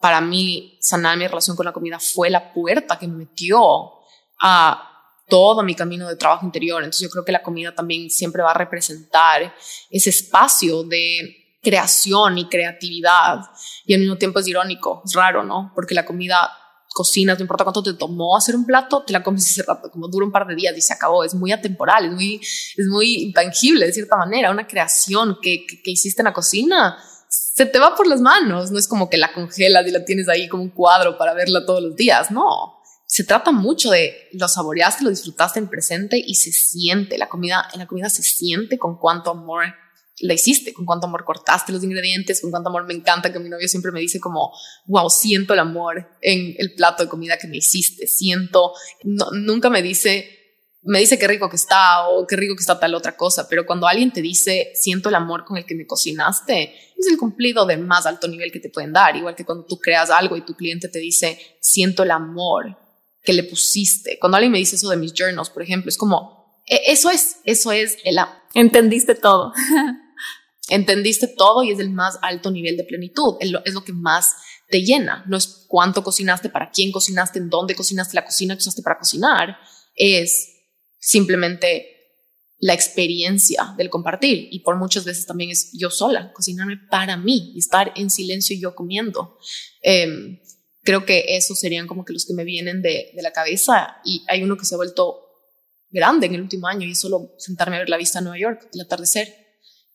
para 0.00 0.20
mí 0.20 0.78
sanar 0.80 1.16
mi 1.16 1.26
relación 1.26 1.56
con 1.56 1.66
la 1.66 1.72
comida 1.72 1.98
fue 1.98 2.30
la 2.30 2.52
puerta 2.52 2.98
que 2.98 3.08
me 3.08 3.16
metió 3.16 3.60
a 4.40 4.92
todo 5.28 5.62
mi 5.62 5.74
camino 5.74 6.08
de 6.08 6.16
trabajo 6.16 6.46
interior. 6.46 6.82
Entonces 6.82 7.02
yo 7.02 7.10
creo 7.10 7.24
que 7.24 7.32
la 7.32 7.42
comida 7.42 7.74
también 7.74 8.10
siempre 8.10 8.42
va 8.42 8.52
a 8.52 8.54
representar 8.54 9.54
ese 9.90 10.10
espacio 10.10 10.84
de 10.84 11.58
creación 11.62 12.38
y 12.38 12.48
creatividad 12.48 13.40
y 13.84 13.94
al 13.94 14.00
mismo 14.00 14.16
tiempo 14.16 14.38
es 14.38 14.46
irónico, 14.46 15.02
es 15.04 15.14
raro, 15.14 15.42
¿no? 15.42 15.72
Porque 15.74 15.94
la 15.94 16.04
comida 16.04 16.48
cocinas, 16.96 17.38
no 17.38 17.42
importa 17.42 17.62
cuánto 17.62 17.82
te 17.82 17.92
tomó 17.92 18.38
hacer 18.38 18.56
un 18.56 18.64
plato, 18.64 19.02
te 19.06 19.12
la 19.12 19.22
comes 19.22 19.46
ese 19.50 19.62
rato, 19.62 19.90
como 19.90 20.08
dura 20.08 20.24
un 20.24 20.32
par 20.32 20.46
de 20.46 20.54
días 20.54 20.74
y 20.78 20.80
se 20.80 20.94
acabó. 20.94 21.24
Es 21.24 21.34
muy 21.34 21.52
atemporal, 21.52 22.06
es 22.06 22.12
muy, 22.12 22.36
es 22.40 22.86
muy 22.88 23.16
intangible 23.16 23.84
de 23.84 23.92
cierta 23.92 24.16
manera. 24.16 24.50
Una 24.50 24.66
creación 24.66 25.36
que, 25.42 25.66
que, 25.66 25.90
hiciste 25.90 26.22
en 26.22 26.24
la 26.24 26.32
cocina 26.32 26.96
se 27.56 27.64
te 27.64 27.78
va 27.78 27.96
por 27.96 28.06
las 28.06 28.20
manos. 28.20 28.70
No 28.70 28.78
es 28.78 28.86
como 28.86 29.08
que 29.08 29.16
la 29.16 29.32
congelas 29.32 29.86
y 29.86 29.90
la 29.90 30.04
tienes 30.04 30.28
ahí 30.28 30.46
como 30.46 30.62
un 30.62 30.68
cuadro 30.68 31.16
para 31.16 31.32
verla 31.32 31.64
todos 31.64 31.82
los 31.82 31.96
días. 31.96 32.30
No, 32.30 32.82
se 33.06 33.24
trata 33.24 33.50
mucho 33.50 33.90
de 33.90 34.28
lo 34.34 34.46
saboreaste, 34.46 35.04
lo 35.04 35.08
disfrutaste 35.08 35.58
en 35.58 35.68
presente 35.68 36.22
y 36.22 36.34
se 36.34 36.52
siente. 36.52 37.16
La 37.16 37.30
comida, 37.30 37.66
en 37.72 37.78
la 37.78 37.86
comida 37.86 38.10
se 38.10 38.22
siente 38.22 38.78
con 38.78 38.98
cuánto 38.98 39.30
amor 39.30 39.64
la 40.18 40.34
hiciste, 40.34 40.74
con 40.74 40.84
cuánto 40.84 41.06
amor 41.06 41.24
cortaste 41.24 41.72
los 41.72 41.82
ingredientes, 41.82 42.42
con 42.42 42.50
cuánto 42.50 42.68
amor 42.68 42.84
me 42.84 42.92
encanta 42.92 43.32
que 43.32 43.38
mi 43.38 43.48
novio 43.48 43.68
siempre 43.68 43.90
me 43.90 44.00
dice 44.00 44.20
como, 44.20 44.52
wow, 44.84 45.08
siento 45.08 45.54
el 45.54 45.60
amor 45.60 46.10
en 46.20 46.56
el 46.58 46.74
plato 46.74 47.04
de 47.04 47.08
comida 47.08 47.38
que 47.38 47.48
me 47.48 47.56
hiciste, 47.56 48.06
siento, 48.06 48.72
nunca 49.02 49.70
me 49.70 49.80
dice, 49.80 50.35
me 50.86 51.00
dice 51.00 51.18
qué 51.18 51.26
rico 51.26 51.48
que 51.50 51.56
está 51.56 52.08
o 52.08 52.26
qué 52.26 52.36
rico 52.36 52.54
que 52.54 52.60
está 52.60 52.78
tal 52.78 52.94
otra 52.94 53.16
cosa, 53.16 53.48
pero 53.48 53.66
cuando 53.66 53.86
alguien 53.86 54.12
te 54.12 54.22
dice, 54.22 54.72
siento 54.74 55.08
el 55.08 55.16
amor 55.16 55.44
con 55.44 55.56
el 55.56 55.66
que 55.66 55.74
me 55.74 55.86
cocinaste, 55.86 56.74
es 56.96 57.06
el 57.08 57.18
cumplido 57.18 57.66
de 57.66 57.76
más 57.76 58.06
alto 58.06 58.28
nivel 58.28 58.52
que 58.52 58.60
te 58.60 58.70
pueden 58.70 58.92
dar, 58.92 59.16
igual 59.16 59.34
que 59.34 59.44
cuando 59.44 59.64
tú 59.64 59.78
creas 59.78 60.10
algo 60.10 60.36
y 60.36 60.44
tu 60.44 60.54
cliente 60.54 60.88
te 60.88 60.98
dice, 60.98 61.58
siento 61.60 62.04
el 62.04 62.10
amor 62.10 62.78
que 63.22 63.32
le 63.32 63.42
pusiste. 63.44 64.18
Cuando 64.20 64.36
alguien 64.36 64.52
me 64.52 64.58
dice 64.58 64.76
eso 64.76 64.88
de 64.88 64.96
mis 64.96 65.12
journals, 65.12 65.50
por 65.50 65.62
ejemplo, 65.62 65.88
es 65.88 65.98
como, 65.98 66.62
e, 66.66 66.80
eso 66.86 67.10
es, 67.10 67.38
eso 67.44 67.72
es 67.72 67.98
el... 68.04 68.18
Entendiste 68.54 69.14
todo. 69.14 69.52
entendiste 70.68 71.28
todo 71.28 71.62
y 71.62 71.70
es 71.70 71.78
el 71.78 71.90
más 71.90 72.18
alto 72.22 72.50
nivel 72.50 72.76
de 72.76 72.84
plenitud, 72.84 73.36
es 73.40 73.50
lo, 73.50 73.84
que 73.84 73.92
más 73.92 74.34
te 74.68 74.82
llena, 74.82 75.24
no 75.28 75.36
es 75.36 75.64
cuánto 75.68 76.02
cocinaste, 76.02 76.48
para 76.48 76.70
quién 76.70 76.90
cocinaste, 76.90 77.38
en 77.38 77.50
dónde 77.50 77.74
cocinaste, 77.74 78.14
la 78.14 78.24
cocina 78.24 78.54
que 78.54 78.60
usaste 78.60 78.82
para 78.82 78.98
cocinar, 78.98 79.58
es 79.94 80.55
simplemente 81.06 81.86
la 82.58 82.74
experiencia 82.74 83.74
del 83.76 83.90
compartir 83.90 84.48
y 84.50 84.60
por 84.60 84.76
muchas 84.76 85.04
veces 85.04 85.24
también 85.24 85.50
es 85.50 85.70
yo 85.72 85.88
sola, 85.88 86.32
cocinarme 86.32 86.78
para 86.90 87.16
mí 87.16 87.52
y 87.54 87.60
estar 87.60 87.92
en 87.94 88.10
silencio 88.10 88.56
yo 88.58 88.74
comiendo. 88.74 89.38
Em, 89.82 90.40
creo 90.82 91.06
que 91.06 91.24
esos 91.28 91.60
serían 91.60 91.86
como 91.86 92.04
que 92.04 92.12
los 92.12 92.26
que 92.26 92.34
me 92.34 92.42
vienen 92.42 92.82
de, 92.82 93.12
de, 93.14 93.22
la 93.22 93.32
cabeza 93.32 93.98
y 94.04 94.24
hay 94.26 94.42
uno 94.42 94.56
que 94.56 94.64
se 94.64 94.74
ha 94.74 94.78
vuelto 94.78 95.20
grande 95.90 96.26
en 96.26 96.34
el 96.34 96.42
último 96.42 96.66
año 96.66 96.88
y 96.88 96.90
es 96.90 97.00
solo 97.00 97.34
sentarme 97.38 97.76
a 97.76 97.80
ver 97.80 97.88
la 97.88 97.98
vista 97.98 98.18
de 98.18 98.24
Nueva 98.24 98.40
York, 98.40 98.68
el 98.74 98.80
atardecer 98.80 99.45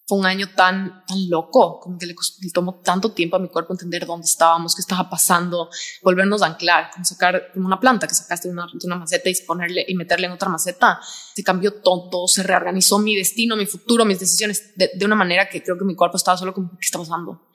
fue 0.06 0.18
un 0.18 0.26
año 0.26 0.50
tan, 0.56 1.06
tan 1.06 1.30
loco, 1.30 1.80
como 1.80 1.98
que 1.98 2.06
le, 2.06 2.16
tomó 2.54 2.82
tanto 2.82 3.14
tiempo 3.14 3.38
a 3.38 3.40
mi 3.40 3.48
cuerpo 3.48 3.74
entender 3.74 4.06
dónde 4.06 4.26
estábamos, 4.26 4.76
qué 4.76 4.82
estaba 4.82 5.10
pasando, 5.10 5.70
volvernos 6.02 6.42
a 6.42 6.48
anclar, 6.48 6.90
como 6.92 7.06
sacar 7.06 7.52
como 7.54 7.68
una 7.68 7.80
planta 7.80 8.08
que 8.08 8.16
sacaste 8.16 8.48
de 8.48 8.54
una, 8.54 8.68
una 8.84 8.96
maceta 8.98 9.30
y 9.30 9.36
ponerle 9.46 9.86
y 9.88 9.96
meterle 9.96 10.28
en 10.28 10.34
otra 10.34 10.50
maceta. 10.50 11.00
Se 11.34 11.44
cambió 11.44 11.82
todo, 11.82 12.28
se 12.28 12.44
reorganizó 12.44 13.00
mi 13.00 13.16
destino, 13.16 13.56
mi 13.56 13.66
futuro, 13.66 14.04
mis 14.04 14.20
decisiones 14.20 14.76
de, 14.76 14.92
de 14.94 15.06
una 15.06 15.16
manera 15.16 15.48
que 15.48 15.64
creo 15.64 15.78
que 15.78 15.86
mi 15.86 15.96
cuerpo 15.96 16.18
estaba 16.18 16.38
solo 16.38 16.54
como, 16.54 16.72
¿qué 16.72 16.86
está 16.86 17.00
pasando? 17.00 17.50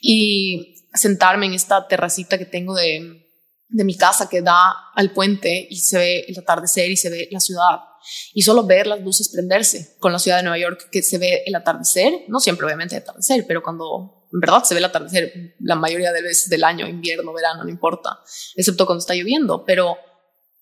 Y 0.00 0.86
sentarme 0.92 1.46
en 1.46 1.54
esta 1.54 1.88
terracita 1.88 2.36
que 2.36 2.46
tengo 2.46 2.74
de, 2.74 3.32
de 3.68 3.84
mi 3.84 3.96
casa 3.96 4.28
que 4.28 4.42
da 4.42 4.90
al 4.94 5.12
puente 5.12 5.66
y 5.70 5.76
se 5.76 5.98
ve 5.98 6.24
el 6.28 6.38
atardecer 6.38 6.90
y 6.90 6.96
se 6.96 7.08
ve 7.08 7.28
la 7.30 7.40
ciudad 7.40 7.91
y 8.34 8.42
solo 8.42 8.64
ver 8.64 8.86
las 8.86 9.00
luces 9.00 9.30
prenderse 9.30 9.96
con 9.98 10.12
la 10.12 10.18
ciudad 10.18 10.38
de 10.38 10.44
Nueva 10.44 10.58
York 10.58 10.88
que 10.90 11.02
se 11.02 11.18
ve 11.18 11.42
el 11.46 11.54
atardecer, 11.54 12.24
no 12.28 12.40
siempre 12.40 12.66
obviamente 12.66 12.96
el 12.96 13.02
atardecer, 13.02 13.44
pero 13.46 13.62
cuando 13.62 14.26
en 14.32 14.40
verdad 14.40 14.64
se 14.64 14.74
ve 14.74 14.78
el 14.78 14.84
atardecer 14.84 15.56
la 15.60 15.74
mayoría 15.74 16.12
de 16.12 16.22
veces 16.22 16.48
del 16.48 16.64
año, 16.64 16.86
invierno, 16.86 17.32
verano, 17.32 17.64
no 17.64 17.70
importa, 17.70 18.20
excepto 18.56 18.86
cuando 18.86 19.00
está 19.00 19.14
lloviendo, 19.14 19.64
pero 19.64 19.96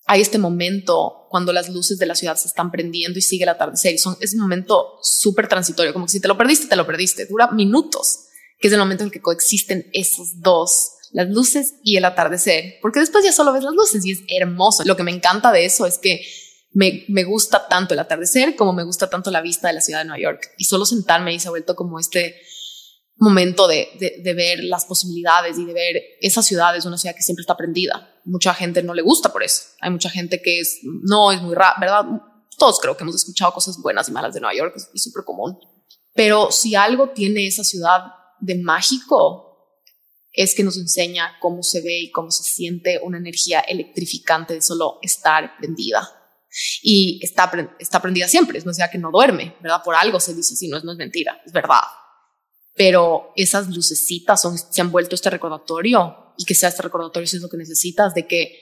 hay 0.05 0.21
este 0.21 0.37
momento 0.37 1.27
cuando 1.29 1.53
las 1.53 1.69
luces 1.69 1.97
de 1.97 2.05
la 2.05 2.15
ciudad 2.15 2.35
se 2.35 2.47
están 2.47 2.71
prendiendo 2.71 3.17
y 3.17 3.21
sigue 3.21 3.43
el 3.43 3.49
atardecer 3.49 3.93
y 3.93 3.97
son, 3.97 4.17
es 4.19 4.33
un 4.33 4.41
momento 4.41 4.97
súper 5.01 5.47
transitorio, 5.47 5.93
como 5.93 6.05
que 6.05 6.11
si 6.11 6.19
te 6.19 6.27
lo 6.27 6.37
perdiste, 6.37 6.67
te 6.67 6.75
lo 6.75 6.85
perdiste, 6.85 7.25
dura 7.25 7.51
minutos, 7.51 8.27
que 8.59 8.67
es 8.67 8.73
el 8.73 8.79
momento 8.79 9.03
en 9.03 9.07
el 9.07 9.13
que 9.13 9.21
coexisten 9.21 9.89
esos 9.93 10.41
dos, 10.41 10.91
las 11.11 11.29
luces 11.29 11.75
y 11.83 11.97
el 11.97 12.05
atardecer, 12.05 12.75
porque 12.81 12.99
después 12.99 13.23
ya 13.23 13.31
solo 13.31 13.53
ves 13.53 13.63
las 13.63 13.73
luces 13.73 14.05
y 14.05 14.11
es 14.11 14.19
hermoso. 14.27 14.83
Lo 14.85 14.95
que 14.95 15.03
me 15.03 15.11
encanta 15.11 15.51
de 15.51 15.65
eso 15.65 15.85
es 15.85 15.97
que 15.97 16.21
me, 16.73 17.23
gusta 17.23 17.67
tanto 17.67 17.93
el 17.93 17.99
atardecer 17.99 18.55
como 18.55 18.73
me 18.73 18.83
gusta 18.83 19.09
tanto 19.09 19.29
la 19.29 19.41
vista 19.41 19.67
de 19.67 19.73
la 19.73 19.81
ciudad 19.81 19.99
de 19.99 20.05
Nueva 20.05 20.21
York 20.21 20.51
y 20.57 20.65
solo 20.65 20.85
sentarme 20.85 21.33
y 21.33 21.39
se 21.39 21.47
ha 21.47 21.51
vuelto 21.51 21.75
como 21.75 21.99
este 21.99 22.41
momento 23.17 23.67
de, 23.67 23.89
de, 24.23 24.33
ver 24.33 24.63
las 24.63 24.85
posibilidades 24.85 25.59
y 25.59 25.65
de 25.65 25.73
ver 25.73 25.95
esa 26.21 26.41
ciudad 26.41 26.75
es 26.75 26.85
una 26.85 26.97
ciudad 26.97 27.15
que 27.15 27.21
siempre 27.21 27.41
está 27.41 27.55
prendida. 27.55 28.15
Mucha 28.25 28.53
gente 28.53 28.81
no 28.81 28.95
le 28.95 29.03
gusta 29.03 29.31
por 29.31 29.43
eso. 29.43 29.63
Hay 29.79 29.91
mucha 29.91 30.09
gente 30.09 30.41
que 30.41 30.59
es, 30.59 30.79
no, 30.83 31.31
es 31.31 31.41
muy 31.41 31.53
raro, 31.53 31.75
¿verdad? 31.79 32.05
Todos 32.57 32.79
creo 32.79 32.97
que 32.97 33.03
hemos 33.03 33.15
escuchado 33.15 33.53
cosas 33.53 33.77
buenas 33.77 34.09
y 34.09 34.11
malas 34.11 34.33
de 34.33 34.39
Nueva 34.39 34.55
York, 34.55 34.75
es 34.75 35.03
súper 35.03 35.23
común. 35.23 35.59
Pero 36.13 36.51
si 36.51 36.73
algo 36.73 37.09
tiene 37.09 37.45
esa 37.45 37.63
ciudad 37.63 38.05
de 38.39 38.55
mágico, 38.55 39.51
es 40.33 40.55
que 40.55 40.63
nos 40.63 40.77
enseña 40.77 41.37
cómo 41.39 41.61
se 41.61 41.81
ve 41.81 41.99
y 41.99 42.11
cómo 42.11 42.31
se 42.31 42.43
siente 42.43 42.99
una 43.03 43.17
energía 43.17 43.59
electrificante 43.59 44.53
de 44.53 44.61
solo 44.61 44.97
estar 45.01 45.57
prendida. 45.57 46.20
Y 46.81 47.19
está, 47.23 47.51
está 47.79 48.01
prendida 48.01 48.27
siempre, 48.27 48.57
es 48.57 48.63
una 48.65 48.73
ciudad 48.73 48.91
que 48.91 48.97
no 48.97 49.11
duerme, 49.11 49.55
¿verdad? 49.61 49.81
Por 49.83 49.95
algo 49.95 50.19
se 50.19 50.33
dice 50.33 50.53
así, 50.53 50.67
no 50.67 50.77
es, 50.77 50.83
no 50.83 50.91
es 50.91 50.97
mentira, 50.97 51.41
es 51.45 51.51
verdad 51.51 51.81
pero 52.75 53.31
esas 53.35 53.69
lucecitas 53.69 54.41
son, 54.41 54.57
se 54.57 54.81
han 54.81 54.91
vuelto 54.91 55.15
este 55.15 55.29
recordatorio 55.29 56.33
y 56.37 56.45
que 56.45 56.55
sea 56.55 56.69
este 56.69 56.81
recordatorio 56.81 57.27
si 57.27 57.37
es 57.37 57.41
lo 57.41 57.49
que 57.49 57.57
necesitas 57.57 58.13
de 58.13 58.27
que 58.27 58.57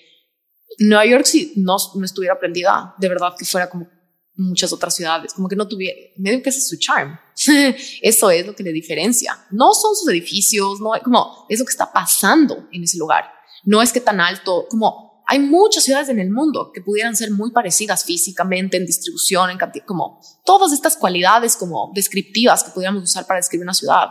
Nueva 0.80 1.06
York 1.06 1.26
si 1.26 1.54
no, 1.56 1.78
no 1.96 2.06
estuviera 2.06 2.40
prendida, 2.40 2.96
de 2.98 3.10
verdad 3.10 3.34
que 3.38 3.46
fuera 3.46 3.70
como 3.70 3.88
muchas 4.36 4.72
otras 4.72 4.96
ciudades, 4.96 5.34
como 5.34 5.50
que 5.50 5.56
no 5.56 5.68
tuviera, 5.68 5.98
medio 6.18 6.42
que 6.42 6.50
ese 6.50 6.60
es 6.60 6.70
su 6.70 6.78
charm. 6.78 7.20
Eso 8.02 8.32
es 8.32 8.46
lo 8.46 8.56
que 8.56 8.64
le 8.64 8.72
diferencia. 8.72 9.38
No 9.52 9.74
son 9.74 9.96
sus 9.96 10.08
edificios, 10.10 10.80
no, 10.80 10.92
como 11.04 11.46
es 11.50 11.60
lo 11.60 11.66
que 11.66 11.72
está 11.72 11.92
pasando 11.92 12.68
en 12.72 12.84
ese 12.84 12.98
lugar. 12.98 13.26
No 13.66 13.82
es 13.82 13.92
que 13.92 14.00
tan 14.00 14.22
alto, 14.22 14.66
como 14.70 15.09
hay 15.32 15.38
muchas 15.38 15.84
ciudades 15.84 16.10
en 16.10 16.18
el 16.18 16.32
mundo 16.32 16.72
que 16.74 16.82
pudieran 16.82 17.16
ser 17.16 17.30
muy 17.30 17.52
parecidas 17.52 18.04
físicamente, 18.04 18.78
en 18.78 18.88
distribución, 18.88 19.52
en 19.52 19.60
cantidad, 19.60 19.86
como 19.86 20.20
todas 20.44 20.74
estas 20.74 20.98
cualidades 20.98 21.56
como 21.56 21.92
descriptivas 21.94 22.64
que 22.64 22.72
pudiéramos 22.72 23.04
usar 23.04 23.28
para 23.28 23.38
describir 23.38 23.62
una 23.62 23.76
ciudad. 23.76 24.08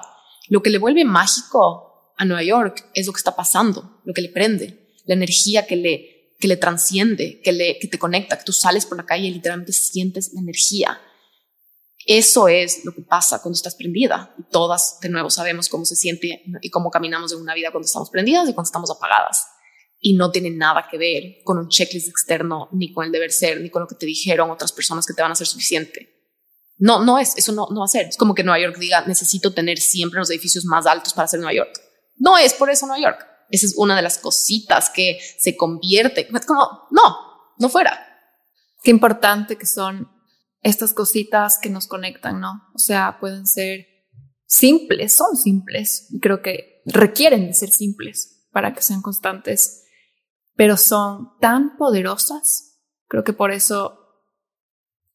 Lo 0.46 0.62
que 0.62 0.70
le 0.70 0.78
vuelve 0.78 1.04
mágico 1.04 2.12
a 2.16 2.24
Nueva 2.24 2.44
York 2.44 2.88
es 2.94 3.08
lo 3.08 3.12
que 3.12 3.18
está 3.18 3.34
pasando, 3.34 4.00
lo 4.04 4.14
que 4.14 4.22
le 4.22 4.28
prende, 4.28 4.94
la 5.06 5.14
energía 5.14 5.66
que 5.66 5.74
le, 5.74 6.36
que 6.38 6.46
le 6.46 6.56
transciende, 6.56 7.40
que, 7.42 7.50
le, 7.50 7.80
que 7.80 7.88
te 7.88 7.98
conecta, 7.98 8.38
que 8.38 8.44
tú 8.44 8.52
sales 8.52 8.86
por 8.86 8.96
la 8.96 9.04
calle 9.04 9.26
y 9.26 9.32
literalmente 9.32 9.72
sientes 9.72 10.32
la 10.34 10.40
energía. 10.40 11.00
Eso 12.06 12.46
es 12.46 12.84
lo 12.84 12.94
que 12.94 13.02
pasa 13.02 13.42
cuando 13.42 13.56
estás 13.56 13.74
prendida. 13.74 14.36
Y 14.38 14.44
todas, 14.52 15.00
de 15.00 15.08
nuevo, 15.08 15.30
sabemos 15.30 15.68
cómo 15.68 15.84
se 15.84 15.96
siente 15.96 16.44
y 16.62 16.70
cómo 16.70 16.92
caminamos 16.92 17.32
en 17.32 17.40
una 17.40 17.54
vida 17.54 17.72
cuando 17.72 17.86
estamos 17.86 18.08
prendidas 18.08 18.48
y 18.48 18.54
cuando 18.54 18.68
estamos 18.68 18.88
apagadas 18.92 19.48
y 20.00 20.14
no 20.14 20.30
tiene 20.30 20.50
nada 20.50 20.86
que 20.90 20.98
ver 20.98 21.42
con 21.44 21.58
un 21.58 21.68
checklist 21.68 22.08
externo, 22.08 22.68
ni 22.72 22.92
con 22.92 23.04
el 23.04 23.12
deber 23.12 23.32
ser, 23.32 23.60
ni 23.60 23.70
con 23.70 23.82
lo 23.82 23.88
que 23.88 23.96
te 23.96 24.06
dijeron 24.06 24.50
otras 24.50 24.72
personas 24.72 25.06
que 25.06 25.14
te 25.14 25.22
van 25.22 25.30
a 25.30 25.32
hacer 25.32 25.46
suficiente. 25.46 26.14
No, 26.76 27.04
no 27.04 27.18
es, 27.18 27.36
eso 27.36 27.52
no, 27.52 27.66
no 27.70 27.80
va 27.80 27.86
a 27.86 27.88
ser. 27.88 28.06
Es 28.06 28.16
como 28.16 28.34
que 28.34 28.44
Nueva 28.44 28.60
York 28.60 28.78
diga, 28.78 29.04
necesito 29.06 29.52
tener 29.52 29.78
siempre 29.78 30.20
los 30.20 30.30
edificios 30.30 30.64
más 30.64 30.86
altos 30.86 31.12
para 31.12 31.26
ser 31.26 31.40
Nueva 31.40 31.54
York. 31.54 31.80
No 32.16 32.38
es 32.38 32.54
por 32.54 32.70
eso 32.70 32.86
Nueva 32.86 33.02
York. 33.02 33.26
Esa 33.50 33.66
es 33.66 33.74
una 33.76 33.96
de 33.96 34.02
las 34.02 34.18
cositas 34.18 34.90
que 34.90 35.18
se 35.38 35.56
convierte. 35.56 36.28
Es 36.32 36.46
como, 36.46 36.86
no, 36.90 37.16
no 37.58 37.68
fuera. 37.68 37.98
Qué 38.82 38.90
importante 38.90 39.56
que 39.56 39.66
son 39.66 40.08
estas 40.62 40.92
cositas 40.92 41.58
que 41.58 41.70
nos 41.70 41.88
conectan, 41.88 42.40
¿no? 42.40 42.62
O 42.74 42.78
sea, 42.78 43.18
pueden 43.18 43.46
ser 43.46 43.86
simples, 44.46 45.14
son 45.14 45.36
simples. 45.36 46.08
Creo 46.20 46.42
que 46.42 46.82
requieren 46.84 47.46
de 47.48 47.54
ser 47.54 47.70
simples 47.70 48.46
para 48.52 48.72
que 48.72 48.82
sean 48.82 49.02
constantes 49.02 49.84
pero 50.58 50.76
son 50.76 51.38
tan 51.38 51.76
poderosas, 51.76 52.80
creo 53.06 53.22
que 53.22 53.32
por 53.32 53.52
eso 53.52 53.96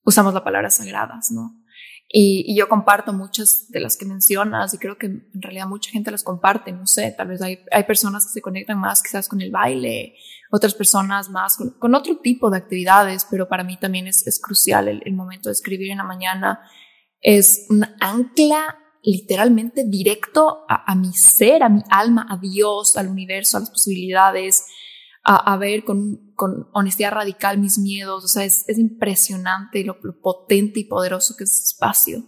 usamos 0.05 0.33
la 0.33 0.41
palabra 0.41 0.69
sagradas, 0.69 1.31
¿no? 1.31 1.61
Y, 2.07 2.55
yo 2.55 2.69
comparto 2.69 3.11
muchas 3.11 3.69
de 3.69 3.81
las 3.81 3.97
que 3.97 4.05
mencionas 4.05 4.73
y 4.73 4.77
creo 4.77 4.97
que 4.97 5.07
en 5.07 5.41
realidad 5.41 5.67
mucha 5.67 5.91
gente 5.91 6.11
las 6.11 6.23
comparte, 6.23 6.71
no 6.71 6.87
sé, 6.87 7.13
tal 7.17 7.27
vez 7.27 7.41
hay, 7.41 7.59
hay 7.73 7.83
personas 7.83 8.25
que 8.25 8.31
se 8.31 8.41
conectan 8.41 8.79
más 8.79 9.03
quizás 9.03 9.27
con 9.27 9.41
el 9.41 9.51
baile, 9.51 10.15
otras 10.49 10.75
personas 10.75 11.29
más 11.29 11.57
con, 11.57 11.93
otro 11.93 12.19
tipo 12.19 12.49
de 12.49 12.59
actividades, 12.59 13.27
pero 13.29 13.49
para 13.49 13.65
mí 13.65 13.75
también 13.75 14.07
es, 14.07 14.25
es 14.25 14.39
crucial 14.39 14.87
el, 14.87 15.13
momento 15.13 15.49
de 15.49 15.53
escribir 15.53 15.91
en 15.91 15.97
la 15.97 16.05
mañana, 16.05 16.61
es 17.19 17.65
un 17.69 17.85
ancla 17.99 18.77
literalmente 19.01 19.83
directo 19.83 20.63
a, 20.69 20.95
mi 20.95 21.11
ser, 21.11 21.63
a 21.63 21.67
mi 21.67 21.81
alma, 21.89 22.27
a 22.29 22.37
Dios, 22.37 22.95
al 22.95 23.09
universo, 23.09 23.57
a 23.57 23.59
las 23.59 23.71
posibilidades, 23.71 24.63
a, 25.23 25.55
ver 25.57 25.85
con, 25.85 26.33
con, 26.35 26.67
honestidad 26.73 27.13
radical 27.13 27.57
mis 27.57 27.77
miedos. 27.77 28.23
O 28.25 28.27
sea, 28.27 28.43
es, 28.43 28.65
es 28.67 28.77
impresionante 28.77 29.83
lo, 29.83 29.99
potente 30.21 30.81
y 30.81 30.85
poderoso 30.85 31.35
que 31.37 31.45
es 31.45 31.53
ese 31.53 31.63
espacio. 31.63 32.23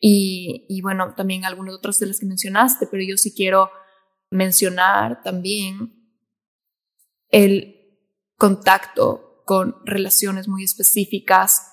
Y, 0.00 0.66
y 0.68 0.82
bueno, 0.82 1.14
también 1.16 1.44
algunas 1.44 1.74
otras 1.74 1.98
de 1.98 2.06
las 2.06 2.20
que 2.20 2.26
mencionaste, 2.26 2.86
pero 2.86 3.02
yo 3.02 3.16
sí 3.16 3.32
quiero 3.34 3.70
mencionar 4.30 5.22
también 5.22 5.94
el 7.30 7.76
contacto 8.36 9.42
con 9.46 9.76
relaciones 9.84 10.48
muy 10.48 10.64
específicas 10.64 11.72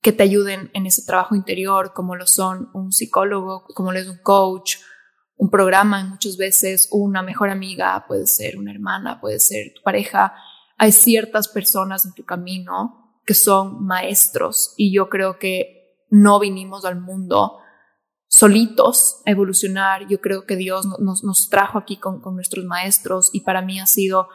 que 0.00 0.12
te 0.12 0.22
ayuden 0.22 0.70
en 0.74 0.86
ese 0.86 1.04
trabajo 1.04 1.34
interior, 1.34 1.92
como 1.92 2.16
lo 2.16 2.26
son 2.26 2.70
un 2.72 2.92
psicólogo, 2.92 3.64
como 3.74 3.92
lo 3.92 3.98
es 3.98 4.08
un 4.08 4.18
coach, 4.22 4.76
un 5.38 5.50
programa, 5.50 6.04
muchas 6.04 6.36
veces 6.36 6.88
una 6.90 7.22
mejor 7.22 7.48
amiga, 7.48 8.04
puede 8.06 8.26
ser 8.26 8.58
una 8.58 8.72
hermana, 8.72 9.20
puede 9.20 9.38
ser 9.38 9.72
tu 9.74 9.82
pareja. 9.82 10.34
Hay 10.76 10.92
ciertas 10.92 11.48
personas 11.48 12.04
en 12.04 12.12
tu 12.12 12.24
camino 12.24 13.20
que 13.24 13.34
son 13.34 13.84
maestros 13.86 14.74
y 14.76 14.92
yo 14.92 15.08
creo 15.08 15.38
que 15.38 16.04
no 16.10 16.40
vinimos 16.40 16.84
al 16.84 17.00
mundo 17.00 17.58
solitos 18.26 19.22
a 19.26 19.30
evolucionar. 19.30 20.08
Yo 20.08 20.20
creo 20.20 20.44
que 20.44 20.56
Dios 20.56 20.86
nos, 20.98 21.48
trajo 21.48 21.78
aquí 21.78 21.98
con, 21.98 22.20
con 22.20 22.34
nuestros 22.34 22.64
maestros 22.64 23.30
y 23.32 23.40
para 23.40 23.62
mí 23.62 23.78
ha 23.78 23.86
sido 23.86 24.28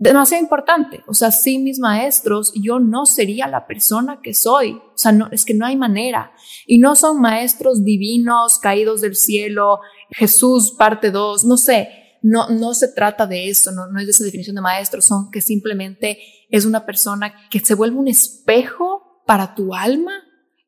demasiado 0.00 0.42
importante. 0.42 1.04
O 1.06 1.14
sea, 1.14 1.30
sin 1.30 1.62
mis 1.62 1.78
maestros, 1.78 2.52
yo 2.54 2.80
no 2.80 3.04
sería 3.04 3.46
la 3.46 3.66
persona 3.66 4.20
que 4.22 4.32
soy. 4.32 4.72
O 4.72 4.96
sea, 4.96 5.12
no, 5.12 5.28
es 5.30 5.44
que 5.44 5.54
no 5.54 5.66
hay 5.66 5.76
manera. 5.76 6.32
Y 6.66 6.78
no 6.78 6.96
son 6.96 7.20
maestros 7.20 7.84
divinos, 7.84 8.58
caídos 8.58 9.02
del 9.02 9.14
cielo, 9.14 9.80
Jesús 10.10 10.72
parte 10.72 11.10
2, 11.10 11.44
no 11.44 11.56
sé. 11.56 11.88
No, 12.22 12.50
no 12.50 12.74
se 12.74 12.88
trata 12.88 13.26
de 13.26 13.48
eso, 13.48 13.72
no, 13.72 13.86
no 13.86 13.98
es 13.98 14.04
de 14.04 14.10
esa 14.10 14.24
definición 14.24 14.54
de 14.54 14.60
maestro, 14.60 15.00
son 15.00 15.30
que 15.30 15.40
simplemente 15.40 16.18
es 16.50 16.66
una 16.66 16.84
persona 16.84 17.48
que 17.48 17.60
se 17.60 17.74
vuelve 17.74 17.96
un 17.96 18.08
espejo 18.08 19.22
para 19.24 19.54
tu 19.54 19.74
alma 19.74 20.12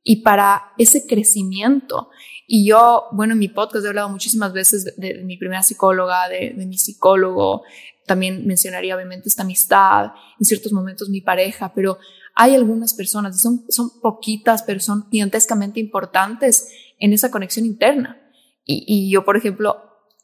y 0.03 0.23
para 0.23 0.73
ese 0.79 1.07
crecimiento. 1.07 2.09
Y 2.47 2.67
yo, 2.67 3.05
bueno, 3.13 3.35
en 3.35 3.39
mi 3.39 3.49
podcast 3.49 3.85
he 3.85 3.89
hablado 3.89 4.09
muchísimas 4.09 4.53
veces 4.53 4.97
de, 4.97 5.23
mi 5.25 5.37
primera 5.37 5.63
psicóloga, 5.63 6.29
de, 6.29 6.55
mi 6.67 6.79
psicólogo, 6.79 7.63
también 8.07 8.47
mencionaría 8.47 8.97
obviamente 8.97 9.29
esta 9.29 9.43
amistad, 9.43 10.13
en 10.39 10.45
ciertos 10.45 10.73
momentos 10.73 11.09
mi 11.09 11.21
pareja, 11.21 11.73
pero 11.75 11.99
hay 12.35 12.55
algunas 12.55 12.95
personas, 12.95 13.41
son, 13.41 13.65
son 13.69 14.01
poquitas, 14.01 14.63
pero 14.63 14.81
son 14.81 15.09
gigantescamente 15.11 15.81
importantes 15.81 16.69
en 16.99 17.13
esa 17.13 17.31
conexión 17.31 17.67
interna. 17.67 18.22
Y, 18.65 18.85
y 18.87 19.11
yo, 19.11 19.25
por 19.25 19.37
ejemplo, 19.37 19.77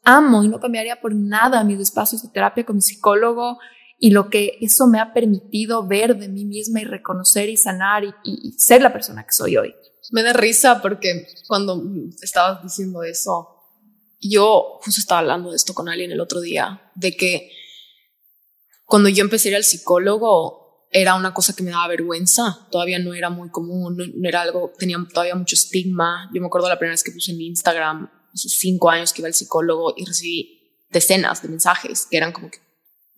amo 0.03 0.43
y 0.43 0.47
no 0.47 0.59
cambiaría 0.59 1.01
por 1.01 1.13
nada 1.13 1.63
mis 1.63 1.79
espacios 1.79 2.21
de 2.21 2.29
terapia 2.29 2.65
con 2.65 2.77
mi 2.77 2.81
psicólogo 2.81 3.59
y 3.97 4.11
lo 4.11 4.29
que 4.29 4.57
eso 4.61 4.87
me 4.87 4.99
ha 4.99 5.13
permitido 5.13 5.85
ver 5.85 6.17
de 6.17 6.29
mí 6.29 6.45
misma 6.45 6.81
y 6.81 6.85
reconocer 6.85 7.49
y 7.49 7.57
sanar 7.57 8.03
y, 8.05 8.13
y 8.23 8.53
ser 8.53 8.81
la 8.81 8.93
persona 8.93 9.25
que 9.25 9.33
soy 9.33 9.57
hoy. 9.57 9.75
Me 10.11 10.23
da 10.23 10.33
risa 10.33 10.81
porque 10.81 11.27
cuando 11.47 11.83
estabas 12.21 12.63
diciendo 12.63 13.03
eso, 13.03 13.59
yo 14.21 14.79
justo 14.81 14.99
estaba 14.99 15.19
hablando 15.19 15.51
de 15.51 15.57
esto 15.57 15.73
con 15.73 15.89
alguien 15.89 16.11
el 16.11 16.19
otro 16.19 16.41
día, 16.41 16.81
de 16.95 17.15
que 17.15 17.51
cuando 18.85 19.09
yo 19.09 19.23
empecé 19.23 19.49
a 19.49 19.51
ir 19.51 19.55
al 19.57 19.63
psicólogo, 19.63 20.87
era 20.91 21.15
una 21.15 21.33
cosa 21.33 21.55
que 21.55 21.61
me 21.61 21.71
daba 21.71 21.87
vergüenza, 21.87 22.67
todavía 22.71 22.97
no 22.97 23.13
era 23.13 23.29
muy 23.29 23.49
común, 23.49 23.97
no, 23.97 24.27
era 24.27 24.41
algo, 24.41 24.73
tenía 24.77 24.97
todavía 25.13 25.35
mucho 25.35 25.55
estigma. 25.55 26.29
Yo 26.33 26.41
me 26.41 26.47
acuerdo 26.47 26.67
la 26.67 26.79
primera 26.79 26.93
vez 26.93 27.03
que 27.03 27.11
puse 27.11 27.31
en 27.31 27.41
Instagram, 27.41 28.09
hace 28.33 28.49
cinco 28.49 28.89
años 28.89 29.13
que 29.13 29.21
iba 29.21 29.27
al 29.27 29.33
psicólogo 29.33 29.93
y 29.95 30.05
recibí 30.05 30.83
decenas 30.89 31.41
de 31.41 31.49
mensajes 31.49 32.07
que 32.09 32.17
eran 32.17 32.31
como 32.31 32.49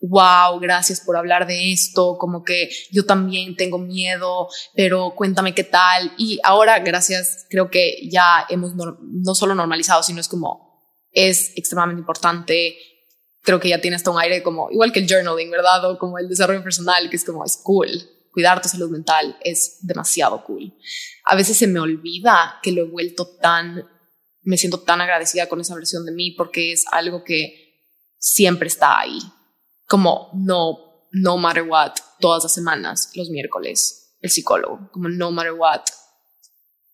wow, 0.04 0.58
gracias 0.58 1.00
por 1.00 1.16
hablar 1.16 1.46
de 1.46 1.72
esto, 1.72 2.16
como 2.18 2.42
que 2.42 2.68
yo 2.90 3.06
también 3.06 3.54
tengo 3.54 3.78
miedo, 3.78 4.48
pero 4.74 5.14
cuéntame 5.14 5.54
qué 5.54 5.62
tal. 5.62 6.12
Y 6.18 6.40
ahora, 6.42 6.80
gracias, 6.80 7.46
creo 7.48 7.70
que 7.70 8.08
ya 8.10 8.44
hemos 8.48 8.74
no, 8.74 8.98
no 9.00 9.34
solo 9.36 9.54
normalizado, 9.54 10.02
sino 10.02 10.20
es 10.20 10.26
como, 10.26 10.82
es 11.12 11.52
extremadamente 11.56 12.00
importante 12.00 12.76
creo 13.42 13.60
que 13.60 13.68
ya 13.68 13.80
tiene 13.80 13.96
hasta 13.96 14.10
un 14.10 14.18
aire 14.18 14.42
como, 14.42 14.70
igual 14.70 14.92
que 14.92 15.00
el 15.00 15.08
journaling, 15.08 15.50
¿verdad? 15.50 15.90
O 15.90 15.98
como 15.98 16.18
el 16.18 16.28
desarrollo 16.28 16.62
personal, 16.62 17.10
que 17.10 17.16
es 17.16 17.24
como, 17.24 17.44
es 17.44 17.58
cool. 17.62 17.90
Cuidar 18.32 18.62
tu 18.62 18.68
salud 18.68 18.90
mental 18.90 19.36
es 19.42 19.78
demasiado 19.82 20.42
cool. 20.44 20.72
A 21.24 21.36
veces 21.36 21.58
se 21.58 21.66
me 21.66 21.80
olvida 21.80 22.58
que 22.62 22.72
lo 22.72 22.82
he 22.82 22.88
vuelto 22.88 23.26
tan, 23.26 23.86
me 24.42 24.56
siento 24.56 24.80
tan 24.80 25.00
agradecida 25.00 25.48
con 25.48 25.60
esa 25.60 25.74
versión 25.74 26.04
de 26.04 26.12
mí 26.12 26.32
porque 26.32 26.72
es 26.72 26.84
algo 26.90 27.24
que 27.24 27.86
siempre 28.18 28.68
está 28.68 28.98
ahí. 28.98 29.18
Como 29.86 30.30
no, 30.34 31.08
no 31.12 31.36
matter 31.38 31.64
what, 31.64 31.92
todas 32.20 32.42
las 32.42 32.54
semanas, 32.54 33.10
los 33.14 33.30
miércoles, 33.30 34.16
el 34.20 34.30
psicólogo, 34.30 34.90
como 34.92 35.08
no 35.08 35.30
matter 35.30 35.52
what, 35.52 35.82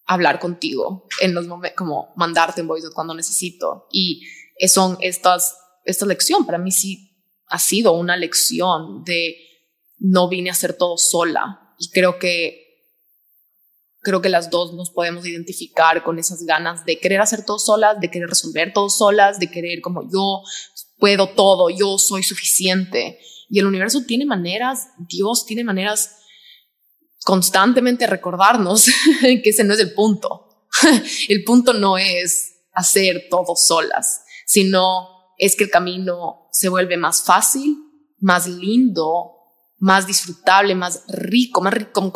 hablar 0.06 0.38
contigo 0.38 1.06
en 1.20 1.34
los 1.34 1.46
momentos, 1.46 1.76
como 1.76 2.12
mandarte 2.16 2.60
en 2.60 2.66
voice 2.66 2.88
cuando 2.94 3.14
necesito. 3.14 3.86
Y 3.92 4.22
son 4.66 4.98
estas 5.00 5.54
esta 5.88 6.04
lección 6.04 6.44
para 6.44 6.58
mí 6.58 6.70
sí 6.70 7.16
ha 7.46 7.58
sido 7.58 7.92
una 7.92 8.16
lección 8.16 9.04
de 9.04 9.36
no 9.98 10.28
vine 10.28 10.50
a 10.50 10.52
hacer 10.52 10.76
todo 10.76 10.98
sola 10.98 11.74
y 11.78 11.90
creo 11.90 12.18
que 12.18 12.67
creo 14.00 14.20
que 14.20 14.28
las 14.28 14.50
dos 14.50 14.74
nos 14.74 14.90
podemos 14.90 15.26
identificar 15.26 16.02
con 16.02 16.18
esas 16.18 16.44
ganas 16.44 16.84
de 16.84 16.98
querer 16.98 17.20
hacer 17.20 17.44
todo 17.44 17.58
solas, 17.58 18.00
de 18.00 18.10
querer 18.10 18.28
resolver 18.28 18.72
todo 18.72 18.88
solas, 18.88 19.38
de 19.38 19.50
querer 19.50 19.80
como 19.80 20.02
yo 20.10 20.42
puedo 20.98 21.30
todo, 21.30 21.70
yo 21.70 21.98
soy 21.98 22.22
suficiente. 22.22 23.18
Y 23.48 23.58
el 23.58 23.66
universo 23.66 24.02
tiene 24.06 24.26
maneras, 24.26 24.88
Dios 24.98 25.46
tiene 25.46 25.64
maneras 25.64 26.16
constantemente 27.24 28.06
recordarnos 28.06 28.86
que 29.20 29.42
ese 29.44 29.64
no 29.64 29.74
es 29.74 29.80
el 29.80 29.94
punto. 29.94 30.66
el 31.28 31.44
punto 31.44 31.72
no 31.72 31.98
es 31.98 32.52
hacer 32.72 33.26
todo 33.30 33.56
solas, 33.56 34.22
sino 34.46 35.08
es 35.38 35.56
que 35.56 35.64
el 35.64 35.70
camino 35.70 36.48
se 36.52 36.68
vuelve 36.68 36.96
más 36.96 37.22
fácil, 37.22 37.76
más 38.18 38.46
lindo, 38.46 39.37
más 39.78 40.06
disfrutable, 40.06 40.74
más 40.74 41.04
rico, 41.08 41.60
más 41.60 41.72
rico, 41.72 42.12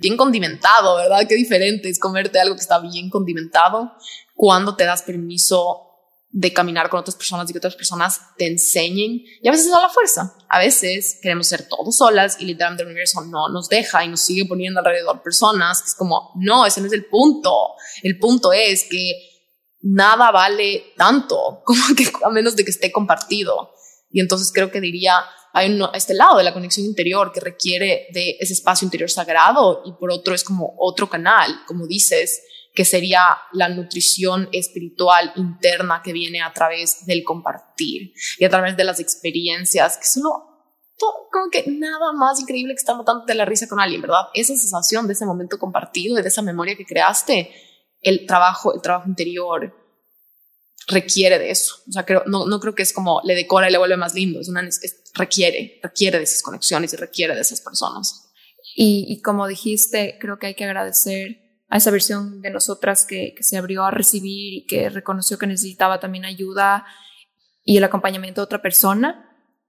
bien 0.00 0.16
condimentado, 0.16 0.96
¿verdad? 0.96 1.26
Qué 1.28 1.36
diferente 1.36 1.88
es 1.88 1.98
comerte 1.98 2.40
algo 2.40 2.54
que 2.56 2.62
está 2.62 2.80
bien 2.80 3.10
condimentado 3.10 3.92
cuando 4.34 4.76
te 4.76 4.84
das 4.84 5.02
permiso 5.02 5.86
de 6.30 6.52
caminar 6.52 6.90
con 6.90 7.00
otras 7.00 7.16
personas 7.16 7.48
y 7.48 7.52
que 7.52 7.58
otras 7.58 7.76
personas 7.76 8.20
te 8.36 8.46
enseñen. 8.46 9.22
Y 9.40 9.48
a 9.48 9.52
veces 9.52 9.72
a 9.72 9.80
la 9.80 9.88
fuerza. 9.88 10.34
A 10.48 10.58
veces 10.58 11.18
queremos 11.22 11.46
ser 11.46 11.66
todos 11.68 11.96
solas 11.96 12.36
y 12.40 12.44
literalmente 12.44 12.82
el 12.82 12.90
universo 12.90 13.24
no 13.24 13.48
nos 13.48 13.68
deja 13.68 14.04
y 14.04 14.08
nos 14.08 14.20
sigue 14.20 14.44
poniendo 14.44 14.80
alrededor 14.80 15.22
personas. 15.22 15.82
Es 15.86 15.94
como, 15.94 16.32
no, 16.36 16.66
ese 16.66 16.80
no 16.80 16.88
es 16.88 16.92
el 16.92 17.06
punto. 17.06 17.74
El 18.02 18.18
punto 18.18 18.52
es 18.52 18.84
que 18.84 19.12
nada 19.80 20.30
vale 20.30 20.92
tanto 20.96 21.62
como 21.64 21.82
que 21.96 22.10
a 22.22 22.28
menos 22.30 22.56
de 22.56 22.64
que 22.64 22.70
esté 22.70 22.92
compartido. 22.92 23.70
Y 24.10 24.20
entonces 24.20 24.52
creo 24.52 24.70
que 24.70 24.80
diría, 24.80 25.14
hay 25.56 25.80
este 25.94 26.12
lado 26.12 26.36
de 26.36 26.44
la 26.44 26.52
conexión 26.52 26.84
interior 26.84 27.32
que 27.32 27.40
requiere 27.40 28.08
de 28.12 28.36
ese 28.38 28.52
espacio 28.52 28.84
interior 28.84 29.10
sagrado 29.10 29.80
y 29.86 29.92
por 29.92 30.10
otro 30.10 30.34
es 30.34 30.44
como 30.44 30.74
otro 30.78 31.08
canal, 31.08 31.50
como 31.66 31.86
dices, 31.86 32.42
que 32.74 32.84
sería 32.84 33.22
la 33.52 33.70
nutrición 33.70 34.50
espiritual 34.52 35.32
interna 35.36 36.02
que 36.04 36.12
viene 36.12 36.42
a 36.42 36.52
través 36.52 37.06
del 37.06 37.24
compartir 37.24 38.12
y 38.38 38.44
a 38.44 38.50
través 38.50 38.76
de 38.76 38.84
las 38.84 39.00
experiencias, 39.00 39.96
que 39.96 40.06
solo 40.06 40.28
como 40.98 41.50
que 41.50 41.64
nada 41.70 42.12
más 42.12 42.38
increíble 42.38 42.74
que 42.74 42.80
estar 42.80 42.96
de 43.26 43.34
la 43.34 43.46
risa 43.46 43.66
con 43.66 43.80
alguien, 43.80 44.02
¿verdad? 44.02 44.26
Esa 44.34 44.54
sensación 44.54 45.06
de 45.06 45.14
ese 45.14 45.24
momento 45.24 45.58
compartido 45.58 46.18
y 46.18 46.22
de 46.22 46.28
esa 46.28 46.42
memoria 46.42 46.76
que 46.76 46.84
creaste 46.84 47.50
el 48.02 48.26
trabajo, 48.26 48.74
el 48.74 48.82
trabajo 48.82 49.08
interior 49.08 49.74
requiere 50.86 51.38
de 51.38 51.50
eso. 51.50 51.76
O 51.88 51.92
sea, 51.92 52.04
creo, 52.04 52.22
no, 52.26 52.46
no 52.46 52.60
creo 52.60 52.74
que 52.74 52.82
es 52.82 52.92
como 52.92 53.20
le 53.24 53.34
decora 53.34 53.68
y 53.68 53.72
le 53.72 53.78
vuelve 53.78 53.96
más 53.96 54.14
lindo. 54.14 54.40
Es 54.40 54.48
una, 54.48 54.66
requiere, 55.14 55.80
requiere 55.82 56.18
de 56.18 56.24
esas 56.24 56.42
conexiones 56.42 56.92
y 56.92 56.96
requiere 56.96 57.34
de 57.34 57.40
esas 57.40 57.60
personas. 57.60 58.32
Y, 58.74 59.06
y, 59.08 59.22
como 59.22 59.46
dijiste, 59.46 60.18
creo 60.20 60.38
que 60.38 60.48
hay 60.48 60.54
que 60.54 60.64
agradecer 60.64 61.40
a 61.68 61.78
esa 61.78 61.90
versión 61.90 62.42
de 62.42 62.50
nosotras 62.50 63.06
que, 63.06 63.34
que 63.34 63.42
se 63.42 63.56
abrió 63.56 63.84
a 63.84 63.90
recibir 63.90 64.54
y 64.54 64.66
que 64.66 64.90
reconoció 64.90 65.38
que 65.38 65.46
necesitaba 65.46 65.98
también 65.98 66.24
ayuda 66.24 66.86
y 67.64 67.78
el 67.78 67.84
acompañamiento 67.84 68.40
de 68.40 68.44
otra 68.44 68.62
persona. 68.62 69.22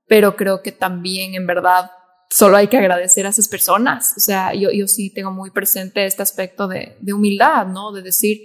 Pero 0.07 0.35
creo 0.35 0.61
que 0.61 0.71
también, 0.71 1.35
en 1.35 1.47
verdad, 1.47 1.91
solo 2.29 2.57
hay 2.57 2.67
que 2.67 2.77
agradecer 2.77 3.25
a 3.25 3.29
esas 3.29 3.47
personas. 3.47 4.13
O 4.17 4.19
sea, 4.19 4.53
yo, 4.53 4.71
yo 4.71 4.87
sí 4.87 5.09
tengo 5.09 5.31
muy 5.31 5.51
presente 5.51 6.05
este 6.05 6.21
aspecto 6.21 6.67
de, 6.67 6.97
de 6.99 7.13
humildad, 7.13 7.65
¿no? 7.67 7.91
De 7.91 8.01
decir, 8.01 8.41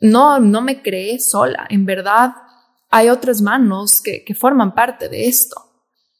no, 0.00 0.38
no 0.40 0.60
me 0.62 0.82
creé 0.82 1.18
sola. 1.20 1.66
En 1.70 1.86
verdad, 1.86 2.34
hay 2.90 3.08
otras 3.08 3.42
manos 3.42 4.00
que, 4.00 4.24
que 4.24 4.34
forman 4.34 4.74
parte 4.74 5.08
de 5.08 5.26
esto. 5.26 5.62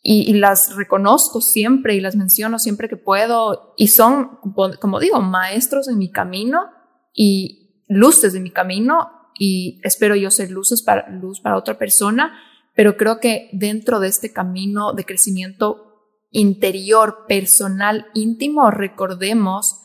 Y, 0.08 0.34
las 0.34 0.76
reconozco 0.76 1.40
siempre 1.40 1.96
y 1.96 2.00
las 2.00 2.14
menciono 2.14 2.60
siempre 2.60 2.88
que 2.88 2.96
puedo. 2.96 3.74
Y 3.76 3.88
son, 3.88 4.38
como 4.80 5.00
digo, 5.00 5.20
maestros 5.20 5.88
en 5.88 5.98
mi 5.98 6.12
camino 6.12 6.66
y 7.12 7.82
luces 7.88 8.32
de 8.32 8.38
mi 8.38 8.52
camino. 8.52 9.10
Y 9.36 9.80
espero 9.82 10.14
yo 10.14 10.30
ser 10.30 10.52
luces 10.52 10.82
para, 10.82 11.10
luz 11.10 11.40
para 11.40 11.56
otra 11.56 11.76
persona. 11.76 12.38
Pero 12.76 12.96
creo 12.96 13.18
que 13.18 13.50
dentro 13.52 13.98
de 13.98 14.06
este 14.06 14.32
camino 14.32 14.92
de 14.92 15.04
crecimiento 15.04 15.86
interior, 16.30 17.24
personal, 17.26 18.06
íntimo, 18.14 18.70
recordemos 18.70 19.80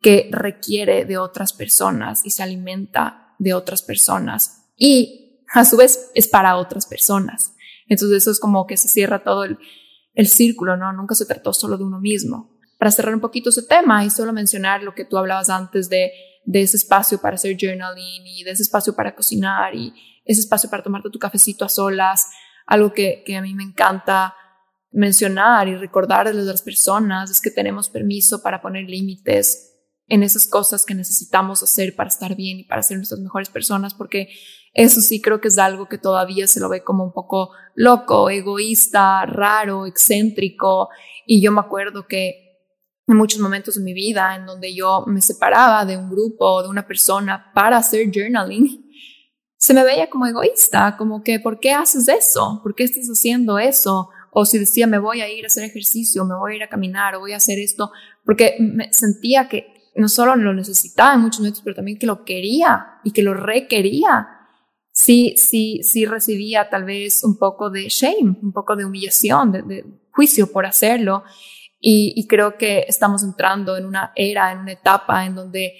que 0.00 0.30
requiere 0.32 1.04
de 1.04 1.18
otras 1.18 1.52
personas 1.52 2.24
y 2.24 2.30
se 2.30 2.42
alimenta 2.42 3.25
de 3.38 3.54
otras 3.54 3.82
personas 3.82 4.64
y 4.76 5.42
a 5.52 5.64
su 5.64 5.76
vez 5.76 6.10
es 6.14 6.28
para 6.28 6.56
otras 6.56 6.86
personas. 6.86 7.54
Entonces 7.88 8.22
eso 8.22 8.30
es 8.30 8.40
como 8.40 8.66
que 8.66 8.76
se 8.76 8.88
cierra 8.88 9.22
todo 9.22 9.44
el, 9.44 9.58
el 10.14 10.28
círculo, 10.28 10.76
¿no? 10.76 10.92
Nunca 10.92 11.14
se 11.14 11.26
trató 11.26 11.52
solo 11.52 11.78
de 11.78 11.84
uno 11.84 12.00
mismo. 12.00 12.58
Para 12.78 12.90
cerrar 12.90 13.14
un 13.14 13.20
poquito 13.20 13.50
ese 13.50 13.62
tema 13.62 14.04
y 14.04 14.10
solo 14.10 14.32
mencionar 14.32 14.82
lo 14.82 14.94
que 14.94 15.04
tú 15.04 15.16
hablabas 15.16 15.48
antes 15.48 15.88
de, 15.88 16.10
de 16.44 16.62
ese 16.62 16.76
espacio 16.76 17.20
para 17.20 17.36
hacer 17.36 17.56
journaling 17.58 18.26
y 18.26 18.44
de 18.44 18.50
ese 18.50 18.62
espacio 18.62 18.94
para 18.94 19.14
cocinar 19.14 19.74
y 19.74 19.92
ese 20.24 20.40
espacio 20.40 20.68
para 20.68 20.82
tomarte 20.82 21.10
tu 21.10 21.18
cafecito 21.18 21.64
a 21.64 21.68
solas, 21.68 22.28
algo 22.66 22.92
que, 22.92 23.22
que 23.24 23.36
a 23.36 23.42
mí 23.42 23.54
me 23.54 23.62
encanta 23.62 24.34
mencionar 24.90 25.68
y 25.68 25.76
recordar 25.76 26.26
a 26.26 26.32
las 26.32 26.62
personas 26.62 27.30
es 27.30 27.40
que 27.40 27.50
tenemos 27.50 27.88
permiso 27.88 28.42
para 28.42 28.60
poner 28.60 28.88
límites 28.88 29.75
en 30.08 30.22
esas 30.22 30.46
cosas 30.46 30.84
que 30.84 30.94
necesitamos 30.94 31.62
hacer 31.62 31.96
para 31.96 32.08
estar 32.08 32.36
bien 32.36 32.60
y 32.60 32.64
para 32.64 32.82
ser 32.82 32.96
nuestras 32.96 33.20
mejores 33.20 33.48
personas, 33.48 33.94
porque 33.94 34.28
eso 34.72 35.00
sí 35.00 35.20
creo 35.20 35.40
que 35.40 35.48
es 35.48 35.58
algo 35.58 35.88
que 35.88 35.98
todavía 35.98 36.46
se 36.46 36.60
lo 36.60 36.68
ve 36.68 36.84
como 36.84 37.04
un 37.04 37.12
poco 37.12 37.50
loco, 37.74 38.30
egoísta, 38.30 39.24
raro, 39.26 39.86
excéntrico. 39.86 40.90
Y 41.26 41.40
yo 41.40 41.50
me 41.50 41.60
acuerdo 41.60 42.06
que 42.06 42.46
en 43.08 43.16
muchos 43.16 43.40
momentos 43.40 43.76
de 43.76 43.82
mi 43.82 43.94
vida 43.94 44.36
en 44.36 44.46
donde 44.46 44.74
yo 44.74 45.04
me 45.06 45.22
separaba 45.22 45.84
de 45.84 45.96
un 45.96 46.10
grupo 46.10 46.46
o 46.46 46.62
de 46.62 46.68
una 46.68 46.86
persona 46.86 47.50
para 47.54 47.78
hacer 47.78 48.10
journaling, 48.12 48.84
se 49.56 49.74
me 49.74 49.82
veía 49.82 50.10
como 50.10 50.26
egoísta, 50.26 50.96
como 50.96 51.22
que, 51.22 51.40
¿por 51.40 51.58
qué 51.58 51.72
haces 51.72 52.06
eso? 52.08 52.60
¿Por 52.62 52.74
qué 52.74 52.84
estás 52.84 53.06
haciendo 53.06 53.58
eso? 53.58 54.10
o 54.38 54.44
si 54.44 54.58
decía 54.58 54.86
me 54.86 54.98
voy 54.98 55.22
a 55.22 55.30
ir 55.30 55.44
a 55.44 55.46
hacer 55.46 55.64
ejercicio, 55.64 56.26
me 56.26 56.34
voy 56.34 56.52
a 56.52 56.56
ir 56.56 56.62
a 56.62 56.68
caminar 56.68 57.14
o 57.14 57.20
voy 57.20 57.32
a 57.32 57.38
hacer 57.38 57.58
esto, 57.58 57.90
porque 58.22 58.56
me 58.60 58.92
sentía 58.92 59.48
que 59.48 59.75
no 59.96 60.08
solo 60.08 60.36
lo 60.36 60.52
necesitaba 60.54 61.14
en 61.14 61.20
muchos 61.20 61.40
momentos, 61.40 61.62
pero 61.64 61.76
también 61.76 61.98
que 61.98 62.06
lo 62.06 62.24
quería 62.24 63.00
y 63.04 63.12
que 63.12 63.22
lo 63.22 63.34
requería. 63.34 64.28
Sí, 64.92 65.34
sí, 65.36 65.80
sí 65.82 66.06
recibía 66.06 66.68
tal 66.68 66.84
vez 66.84 67.22
un 67.24 67.38
poco 67.38 67.70
de 67.70 67.88
shame, 67.88 68.38
un 68.42 68.52
poco 68.52 68.76
de 68.76 68.84
humillación, 68.84 69.52
de, 69.52 69.84
juicio 70.12 70.50
por 70.50 70.66
hacerlo. 70.66 71.24
Y, 71.78 72.14
y 72.16 72.26
creo 72.26 72.56
que 72.56 72.84
estamos 72.88 73.22
entrando 73.22 73.76
en 73.76 73.84
una 73.84 74.12
era, 74.14 74.52
en 74.52 74.58
una 74.60 74.72
etapa 74.72 75.26
en 75.26 75.34
donde 75.34 75.74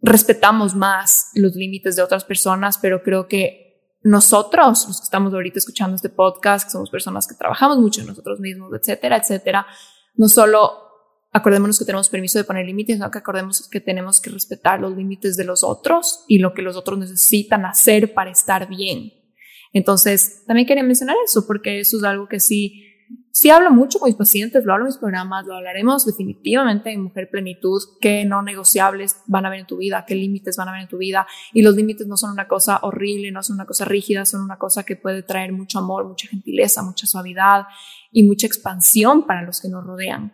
respetamos 0.00 0.74
más 0.74 1.30
los 1.34 1.54
límites 1.56 1.96
de 1.96 2.02
otras 2.02 2.24
personas, 2.24 2.78
pero 2.78 3.02
creo 3.02 3.26
que 3.26 3.68
nosotros, 4.02 4.86
los 4.86 5.00
que 5.00 5.04
estamos 5.04 5.34
ahorita 5.34 5.58
escuchando 5.58 5.96
este 5.96 6.08
podcast, 6.08 6.66
que 6.66 6.70
somos 6.70 6.90
personas 6.90 7.26
que 7.26 7.34
trabajamos 7.34 7.78
mucho 7.78 8.00
en 8.00 8.06
nosotros 8.06 8.38
mismos, 8.38 8.72
etcétera, 8.72 9.16
etcétera, 9.16 9.66
no 10.14 10.28
solo 10.28 10.87
acordémonos 11.38 11.78
que 11.78 11.84
tenemos 11.84 12.08
permiso 12.08 12.38
de 12.38 12.44
poner 12.44 12.66
límites, 12.66 12.96
sino 12.96 13.10
que 13.10 13.18
acordemos 13.18 13.68
que 13.68 13.80
tenemos 13.80 14.20
que 14.20 14.30
respetar 14.30 14.80
los 14.80 14.96
límites 14.96 15.36
de 15.36 15.44
los 15.44 15.64
otros 15.64 16.24
y 16.28 16.38
lo 16.38 16.54
que 16.54 16.62
los 16.62 16.76
otros 16.76 16.98
necesitan 16.98 17.64
hacer 17.64 18.14
para 18.14 18.30
estar 18.30 18.68
bien. 18.68 19.12
Entonces, 19.72 20.44
también 20.46 20.66
quería 20.66 20.82
mencionar 20.82 21.16
eso, 21.24 21.46
porque 21.46 21.80
eso 21.80 21.98
es 21.98 22.04
algo 22.04 22.28
que 22.28 22.40
sí 22.40 22.84
Sí 23.38 23.50
hablo 23.50 23.70
mucho 23.70 24.00
con 24.00 24.08
mis 24.08 24.16
pacientes, 24.16 24.64
lo 24.64 24.72
hablo 24.72 24.86
en 24.86 24.88
mis 24.88 24.96
programas, 24.96 25.46
lo 25.46 25.54
hablaremos 25.54 26.04
definitivamente 26.04 26.90
en 26.90 27.02
Mujer 27.02 27.30
Plenitud, 27.30 27.80
qué 28.00 28.24
no 28.24 28.42
negociables 28.42 29.18
van 29.26 29.44
a 29.44 29.48
haber 29.48 29.60
en 29.60 29.66
tu 29.66 29.76
vida, 29.76 30.04
qué 30.04 30.16
límites 30.16 30.56
van 30.56 30.66
a 30.66 30.70
haber 30.72 30.82
en 30.82 30.88
tu 30.88 30.98
vida. 30.98 31.24
Y 31.52 31.62
los 31.62 31.76
límites 31.76 32.08
no 32.08 32.16
son 32.16 32.32
una 32.32 32.48
cosa 32.48 32.80
horrible, 32.82 33.30
no 33.30 33.44
son 33.44 33.54
una 33.54 33.64
cosa 33.64 33.84
rígida, 33.84 34.24
son 34.24 34.42
una 34.42 34.58
cosa 34.58 34.82
que 34.82 34.96
puede 34.96 35.22
traer 35.22 35.52
mucho 35.52 35.78
amor, 35.78 36.08
mucha 36.08 36.26
gentileza, 36.26 36.82
mucha 36.82 37.06
suavidad 37.06 37.66
y 38.10 38.24
mucha 38.24 38.48
expansión 38.48 39.24
para 39.24 39.42
los 39.42 39.60
que 39.60 39.68
nos 39.68 39.84
rodean. 39.86 40.32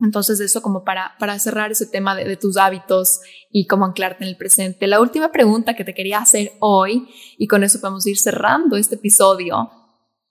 Entonces, 0.00 0.40
eso 0.40 0.60
como 0.62 0.84
para, 0.84 1.16
para 1.18 1.38
cerrar 1.38 1.72
ese 1.72 1.86
tema 1.86 2.14
de, 2.14 2.24
de, 2.24 2.36
tus 2.36 2.56
hábitos 2.56 3.20
y 3.50 3.66
cómo 3.66 3.86
anclarte 3.86 4.24
en 4.24 4.28
el 4.28 4.36
presente. 4.36 4.86
La 4.86 5.00
última 5.00 5.32
pregunta 5.32 5.74
que 5.74 5.84
te 5.84 5.94
quería 5.94 6.18
hacer 6.18 6.52
hoy, 6.60 7.08
y 7.38 7.46
con 7.46 7.64
eso 7.64 7.80
podemos 7.80 8.06
ir 8.06 8.18
cerrando 8.18 8.76
este 8.76 8.96
episodio, 8.96 9.70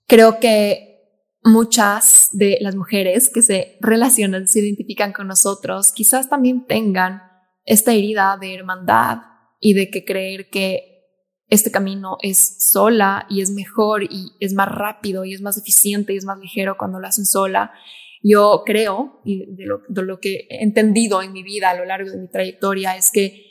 creo 0.08 0.40
que 0.40 0.96
muchas 1.44 2.30
de 2.32 2.58
las 2.60 2.76
mujeres 2.76 3.30
que 3.30 3.42
se 3.42 3.78
relacionan, 3.80 4.48
se 4.48 4.60
identifican 4.60 5.14
con 5.14 5.28
nosotros, 5.28 5.92
quizás 5.92 6.30
también 6.30 6.66
tengan 6.66 7.22
esta 7.64 7.94
herida 7.94 8.38
de 8.40 8.56
hermandad 8.56 9.20
y 9.60 9.74
de 9.74 9.90
que 9.90 10.04
creer 10.04 10.50
que 10.50 10.96
este 11.48 11.70
camino 11.70 12.18
es 12.22 12.58
sola 12.60 13.28
y 13.30 13.42
es 13.42 13.52
mejor 13.52 14.04
y 14.04 14.32
es 14.40 14.54
más 14.54 14.68
rápido 14.70 15.26
y 15.26 15.34
es 15.34 15.42
más 15.42 15.58
eficiente 15.58 16.14
y 16.14 16.18
es 16.18 16.26
más 16.26 16.40
ligero 16.40 16.78
cuando 16.78 17.00
lo 17.00 17.08
hacen 17.08 17.26
sola. 17.26 17.72
Yo 18.28 18.64
creo, 18.66 19.22
y 19.24 19.46
de 19.56 19.68
lo, 19.68 19.84
de 19.88 20.02
lo 20.02 20.20
que 20.20 20.48
he 20.50 20.64
entendido 20.64 21.22
en 21.22 21.32
mi 21.32 21.44
vida 21.44 21.70
a 21.70 21.76
lo 21.76 21.86
largo 21.86 22.10
de 22.10 22.18
mi 22.18 22.28
trayectoria, 22.28 22.98
es 22.98 23.12
que 23.12 23.46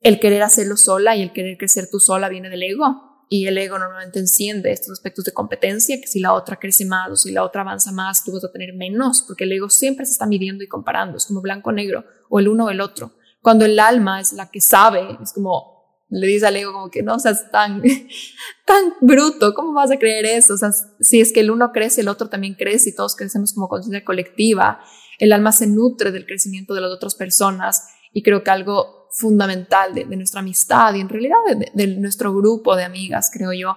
el 0.00 0.18
querer 0.18 0.42
hacerlo 0.42 0.78
sola 0.78 1.14
y 1.14 1.20
el 1.20 1.34
querer 1.34 1.58
crecer 1.58 1.88
tú 1.90 2.00
sola 2.00 2.30
viene 2.30 2.48
del 2.48 2.62
ego. 2.62 3.26
Y 3.28 3.48
el 3.48 3.58
ego 3.58 3.78
normalmente 3.78 4.18
enciende 4.18 4.72
estos 4.72 4.92
aspectos 4.92 5.26
de 5.26 5.32
competencia, 5.32 6.00
que 6.00 6.06
si 6.06 6.20
la 6.20 6.32
otra 6.32 6.58
crece 6.58 6.86
más 6.86 7.10
o 7.10 7.16
si 7.16 7.32
la 7.32 7.44
otra 7.44 7.60
avanza 7.60 7.92
más, 7.92 8.24
tú 8.24 8.32
vas 8.32 8.44
a 8.44 8.50
tener 8.50 8.72
menos, 8.72 9.24
porque 9.28 9.44
el 9.44 9.52
ego 9.52 9.68
siempre 9.68 10.06
se 10.06 10.12
está 10.12 10.24
midiendo 10.24 10.64
y 10.64 10.68
comparando, 10.68 11.18
es 11.18 11.26
como 11.26 11.42
blanco-negro, 11.42 12.06
o 12.30 12.38
el 12.38 12.48
uno 12.48 12.64
o 12.64 12.70
el 12.70 12.80
otro. 12.80 13.12
Cuando 13.42 13.66
el 13.66 13.78
alma 13.78 14.22
es 14.22 14.32
la 14.32 14.50
que 14.50 14.62
sabe, 14.62 15.18
es 15.22 15.34
como, 15.34 15.77
le 16.10 16.26
dice 16.26 16.46
al 16.46 16.56
ego 16.56 16.72
como 16.72 16.90
que 16.90 17.02
no 17.02 17.18
seas 17.18 17.50
tan, 17.50 17.82
tan 18.64 18.94
bruto, 19.00 19.54
¿cómo 19.54 19.72
vas 19.72 19.90
a 19.90 19.98
creer 19.98 20.26
eso? 20.26 20.54
O 20.54 20.56
sea, 20.56 20.70
si 21.00 21.20
es 21.20 21.32
que 21.32 21.40
el 21.40 21.50
uno 21.50 21.70
crece, 21.72 22.00
el 22.00 22.08
otro 22.08 22.28
también 22.28 22.54
crece 22.54 22.90
y 22.90 22.94
todos 22.94 23.16
crecemos 23.16 23.52
como 23.52 23.68
conciencia 23.68 24.04
colectiva, 24.04 24.80
el 25.18 25.32
alma 25.32 25.52
se 25.52 25.66
nutre 25.66 26.12
del 26.12 26.26
crecimiento 26.26 26.74
de 26.74 26.80
las 26.80 26.92
otras 26.92 27.14
personas 27.14 27.88
y 28.12 28.22
creo 28.22 28.42
que 28.42 28.50
algo 28.50 29.08
fundamental 29.10 29.94
de, 29.94 30.04
nuestra 30.04 30.40
amistad 30.40 30.94
y 30.94 31.00
en 31.00 31.08
realidad 31.08 31.36
de, 31.74 31.86
nuestro 31.98 32.34
grupo 32.34 32.76
de 32.76 32.84
amigas, 32.84 33.30
creo 33.32 33.52
yo, 33.52 33.76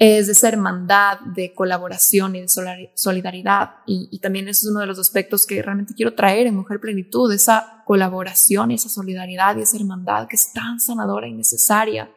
es 0.00 0.28
de 0.28 0.32
esa 0.32 0.48
hermandad, 0.48 1.20
de 1.20 1.52
colaboración 1.52 2.34
y 2.34 2.40
de 2.40 2.48
solidaridad. 2.94 3.74
Y, 3.86 4.18
también 4.20 4.48
eso 4.48 4.66
es 4.66 4.70
uno 4.70 4.80
de 4.80 4.86
los 4.86 4.98
aspectos 4.98 5.46
que 5.46 5.60
realmente 5.60 5.92
quiero 5.92 6.14
traer 6.14 6.46
en 6.46 6.56
Mujer 6.56 6.80
Plenitud, 6.80 7.30
esa 7.30 7.82
colaboración, 7.84 8.70
esa 8.70 8.88
solidaridad 8.88 9.58
y 9.58 9.60
esa 9.60 9.76
hermandad 9.76 10.26
que 10.26 10.36
es 10.36 10.54
tan 10.54 10.80
sanadora 10.80 11.28
y 11.28 11.34
necesaria. 11.34 12.10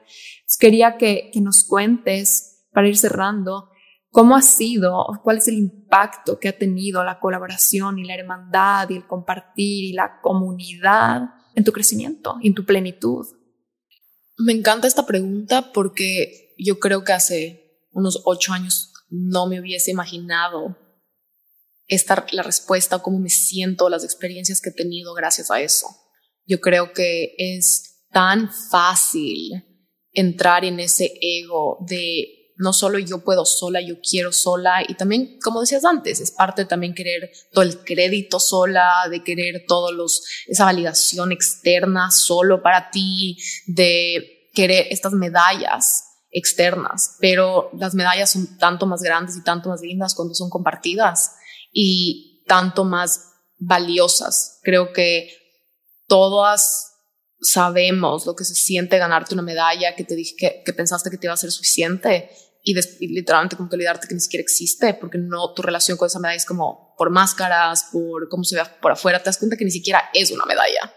quería 0.58 0.96
que, 0.96 1.30
que 1.34 1.42
nos 1.42 1.66
cuentes, 1.66 2.68
para 2.72 2.88
ir 2.88 2.98
cerrando, 2.98 3.70
cómo 4.12 4.38
ha 4.38 4.42
sido, 4.42 5.06
cuál 5.22 5.40
es 5.40 5.50
el 5.50 5.56
impacto 5.56 6.40
que 6.40 6.48
ha 6.48 6.58
tenido 6.58 7.04
la 7.04 7.20
colaboración 7.20 8.00
y 8.00 8.06
la 8.06 8.16
hermandad 8.16 8.90
y 8.92 8.96
el 8.96 9.08
compartir 9.08 9.84
y 9.84 9.92
la 9.92 10.22
comunidad 10.22 11.32
en 11.54 11.66
tu 11.66 11.74
crecimiento 11.74 12.38
en 12.42 12.54
tu 12.54 12.64
plenitud. 12.64 13.28
Me 14.38 14.54
encanta 14.54 14.88
esta 14.88 15.06
pregunta 15.06 15.74
porque 15.74 16.56
yo 16.58 16.80
creo 16.80 17.04
que 17.04 17.12
hace 17.12 17.63
unos 17.94 18.22
ocho 18.26 18.54
años 18.54 18.92
no 19.10 19.48
me 19.48 19.60
hubiese 19.60 19.92
imaginado 19.92 20.78
esta, 21.88 22.26
la 22.32 22.44
respuesta, 22.44 23.00
cómo 23.00 23.20
me 23.20 23.30
siento, 23.30 23.90
las 23.90 24.04
experiencias 24.04 24.62
que 24.62 24.70
he 24.70 24.74
tenido 24.74 25.14
gracias 25.14 25.52
a 25.52 25.62
eso. 25.62 25.88
Yo 26.46 26.60
creo 26.60 26.94
que 26.94 27.36
es 27.38 28.06
tan 28.12 28.50
fácil 28.72 29.52
entrar 30.12 30.66
en 30.66 30.80
ese 30.80 31.12
ego 31.22 31.78
de 31.88 32.44
no 32.56 32.72
solo 32.72 33.00
yo 33.00 33.24
puedo 33.24 33.46
sola, 33.46 33.82
yo 33.82 33.96
quiero 34.00 34.32
sola 34.32 34.84
y 34.88 34.94
también, 34.96 35.40
como 35.44 35.62
decías 35.62 35.86
antes, 35.86 36.20
es 36.20 36.32
parte 36.32 36.66
también 36.66 36.94
querer 36.94 37.32
todo 37.52 37.64
el 37.64 37.80
crédito 37.84 38.40
sola, 38.40 38.90
de 39.10 39.24
querer 39.24 39.66
todos 39.68 39.94
los, 39.94 40.24
esa 40.48 40.66
validación 40.66 41.32
externa 41.32 42.12
solo 42.12 42.62
para 42.62 42.92
ti, 42.92 43.38
de 43.66 44.50
querer 44.54 44.88
estas 44.92 45.14
medallas 45.14 46.13
externas, 46.34 47.16
pero 47.20 47.70
las 47.78 47.94
medallas 47.94 48.32
son 48.32 48.58
tanto 48.58 48.86
más 48.86 49.02
grandes 49.02 49.38
y 49.38 49.44
tanto 49.44 49.70
más 49.70 49.82
lindas 49.82 50.16
cuando 50.16 50.34
son 50.34 50.50
compartidas 50.50 51.36
y 51.72 52.44
tanto 52.48 52.84
más 52.84 53.34
valiosas. 53.60 54.60
Creo 54.64 54.92
que 54.92 55.30
todas 56.08 56.90
sabemos 57.40 58.26
lo 58.26 58.36
que 58.36 58.46
se 58.46 58.56
siente 58.56 58.98
ganarte 58.98 59.36
una 59.36 59.44
medalla 59.44 59.96
que 59.96 60.04
te 60.04 60.16
dije 60.16 60.64
que, 60.66 60.74
pensaste 60.74 61.10
que 61.10 61.18
te 61.18 61.28
iba 61.28 61.34
a 61.34 61.38
ser 61.38 61.52
suficiente 61.52 62.30
y, 62.64 62.74
literalmente 63.08 63.56
como 63.56 63.70
que 63.70 63.76
olvidarte 63.76 64.08
que 64.08 64.16
ni 64.16 64.22
siquiera 64.22 64.42
existe 64.42 64.94
porque 64.96 65.18
no 65.20 65.54
tu 65.54 65.62
relación 65.62 65.98
con 65.98 66.08
esa 66.08 66.20
medalla 66.20 66.38
es 66.38 66.46
como 66.46 66.96
por 66.98 67.12
máscaras, 67.12 67.90
por 67.92 68.28
cómo 68.30 68.44
se 68.44 68.56
ve 68.56 68.64
por 68.82 68.92
afuera, 68.92 69.20
te 69.20 69.26
das 69.26 69.38
cuenta 69.38 69.58
que 69.58 69.66
ni 69.66 69.72
siquiera 69.72 70.10
es 70.14 70.32
una 70.32 70.46
medalla. 70.46 70.94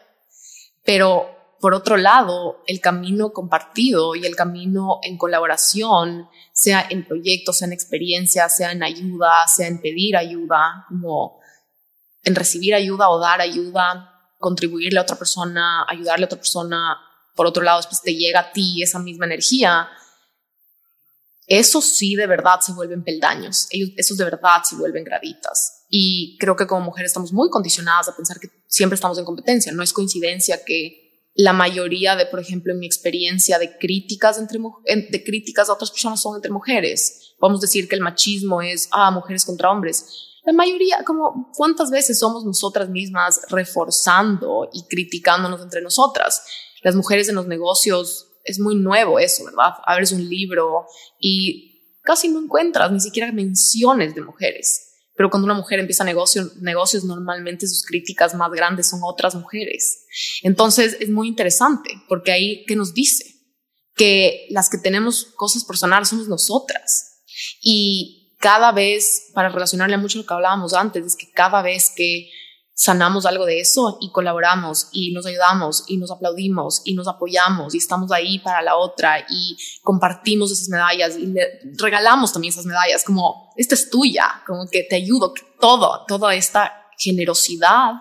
Pero 0.85 1.36
por 1.61 1.75
otro 1.75 1.97
lado, 1.97 2.63
el 2.67 2.81
camino 2.81 3.33
compartido 3.33 4.15
y 4.15 4.27
el 4.27 4.37
camino 4.37 5.01
en 5.03 5.17
colaboración, 5.17 6.29
sea 6.53 6.87
en 6.89 7.07
proyectos, 7.07 7.59
sea 7.59 7.67
en 7.67 7.73
experiencias, 7.73 8.57
sea 8.57 8.73
en 8.73 8.83
ayuda, 8.83 9.47
sea 9.47 9.67
en 9.67 9.81
pedir 9.81 10.17
ayuda, 10.17 10.85
como 10.89 11.41
en 12.25 12.35
recibir 12.35 12.75
ayuda 12.75 13.09
o 13.09 13.19
dar 13.19 13.41
ayuda, 13.41 14.13
contribuirle 14.39 14.99
a 14.99 15.03
otra 15.03 15.17
persona, 15.17 15.87
ayudarle 15.89 16.25
a 16.25 16.27
otra 16.27 16.39
persona, 16.39 16.99
por 17.35 17.47
otro 17.47 17.63
lado, 17.63 17.79
después 17.79 18.03
te 18.03 18.15
llega 18.15 18.41
a 18.41 18.53
ti 18.53 18.83
esa 18.83 18.99
misma 18.99 19.27
energía, 19.27 19.89
eso 21.47 21.81
sí 21.81 22.17
de 22.17 22.27
verdad 22.27 22.61
se 22.61 22.73
vuelven 22.73 23.05
peldaños, 23.05 23.69
esos 23.71 24.17
de 24.17 24.25
verdad 24.25 24.63
se 24.65 24.75
vuelven 24.77 25.05
graditas. 25.05 25.85
Y 25.89 26.37
creo 26.41 26.57
que 26.57 26.67
como 26.67 26.87
mujeres 26.87 27.11
estamos 27.11 27.33
muy 27.33 27.49
condicionadas 27.51 28.09
a 28.09 28.17
pensar 28.17 28.41
que 28.41 28.51
siempre 28.67 28.97
estamos 28.97 29.17
en 29.19 29.25
competencia, 29.25 29.73
no 29.73 29.83
es 29.83 29.93
coincidencia 29.93 30.65
que 30.65 31.06
la 31.37 31.53
mayoría 31.53 32.17
de, 32.17 32.27
por 32.27 32.41
ejemplo, 32.41 32.73
en 32.73 32.79
mi 32.79 32.87
experiencia 32.87 33.59
de 33.59 33.77
críticas 33.77 34.39
entre 34.39 34.59
de 34.59 35.25
críticas 35.25 35.69
a 35.69 35.75
otras 35.75 35.91
personas 35.91 36.21
son 36.21 36.37
entre 36.37 36.51
mujeres. 36.51 37.35
Podemos 37.39 37.61
decir 37.61 37.89
que 37.89 37.95
el 37.95 38.01
machismo 38.01 38.63
es 38.63 38.89
ah, 38.91 39.11
mujeres 39.11 39.45
contra 39.45 39.71
hombres. 39.71 40.07
La 40.45 40.55
mayoría, 40.55 41.05
como 41.05 41.53
cuántas 41.55 41.91
veces 41.91 42.19
somos 42.19 42.45
nosotras 42.45 42.89
mismas 42.89 43.43
reforzando 43.51 44.71
y 44.73 44.85
criticándonos 44.85 45.61
entre 45.61 45.83
nosotras. 45.83 46.43
Las 46.83 46.95
mujeres 46.95 47.29
en 47.29 47.35
los 47.35 47.47
negocios 47.47 48.29
es 48.45 48.59
muy 48.59 48.75
nuevo 48.77 49.19
eso, 49.19 49.45
¿verdad? 49.45 49.75
Abres 49.85 50.13
un 50.13 50.27
libro 50.27 50.87
y 51.21 51.99
casi 52.03 52.29
no 52.29 52.41
encuentras 52.41 52.91
ni 52.93 53.01
siquiera 53.01 53.31
menciones 53.31 54.15
de 54.15 54.23
mujeres 54.23 54.86
pero 55.17 55.31
cuando 55.31 55.47
una 55.47 55.55
mujer 55.55 55.79
empieza 55.81 56.05
negocio, 56.05 56.51
negocios, 56.61 57.05
normalmente 57.05 57.67
sus 57.67 57.85
críticas 57.85 58.35
más 58.35 58.51
grandes 58.51 58.89
son 58.89 59.01
otras 59.03 59.35
mujeres. 59.35 60.05
Entonces 60.43 60.97
es 61.01 61.11
muy 61.11 61.29
interesante 61.29 61.91
porque 62.09 62.33
ahí, 62.33 62.65
¿qué 62.67 62.77
nos 62.77 62.95
dice? 62.95 63.25
Que 63.95 64.47
las 64.51 64.69
que 64.69 64.79
tenemos 64.79 65.25
cosas 65.37 65.65
por 65.65 65.79
sanar 65.79 66.05
somos 66.07 66.29
nosotras. 66.29 67.23
Y 67.63 68.37
cada 68.39 68.73
vez, 68.73 69.31
para 69.33 69.49
relacionarle 69.49 69.97
mucho 69.97 70.19
lo 70.19 70.27
que 70.27 70.35
hablábamos 70.35 70.75
antes, 70.75 71.05
es 71.05 71.17
que 71.17 71.31
cada 71.33 71.63
vez 71.63 71.93
que 71.97 72.31
sanamos 72.79 73.25
algo 73.25 73.47
de 73.47 73.59
eso 73.59 73.97
y 74.03 74.11
colaboramos 74.11 74.89
y 74.93 75.11
nos 75.13 75.25
ayudamos 75.25 75.85
y 75.89 75.97
nos 75.97 76.11
aplaudimos 76.11 76.83
y 76.85 76.93
nos 76.93 77.09
apoyamos 77.09 77.75
y 77.75 77.79
estamos 77.79 78.13
ahí 78.13 78.39
para 78.39 78.61
la 78.61 78.77
otra 78.77 79.25
y 79.31 79.57
compartimos 79.83 80.53
esas 80.53 80.69
medallas 80.69 81.17
y 81.17 81.35
regalamos 81.79 82.35
también 82.35 82.53
esas 82.53 82.67
medallas 82.67 83.03
como 83.03 83.51
esta 83.57 83.75
es 83.75 83.89
tuya, 83.89 84.43
como 84.47 84.69
que 84.71 84.83
te 84.83 84.97
ayudo, 84.97 85.33
todo, 85.59 86.05
toda 86.07 86.35
esta 86.35 86.91
generosidad. 86.99 87.93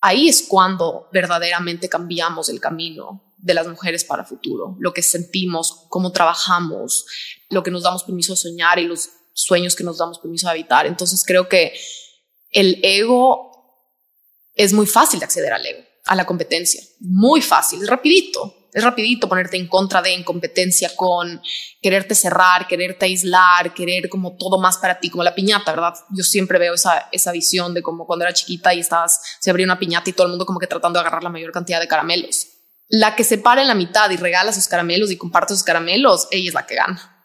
Ahí 0.00 0.28
es 0.28 0.46
cuando 0.48 1.08
verdaderamente 1.12 1.88
cambiamos 1.88 2.48
el 2.50 2.60
camino 2.60 3.34
de 3.38 3.54
las 3.54 3.66
mujeres 3.66 4.04
para 4.04 4.22
el 4.22 4.28
futuro, 4.28 4.76
lo 4.78 4.92
que 4.94 5.02
sentimos, 5.02 5.86
cómo 5.88 6.12
trabajamos, 6.12 7.06
lo 7.50 7.64
que 7.64 7.72
nos 7.72 7.82
damos 7.82 8.04
permiso 8.04 8.34
de 8.34 8.36
soñar 8.36 8.78
y 8.78 8.84
los 8.84 9.08
sueños 9.32 9.74
que 9.74 9.82
nos 9.82 9.98
damos 9.98 10.20
permiso 10.20 10.46
de 10.46 10.52
habitar. 10.52 10.86
Entonces 10.86 11.24
creo 11.26 11.48
que 11.48 11.74
el 12.52 12.78
ego 12.84 13.53
es 14.54 14.72
muy 14.72 14.86
fácil 14.86 15.20
de 15.20 15.24
acceder 15.24 15.52
al 15.52 15.64
ego, 15.64 15.82
a 16.04 16.14
la 16.14 16.24
competencia. 16.24 16.82
Muy 17.00 17.42
fácil, 17.42 17.82
es 17.82 17.88
rapidito. 17.88 18.64
Es 18.72 18.82
rapidito 18.82 19.28
ponerte 19.28 19.56
en 19.56 19.68
contra 19.68 20.02
de, 20.02 20.12
en 20.12 20.24
competencia 20.24 20.90
con, 20.96 21.40
quererte 21.80 22.16
cerrar, 22.16 22.66
quererte 22.66 23.04
aislar, 23.04 23.72
querer 23.72 24.08
como 24.08 24.36
todo 24.36 24.58
más 24.58 24.78
para 24.78 24.98
ti, 24.98 25.10
como 25.10 25.22
la 25.22 25.32
piñata, 25.32 25.70
¿verdad? 25.70 25.94
Yo 26.10 26.24
siempre 26.24 26.58
veo 26.58 26.74
esa, 26.74 27.08
esa 27.12 27.30
visión 27.30 27.72
de 27.72 27.82
como 27.82 28.04
cuando 28.04 28.24
era 28.24 28.34
chiquita 28.34 28.74
y 28.74 28.80
estabas, 28.80 29.20
se 29.38 29.50
abría 29.50 29.64
una 29.64 29.78
piñata 29.78 30.10
y 30.10 30.12
todo 30.12 30.26
el 30.26 30.30
mundo 30.30 30.44
como 30.44 30.58
que 30.58 30.66
tratando 30.66 30.98
de 30.98 31.02
agarrar 31.02 31.22
la 31.22 31.30
mayor 31.30 31.52
cantidad 31.52 31.78
de 31.78 31.86
caramelos. 31.86 32.48
La 32.88 33.14
que 33.14 33.22
se 33.22 33.38
para 33.38 33.62
en 33.62 33.68
la 33.68 33.76
mitad 33.76 34.10
y 34.10 34.16
regala 34.16 34.52
sus 34.52 34.66
caramelos 34.66 35.12
y 35.12 35.16
comparte 35.16 35.54
sus 35.54 35.62
caramelos, 35.62 36.26
ella 36.32 36.48
es 36.48 36.54
la 36.54 36.66
que 36.66 36.74
gana. 36.74 37.24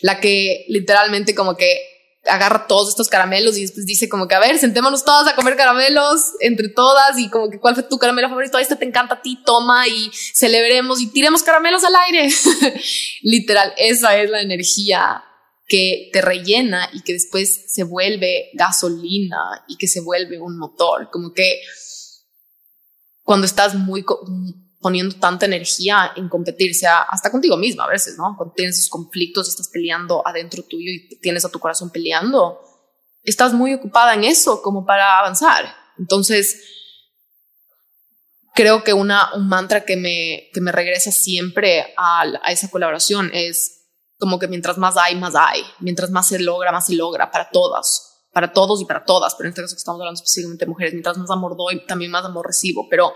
La 0.00 0.20
que 0.20 0.64
literalmente 0.68 1.34
como 1.34 1.54
que 1.54 1.97
agarra 2.28 2.66
todos 2.66 2.88
estos 2.88 3.08
caramelos 3.08 3.56
y 3.56 3.62
después 3.62 3.86
dice 3.86 4.08
como 4.08 4.28
que, 4.28 4.34
a 4.34 4.40
ver, 4.40 4.58
sentémonos 4.58 5.04
todas 5.04 5.26
a 5.26 5.34
comer 5.34 5.56
caramelos 5.56 6.32
entre 6.40 6.68
todas 6.68 7.18
y 7.18 7.28
como 7.28 7.50
que 7.50 7.58
cuál 7.58 7.74
fue 7.74 7.84
tu 7.84 7.98
caramelo 7.98 8.28
favorito, 8.28 8.58
este 8.58 8.76
te 8.76 8.84
encanta 8.84 9.14
a 9.14 9.22
ti, 9.22 9.42
toma 9.44 9.88
y 9.88 10.10
celebremos 10.12 11.00
y 11.00 11.08
tiremos 11.08 11.42
caramelos 11.42 11.84
al 11.84 11.94
aire. 12.06 12.28
Literal, 13.22 13.72
esa 13.76 14.16
es 14.16 14.30
la 14.30 14.40
energía 14.40 15.24
que 15.66 16.08
te 16.12 16.22
rellena 16.22 16.88
y 16.92 17.02
que 17.02 17.12
después 17.12 17.64
se 17.68 17.84
vuelve 17.84 18.50
gasolina 18.54 19.64
y 19.68 19.76
que 19.76 19.86
se 19.86 20.00
vuelve 20.00 20.40
un 20.40 20.58
motor, 20.58 21.10
como 21.10 21.32
que 21.32 21.60
cuando 23.22 23.46
estás 23.46 23.74
muy 23.74 24.04
poniendo 24.80 25.16
tanta 25.16 25.46
energía 25.46 26.12
en 26.16 26.28
competir, 26.28 26.74
sea 26.74 27.02
hasta 27.02 27.30
contigo 27.30 27.56
misma 27.56 27.84
a 27.84 27.88
veces, 27.88 28.16
¿no? 28.16 28.34
Cuando 28.36 28.54
tienes 28.54 28.78
esos 28.78 28.90
conflictos 28.90 29.46
y 29.46 29.50
estás 29.50 29.68
peleando 29.68 30.26
adentro 30.26 30.62
tuyo 30.62 30.90
y 30.90 31.18
tienes 31.20 31.44
a 31.44 31.50
tu 31.50 31.58
corazón 31.58 31.90
peleando, 31.90 32.60
estás 33.22 33.52
muy 33.52 33.74
ocupada 33.74 34.14
en 34.14 34.24
eso 34.24 34.62
como 34.62 34.86
para 34.86 35.18
avanzar. 35.18 35.74
Entonces, 35.98 36.62
creo 38.54 38.84
que 38.84 38.92
una, 38.92 39.34
un 39.34 39.48
mantra 39.48 39.84
que 39.84 39.96
me, 39.96 40.48
que 40.52 40.60
me 40.60 40.72
regresa 40.72 41.10
siempre 41.10 41.94
a, 41.96 42.22
a 42.42 42.52
esa 42.52 42.70
colaboración 42.70 43.30
es 43.32 43.78
como 44.18 44.38
que 44.38 44.48
mientras 44.48 44.78
más 44.78 44.96
hay, 44.96 45.16
más 45.16 45.34
hay. 45.34 45.62
Mientras 45.80 46.10
más 46.10 46.28
se 46.28 46.38
logra, 46.38 46.72
más 46.72 46.86
se 46.86 46.94
logra 46.94 47.30
para 47.30 47.50
todas, 47.50 48.26
para 48.32 48.52
todos 48.52 48.80
y 48.80 48.84
para 48.84 49.04
todas. 49.04 49.34
Pero 49.34 49.48
en 49.48 49.50
este 49.50 49.62
caso 49.62 49.76
estamos 49.76 50.00
hablando 50.00 50.18
específicamente 50.18 50.64
de 50.64 50.70
mujeres, 50.70 50.92
mientras 50.92 51.18
más 51.18 51.30
amor 51.30 51.56
doy, 51.56 51.84
también 51.86 52.10
más 52.10 52.24
amor 52.24 52.46
recibo. 52.46 52.88
Pero 52.88 53.12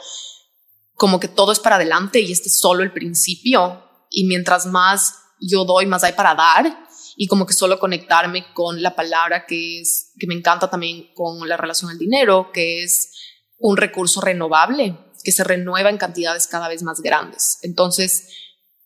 como 0.94 1.20
que 1.20 1.28
todo 1.28 1.52
es 1.52 1.58
para 1.58 1.76
adelante 1.76 2.20
y 2.20 2.32
este 2.32 2.48
es 2.48 2.58
solo 2.58 2.82
el 2.82 2.92
principio. 2.92 3.82
Y 4.10 4.24
mientras 4.26 4.66
más 4.66 5.14
yo 5.40 5.64
doy, 5.64 5.86
más 5.86 6.04
hay 6.04 6.12
para 6.12 6.34
dar. 6.34 6.86
Y 7.16 7.26
como 7.26 7.46
que 7.46 7.52
solo 7.52 7.78
conectarme 7.78 8.52
con 8.54 8.82
la 8.82 8.94
palabra 8.94 9.44
que 9.46 9.80
es, 9.80 10.12
que 10.18 10.26
me 10.26 10.34
encanta 10.34 10.70
también 10.70 11.12
con 11.14 11.46
la 11.48 11.56
relación 11.56 11.90
al 11.90 11.98
dinero, 11.98 12.50
que 12.52 12.82
es 12.82 13.12
un 13.58 13.76
recurso 13.76 14.20
renovable, 14.20 14.96
que 15.22 15.32
se 15.32 15.44
renueva 15.44 15.90
en 15.90 15.98
cantidades 15.98 16.46
cada 16.46 16.68
vez 16.68 16.82
más 16.82 17.00
grandes. 17.00 17.58
Entonces, 17.62 18.28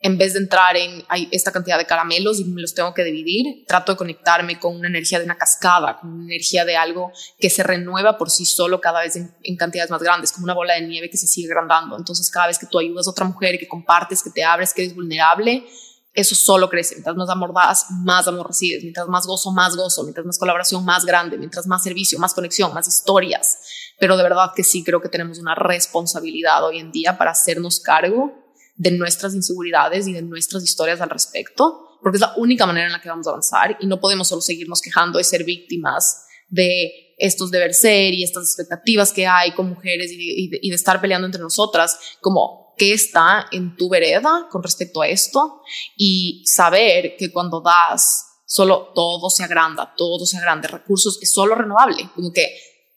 en 0.01 0.18
vez 0.18 0.35
de 0.35 0.40
entrar 0.40 0.77
en 0.77 1.05
esta 1.31 1.52
cantidad 1.52 1.78
de 1.78 1.86
caramelos 1.86 2.39
y 2.39 2.44
me 2.44 2.60
los 2.60 2.74
tengo 2.74 2.93
que 2.93 3.02
dividir, 3.02 3.64
trato 3.66 3.93
de 3.93 3.98
conectarme 3.98 4.59
con 4.59 4.77
una 4.77 4.89
energía 4.89 5.18
de 5.18 5.24
una 5.24 5.39
cascada, 5.39 5.98
con 5.98 6.12
una 6.12 6.27
energía 6.27 6.64
de 6.64 6.77
algo 6.77 7.12
que 7.39 7.48
se 7.48 7.62
renueva 7.62 8.18
por 8.18 8.31
sí 8.31 8.44
solo 8.44 8.81
cada 8.81 9.01
vez 9.01 9.16
en, 9.16 9.56
cantidades 9.56 9.90
más 9.90 10.02
grandes, 10.02 10.32
como 10.32 10.44
una 10.44 10.55
bola 10.55 10.74
de 10.74 10.82
nieve 10.82 11.09
que 11.09 11.16
se 11.16 11.27
sigue 11.27 11.48
agrandando. 11.48 11.97
Entonces, 11.97 12.31
cada 12.31 12.47
vez 12.47 12.59
que 12.59 12.66
tú 12.66 12.78
ayudas 12.78 13.06
a 13.06 13.10
otra 13.10 13.24
mujer, 13.24 13.59
que 13.59 13.66
compartes, 13.66 14.23
que 14.23 14.31
te 14.31 14.44
abres, 14.44 14.74
que 14.74 14.82
eres 14.82 14.94
vulnerable, 14.94 15.66
eso 16.12 16.35
solo 16.35 16.68
crece. 16.68 16.94
Mientras 16.94 17.16
más 17.16 17.28
amor 17.28 17.52
das, 17.55 17.86
más 17.90 18.28
amor 18.28 18.48
recibes. 18.48 18.82
Mientras 18.82 19.06
más 19.09 19.27
gozo, 19.27 19.51
más 19.51 19.77
gozo. 19.77 20.02
Mientras 20.02 20.24
más 20.24 20.39
colaboración, 20.39 20.85
más 20.85 21.05
grande. 21.05 21.36
Mientras 21.36 21.66
más 21.66 21.82
servicio, 21.82 22.18
más 22.18 22.32
conexión, 22.32 22.73
más 22.73 22.89
historias. 22.89 23.59
Pero 23.98 24.16
de 24.16 24.23
verdad 24.23 24.52
que 24.55 24.64
sí 24.64 24.82
creo 24.82 25.02
que 25.02 25.10
tenemos 25.10 25.39
una 25.39 25.55
responsabilidad 25.55 26.64
hoy 26.64 26.78
en 26.78 26.90
día 26.90 27.18
para 27.18 27.32
hacernos 27.32 27.81
cargo 27.81 28.45
de 28.77 28.90
nuestras 28.90 29.35
inseguridades 29.35 30.07
y 30.07 30.12
de 30.12 30.23
nuestras 30.23 30.62
historias 30.62 31.01
al 31.01 31.11
respecto, 31.11 31.98
porque 32.03 32.16
es 32.16 32.20
la 32.20 32.35
única 32.36 32.66
manera 32.66 32.86
en 32.86 32.93
la 32.93 33.01
que 33.01 33.09
vamos 33.09 33.27
a 33.27 33.31
avanzar 33.31 33.77
y 33.81 33.86
no 33.86 34.01
podemos 34.01 34.28
solo 34.28 34.43
seguirnos 34.43 34.81
quejando 34.81 35.19
de 35.19 35.24
ser 35.24 35.44
víctimas 35.44 36.27
de 36.48 37.15
estos 37.19 37.51
deber 37.51 37.74
ser 37.74 38.12
y 38.12 38.23
estas 38.23 38.44
expectativas 38.44 39.12
que 39.12 39.27
hay 39.27 39.53
con 39.53 39.69
mujeres 39.69 40.11
y 40.12 40.48
de, 40.48 40.74
estar 40.74 41.01
peleando 41.01 41.27
entre 41.27 41.40
nosotras, 41.40 41.98
como 42.20 42.74
qué 42.77 42.93
está 42.93 43.47
en 43.53 43.74
tu 43.77 43.89
vereda 43.89 44.48
con 44.51 44.62
respecto 44.62 45.01
a 45.01 45.09
esto 45.09 45.62
y 45.97 46.44
saber 46.47 47.16
que 47.16 47.32
cuando 47.32 47.62
das 47.62 48.24
solo 48.44 48.93
todo 48.94 49.31
se 49.31 49.44
agranda, 49.44 49.94
todo 49.97 50.27
se 50.27 50.36
agranda, 50.36 50.69
recursos 50.69 51.19
es 51.23 51.32
solo 51.32 51.55
renovable, 51.55 52.11
como 52.15 52.32
que 52.32 52.55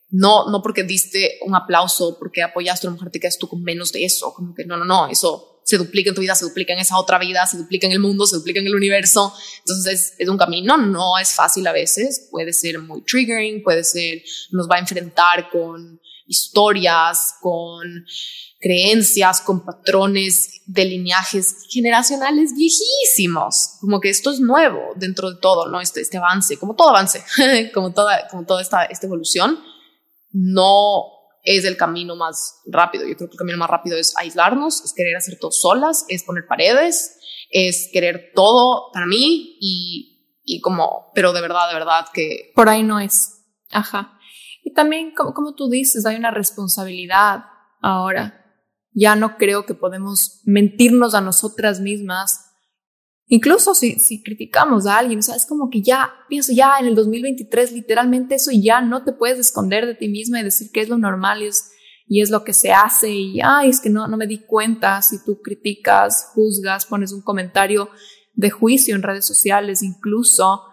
no, 0.09 0.49
no 0.49 0.61
porque 0.61 0.83
diste 0.83 1.39
un 1.45 1.55
aplauso, 1.55 2.17
porque 2.19 2.41
apoyaste 2.41 2.87
a 2.87 2.89
una 2.89 2.97
mujer, 2.97 3.11
te 3.11 3.19
quedas 3.19 3.37
tú 3.37 3.47
con 3.47 3.61
menos 3.63 3.91
de 3.91 4.03
eso, 4.03 4.33
como 4.33 4.53
que 4.53 4.65
no, 4.65 4.75
no, 4.75 4.85
no, 4.85 5.07
eso 5.07 5.58
se 5.69 5.77
duplica 5.77 6.09
en 6.09 6.15
tu 6.15 6.21
vida, 6.21 6.33
se 6.33 6.45
duplica 6.45 6.73
en 6.73 6.79
esa 6.79 6.97
otra 6.97 7.19
vida, 7.19 7.45
se 7.45 7.57
duplica 7.57 7.85
en 7.85 7.93
el 7.93 7.99
mundo, 7.99 8.25
se 8.25 8.35
duplica 8.35 8.59
en 8.59 8.65
el 8.65 8.73
universo. 8.73 9.31
Entonces 9.59 10.15
es, 10.17 10.27
un 10.27 10.37
camino, 10.37 10.77
no 10.77 11.19
es 11.19 11.35
fácil 11.35 11.67
a 11.67 11.71
veces, 11.71 12.27
puede 12.31 12.53
ser 12.53 12.79
muy 12.79 13.03
triggering, 13.03 13.61
puede 13.61 13.83
ser, 13.83 14.23
nos 14.49 14.67
va 14.67 14.77
a 14.77 14.79
enfrentar 14.79 15.49
con 15.51 16.01
historias, 16.25 17.35
con 17.39 18.03
creencias, 18.59 19.41
con 19.41 19.63
patrones 19.63 20.61
de 20.65 20.85
lineajes 20.85 21.67
generacionales 21.69 22.53
viejísimos. 22.55 23.77
Como 23.79 23.99
que 23.99 24.09
esto 24.09 24.31
es 24.31 24.39
nuevo 24.39 24.93
dentro 24.95 25.29
de 25.29 25.39
todo, 25.39 25.69
¿no? 25.69 25.81
Este, 25.81 26.01
este 26.01 26.17
avance, 26.17 26.57
como 26.57 26.75
todo 26.75 26.89
avance, 26.89 27.23
como 27.75 27.93
toda, 27.93 28.27
como 28.27 28.43
toda 28.43 28.63
esta, 28.63 28.85
esta 28.85 29.05
evolución, 29.05 29.59
no 30.31 31.18
es 31.43 31.65
el 31.65 31.77
camino 31.77 32.15
más 32.15 32.61
rápido. 32.67 33.07
Yo 33.07 33.15
creo 33.15 33.29
que 33.29 33.33
el 33.33 33.39
camino 33.39 33.57
más 33.57 33.69
rápido 33.69 33.97
es 33.97 34.15
aislarnos, 34.17 34.83
es 34.83 34.93
querer 34.93 35.15
hacer 35.15 35.37
todo 35.39 35.51
solas, 35.51 36.05
es 36.09 36.23
poner 36.23 36.47
paredes, 36.47 37.17
es 37.49 37.89
querer 37.91 38.31
todo 38.35 38.91
para 38.93 39.05
mí 39.05 39.57
y, 39.59 40.37
y 40.43 40.61
como, 40.61 41.11
pero 41.15 41.33
de 41.33 41.41
verdad, 41.41 41.67
de 41.67 41.73
verdad 41.75 42.05
que... 42.13 42.51
Por 42.55 42.69
ahí 42.69 42.83
no 42.83 42.99
es. 42.99 43.45
Ajá. 43.71 44.19
Y 44.63 44.73
también, 44.73 45.13
como, 45.15 45.33
como 45.33 45.55
tú 45.55 45.69
dices, 45.69 46.05
hay 46.05 46.15
una 46.15 46.31
responsabilidad 46.31 47.45
ahora. 47.81 48.45
Ya 48.93 49.15
no 49.15 49.37
creo 49.37 49.65
que 49.65 49.75
podemos 49.75 50.41
mentirnos 50.45 51.15
a 51.15 51.21
nosotras 51.21 51.79
mismas 51.79 52.48
Incluso 53.31 53.75
si, 53.75 53.99
si 53.99 54.23
criticamos 54.23 54.87
a 54.87 54.97
alguien, 54.97 55.19
o 55.19 55.21
sea, 55.21 55.35
es 55.35 55.45
como 55.45 55.69
que 55.69 55.83
ya, 55.83 56.11
pienso 56.27 56.51
ya 56.51 56.79
en 56.79 56.87
el 56.87 56.95
2023, 56.95 57.73
literalmente 57.73 58.35
eso 58.35 58.49
ya 58.51 58.81
no 58.81 59.03
te 59.03 59.13
puedes 59.13 59.37
esconder 59.37 59.85
de 59.85 59.93
ti 59.93 60.09
misma 60.09 60.39
y 60.39 60.43
decir 60.43 60.71
que 60.73 60.81
es 60.81 60.89
lo 60.89 60.97
normal 60.97 61.43
y 61.43 61.45
es, 61.45 61.71
y 62.07 62.21
es 62.21 62.31
lo 62.31 62.43
que 62.43 62.53
se 62.53 62.71
hace 62.71 63.11
y, 63.11 63.39
ay, 63.43 63.69
es 63.69 63.81
que 63.81 63.91
no, 63.91 64.07
no 64.07 64.17
me 64.17 64.25
di 64.25 64.39
cuenta 64.39 64.99
si 65.03 65.23
tú 65.23 65.41
criticas, 65.43 66.31
juzgas, 66.33 66.87
pones 66.87 67.13
un 67.13 67.21
comentario 67.21 67.89
de 68.33 68.49
juicio 68.49 68.95
en 68.95 69.03
redes 69.03 69.25
sociales, 69.25 69.83
incluso, 69.83 70.63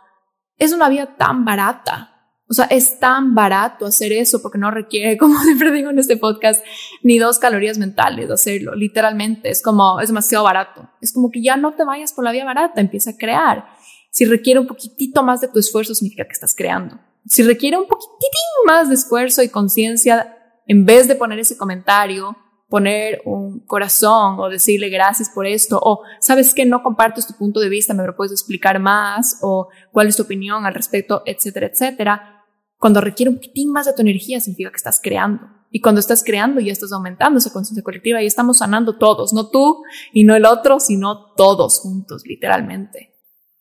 es 0.56 0.72
una 0.72 0.88
vida 0.88 1.14
tan 1.16 1.44
barata 1.44 2.15
o 2.48 2.54
sea, 2.54 2.66
es 2.66 3.00
tan 3.00 3.34
barato 3.34 3.86
hacer 3.86 4.12
eso 4.12 4.40
porque 4.40 4.58
no 4.58 4.70
requiere, 4.70 5.16
como 5.18 5.38
siempre 5.40 5.72
digo 5.72 5.90
en 5.90 5.98
este 5.98 6.16
podcast, 6.16 6.64
ni 7.02 7.18
dos 7.18 7.38
calorías 7.38 7.78
mentales 7.78 8.30
hacerlo. 8.30 8.74
Literalmente 8.74 9.50
es 9.50 9.62
como, 9.62 10.00
es 10.00 10.08
demasiado 10.08 10.44
barato. 10.44 10.88
Es 11.00 11.12
como 11.12 11.30
que 11.30 11.42
ya 11.42 11.56
no 11.56 11.74
te 11.74 11.84
vayas 11.84 12.12
por 12.12 12.24
la 12.24 12.32
vía 12.32 12.44
barata, 12.44 12.80
empieza 12.80 13.10
a 13.10 13.16
crear. 13.16 13.66
Si 14.10 14.24
requiere 14.24 14.60
un 14.60 14.66
poquitito 14.66 15.22
más 15.22 15.40
de 15.40 15.48
tu 15.48 15.58
esfuerzo, 15.58 15.94
significa 15.94 16.24
que 16.24 16.32
estás 16.32 16.54
creando. 16.54 16.98
Si 17.26 17.42
requiere 17.42 17.76
un 17.76 17.88
poquitín 17.88 18.40
más 18.66 18.88
de 18.88 18.94
esfuerzo 18.94 19.42
y 19.42 19.48
conciencia, 19.48 20.36
en 20.66 20.84
vez 20.84 21.08
de 21.08 21.16
poner 21.16 21.40
ese 21.40 21.56
comentario, 21.56 22.36
poner 22.68 23.22
un 23.24 23.60
corazón 23.60 24.38
o 24.38 24.48
decirle 24.48 24.88
gracias 24.88 25.30
por 25.30 25.46
esto 25.46 25.78
o 25.80 26.02
sabes 26.18 26.52
que 26.52 26.66
no 26.66 26.82
comparto 26.82 27.20
tu 27.22 27.34
punto 27.34 27.60
de 27.60 27.68
vista, 27.68 27.94
me 27.94 28.04
lo 28.04 28.16
puedes 28.16 28.32
explicar 28.32 28.80
más 28.80 29.38
o 29.42 29.68
cuál 29.92 30.08
es 30.08 30.16
tu 30.16 30.24
opinión 30.24 30.66
al 30.66 30.74
respecto, 30.74 31.22
etcétera, 31.26 31.68
etcétera 31.68 32.35
cuando 32.78 33.00
requiere 33.00 33.30
un 33.30 33.36
poquitín 33.36 33.72
más 33.72 33.86
de 33.86 33.92
tu 33.92 34.02
energía, 34.02 34.40
significa 34.40 34.70
que 34.70 34.76
estás 34.76 35.00
creando. 35.02 35.46
Y 35.70 35.80
cuando 35.80 36.00
estás 36.00 36.22
creando, 36.22 36.60
ya 36.60 36.72
estás 36.72 36.92
aumentando 36.92 37.38
esa 37.38 37.52
conciencia 37.52 37.82
colectiva 37.82 38.22
y 38.22 38.26
estamos 38.26 38.58
sanando 38.58 38.96
todos, 38.96 39.32
no 39.32 39.50
tú 39.50 39.82
y 40.12 40.24
no 40.24 40.34
el 40.34 40.44
otro, 40.46 40.80
sino 40.80 41.32
todos 41.34 41.80
juntos, 41.80 42.22
literalmente. 42.24 43.14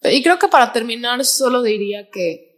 Y 0.03 0.21
creo 0.21 0.37
que 0.37 0.47
para 0.47 0.71
terminar, 0.71 1.25
solo 1.25 1.61
diría 1.61 2.09
que 2.11 2.55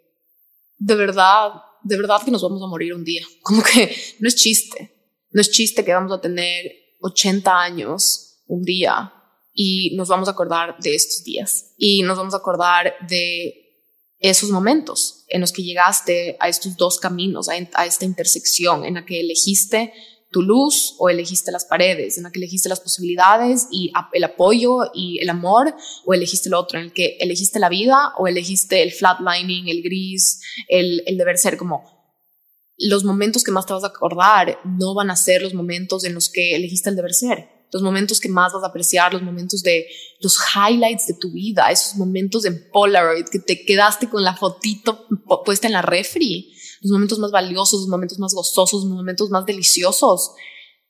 de 0.77 0.95
verdad, 0.95 1.53
de 1.83 1.97
verdad 1.97 2.21
que 2.23 2.31
nos 2.31 2.41
vamos 2.41 2.61
a 2.61 2.67
morir 2.67 2.93
un 2.93 3.03
día. 3.03 3.23
Como 3.41 3.63
que 3.63 3.95
no 4.19 4.27
es 4.27 4.35
chiste. 4.35 4.93
No 5.31 5.41
es 5.41 5.51
chiste 5.51 5.83
que 5.83 5.93
vamos 5.93 6.11
a 6.11 6.21
tener 6.21 6.71
80 7.01 7.59
años 7.59 8.43
un 8.47 8.63
día 8.63 9.13
y 9.53 9.95
nos 9.95 10.07
vamos 10.07 10.27
a 10.27 10.31
acordar 10.31 10.77
de 10.79 10.95
estos 10.95 11.23
días. 11.23 11.73
Y 11.77 12.03
nos 12.03 12.17
vamos 12.17 12.33
a 12.33 12.37
acordar 12.37 12.93
de 13.07 13.66
esos 14.19 14.49
momentos 14.49 15.25
en 15.27 15.41
los 15.41 15.51
que 15.51 15.63
llegaste 15.63 16.37
a 16.39 16.49
estos 16.49 16.75
dos 16.77 16.99
caminos, 16.99 17.49
a, 17.49 17.85
esta 17.85 18.05
intersección 18.05 18.85
en 18.85 18.95
la 18.95 19.05
que 19.05 19.19
elegiste 19.19 19.93
tu 20.31 20.41
luz 20.41 20.95
o 20.97 21.09
elegiste 21.09 21.51
las 21.51 21.65
paredes, 21.65 22.17
en 22.17 22.23
la 22.23 22.31
que 22.31 22.39
elegiste 22.39 22.67
las 22.67 22.81
posibilidades 22.81 23.67
y 23.71 23.91
el 24.11 24.23
apoyo 24.23 24.91
y 24.93 25.19
el 25.19 25.29
amor, 25.29 25.73
o 26.05 26.13
elegiste 26.13 26.49
lo 26.49 26.59
otro, 26.59 26.79
en 26.79 26.85
el 26.85 26.93
que 26.93 27.17
elegiste 27.19 27.59
la 27.59 27.69
vida 27.69 28.13
o 28.17 28.27
elegiste 28.27 28.83
el 28.83 28.91
flatlining, 28.91 29.69
el 29.69 29.81
gris, 29.81 30.41
el, 30.67 31.03
el 31.05 31.17
deber 31.17 31.37
ser 31.37 31.57
como 31.57 31.97
los 32.77 33.03
momentos 33.03 33.43
que 33.43 33.51
más 33.51 33.65
te 33.65 33.73
vas 33.73 33.83
a 33.83 33.87
acordar 33.87 34.59
no 34.63 34.93
van 34.93 35.09
a 35.09 35.15
ser 35.15 35.41
los 35.41 35.53
momentos 35.53 36.03
en 36.03 36.13
los 36.13 36.29
que 36.29 36.55
elegiste 36.55 36.89
el 36.89 36.95
deber 36.95 37.13
ser 37.13 37.56
los 37.71 37.81
momentos 37.81 38.19
que 38.19 38.29
más 38.29 38.53
vas 38.53 38.63
a 38.63 38.67
apreciar, 38.67 39.13
los 39.13 39.21
momentos 39.21 39.61
de 39.61 39.87
los 40.21 40.37
highlights 40.55 41.07
de 41.07 41.15
tu 41.15 41.31
vida, 41.31 41.69
esos 41.69 41.95
momentos 41.95 42.45
en 42.45 42.69
Polaroid 42.71 43.25
que 43.25 43.39
te 43.39 43.65
quedaste 43.65 44.09
con 44.09 44.23
la 44.23 44.35
fotito 44.35 45.05
puesta 45.45 45.67
en 45.67 45.73
la 45.73 45.81
refri, 45.81 46.53
los 46.81 46.91
momentos 46.91 47.19
más 47.19 47.31
valiosos, 47.31 47.81
los 47.81 47.89
momentos 47.89 48.19
más 48.19 48.33
gozosos, 48.33 48.83
los 48.83 48.93
momentos 48.93 49.29
más 49.29 49.45
deliciosos. 49.45 50.31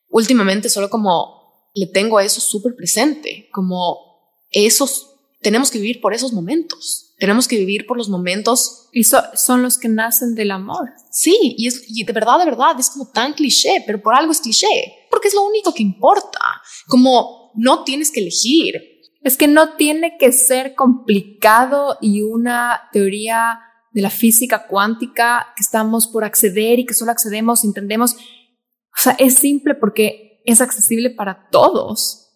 Últimamente 0.09 0.69
solo 0.69 0.89
como 0.89 1.69
le 1.73 1.87
tengo 1.87 2.17
a 2.17 2.23
eso 2.23 2.41
súper 2.41 2.75
presente, 2.75 3.49
como 3.51 4.07
esos, 4.51 5.06
tenemos 5.41 5.71
que 5.71 5.79
vivir 5.79 6.01
por 6.01 6.13
esos 6.13 6.33
momentos. 6.33 7.15
Tenemos 7.19 7.47
que 7.47 7.57
vivir 7.57 7.85
por 7.85 7.97
los 7.97 8.09
momentos. 8.09 8.89
Y 8.91 9.03
son 9.03 9.61
los 9.61 9.77
que 9.77 9.89
nacen 9.89 10.35
del 10.35 10.51
amor. 10.51 10.89
Sí, 11.11 11.55
y, 11.57 11.67
es, 11.67 11.83
y 11.87 12.03
de 12.03 12.13
verdad, 12.13 12.39
de 12.39 12.45
verdad, 12.45 12.79
es 12.79 12.89
como 12.89 13.09
tan 13.11 13.33
cliché, 13.33 13.83
pero 13.85 14.01
por 14.01 14.13
algo 14.13 14.31
es 14.31 14.41
cliché, 14.41 15.07
porque 15.09 15.27
es 15.27 15.33
lo 15.33 15.45
único 15.45 15.73
que 15.73 15.83
importa. 15.83 16.39
Como 16.87 17.51
no 17.55 17.83
tienes 17.83 18.11
que 18.11 18.21
elegir. 18.21 18.75
Es 19.21 19.35
que 19.35 19.47
no 19.47 19.75
tiene 19.75 20.17
que 20.17 20.31
ser 20.31 20.75
complicado 20.75 21.97
y 22.01 22.21
una 22.21 22.83
teoría 22.93 23.59
de 23.91 24.01
la 24.01 24.09
física 24.09 24.67
cuántica 24.67 25.53
que 25.55 25.63
estamos 25.63 26.07
por 26.07 26.23
acceder 26.23 26.79
y 26.79 26.85
que 26.85 26.93
solo 26.93 27.11
accedemos, 27.11 27.63
entendemos. 27.63 28.13
O 28.13 29.01
sea, 29.01 29.15
es 29.19 29.35
simple 29.35 29.75
porque 29.75 30.41
es 30.45 30.61
accesible 30.61 31.09
para 31.09 31.49
todos. 31.49 32.26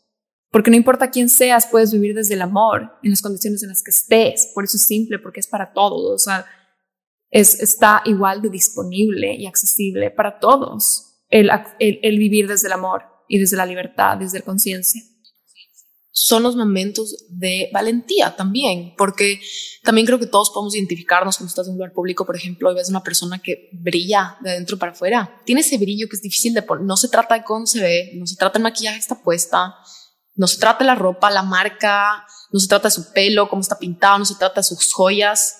Porque 0.51 0.69
no 0.69 0.77
importa 0.77 1.09
quién 1.09 1.29
seas, 1.29 1.67
puedes 1.67 1.91
vivir 1.91 2.13
desde 2.13 2.33
el 2.33 2.41
amor, 2.41 2.91
en 3.03 3.11
las 3.11 3.21
condiciones 3.21 3.63
en 3.63 3.69
las 3.69 3.81
que 3.81 3.91
estés. 3.91 4.51
Por 4.53 4.65
eso 4.65 4.77
es 4.77 4.83
simple, 4.83 5.17
porque 5.17 5.39
es 5.39 5.47
para 5.47 5.73
todos. 5.73 6.11
O 6.11 6.17
sea, 6.19 6.45
es, 7.29 7.59
está 7.61 8.01
igual 8.05 8.41
de 8.41 8.49
disponible 8.49 9.33
y 9.33 9.45
accesible 9.45 10.11
para 10.11 10.39
todos 10.39 11.23
el, 11.29 11.49
el, 11.79 11.99
el 12.03 12.17
vivir 12.17 12.47
desde 12.47 12.67
el 12.67 12.73
amor 12.73 13.03
y 13.29 13.39
desde 13.39 13.55
la 13.55 13.65
libertad, 13.65 14.17
desde 14.17 14.39
la 14.39 14.45
conciencia 14.45 15.01
son 16.13 16.43
los 16.43 16.55
momentos 16.55 17.25
de 17.29 17.69
valentía 17.73 18.35
también, 18.35 18.93
porque 18.97 19.39
también 19.81 20.05
creo 20.05 20.19
que 20.19 20.27
todos 20.27 20.49
podemos 20.49 20.75
identificarnos 20.75 21.37
cuando 21.37 21.49
estás 21.49 21.67
en 21.67 21.73
un 21.73 21.77
lugar 21.77 21.93
público, 21.93 22.25
por 22.25 22.35
ejemplo, 22.35 22.71
y 22.71 22.75
ves 22.75 22.89
una 22.89 23.01
persona 23.01 23.39
que 23.39 23.69
brilla 23.71 24.37
de 24.41 24.51
adentro 24.51 24.77
para 24.77 24.91
afuera. 24.91 25.41
Tiene 25.45 25.61
ese 25.61 25.77
brillo 25.77 26.07
que 26.09 26.17
es 26.17 26.21
difícil 26.21 26.53
de 26.53 26.63
poner. 26.63 26.85
No 26.85 26.97
se 26.97 27.07
trata 27.07 27.35
de 27.35 27.43
cómo 27.43 27.65
se 27.65 27.81
ve, 27.81 28.11
no 28.15 28.27
se 28.27 28.35
trata 28.35 28.53
del 28.53 28.63
maquillaje 28.63 28.99
está 28.99 29.23
puesta, 29.23 29.73
no 30.41 30.47
se 30.47 30.57
trata 30.57 30.79
de 30.79 30.85
la 30.85 30.95
ropa, 30.95 31.29
la 31.29 31.43
marca, 31.43 32.25
no 32.51 32.59
se 32.59 32.67
trata 32.67 32.87
de 32.87 32.95
su 32.95 33.13
pelo, 33.13 33.47
cómo 33.47 33.61
está 33.61 33.77
pintado, 33.77 34.17
no 34.17 34.25
se 34.25 34.33
trata 34.33 34.61
de 34.61 34.63
sus 34.63 34.91
joyas. 34.91 35.57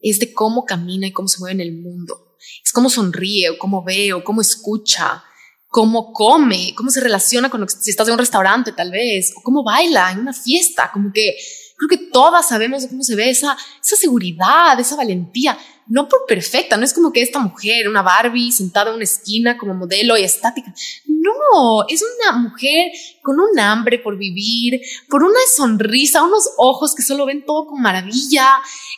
Es 0.00 0.18
de 0.18 0.34
cómo 0.34 0.64
camina 0.64 1.06
y 1.06 1.12
cómo 1.12 1.28
se 1.28 1.38
mueve 1.38 1.54
en 1.54 1.60
el 1.60 1.80
mundo. 1.80 2.36
Es 2.64 2.72
cómo 2.72 2.90
sonríe 2.90 3.50
o 3.50 3.58
cómo 3.58 3.84
ve 3.84 4.12
o 4.12 4.24
cómo 4.24 4.40
escucha 4.40 5.22
cómo 5.68 6.12
come, 6.12 6.72
cómo 6.74 6.90
se 6.90 7.00
relaciona 7.00 7.50
con 7.50 7.68
si 7.68 7.90
estás 7.90 8.08
en 8.08 8.14
un 8.14 8.18
restaurante 8.18 8.72
tal 8.72 8.90
vez, 8.90 9.32
o 9.36 9.42
cómo 9.42 9.62
baila 9.62 10.10
en 10.10 10.20
una 10.20 10.32
fiesta, 10.32 10.90
como 10.90 11.12
que 11.12 11.36
creo 11.76 11.88
que 11.88 12.10
todas 12.10 12.48
sabemos 12.48 12.86
cómo 12.86 13.02
se 13.02 13.14
ve 13.14 13.28
esa, 13.28 13.56
esa 13.82 13.96
seguridad, 13.96 14.80
esa 14.80 14.96
valentía, 14.96 15.58
no 15.88 16.08
por 16.08 16.26
perfecta, 16.26 16.76
no 16.76 16.84
es 16.84 16.92
como 16.92 17.12
que 17.12 17.22
esta 17.22 17.38
mujer, 17.38 17.88
una 17.88 18.02
Barbie 18.02 18.50
sentada 18.50 18.90
en 18.90 18.96
una 18.96 19.04
esquina 19.04 19.56
como 19.56 19.74
modelo 19.74 20.16
y 20.16 20.22
estática, 20.22 20.74
no, 21.06 21.86
es 21.88 22.02
una 22.02 22.38
mujer 22.38 22.90
con 23.22 23.38
un 23.38 23.58
hambre 23.58 23.98
por 23.98 24.16
vivir, 24.16 24.80
por 25.08 25.22
una 25.22 25.38
sonrisa, 25.54 26.22
unos 26.22 26.50
ojos 26.58 26.94
que 26.94 27.02
solo 27.02 27.26
ven 27.26 27.44
todo 27.44 27.66
con 27.66 27.80
maravilla, 27.80 28.48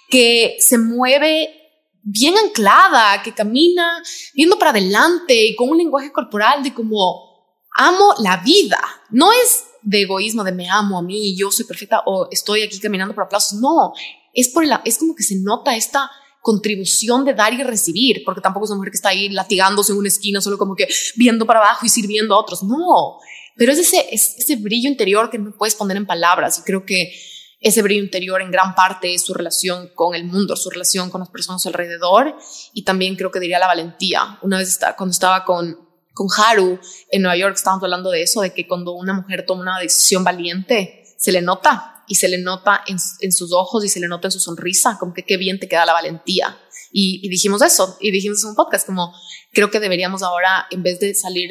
que 0.09 0.56
se 0.60 0.78
mueve 0.78 1.55
bien 2.02 2.36
anclada, 2.39 3.23
que 3.23 3.35
camina 3.35 4.02
viendo 4.35 4.59
para 4.59 4.70
adelante 4.70 5.35
y 5.47 5.56
con 5.56 5.69
un 5.70 5.78
lenguaje 5.78 6.10
corporal 6.10 6.62
de 6.62 6.73
como 6.73 7.28
amo 7.77 8.15
la 8.20 8.39
vida. 8.39 8.81
No 9.10 9.31
es 9.32 9.65
de 9.82 10.02
egoísmo, 10.02 10.43
de 10.43 10.52
me 10.52 10.69
amo 10.69 10.98
a 10.98 11.02
mí, 11.02 11.36
yo 11.36 11.51
soy 11.51 11.66
perfecta 11.66 12.02
o 12.06 12.28
estoy 12.31 12.62
aquí 12.62 12.81
caminando 12.81 13.15
por 13.15 13.24
aplausos. 13.24 13.60
No, 13.60 13.93
es 14.32 14.48
por 14.48 14.65
es 14.85 14.98
como 14.98 15.15
que 15.15 15.23
se 15.23 15.36
nota 15.36 15.77
esta 15.77 16.10
contribución 16.40 17.24
de 17.24 17.35
dar 17.35 17.52
y 17.52 17.62
recibir, 17.62 18.23
porque 18.24 18.40
tampoco 18.40 18.65
es 18.65 18.70
una 18.70 18.78
mujer 18.78 18.93
que 18.93 18.97
está 18.97 19.10
ahí 19.10 19.28
latigándose 19.28 19.93
en 19.93 19.98
una 19.98 20.09
esquina, 20.09 20.40
solo 20.40 20.59
como 20.59 20.74
que 20.74 20.89
viendo 21.16 21.47
para 21.47 21.60
abajo 21.60 21.85
y 21.85 21.89
sirviendo 21.89 22.35
a 22.35 22.40
otros. 22.40 22.62
No, 22.62 23.19
pero 23.56 23.73
es 23.73 23.78
ese, 23.78 24.06
es 24.12 24.36
ese 24.39 24.56
brillo 24.56 24.89
interior 24.89 25.31
que 25.31 25.39
no 25.39 25.52
puedes 25.52 25.74
poner 25.74 25.97
en 25.97 26.06
palabras 26.06 26.59
y 26.59 26.62
creo 26.62 26.86
que 26.86 27.12
ese 27.60 27.82
brillo 27.82 28.05
interior 28.05 28.40
en 28.40 28.52
gran 28.52 28.74
parte 28.74 29.12
es 29.15 29.23
su 29.23 29.35
relación 29.35 29.90
con 29.94 30.15
el 30.15 30.24
mundo, 30.24 30.55
su 30.55 30.70
relación 30.70 31.10
con 31.10 31.20
las 31.20 31.28
personas 31.28 31.66
alrededor 31.66 32.36
y 32.73 32.85
también 32.85 33.16
creo 33.16 33.32
que 33.32 33.40
diría 33.40 33.59
la 33.59 33.66
valentía. 33.66 34.39
Una 34.43 34.59
vez 34.59 34.69
está, 34.69 34.94
cuando 34.94 35.10
estaba 35.10 35.44
con, 35.44 35.77
con 36.15 36.28
Haru 36.36 36.78
en 37.10 37.23
Nueva 37.23 37.36
York 37.36 37.56
estábamos 37.56 37.82
hablando 37.82 38.10
de 38.10 38.23
eso, 38.23 38.43
de 38.43 38.55
que 38.55 38.69
cuando 38.69 38.93
una 38.93 39.12
mujer 39.12 39.44
toma 39.44 39.62
una 39.62 39.81
decisión 39.81 40.23
valiente, 40.23 41.05
se 41.16 41.32
le 41.32 41.43
nota 41.43 41.98
y 42.09 42.16
se 42.16 42.28
le 42.28 42.39
nota 42.39 42.82
en, 42.86 42.97
en 43.20 43.32
sus 43.32 43.52
ojos 43.52 43.85
y 43.85 43.89
se 43.89 44.01
le 44.01 44.09
nota 44.09 44.28
en 44.28 44.32
su 44.32 44.40
sonrisa, 44.40 44.97
como 44.98 45.14
que 45.14 45.24
qué 45.24 45.36
bien 45.36 45.59
te 45.60 45.68
queda 45.68 45.86
la 45.86 45.93
valentía. 45.93 46.59
Y, 46.90 47.28
dijimos 47.28 47.62
eso, 47.62 47.97
y 48.01 48.10
dijimos 48.10 48.43
en 48.43 48.51
un 48.51 48.56
podcast, 48.56 48.86
como 48.86 49.14
creo 49.52 49.70
que 49.70 49.80
deberíamos 49.80 50.22
ahora, 50.22 50.66
en 50.70 50.82
vez 50.82 50.98
de 51.01 51.14
salir 51.14 51.51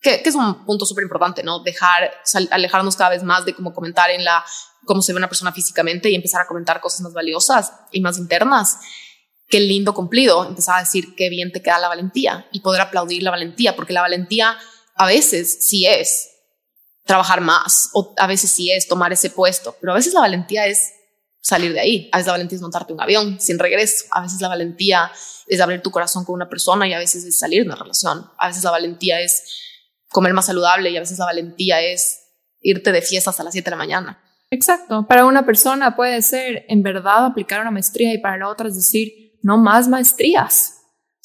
que, 0.00 0.22
que, 0.22 0.28
es 0.28 0.34
un 0.34 0.64
punto 0.64 0.84
súper 0.86 1.04
importante, 1.04 1.42
¿no? 1.42 1.60
Dejar, 1.60 2.10
alejarnos 2.50 2.96
cada 2.96 3.10
vez 3.10 3.22
más 3.22 3.44
de 3.44 3.54
como 3.54 3.72
comentar 3.72 4.10
en 4.10 4.24
la 4.24 4.44
cómo 4.84 5.02
se 5.02 5.12
ve 5.12 5.18
una 5.18 5.28
persona 5.28 5.52
físicamente 5.52 6.10
y 6.10 6.14
empezar 6.14 6.42
a 6.42 6.46
comentar 6.46 6.80
cosas 6.80 7.00
más 7.00 7.12
valiosas 7.12 7.72
y 7.92 8.00
más 8.00 8.18
internas. 8.18 8.78
Qué 9.48 9.60
lindo 9.60 9.94
cumplido, 9.94 10.44
empezar 10.44 10.76
a 10.76 10.80
decir 10.80 11.14
qué 11.16 11.28
bien 11.28 11.52
te 11.52 11.62
queda 11.62 11.78
la 11.78 11.88
valentía 11.88 12.48
y 12.52 12.60
poder 12.60 12.80
aplaudir 12.80 13.22
la 13.22 13.30
valentía, 13.30 13.76
porque 13.76 13.92
la 13.92 14.02
valentía 14.02 14.58
a 14.94 15.06
veces 15.06 15.66
sí 15.66 15.86
es 15.86 16.30
trabajar 17.06 17.40
más 17.40 17.90
o 17.94 18.14
a 18.18 18.26
veces 18.26 18.50
sí 18.50 18.70
es 18.70 18.88
tomar 18.88 19.12
ese 19.12 19.30
puesto, 19.30 19.76
pero 19.80 19.92
a 19.92 19.96
veces 19.96 20.12
la 20.12 20.20
valentía 20.20 20.66
es 20.66 20.92
salir 21.40 21.72
de 21.72 21.80
ahí, 21.80 22.10
a 22.12 22.18
veces 22.18 22.26
la 22.26 22.32
valentía 22.32 22.56
es 22.56 22.62
montarte 22.62 22.92
un 22.92 23.00
avión 23.00 23.40
sin 23.40 23.58
regreso, 23.58 24.04
a 24.10 24.22
veces 24.22 24.40
la 24.40 24.48
valentía 24.48 25.12
es 25.46 25.60
abrir 25.60 25.80
tu 25.80 25.92
corazón 25.92 26.24
con 26.24 26.34
una 26.34 26.48
persona 26.48 26.88
y 26.88 26.92
a 26.92 26.98
veces 26.98 27.24
es 27.24 27.38
salir 27.38 27.62
de 27.62 27.68
una 27.68 27.76
relación, 27.76 28.28
a 28.36 28.48
veces 28.48 28.64
la 28.64 28.72
valentía 28.72 29.20
es 29.20 29.44
comer 30.08 30.34
más 30.34 30.46
saludable 30.46 30.90
y 30.90 30.96
a 30.96 31.00
veces 31.00 31.18
la 31.18 31.24
valentía 31.26 31.80
es 31.80 32.24
irte 32.60 32.90
de 32.90 33.00
fiestas 33.00 33.38
a 33.38 33.44
las 33.44 33.52
7 33.52 33.64
de 33.64 33.70
la 33.70 33.76
mañana. 33.76 34.22
Exacto. 34.50 35.06
Para 35.08 35.24
una 35.24 35.46
persona 35.46 35.94
puede 35.94 36.20
ser 36.22 36.64
en 36.68 36.82
verdad 36.82 37.26
aplicar 37.26 37.60
una 37.60 37.70
maestría 37.70 38.12
y 38.12 38.18
para 38.18 38.38
la 38.38 38.48
otra 38.48 38.68
es 38.68 38.74
decir, 38.74 39.38
no 39.42 39.56
más 39.58 39.86
maestrías. 39.86 40.75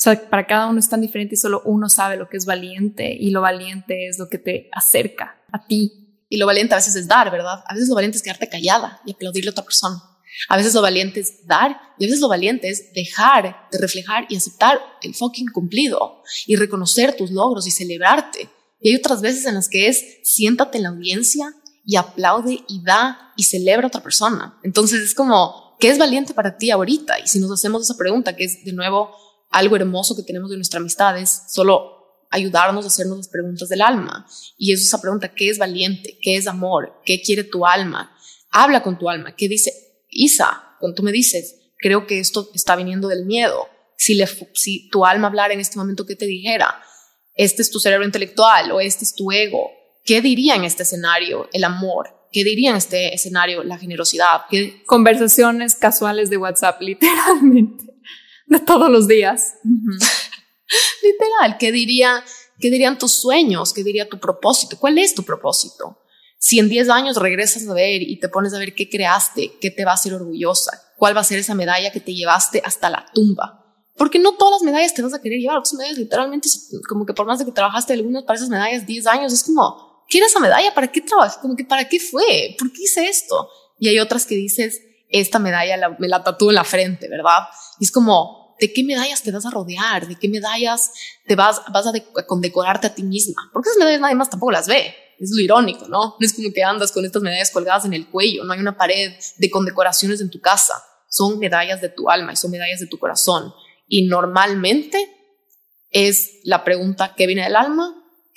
O 0.02 0.04
sea, 0.04 0.30
para 0.32 0.48
cada 0.48 0.66
uno 0.66 0.80
es 0.80 0.90
tan 0.90 1.00
diferente 1.00 1.36
y 1.36 1.38
solo 1.38 1.62
uno 1.64 1.88
sabe 1.88 2.18
lo 2.18 2.28
que 2.28 2.36
es 2.36 2.48
valiente 2.48 3.16
y 3.20 3.30
lo 3.30 3.42
valiente 3.42 4.08
es 4.08 4.18
lo 4.18 4.30
que 4.30 4.40
te 4.40 4.68
acerca 4.74 5.40
a 5.52 5.68
ti. 5.68 6.24
Y 6.28 6.38
lo 6.38 6.48
valiente 6.48 6.74
a 6.74 6.78
veces 6.78 6.96
es 6.96 7.08
dar, 7.08 7.30
¿verdad? 7.30 7.64
A 7.68 7.74
veces 7.76 7.88
lo 7.88 7.94
valiente 7.94 8.18
es 8.18 8.24
quedarte 8.24 8.50
callada 8.50 9.00
y 9.06 9.12
aplaudirle 9.12 9.50
a 9.50 9.52
otra 9.52 9.64
persona. 9.64 10.02
A 10.50 10.58
veces 10.58 10.74
lo 10.74 10.82
valiente 10.82 11.20
es 11.20 11.46
dar 11.46 11.80
y 12.00 12.06
a 12.06 12.08
veces 12.08 12.20
lo 12.20 12.30
valiente 12.30 12.68
es 12.68 12.92
dejar 12.94 13.68
de 13.72 13.78
reflejar 13.78 14.26
y 14.28 14.38
aceptar 14.38 14.80
el 15.04 15.14
fucking 15.14 15.50
cumplido 15.54 16.24
y 16.48 16.56
reconocer 16.56 17.16
tus 17.16 17.30
logros 17.30 17.68
y 17.68 17.72
celebrarte. 17.72 18.50
Y 18.80 18.90
hay 18.90 18.96
otras 18.96 19.22
veces 19.22 19.46
en 19.46 19.54
las 19.54 19.70
que 19.70 19.88
es 19.88 20.18
siéntate 20.24 20.78
en 20.78 20.84
la 20.86 20.90
audiencia 20.90 21.54
y 21.86 21.98
aplaude 21.98 22.64
y 22.68 22.82
da 22.84 23.34
y 23.38 23.44
celebra 23.44 23.86
a 23.86 23.90
otra 23.90 24.02
persona. 24.02 24.58
Entonces 24.64 25.02
es 25.02 25.14
como, 25.14 25.78
¿qué 25.80 25.90
es 25.90 26.00
valiente 26.00 26.34
para 26.34 26.58
ti 26.58 26.72
ahorita? 26.72 27.20
Y 27.20 27.28
si 27.28 27.38
nos 27.38 27.52
hacemos 27.52 27.84
esa 27.84 27.98
pregunta, 27.98 28.36
que 28.36 28.46
es 28.46 28.66
de 28.66 28.74
nuevo 28.74 29.12
algo 29.52 29.76
hermoso 29.76 30.16
que 30.16 30.24
tenemos 30.24 30.50
de 30.50 30.56
nuestra 30.56 30.80
amistad, 30.80 31.18
es 31.18 31.44
solo 31.50 32.26
ayudarnos 32.30 32.86
a 32.86 32.88
hacernos 32.88 33.18
las 33.18 33.28
preguntas 33.28 33.70
del 33.70 33.82
alma. 33.82 34.26
Y 34.58 34.74
es 34.74 34.82
esa 34.82 35.02
pregunta, 35.02 35.34
¿qué 35.34 35.50
es 35.50 35.58
valiente? 35.58 36.18
¿Qué 36.22 36.38
es 36.38 36.48
amor? 36.48 37.02
¿Qué 37.06 37.22
quiere 37.22 37.44
tu 37.44 37.66
alma? 37.66 38.16
Habla 38.50 38.82
con 38.82 38.98
tu 38.98 39.10
alma. 39.10 39.36
¿Qué 39.36 39.48
dice 39.48 39.72
Isa? 40.10 40.76
Cuando 40.80 40.96
tú 40.96 41.04
me 41.04 41.12
dices, 41.12 41.74
creo 41.78 42.08
que 42.08 42.20
esto 42.20 42.50
está 42.54 42.76
viniendo 42.76 43.08
del 43.08 43.26
miedo. 43.26 43.68
Si, 43.98 44.16
le, 44.16 44.28
si 44.54 44.90
tu 44.90 45.06
alma 45.06 45.28
hablara 45.28 45.54
en 45.54 45.60
este 45.60 45.78
momento, 45.78 46.06
¿qué 46.06 46.16
te 46.16 46.26
dijera? 46.26 46.82
Este 47.36 47.62
es 47.62 47.70
tu 47.70 47.80
cerebro 47.80 48.06
intelectual 48.06 48.72
o 48.72 48.80
este 48.80 49.06
es 49.06 49.14
tu 49.14 49.32
ego 49.32 49.70
¿Qué 50.04 50.22
diría 50.22 50.56
en 50.56 50.64
este 50.64 50.84
escenario 50.84 51.48
el 51.54 51.64
amor? 51.64 52.10
¿Qué 52.32 52.44
diría 52.44 52.72
en 52.72 52.78
este 52.78 53.14
escenario 53.14 53.64
la 53.64 53.78
generosidad? 53.78 54.42
¿Qué... 54.50 54.84
Conversaciones 54.86 55.76
casuales 55.76 56.30
de 56.30 56.38
WhatsApp, 56.38 56.82
literalmente, 56.82 57.91
de 58.52 58.60
todos 58.60 58.90
los 58.90 59.08
días. 59.08 59.56
Literal, 59.64 61.58
¿qué 61.58 61.72
diría, 61.72 62.24
qué 62.60 62.70
dirían 62.70 62.98
tus 62.98 63.14
sueños? 63.14 63.74
¿Qué 63.74 63.84
diría 63.84 64.10
tu 64.10 64.20
propósito? 64.20 64.78
¿Cuál 64.78 64.98
es 64.98 65.16
tu 65.16 65.24
propósito? 65.24 65.98
Si 66.38 66.60
en 66.60 66.68
10 66.68 66.90
años 66.90 67.16
regresas 67.16 67.66
a 67.68 67.74
ver 67.74 68.02
y 68.02 68.20
te 68.20 68.28
pones 68.28 68.54
a 68.54 68.60
ver 68.60 68.76
qué 68.76 68.90
creaste, 68.90 69.58
qué 69.62 69.72
te 69.72 69.86
va 69.86 69.92
a 69.92 69.94
hacer 69.94 70.14
orgullosa, 70.14 70.72
cuál 70.98 71.16
va 71.16 71.22
a 71.22 71.24
ser 71.24 71.40
esa 71.40 71.56
medalla 71.56 71.92
que 71.92 72.02
te 72.02 72.14
llevaste 72.14 72.62
hasta 72.66 72.90
la 72.90 73.06
tumba. 73.14 73.58
Porque 73.96 74.20
no 74.20 74.34
todas 74.34 74.62
las 74.62 74.64
medallas 74.64 74.94
te 74.94 75.02
vas 75.02 75.14
a 75.14 75.22
querer 75.22 75.40
llevar. 75.40 75.58
Otras 75.58 75.74
medallas 75.76 75.98
literalmente, 75.98 76.50
como 76.90 77.06
que 77.06 77.14
por 77.14 77.26
más 77.26 77.40
de 77.40 77.46
que 77.46 77.52
trabajaste 77.52 77.94
algunas 77.94 78.24
para 78.24 78.36
esas 78.36 78.50
medallas 78.50 78.86
10 78.86 79.08
años, 79.08 79.32
es 79.32 79.44
como, 79.44 80.04
quiero 80.10 80.26
esa 80.26 80.40
medalla, 80.40 80.74
¿para 80.74 80.92
qué 80.92 81.00
trabajé? 81.00 81.40
Como 81.42 81.56
que, 81.56 81.64
¿para 81.64 81.88
qué 81.88 82.02
fue? 82.02 82.56
¿Por 82.60 82.74
qué 82.74 82.84
hice 82.84 83.08
esto? 83.08 83.50
Y 83.80 83.88
hay 83.88 84.00
otras 84.00 84.26
que 84.26 84.36
dices, 84.36 84.82
esta 85.08 85.40
medalla 85.40 85.96
me 86.00 86.08
la 86.08 86.24
tatúo 86.24 86.50
en 86.50 86.56
la 86.56 86.64
frente, 86.64 87.08
¿verdad? 87.08 87.48
Y 87.80 87.86
es 87.86 87.92
como, 87.92 88.41
¿de 88.62 88.72
qué 88.72 88.84
medallas 88.84 89.24
te 89.24 89.32
vas 89.32 89.46
a 89.46 89.50
rodear? 89.50 90.08
¿De 90.08 90.16
qué 90.16 90.30
medallas 90.30 90.94
te 91.26 91.36
vas, 91.36 91.62
vas 91.74 91.88
a, 91.88 92.26
condecorarte 92.28 92.88
a 92.88 92.94
ti 92.94 93.02
misma? 93.02 93.50
Porque 93.52 93.70
esas 93.70 93.80
medallas 93.80 94.02
nadie 94.02 94.16
más 94.16 94.30
tampoco 94.30 94.52
las 94.52 94.68
ve. 94.68 94.96
Es 95.20 95.32
lo 95.32 95.42
irónico, 95.42 95.88
¿no? 95.88 96.16
No 96.20 96.26
es 96.26 96.34
como 96.34 96.54
que 96.54 96.64
andas 96.64 96.92
con 96.92 97.04
estas 97.04 97.24
medallas 97.24 97.50
colgadas 97.50 97.86
en 97.86 97.94
el 97.94 98.08
cuello, 98.08 98.44
no 98.44 98.54
hay 98.54 98.60
una 98.60 98.78
pared 98.78 99.14
de 99.38 99.50
condecoraciones 99.50 100.22
en 100.22 100.30
tu 100.30 100.40
casa. 100.40 100.82
Son 101.10 101.40
medallas 101.40 101.82
de 101.82 101.90
tu 101.90 102.10
alma 102.10 102.34
y 102.34 102.36
son 102.36 102.52
medallas 102.52 102.80
de 102.80 102.86
tu 102.86 103.00
corazón. 103.00 103.52
Y 103.88 104.06
normalmente 104.06 105.10
es 105.90 106.40
la 106.44 106.64
pregunta 106.64 107.16
que 107.16 107.26
viene 107.26 107.44
del 107.44 107.56
alma, 107.56 107.96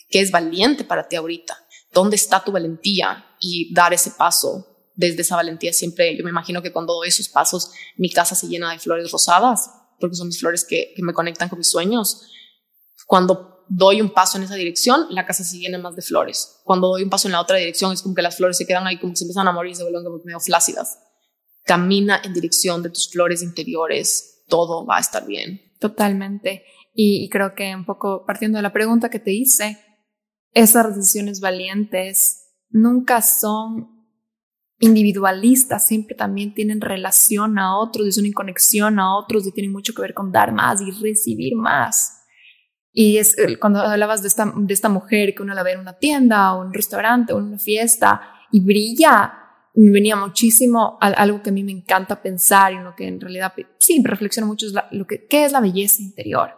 que 0.09 0.21
es 0.21 0.31
valiente 0.31 0.85
para 0.85 1.07
ti 1.07 1.17
ahorita. 1.17 1.57
¿Dónde 1.93 2.17
está 2.17 2.43
tu 2.43 2.51
valentía? 2.51 3.27
Y 3.41 3.73
dar 3.75 3.93
ese 3.93 4.11
paso. 4.11 4.91
Desde 4.95 5.21
esa 5.21 5.37
valentía 5.37 5.73
siempre, 5.73 6.17
yo 6.17 6.25
me 6.25 6.31
imagino 6.31 6.63
que 6.63 6.73
cuando 6.73 6.95
doy 6.95 7.09
esos 7.09 7.29
pasos, 7.29 7.73
mi 7.97 8.11
casa 8.11 8.35
se 8.35 8.49
llena 8.49 8.73
de 8.73 8.79
flores 8.79 9.11
rosadas, 9.11 9.71
porque 9.99 10.17
son 10.17 10.29
mis 10.29 10.41
flores 10.41 10.65
que, 10.65 10.95
me 10.99 11.13
conectan 11.13 11.49
con 11.49 11.59
mis 11.59 11.71
sueños. 11.71 12.31
Cuando 13.07 13.65
doy 13.69 14.01
un 14.01 14.11
paso 14.11 14.39
en 14.39 14.45
esa 14.45 14.55
dirección, 14.55 15.07
la 15.11 15.27
casa 15.27 15.45
se 15.45 15.59
llena 15.59 15.79
más 15.79 15.97
de 15.97 16.03
flores. 16.03 16.61
Cuando 16.65 16.89
doy 16.89 17.03
un 17.03 17.11
paso 17.11 17.29
en 17.29 17.33
la 17.33 17.41
otra 17.41 17.57
dirección, 17.57 17.93
es 17.93 18.03
como 18.03 18.15
que 18.15 18.23
las 18.23 18.37
flores 18.37 18.57
se 18.57 18.67
quedan 18.67 18.87
ahí, 18.87 18.99
como 18.99 19.13
que 19.13 19.19
se 19.19 19.25
empiezan 19.25 19.49
a 19.49 19.53
morir 19.53 19.73
y 19.73 19.75
se 19.75 19.83
vuelven 19.83 20.05
como 20.05 20.19
medio 20.25 20.41
flácidas. 20.41 20.99
Camina 21.65 22.21
en 22.23 22.35
dirección 22.35 22.83
de 22.83 22.91
tus 22.91 23.11
flores 23.11 23.43
interiores, 23.43 24.45
todo 24.49 24.85
va 24.87 24.99
a 24.99 25.01
estar 25.01 25.27
bien. 25.27 25.61
Totalmente. 25.81 26.65
Y, 26.93 27.25
y 27.25 27.29
creo 27.29 27.55
que 27.55 27.75
un 27.75 27.85
poco 27.85 28.25
partiendo 28.27 28.59
de 28.59 28.63
la 28.63 28.73
pregunta 28.73 29.09
que 29.09 29.19
te 29.19 29.33
hice, 29.33 29.79
esas 30.53 30.95
decisiones 30.95 31.41
valientes 31.41 32.45
nunca 32.71 33.23
son 33.23 33.94
individualistas, 34.79 35.87
siempre 35.87 36.15
también 36.15 36.55
tienen 36.55 36.81
relación 36.81 37.59
a 37.59 37.79
otros, 37.79 38.07
y 38.07 38.13
son 38.13 38.27
en 38.27 38.33
conexión 38.33 38.99
a 38.99 39.17
otros 39.17 39.47
y 39.47 39.53
tienen 39.53 39.73
mucho 39.73 39.95
que 39.95 40.03
ver 40.03 40.15
con 40.15 40.33
dar 40.33 40.53
más 40.53 40.81
y 40.81 40.91
recibir 40.91 41.55
más. 41.55 42.25
Y 42.93 43.19
es 43.19 43.37
cuando 43.61 43.81
hablabas 43.81 44.23
de 44.23 44.29
esta, 44.29 44.53
de 44.55 44.73
esta 44.73 44.89
mujer 44.89 45.35
que 45.35 45.43
uno 45.43 45.55
la 45.55 45.65
ve 45.65 45.73
en 45.73 45.81
una 45.81 45.99
tienda 45.99 46.55
o 46.55 46.63
en 46.63 46.69
un 46.69 46.75
restaurante 46.75 47.33
o 47.33 47.39
en 47.39 47.47
una 47.47 47.59
fiesta 47.59 48.23
y 48.53 48.61
brilla, 48.61 49.33
me 49.75 49.91
venía 49.91 50.15
muchísimo 50.15 50.97
algo 51.01 51.43
que 51.43 51.51
a 51.51 51.53
mí 51.53 51.65
me 51.65 51.73
encanta 51.73 52.23
pensar 52.23 52.73
y 52.73 52.79
lo 52.79 52.95
que 52.95 53.09
en 53.09 53.21
realidad 53.21 53.53
sí 53.79 54.01
reflexiono 54.05 54.47
mucho 54.47 54.67
es 54.67 54.75
lo 54.93 55.07
que 55.07 55.27
qué 55.27 55.45
es 55.45 55.53
la 55.53 55.61
belleza 55.61 56.03
interior. 56.03 56.51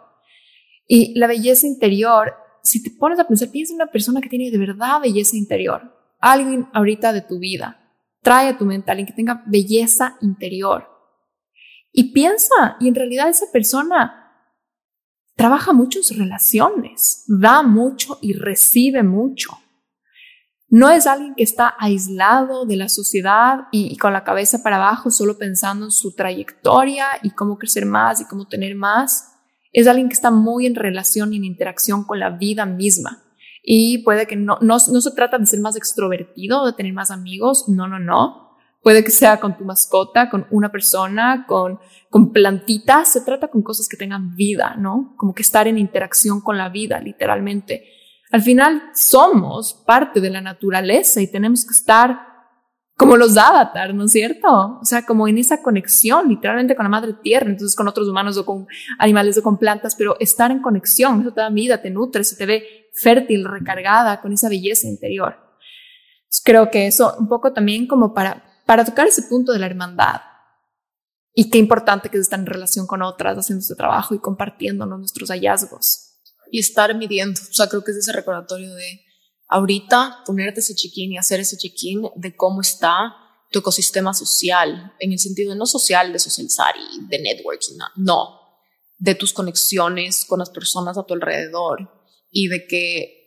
Y 0.87 1.17
la 1.19 1.25
belleza 1.25 1.65
interior, 1.65 2.33
si 2.61 2.83
te 2.83 2.91
pones 2.91 3.19
a 3.19 3.27
pensar, 3.27 3.49
piensa 3.49 3.73
en 3.73 3.81
una 3.81 3.91
persona 3.91 4.21
que 4.21 4.29
tiene 4.29 4.51
de 4.51 4.57
verdad 4.59 5.01
belleza 5.01 5.35
interior, 5.35 5.91
alguien 6.19 6.67
ahorita 6.73 7.11
de 7.13 7.21
tu 7.21 7.39
vida, 7.39 7.86
trae 8.27 8.49
a 8.49 8.57
tu 8.57 8.65
mente 8.65 8.91
alguien 8.91 9.07
que 9.07 9.13
tenga 9.13 9.41
belleza 9.45 10.17
interior. 10.19 10.85
Y 11.93 12.11
piensa, 12.11 12.75
y 12.77 12.89
en 12.89 12.95
realidad 12.95 13.29
esa 13.29 13.45
persona 13.53 14.51
trabaja 15.37 15.71
mucho 15.71 15.99
en 15.99 16.03
sus 16.03 16.17
relaciones, 16.17 17.23
da 17.27 17.63
mucho 17.63 18.19
y 18.21 18.33
recibe 18.33 19.01
mucho. 19.01 19.51
No 20.67 20.89
es 20.89 21.07
alguien 21.07 21.35
que 21.35 21.43
está 21.43 21.75
aislado 21.79 22.65
de 22.65 22.75
la 22.75 22.89
sociedad 22.89 23.69
y, 23.71 23.95
con 23.95 24.11
la 24.11 24.25
cabeza 24.25 24.61
para 24.61 24.75
abajo, 24.75 25.09
solo 25.09 25.37
pensando 25.37 25.85
en 25.85 25.91
su 25.91 26.13
trayectoria 26.13 27.07
y 27.23 27.29
cómo 27.29 27.57
crecer 27.57 27.85
más 27.85 28.19
y 28.19 28.25
cómo 28.25 28.45
tener 28.45 28.75
más. 28.75 29.37
Es 29.71 29.87
alguien 29.87 30.09
que 30.09 30.15
está 30.15 30.31
muy 30.31 30.65
en 30.65 30.75
relación 30.75 31.31
y 31.31 31.37
en 31.37 31.45
interacción 31.45 32.03
con 32.03 32.19
la 32.19 32.31
vida 32.31 32.65
misma. 32.65 33.23
Y 33.69 33.99
puede 33.99 34.27
que 34.27 34.37
no, 34.37 34.57
no, 34.61 34.77
no 34.77 35.01
se 35.01 35.11
trata 35.11 35.37
de 35.37 35.45
ser 35.45 35.59
más 35.59 35.75
extrovertido, 35.75 36.65
de 36.65 36.71
tener 36.71 36.93
más 36.93 37.11
amigos, 37.11 37.67
no, 37.67 37.87
no, 37.87 37.99
no 37.99 38.47
Puede 38.87 39.03
que 39.03 39.11
sea 39.11 39.41
con 39.41 39.57
tu 39.57 39.65
mascota, 39.65 40.29
con 40.29 40.47
una 40.49 40.71
persona, 40.71 41.45
con, 41.45 41.77
con 42.09 42.31
plantitas. 42.31 43.11
Se 43.11 43.19
trata 43.19 43.49
con 43.49 43.61
cosas 43.61 43.89
que 43.89 43.97
tengan 43.97 44.33
vida, 44.33 44.75
¿no? 44.77 45.13
Como 45.17 45.33
que 45.33 45.41
estar 45.41 45.67
en 45.67 45.77
interacción 45.77 46.39
con 46.39 46.57
la 46.57 46.69
vida, 46.69 47.01
literalmente. 47.01 47.83
Al 48.31 48.41
final 48.41 48.83
somos 48.93 49.73
parte 49.85 50.21
de 50.21 50.29
la 50.29 50.39
naturaleza 50.39 51.21
y 51.21 51.27
tenemos 51.27 51.65
que 51.65 51.73
estar 51.73 52.36
como 52.97 53.15
los 53.15 53.37
avatar, 53.37 53.93
¿no 53.93 54.05
es 54.05 54.11
cierto? 54.11 54.79
O 54.81 54.83
sea, 54.83 55.05
como 55.05 55.27
en 55.27 55.37
esa 55.37 55.61
conexión, 55.61 56.27
literalmente 56.27 56.75
con 56.75 56.83
la 56.83 56.89
madre 56.89 57.13
tierra, 57.13 57.49
entonces 57.49 57.75
con 57.75 57.87
otros 57.87 58.09
humanos 58.09 58.37
o 58.37 58.45
con 58.45 58.67
animales 58.99 59.37
o 59.37 59.43
con 59.43 59.57
plantas, 59.57 59.95
pero 59.95 60.17
estar 60.19 60.51
en 60.51 60.61
conexión, 60.61 61.21
eso 61.21 61.31
te 61.31 61.41
da 61.41 61.49
vida, 61.49 61.81
te 61.81 61.91
nutre, 61.91 62.23
se 62.23 62.35
te 62.35 62.45
ve 62.45 62.89
fértil, 62.93 63.45
recargada, 63.45 64.19
con 64.19 64.33
esa 64.33 64.49
belleza 64.49 64.87
interior. 64.87 65.37
creo 66.43 66.69
que 66.69 66.87
eso 66.87 67.15
un 67.19 67.29
poco 67.29 67.53
también 67.53 67.87
como 67.87 68.13
para 68.13 68.47
para 68.67 68.85
tocar 68.85 69.07
ese 69.07 69.23
punto 69.23 69.53
de 69.53 69.59
la 69.59 69.65
hermandad. 69.65 70.21
Y 71.33 71.49
qué 71.49 71.57
importante 71.57 72.09
que 72.09 72.17
estar 72.17 72.39
en 72.39 72.45
relación 72.45 72.85
con 72.85 73.01
otras, 73.01 73.37
haciendo 73.37 73.61
este 73.61 73.75
trabajo 73.75 74.13
y 74.13 74.19
compartiéndonos 74.19 74.99
nuestros 74.99 75.29
hallazgos. 75.29 76.19
Y 76.51 76.59
estar 76.59 76.93
midiendo. 76.95 77.39
O 77.39 77.53
sea, 77.53 77.67
creo 77.67 77.83
que 77.83 77.91
es 77.91 77.97
ese 77.97 78.11
recordatorio 78.11 78.73
de 78.75 79.01
ahorita 79.47 80.23
ponerte 80.25 80.59
ese 80.59 80.75
check-in 80.75 81.13
y 81.13 81.17
hacer 81.17 81.39
ese 81.39 81.57
check-in 81.57 82.03
de 82.15 82.35
cómo 82.35 82.61
está 82.61 83.15
tu 83.51 83.59
ecosistema 83.59 84.13
social, 84.13 84.93
en 84.99 85.13
el 85.13 85.19
sentido 85.19 85.55
no 85.55 85.65
social, 85.65 86.11
de 86.11 86.19
socializar 86.19 86.75
y 86.75 87.07
de 87.07 87.19
networking, 87.19 87.77
no, 87.95 88.41
de 88.97 89.15
tus 89.15 89.31
conexiones 89.31 90.25
con 90.25 90.39
las 90.39 90.49
personas 90.49 90.97
a 90.97 91.03
tu 91.03 91.13
alrededor 91.13 91.89
y 92.29 92.49
de 92.49 92.67
que 92.67 93.17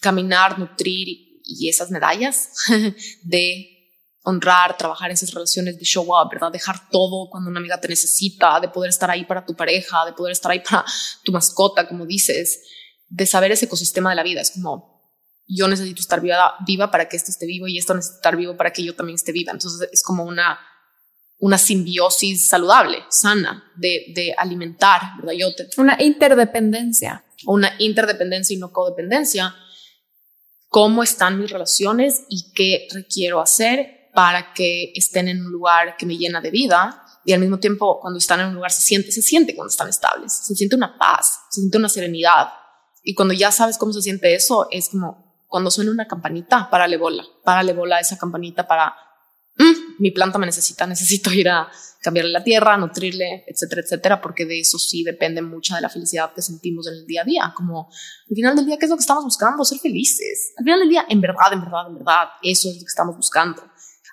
caminar, 0.00 0.58
nutrir 0.58 1.08
y 1.44 1.68
esas 1.68 1.90
medallas 1.90 2.50
de 3.22 3.70
honrar, 4.24 4.76
trabajar 4.76 5.10
en 5.10 5.14
esas 5.14 5.32
relaciones 5.32 5.78
de 5.78 5.84
show 5.84 6.04
up, 6.04 6.30
¿verdad? 6.30 6.50
Dejar 6.50 6.88
todo 6.90 7.28
cuando 7.30 7.50
una 7.50 7.60
amiga 7.60 7.80
te 7.80 7.88
necesita, 7.88 8.58
de 8.58 8.68
poder 8.68 8.88
estar 8.88 9.10
ahí 9.10 9.24
para 9.24 9.44
tu 9.44 9.54
pareja, 9.54 10.04
de 10.06 10.14
poder 10.14 10.32
estar 10.32 10.50
ahí 10.50 10.60
para 10.60 10.84
tu 11.22 11.30
mascota, 11.30 11.86
como 11.86 12.06
dices, 12.06 12.62
de 13.08 13.26
saber 13.26 13.52
ese 13.52 13.66
ecosistema 13.66 14.10
de 14.10 14.16
la 14.16 14.22
vida. 14.22 14.40
Es 14.40 14.52
como, 14.52 14.93
yo 15.46 15.68
necesito 15.68 16.00
estar 16.00 16.20
viva, 16.20 16.54
viva 16.66 16.90
para 16.90 17.08
que 17.08 17.16
esto 17.16 17.30
esté 17.30 17.46
vivo 17.46 17.66
y 17.66 17.78
esto 17.78 17.94
necesita 17.94 18.16
estar 18.16 18.36
vivo 18.36 18.56
para 18.56 18.72
que 18.72 18.82
yo 18.82 18.94
también 18.94 19.16
esté 19.16 19.32
viva. 19.32 19.52
Entonces 19.52 19.88
es 19.92 20.02
como 20.02 20.24
una, 20.24 20.58
una 21.38 21.58
simbiosis 21.58 22.48
saludable, 22.48 22.98
sana, 23.10 23.72
de, 23.76 24.06
de 24.14 24.34
alimentar, 24.36 25.00
¿verdad? 25.18 25.34
Yo 25.34 25.48
una 25.76 25.96
interdependencia. 26.00 27.24
Una 27.46 27.74
interdependencia 27.78 28.54
y 28.54 28.58
no 28.58 28.72
codependencia. 28.72 29.54
Cómo 30.68 31.02
están 31.02 31.38
mis 31.38 31.50
relaciones 31.50 32.24
y 32.28 32.52
qué 32.52 32.88
requiero 32.92 33.40
hacer 33.40 34.10
para 34.14 34.54
que 34.54 34.92
estén 34.94 35.28
en 35.28 35.44
un 35.44 35.52
lugar 35.52 35.96
que 35.96 36.06
me 36.06 36.16
llena 36.16 36.40
de 36.40 36.50
vida 36.50 37.04
y 37.24 37.32
al 37.32 37.40
mismo 37.40 37.58
tiempo 37.58 38.00
cuando 38.00 38.18
están 38.18 38.40
en 38.40 38.48
un 38.48 38.54
lugar 38.54 38.70
se 38.70 38.82
siente, 38.82 39.10
se 39.10 39.22
siente 39.22 39.54
cuando 39.54 39.70
están 39.70 39.88
estables, 39.88 40.32
se 40.32 40.54
siente 40.54 40.76
una 40.76 40.96
paz, 40.98 41.40
se 41.50 41.60
siente 41.60 41.78
una 41.78 41.88
serenidad. 41.88 42.48
Y 43.02 43.14
cuando 43.14 43.34
ya 43.34 43.50
sabes 43.50 43.78
cómo 43.78 43.92
se 43.92 44.02
siente 44.02 44.34
eso, 44.34 44.68
es 44.70 44.90
como 44.90 45.23
cuando 45.54 45.70
suena 45.70 45.92
una 45.92 46.08
campanita, 46.08 46.68
párale 46.68 46.96
bola, 46.96 47.24
párale 47.44 47.72
bola 47.72 48.00
esa 48.00 48.18
campanita 48.18 48.66
para, 48.66 48.94
mm, 49.56 50.00
mi 50.00 50.10
planta 50.10 50.38
me 50.38 50.46
necesita, 50.46 50.86
necesito 50.86 51.32
ir 51.32 51.48
a 51.48 51.70
cambiarle 52.02 52.32
la 52.32 52.42
tierra, 52.42 52.76
nutrirle, 52.76 53.44
etcétera, 53.46 53.82
etcétera, 53.82 54.20
porque 54.20 54.44
de 54.44 54.60
eso 54.60 54.78
sí 54.78 55.04
depende 55.04 55.40
mucha 55.42 55.76
de 55.76 55.82
la 55.82 55.88
felicidad 55.88 56.34
que 56.34 56.42
sentimos 56.42 56.86
en 56.88 56.94
el 56.94 57.06
día 57.06 57.22
a 57.22 57.24
día. 57.24 57.52
Como 57.56 57.88
al 58.28 58.34
final 58.34 58.56
del 58.56 58.66
día, 58.66 58.76
¿qué 58.78 58.86
es 58.86 58.90
lo 58.90 58.96
que 58.96 59.02
estamos 59.02 59.24
buscando? 59.24 59.64
Ser 59.64 59.78
felices. 59.78 60.52
Al 60.58 60.64
final 60.64 60.80
del 60.80 60.88
día, 60.88 61.06
en 61.08 61.20
verdad, 61.20 61.52
en 61.52 61.60
verdad, 61.60 61.86
en 61.88 61.94
verdad, 61.94 62.28
eso 62.42 62.68
es 62.68 62.74
lo 62.74 62.80
que 62.80 62.88
estamos 62.88 63.16
buscando 63.16 63.62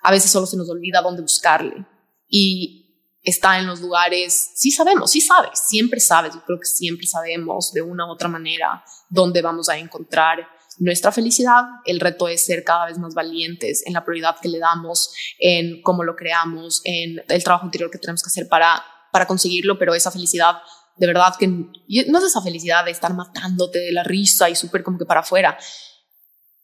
a 0.02 0.12
veces 0.12 0.32
solo 0.32 0.46
se 0.46 0.58
nos 0.58 0.70
olvida 0.70 1.02
dónde 1.02 1.22
buscarle. 1.22 1.86
Y 2.28 3.18
está 3.22 3.60
en 3.60 3.68
los 3.68 3.82
lugares, 3.82 4.52
sí 4.56 4.72
sabemos, 4.72 5.12
sí 5.12 5.22
sabes, 5.22 5.52
siempre 5.68 6.00
sabes, 6.00 6.34
yo 6.34 6.44
creo 6.44 6.60
que 6.60 6.66
siempre 6.66 7.06
sabemos 7.06 7.72
de 7.72 7.82
una 7.82 8.08
u 8.08 8.12
otra 8.12 8.28
manera 8.28 8.84
dónde 9.10 9.42
vamos 9.42 9.70
a 9.70 9.78
encontrar 9.78 10.48
nuestra 10.82 11.12
felicidad. 11.12 11.64
El 11.86 12.00
reto 12.00 12.28
es 12.28 12.44
ser 12.44 12.64
cada 12.64 12.88
vez 12.88 12.98
más 12.98 13.14
valientes 13.14 13.84
en 13.86 13.94
la 13.94 14.04
prioridad 14.04 14.36
que 14.42 14.50
le 14.50 14.60
damos, 14.60 15.14
en 15.40 15.82
cómo 15.82 16.04
lo 16.04 16.16
creamos, 16.16 16.82
en 16.84 17.22
el 17.28 17.44
trabajo 17.44 17.66
interior 17.66 17.92
que 17.92 18.00
tenemos 18.00 18.24
que 18.24 18.28
hacer 18.28 18.48
para, 18.50 18.84
para 19.12 19.28
conseguirlo, 19.28 19.78
pero 19.78 19.94
esa 19.94 20.12
felicidad 20.12 20.58
de 20.98 21.08
verdad 21.08 21.34
que 21.40 21.48
no 21.48 22.18
es 22.20 22.24
esa 22.24 22.42
felicidad 22.42 22.86
de 22.86 22.92
estar 22.92 23.14
matándote 23.14 23.80
de 23.80 23.92
la 23.92 24.04
risa 24.04 24.50
y 24.50 24.56
súper 24.56 24.84
como 24.84 25.00
que 25.00 25.06
para 25.06 25.22
afuera, 25.22 25.58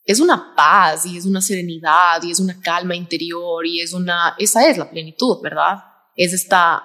es 0.04 0.20
una 0.20 0.54
paz 0.56 1.06
y 1.06 1.18
es 1.18 1.26
una 1.26 1.42
serenidad 1.42 2.22
y 2.22 2.32
es 2.32 2.40
una 2.40 2.60
calma 2.62 2.96
interior 2.96 3.66
y 3.66 3.82
es 3.82 3.94
una, 3.94 4.36
esa 4.38 4.68
es 4.68 4.78
la 4.78 4.90
plenitud, 4.90 5.42
¿verdad? 5.42 5.78
Es 6.16 6.34
esta, 6.34 6.84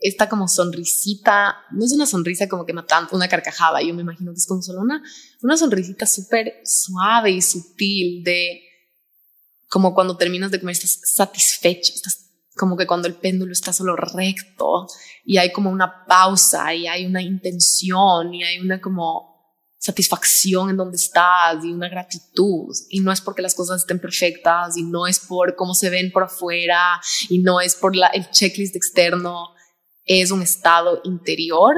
esta 0.00 0.28
como 0.28 0.48
sonrisita, 0.48 1.56
no 1.72 1.84
es 1.84 1.92
una 1.92 2.06
sonrisa 2.06 2.48
como 2.48 2.64
que 2.64 2.72
matando 2.72 3.14
una 3.14 3.28
carcajada, 3.28 3.82
yo 3.82 3.94
me 3.94 4.02
imagino 4.02 4.32
que 4.32 4.38
es 4.38 4.46
como 4.46 4.62
solo 4.62 4.80
una, 4.80 5.02
una 5.42 5.56
sonrisita 5.56 6.06
súper 6.06 6.60
suave 6.64 7.30
y 7.32 7.42
sutil 7.42 8.24
de 8.24 8.62
como 9.68 9.94
cuando 9.94 10.16
terminas 10.16 10.50
de 10.50 10.58
comer 10.58 10.72
estás 10.72 11.00
satisfecho, 11.04 11.92
estás 11.94 12.26
como 12.56 12.76
que 12.76 12.86
cuando 12.86 13.08
el 13.08 13.14
péndulo 13.14 13.52
está 13.52 13.72
solo 13.72 13.94
recto 13.96 14.86
y 15.24 15.38
hay 15.38 15.52
como 15.52 15.70
una 15.70 16.04
pausa 16.06 16.74
y 16.74 16.86
hay 16.86 17.06
una 17.06 17.22
intención 17.22 18.34
y 18.34 18.42
hay 18.42 18.58
una 18.58 18.80
como 18.80 19.30
satisfacción 19.78 20.68
en 20.68 20.76
donde 20.76 20.96
estás 20.96 21.64
y 21.64 21.72
una 21.72 21.88
gratitud. 21.88 22.74
Y 22.90 23.00
no 23.00 23.12
es 23.12 23.20
porque 23.20 23.40
las 23.40 23.54
cosas 23.54 23.80
estén 23.80 23.98
perfectas 23.98 24.76
y 24.76 24.82
no 24.82 25.06
es 25.06 25.20
por 25.20 25.56
cómo 25.56 25.74
se 25.74 25.88
ven 25.88 26.12
por 26.12 26.24
afuera 26.24 27.00
y 27.30 27.38
no 27.38 27.60
es 27.60 27.74
por 27.76 27.96
la, 27.96 28.08
el 28.08 28.30
checklist 28.30 28.76
externo. 28.76 29.54
Es 30.04 30.30
un 30.30 30.42
estado 30.42 31.00
interior 31.04 31.74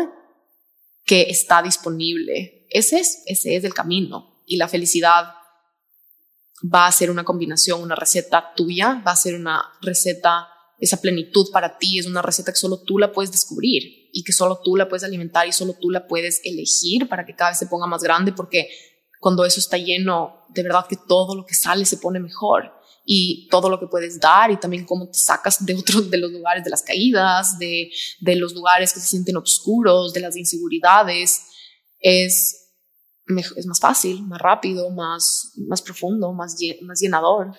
que 1.04 1.22
está 1.22 1.62
disponible. 1.62 2.66
Ese 2.70 3.00
es, 3.00 3.22
ese 3.26 3.56
es 3.56 3.64
el 3.64 3.74
camino. 3.74 4.42
Y 4.46 4.56
la 4.56 4.68
felicidad 4.68 5.34
va 6.62 6.86
a 6.86 6.92
ser 6.92 7.10
una 7.10 7.24
combinación, 7.24 7.82
una 7.82 7.94
receta 7.94 8.52
tuya, 8.54 9.02
va 9.06 9.12
a 9.12 9.16
ser 9.16 9.34
una 9.34 9.62
receta, 9.80 10.48
esa 10.78 11.00
plenitud 11.00 11.50
para 11.52 11.78
ti, 11.78 11.98
es 11.98 12.06
una 12.06 12.22
receta 12.22 12.52
que 12.52 12.58
solo 12.58 12.82
tú 12.82 12.98
la 12.98 13.12
puedes 13.12 13.30
descubrir 13.30 14.10
y 14.12 14.24
que 14.24 14.32
solo 14.32 14.60
tú 14.62 14.76
la 14.76 14.88
puedes 14.88 15.04
alimentar 15.04 15.46
y 15.46 15.52
solo 15.52 15.74
tú 15.80 15.90
la 15.90 16.06
puedes 16.06 16.40
elegir 16.44 17.08
para 17.08 17.24
que 17.24 17.34
cada 17.34 17.50
vez 17.50 17.58
se 17.58 17.66
ponga 17.66 17.86
más 17.86 18.02
grande, 18.02 18.32
porque 18.32 18.68
cuando 19.20 19.44
eso 19.44 19.60
está 19.60 19.76
lleno, 19.76 20.44
de 20.48 20.62
verdad 20.62 20.86
que 20.88 20.96
todo 20.96 21.34
lo 21.36 21.44
que 21.46 21.54
sale 21.54 21.84
se 21.84 21.98
pone 21.98 22.20
mejor 22.20 22.72
y 23.04 23.48
todo 23.48 23.68
lo 23.68 23.80
que 23.80 23.86
puedes 23.86 24.20
dar 24.20 24.50
y 24.50 24.56
también 24.58 24.84
cómo 24.84 25.08
te 25.08 25.18
sacas 25.18 25.64
de 25.64 25.74
otros 25.74 26.10
de 26.10 26.18
los 26.18 26.30
lugares 26.30 26.64
de 26.64 26.70
las 26.70 26.82
caídas, 26.82 27.58
de, 27.58 27.90
de 28.20 28.36
los 28.36 28.54
lugares 28.54 28.92
que 28.92 29.00
se 29.00 29.08
sienten 29.08 29.36
oscuros, 29.36 30.12
de 30.12 30.20
las 30.20 30.36
inseguridades, 30.36 31.46
es, 32.00 32.70
es 33.56 33.66
más 33.66 33.80
fácil, 33.80 34.22
más 34.24 34.40
rápido, 34.40 34.90
más, 34.90 35.52
más 35.68 35.82
profundo, 35.82 36.32
más, 36.32 36.56
más 36.82 37.00
llenador. 37.00 37.52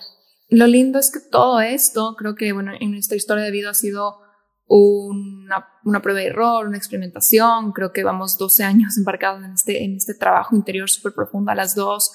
Lo 0.50 0.68
lindo 0.68 1.00
es 1.00 1.12
que 1.12 1.20
todo 1.20 1.62
esto, 1.62 2.16
creo 2.18 2.36
que 2.36 2.54
bueno, 2.54 2.74
en 2.80 2.92
nuestra 2.92 3.18
historia 3.18 3.44
de 3.44 3.52
vida 3.52 3.72
ha 3.72 3.74
sido 3.74 4.20
una, 4.68 5.68
una, 5.84 6.02
prueba 6.02 6.20
de 6.20 6.28
error, 6.28 6.68
una 6.68 6.78
experimentación. 6.78 7.72
Creo 7.72 7.92
que 7.92 8.04
vamos 8.04 8.38
12 8.38 8.64
años 8.64 8.96
embarcados 8.98 9.44
en 9.44 9.54
este, 9.54 9.84
en 9.84 9.96
este 9.96 10.14
trabajo 10.14 10.56
interior 10.56 10.90
súper 10.90 11.14
profundo 11.14 11.52
a 11.52 11.56
las 11.56 11.76
dos. 11.76 12.12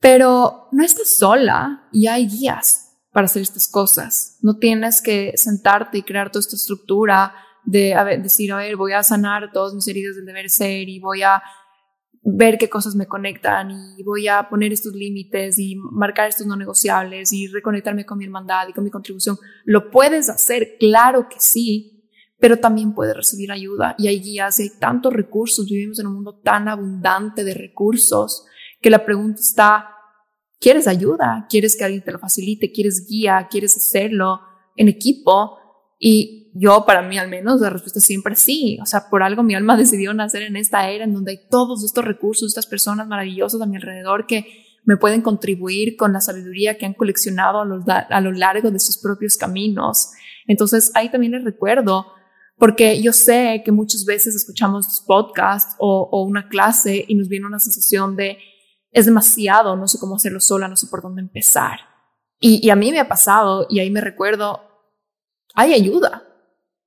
Pero 0.00 0.68
no 0.72 0.82
estás 0.82 1.16
sola 1.16 1.88
y 1.92 2.06
hay 2.06 2.26
guías 2.26 2.98
para 3.12 3.26
hacer 3.26 3.42
estas 3.42 3.68
cosas. 3.68 4.38
No 4.40 4.56
tienes 4.56 5.02
que 5.02 5.32
sentarte 5.36 5.98
y 5.98 6.02
crear 6.02 6.30
toda 6.30 6.40
esta 6.40 6.56
estructura 6.56 7.34
de 7.64 7.94
decir, 8.22 8.52
a 8.52 8.56
ver, 8.56 8.76
voy 8.76 8.92
a 8.92 9.02
sanar 9.02 9.52
todas 9.52 9.74
mis 9.74 9.86
heridas 9.88 10.16
del 10.16 10.24
deber 10.24 10.48
ser 10.48 10.88
y 10.88 10.98
voy 10.98 11.22
a 11.22 11.42
ver 12.22 12.58
qué 12.58 12.68
cosas 12.68 12.94
me 12.94 13.06
conectan 13.06 13.70
y 13.70 14.02
voy 14.02 14.28
a 14.28 14.48
poner 14.48 14.72
estos 14.72 14.94
límites 14.94 15.58
y 15.58 15.76
marcar 15.76 16.28
estos 16.28 16.46
no 16.46 16.56
negociables 16.56 17.32
y 17.32 17.48
reconectarme 17.48 18.04
con 18.04 18.18
mi 18.18 18.24
hermandad 18.24 18.68
y 18.68 18.72
con 18.72 18.84
mi 18.84 18.90
contribución. 18.90 19.38
Lo 19.64 19.90
puedes 19.90 20.28
hacer, 20.28 20.76
claro 20.78 21.28
que 21.28 21.40
sí, 21.40 22.08
pero 22.38 22.58
también 22.58 22.94
puedes 22.94 23.16
recibir 23.16 23.52
ayuda 23.52 23.94
y 23.98 24.08
hay 24.08 24.20
guías 24.20 24.58
y 24.60 24.64
hay 24.64 24.70
tantos 24.78 25.12
recursos. 25.12 25.66
Vivimos 25.66 25.98
en 25.98 26.06
un 26.06 26.14
mundo 26.14 26.40
tan 26.42 26.68
abundante 26.68 27.44
de 27.44 27.54
recursos 27.54 28.46
que 28.80 28.90
la 28.90 29.04
pregunta 29.04 29.40
está, 29.40 29.88
¿quieres 30.58 30.86
ayuda? 30.86 31.46
¿Quieres 31.48 31.76
que 31.76 31.84
alguien 31.84 32.02
te 32.02 32.12
lo 32.12 32.18
facilite? 32.18 32.72
¿Quieres 32.72 33.06
guía? 33.08 33.48
¿Quieres 33.50 33.76
hacerlo 33.76 34.40
en 34.76 34.88
equipo? 34.88 35.58
Y 35.98 36.50
yo, 36.54 36.84
para 36.86 37.02
mí 37.02 37.18
al 37.18 37.28
menos, 37.28 37.60
la 37.60 37.70
respuesta 37.70 38.00
siempre 38.00 38.34
sí. 38.36 38.78
O 38.82 38.86
sea, 38.86 39.08
por 39.10 39.22
algo 39.22 39.42
mi 39.42 39.54
alma 39.54 39.76
decidió 39.78 40.14
nacer 40.14 40.42
en 40.42 40.56
esta 40.56 40.88
era 40.90 41.04
en 41.04 41.14
donde 41.14 41.32
hay 41.32 41.40
todos 41.50 41.84
estos 41.84 42.04
recursos, 42.04 42.48
estas 42.48 42.66
personas 42.66 43.06
maravillosas 43.06 43.60
a 43.60 43.66
mi 43.66 43.76
alrededor 43.76 44.26
que 44.26 44.46
me 44.84 44.96
pueden 44.96 45.20
contribuir 45.20 45.96
con 45.96 46.12
la 46.12 46.20
sabiduría 46.20 46.78
que 46.78 46.86
han 46.86 46.94
coleccionado 46.94 47.60
a 47.60 47.64
lo, 47.66 47.84
a 47.86 48.20
lo 48.20 48.32
largo 48.32 48.70
de 48.70 48.80
sus 48.80 48.96
propios 48.96 49.36
caminos. 49.36 50.12
Entonces, 50.46 50.90
ahí 50.94 51.10
también 51.10 51.32
les 51.32 51.44
recuerdo, 51.44 52.06
porque 52.56 53.00
yo 53.02 53.12
sé 53.12 53.62
que 53.62 53.72
muchas 53.72 54.06
veces 54.06 54.34
escuchamos 54.34 55.04
podcasts 55.06 55.76
o, 55.78 56.08
o 56.10 56.24
una 56.24 56.48
clase 56.48 57.04
y 57.06 57.14
nos 57.14 57.28
viene 57.28 57.46
una 57.46 57.58
sensación 57.58 58.16
de 58.16 58.38
es 58.92 59.06
demasiado, 59.06 59.76
no 59.76 59.88
sé 59.88 59.98
cómo 59.98 60.16
hacerlo 60.16 60.40
sola, 60.40 60.68
no 60.68 60.76
sé 60.76 60.86
por 60.88 61.02
dónde 61.02 61.22
empezar. 61.22 61.80
Y, 62.40 62.70
a 62.70 62.76
mí 62.76 62.90
me 62.90 63.00
ha 63.00 63.08
pasado, 63.08 63.66
y 63.68 63.80
ahí 63.80 63.90
me 63.90 64.00
recuerdo, 64.00 64.62
hay 65.54 65.74
ayuda. 65.74 66.24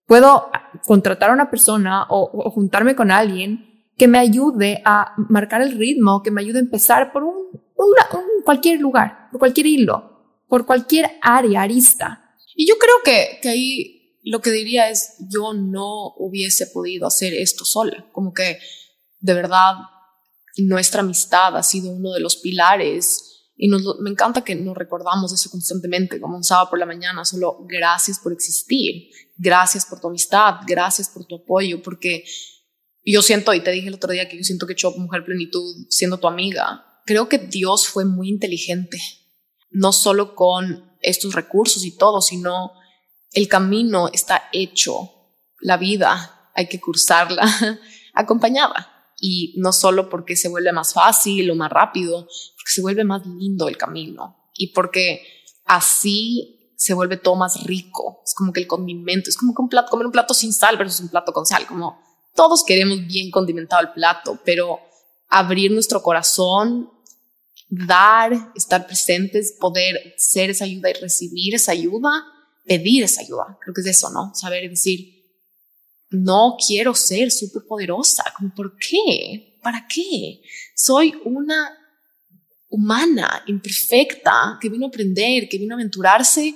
Puedo 0.05 0.49
contratar 0.85 1.29
a 1.29 1.33
una 1.33 1.49
persona 1.49 2.07
o, 2.09 2.49
juntarme 2.49 2.95
con 2.95 3.11
alguien 3.11 3.91
que 3.95 4.07
me 4.07 4.17
ayude 4.17 4.81
a 4.83 5.13
marcar 5.29 5.61
el 5.61 5.77
ritmo, 5.77 6.23
que 6.23 6.31
me 6.31 6.41
ayude 6.41 6.57
a 6.57 6.61
empezar 6.61 7.13
por 7.13 7.23
un, 7.23 7.35
cualquier 8.43 8.79
lugar, 8.79 9.29
por 9.31 9.39
cualquier 9.39 9.67
hilo, 9.67 10.41
por 10.47 10.65
cualquier 10.65 11.11
área, 11.21 11.61
arista. 11.61 12.35
Y 12.55 12.67
yo 12.67 12.75
creo 12.79 12.95
que, 13.05 13.39
que 13.41 13.49
ahí 13.49 14.19
lo 14.23 14.41
que 14.41 14.51
diría 14.51 14.89
es, 14.89 15.17
yo 15.29 15.53
no 15.53 16.15
hubiese 16.17 16.65
podido 16.67 17.05
hacer 17.05 17.33
esto 17.33 17.63
sola, 17.63 18.07
como 18.11 18.33
que 18.33 18.57
de 19.19 19.33
verdad 19.33 19.75
nuestra 20.57 21.01
amistad 21.01 21.57
ha 21.57 21.63
sido 21.63 21.89
uno 21.89 22.11
de 22.11 22.19
los 22.19 22.35
pilares 22.37 23.33
y 23.55 23.69
me 23.69 24.09
encanta 24.09 24.43
que 24.43 24.55
nos 24.55 24.75
recordamos 24.75 25.31
eso 25.31 25.49
constantemente, 25.49 26.19
como 26.19 26.37
un 26.37 26.43
sábado 26.43 26.71
por 26.71 26.79
la 26.79 26.85
mañana, 26.85 27.23
solo 27.23 27.65
gracias 27.67 28.19
por 28.19 28.33
existir, 28.33 29.09
gracias 29.37 29.85
por 29.85 29.99
tu 29.99 30.07
amistad, 30.07 30.55
gracias 30.67 31.09
por 31.09 31.25
tu 31.25 31.35
apoyo, 31.35 31.81
porque 31.81 32.25
yo 33.05 33.21
siento, 33.21 33.53
y 33.53 33.61
te 33.61 33.71
dije 33.71 33.89
el 33.89 33.95
otro 33.95 34.11
día 34.11 34.27
que 34.27 34.37
yo 34.37 34.43
siento 34.43 34.65
que 34.65 34.75
yo, 34.75 34.91
Mujer 34.91 35.23
Plenitud, 35.23 35.85
siendo 35.89 36.17
tu 36.17 36.27
amiga, 36.27 36.83
creo 37.05 37.29
que 37.29 37.37
Dios 37.37 37.87
fue 37.87 38.05
muy 38.05 38.29
inteligente, 38.29 38.99
no 39.69 39.91
solo 39.91 40.35
con 40.35 40.91
estos 41.01 41.33
recursos 41.33 41.85
y 41.85 41.95
todo, 41.95 42.21
sino 42.21 42.71
el 43.33 43.47
camino 43.47 44.09
está 44.11 44.49
hecho, 44.51 45.11
la 45.59 45.77
vida 45.77 46.49
hay 46.55 46.67
que 46.67 46.79
cursarla 46.79 47.79
acompañada. 48.13 48.92
Y 49.25 49.53
no 49.55 49.71
solo 49.71 50.09
porque 50.09 50.35
se 50.35 50.49
vuelve 50.49 50.73
más 50.73 50.93
fácil 50.93 51.49
o 51.49 51.55
más 51.55 51.71
rápido, 51.71 52.25
porque 52.25 52.71
se 52.71 52.81
vuelve 52.81 53.05
más 53.05 53.25
lindo 53.25 53.69
el 53.69 53.77
camino 53.77 54.49
y 54.53 54.73
porque 54.73 55.25
así 55.65 56.73
se 56.75 56.93
vuelve 56.93 57.15
todo 57.15 57.37
más 57.37 57.63
rico. 57.63 58.21
Es 58.25 58.33
como 58.33 58.51
que 58.51 58.59
el 58.59 58.67
condimento, 58.67 59.29
es 59.29 59.37
como 59.37 59.55
que 59.55 59.61
un 59.61 59.69
plato, 59.69 59.89
comer 59.89 60.07
un 60.07 60.11
plato 60.11 60.33
sin 60.33 60.51
sal 60.51 60.75
versus 60.75 60.99
un 60.99 61.07
plato 61.07 61.31
con 61.31 61.45
sal, 61.45 61.65
como 61.65 61.97
todos 62.35 62.65
queremos 62.65 63.07
bien 63.07 63.31
condimentado 63.31 63.81
el 63.81 63.93
plato, 63.93 64.37
pero 64.43 64.81
abrir 65.29 65.71
nuestro 65.71 66.03
corazón, 66.03 66.91
dar, 67.69 68.51
estar 68.55 68.85
presentes, 68.85 69.55
poder 69.57 70.15
ser 70.17 70.49
esa 70.49 70.65
ayuda 70.65 70.89
y 70.89 70.93
recibir 70.95 71.55
esa 71.55 71.71
ayuda, 71.71 72.25
pedir 72.65 73.05
esa 73.05 73.21
ayuda. 73.21 73.57
Creo 73.61 73.73
que 73.73 73.79
es 73.79 73.87
eso, 73.87 74.09
¿no? 74.09 74.33
Saber 74.35 74.69
decir, 74.69 75.12
no 76.13 76.55
quiero 76.65 76.93
ser 76.93 77.31
súper 77.31 77.63
poderosa. 77.67 78.23
¿Por 78.55 78.77
qué? 78.77 79.59
¿Para 79.61 79.87
qué? 79.87 80.41
Soy 80.75 81.13
una 81.25 81.77
humana, 82.69 83.43
imperfecta, 83.47 84.57
que 84.61 84.69
vino 84.69 84.85
a 84.85 84.89
aprender, 84.89 85.47
que 85.49 85.57
vino 85.57 85.75
a 85.75 85.77
aventurarse, 85.77 86.55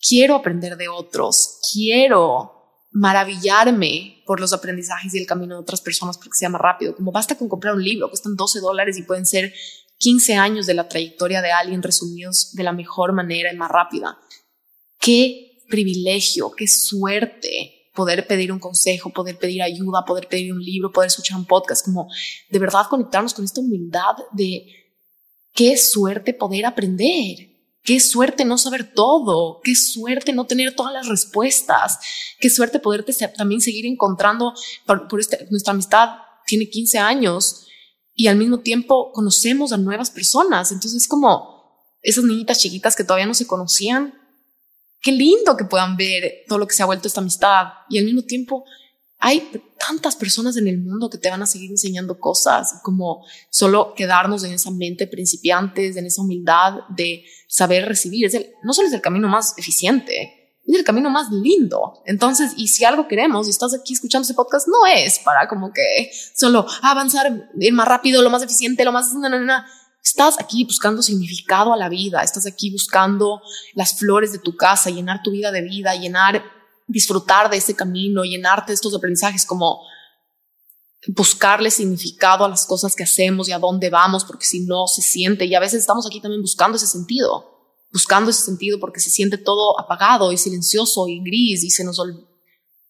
quiero 0.00 0.36
aprender 0.36 0.76
de 0.76 0.88
otros, 0.88 1.60
quiero 1.72 2.52
maravillarme 2.92 4.22
por 4.26 4.38
los 4.38 4.52
aprendizajes 4.52 5.12
y 5.14 5.18
el 5.18 5.26
camino 5.26 5.56
de 5.56 5.60
otras 5.62 5.80
personas 5.80 6.18
porque 6.18 6.36
sea 6.36 6.48
más 6.48 6.60
rápido. 6.60 6.94
Como 6.94 7.10
basta 7.10 7.36
con 7.36 7.48
comprar 7.48 7.74
un 7.74 7.82
libro, 7.82 8.08
cuestan 8.08 8.36
12 8.36 8.60
dólares 8.60 8.96
y 8.98 9.02
pueden 9.02 9.26
ser 9.26 9.52
15 9.98 10.34
años 10.34 10.66
de 10.66 10.74
la 10.74 10.88
trayectoria 10.88 11.42
de 11.42 11.50
alguien 11.50 11.82
resumidos 11.82 12.52
de 12.54 12.62
la 12.62 12.72
mejor 12.72 13.12
manera 13.12 13.52
y 13.52 13.56
más 13.56 13.70
rápida. 13.70 14.18
Qué 15.00 15.64
privilegio, 15.68 16.52
qué 16.52 16.68
suerte 16.68 17.83
poder 17.94 18.26
pedir 18.26 18.52
un 18.52 18.58
consejo, 18.58 19.10
poder 19.10 19.38
pedir 19.38 19.62
ayuda, 19.62 20.04
poder 20.04 20.28
pedir 20.28 20.52
un 20.52 20.62
libro, 20.62 20.92
poder 20.92 21.08
escuchar 21.08 21.38
un 21.38 21.44
podcast, 21.44 21.84
como 21.84 22.08
de 22.50 22.58
verdad 22.58 22.86
conectarnos 22.90 23.34
con 23.34 23.44
esta 23.44 23.60
humildad 23.60 24.16
de 24.32 24.66
Qué 25.54 25.76
suerte 25.76 26.34
poder 26.34 26.66
aprender. 26.66 27.48
Qué 27.84 28.00
suerte 28.00 28.44
no 28.44 28.58
saber 28.58 28.92
todo. 28.92 29.60
Qué 29.62 29.76
suerte 29.76 30.32
no 30.32 30.46
tener 30.46 30.74
todas 30.74 30.92
las 30.92 31.06
respuestas. 31.06 31.98
Qué 32.40 32.50
suerte 32.50 32.80
poderte 32.80 33.14
también 33.36 33.60
seguir 33.60 33.86
encontrando 33.86 34.52
por, 34.84 35.08
este, 35.20 35.46
nuestra 35.50 35.72
amistad 35.72 36.08
tiene 36.46 36.68
15 36.68 36.98
años 36.98 37.66
y 38.14 38.26
al 38.26 38.36
mismo 38.36 38.60
tiempo 38.60 39.12
conocemos 39.12 39.72
a 39.72 39.76
nuevas 39.76 40.10
personas. 40.10 40.72
Entonces 40.72 41.02
es 41.02 41.08
como 41.08 41.94
esas 42.02 42.24
niñitas 42.24 42.58
chiquitas 42.58 42.96
que 42.96 43.04
todavía 43.04 43.26
no 43.26 43.34
se 43.34 43.46
conocían. 43.46 44.12
Qué 45.04 45.12
lindo 45.12 45.54
que 45.54 45.66
puedan 45.66 45.98
ver 45.98 46.44
todo 46.48 46.58
lo 46.58 46.66
que 46.66 46.74
se 46.74 46.82
ha 46.82 46.86
vuelto 46.86 47.08
esta 47.08 47.20
amistad 47.20 47.66
y 47.90 47.98
al 47.98 48.06
mismo 48.06 48.22
tiempo 48.22 48.64
hay 49.18 49.50
tantas 49.78 50.16
personas 50.16 50.56
en 50.56 50.66
el 50.66 50.78
mundo 50.78 51.10
que 51.10 51.18
te 51.18 51.28
van 51.28 51.42
a 51.42 51.46
seguir 51.46 51.70
enseñando 51.70 52.18
cosas, 52.18 52.80
como 52.82 53.22
solo 53.50 53.92
quedarnos 53.94 54.44
en 54.44 54.54
esa 54.54 54.70
mente 54.70 55.06
principiantes, 55.06 55.96
en 55.96 56.06
esa 56.06 56.22
humildad 56.22 56.80
de 56.88 57.22
saber 57.48 57.86
recibir. 57.86 58.24
Es 58.24 58.34
el, 58.34 58.50
no 58.62 58.72
solo 58.72 58.88
es 58.88 58.94
el 58.94 59.02
camino 59.02 59.28
más 59.28 59.52
eficiente, 59.58 60.54
es 60.66 60.74
el 60.74 60.84
camino 60.84 61.10
más 61.10 61.30
lindo. 61.30 62.02
Entonces, 62.06 62.52
y 62.56 62.68
si 62.68 62.84
algo 62.84 63.06
queremos 63.06 63.46
y 63.46 63.50
estás 63.50 63.74
aquí 63.74 63.92
escuchando 63.92 64.24
ese 64.24 64.32
podcast, 64.32 64.68
no 64.68 64.86
es 64.94 65.18
para 65.18 65.48
como 65.48 65.70
que 65.70 66.10
solo 66.34 66.66
avanzar, 66.80 67.50
ir 67.58 67.72
más 67.74 67.88
rápido, 67.88 68.22
lo 68.22 68.30
más 68.30 68.42
eficiente, 68.42 68.86
lo 68.86 68.92
más... 68.92 69.12
Estás 70.04 70.36
aquí 70.38 70.64
buscando 70.64 71.02
significado 71.02 71.72
a 71.72 71.76
la 71.78 71.88
vida, 71.88 72.22
estás 72.22 72.46
aquí 72.46 72.70
buscando 72.70 73.40
las 73.74 73.98
flores 73.98 74.32
de 74.32 74.38
tu 74.38 74.54
casa, 74.54 74.90
llenar 74.90 75.22
tu 75.22 75.30
vida 75.30 75.50
de 75.50 75.62
vida, 75.62 75.94
llenar 75.94 76.44
disfrutar 76.86 77.50
de 77.50 77.56
ese 77.56 77.74
camino, 77.74 78.24
llenarte 78.24 78.72
de 78.72 78.74
estos 78.74 78.94
aprendizajes, 78.94 79.46
como 79.46 79.80
buscarle 81.08 81.70
significado 81.70 82.44
a 82.44 82.48
las 82.48 82.66
cosas 82.66 82.94
que 82.94 83.04
hacemos 83.04 83.48
y 83.48 83.52
a 83.52 83.58
dónde 83.58 83.90
vamos, 83.90 84.24
porque 84.24 84.46
si 84.46 84.60
no 84.60 84.86
se 84.86 85.02
siente, 85.02 85.46
y 85.46 85.54
a 85.54 85.60
veces 85.60 85.80
estamos 85.80 86.06
aquí 86.06 86.20
también 86.20 86.42
buscando 86.42 86.76
ese 86.76 86.86
sentido, 86.86 87.78
buscando 87.92 88.30
ese 88.30 88.42
sentido 88.42 88.78
porque 88.78 89.00
se 89.00 89.10
siente 89.10 89.38
todo 89.38 89.78
apagado 89.80 90.32
y 90.32 90.36
silencioso 90.36 91.08
y 91.08 91.20
gris 91.20 91.64
y 91.64 91.70
se 91.70 91.84
nos, 91.84 91.98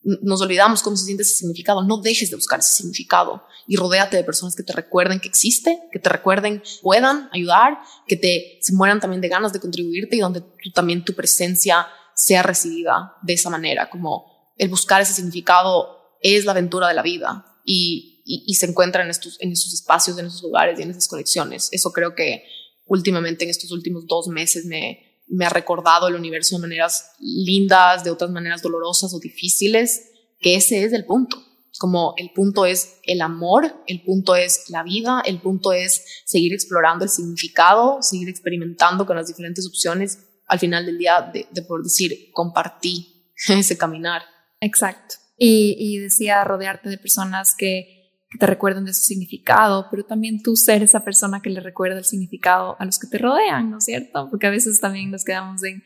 nos 0.05 0.41
olvidamos 0.41 0.83
cómo 0.83 0.97
se 0.97 1.07
siente 1.07 1.23
ese 1.23 1.37
significado. 1.37 1.83
No 1.83 1.99
dejes 1.99 2.31
de 2.31 2.37
buscar 2.37 2.61
ese 2.61 2.75
significado 2.75 3.43
y 3.67 3.77
rodéate 3.77 4.17
de 4.17 4.25
personas 4.25 4.55
que 4.55 4.63
te 4.63 4.73
recuerden 4.73 5.21
que 5.21 5.29
existe, 5.29 5.81
que 5.93 5.99
te 5.99 6.09
recuerden 6.11 6.63
puedan 6.83 7.29
ayudar, 7.33 7.79
que 8.07 8.17
te 8.17 8.59
se 8.61 8.75
mueran 8.75 9.01
también 9.01 9.21
de 9.21 9.29
ganas 9.29 9.53
de 9.53 9.61
contribuirte 9.61 10.17
y 10.17 10.21
donde 10.21 10.41
tú 10.41 10.71
también 10.75 11.05
tu 11.05 11.15
presencia 11.15 11.87
sea 12.15 12.43
recibida 12.43 13.15
de 13.23 13.33
esa 13.33 13.51
manera, 13.51 13.91
como 13.91 14.53
el 14.57 14.69
buscar 14.69 15.01
ese 15.01 15.15
significado 15.15 16.19
es 16.21 16.45
la 16.45 16.53
aventura 16.53 16.89
de 16.89 16.95
la 16.95 17.03
vida 17.03 17.45
y, 17.65 18.11
se 18.59 18.67
encuentra 18.67 19.03
en 19.03 19.11
estos, 19.11 19.37
en 19.41 19.53
esos 19.53 19.75
espacios, 19.75 20.17
en 20.19 20.27
esos 20.27 20.43
lugares 20.43 20.79
y 20.79 20.83
en 20.83 20.91
esas 20.91 21.09
conexiones. 21.09 21.69
Eso 21.73 21.93
creo 21.93 22.15
que 22.15 22.45
últimamente 22.87 23.45
en 23.45 23.51
estos 23.51 23.71
últimos 23.73 24.07
dos 24.07 24.29
meses 24.29 24.65
me, 24.65 25.14
me 25.27 25.47
ha 25.47 25.51
recordado 25.51 26.09
el 26.09 26.15
universo 26.15 26.57
de 26.57 26.63
maneras 26.63 27.13
lindas, 27.19 28.05
de 28.05 28.11
otras 28.11 28.31
maneras 28.31 28.63
dolorosas 28.63 29.13
o 29.15 29.19
difíciles, 29.19 30.11
que 30.41 30.57
ese 30.57 30.85
es 30.85 30.93
el 30.93 31.05
punto. 31.05 31.43
Como 31.79 32.15
el 32.17 32.31
punto 32.31 32.67
es 32.67 32.99
el 33.03 33.21
amor, 33.21 33.83
el 33.87 34.03
punto 34.03 34.37
es 34.37 34.71
la 34.71 34.83
vida, 34.83 35.23
el 35.25 35.41
punto 35.41 35.73
es 35.73 36.05
seguir 36.25 36.53
explorando 36.53 37.05
el 37.05 37.11
significado, 37.11 38.01
seguir 38.01 38.29
experimentando 38.29 39.07
con 39.07 39.17
las 39.17 39.27
diferentes 39.27 39.67
opciones 39.67 40.19
al 40.47 40.59
final 40.59 40.87
del 40.87 40.99
día 40.99 41.33
de, 41.33 41.63
poder 41.63 41.85
decir, 41.85 42.31
compartí, 42.33 43.33
ese 43.49 43.77
caminar. 43.77 44.23
Exacto. 44.61 45.17
Y 45.37 45.99
decía 45.99 46.45
rodearte 46.45 46.89
de 46.89 46.97
personas 46.97 47.57
que, 47.57 47.94
te 48.39 48.47
recuerden 48.47 48.85
de 48.85 48.95
su 48.95 49.03
significado, 49.03 49.87
pero 49.91 50.05
también 50.05 50.43
tú 50.43 50.57
ser 50.57 50.83
esa 50.83 51.01
persona 51.01 51.41
que 51.41 51.51
le 51.51 51.61
recuerda 51.61 51.99
el 51.99 52.05
significado 52.05 52.77
a 52.79 52.85
los 52.85 52.99
que 52.99 53.07
te 53.07 53.19
rodean, 53.19 53.71
¿no 53.71 53.79
es 53.79 53.85
cierto? 53.85 54.29
Porque 54.31 54.47
a 54.47 54.51
veces 54.51 54.81
también 54.81 55.11
nos 55.11 55.25
quedamos 55.25 55.63
en, 55.65 55.83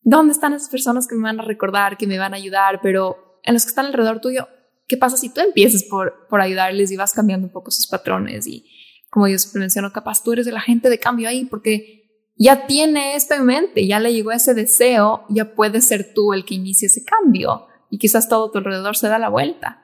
¿dónde 0.00 0.32
están 0.32 0.52
esas 0.52 0.68
personas 0.68 1.06
que 1.06 1.14
me 1.14 1.22
van 1.22 1.40
a 1.40 1.44
recordar, 1.44 1.96
que 1.96 2.06
me 2.06 2.18
van 2.18 2.34
a 2.34 2.36
ayudar? 2.36 2.80
Pero 2.82 3.40
en 3.44 3.54
los 3.54 3.64
que 3.64 3.70
están 3.70 3.86
alrededor 3.86 4.20
tuyo, 4.20 4.48
¿qué 4.86 4.96
pasa 4.96 5.16
si 5.16 5.32
tú 5.32 5.40
empiezas 5.40 5.84
por, 5.84 6.26
por 6.28 6.40
ayudarles 6.40 6.90
y 6.90 6.96
vas 6.96 7.12
cambiando 7.12 7.46
un 7.46 7.52
poco 7.52 7.70
sus 7.70 7.86
patrones? 7.86 8.46
Y 8.46 8.66
como 9.10 9.28
yo 9.28 9.38
siempre 9.38 9.60
menciono, 9.60 9.92
capaz 9.92 10.22
tú 10.22 10.32
eres 10.32 10.46
el 10.46 10.56
agente 10.56 10.88
de 10.90 10.98
cambio 10.98 11.28
ahí 11.28 11.44
porque 11.44 12.02
ya 12.34 12.66
tiene 12.66 13.14
esto 13.14 13.34
en 13.34 13.44
mente, 13.44 13.86
ya 13.86 14.00
le 14.00 14.12
llegó 14.12 14.32
ese 14.32 14.54
deseo, 14.54 15.24
ya 15.28 15.54
puedes 15.54 15.86
ser 15.86 16.14
tú 16.14 16.32
el 16.32 16.44
que 16.44 16.54
inicie 16.54 16.86
ese 16.86 17.04
cambio 17.04 17.66
y 17.90 17.98
quizás 17.98 18.28
todo 18.28 18.50
tu 18.50 18.58
alrededor 18.58 18.96
se 18.96 19.08
da 19.08 19.18
la 19.18 19.28
vuelta. 19.28 19.81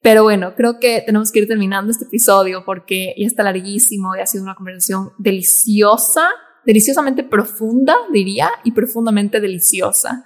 Pero 0.00 0.22
bueno, 0.22 0.54
creo 0.54 0.78
que 0.78 1.02
tenemos 1.04 1.32
que 1.32 1.40
ir 1.40 1.48
terminando 1.48 1.90
este 1.90 2.04
episodio 2.04 2.64
porque 2.64 3.14
ya 3.18 3.26
está 3.26 3.42
larguísimo 3.42 4.14
y 4.14 4.20
ha 4.20 4.26
sido 4.26 4.44
una 4.44 4.54
conversación 4.54 5.10
deliciosa, 5.18 6.28
deliciosamente 6.64 7.24
profunda, 7.24 7.96
diría, 8.12 8.50
y 8.62 8.72
profundamente 8.72 9.40
deliciosa. 9.40 10.24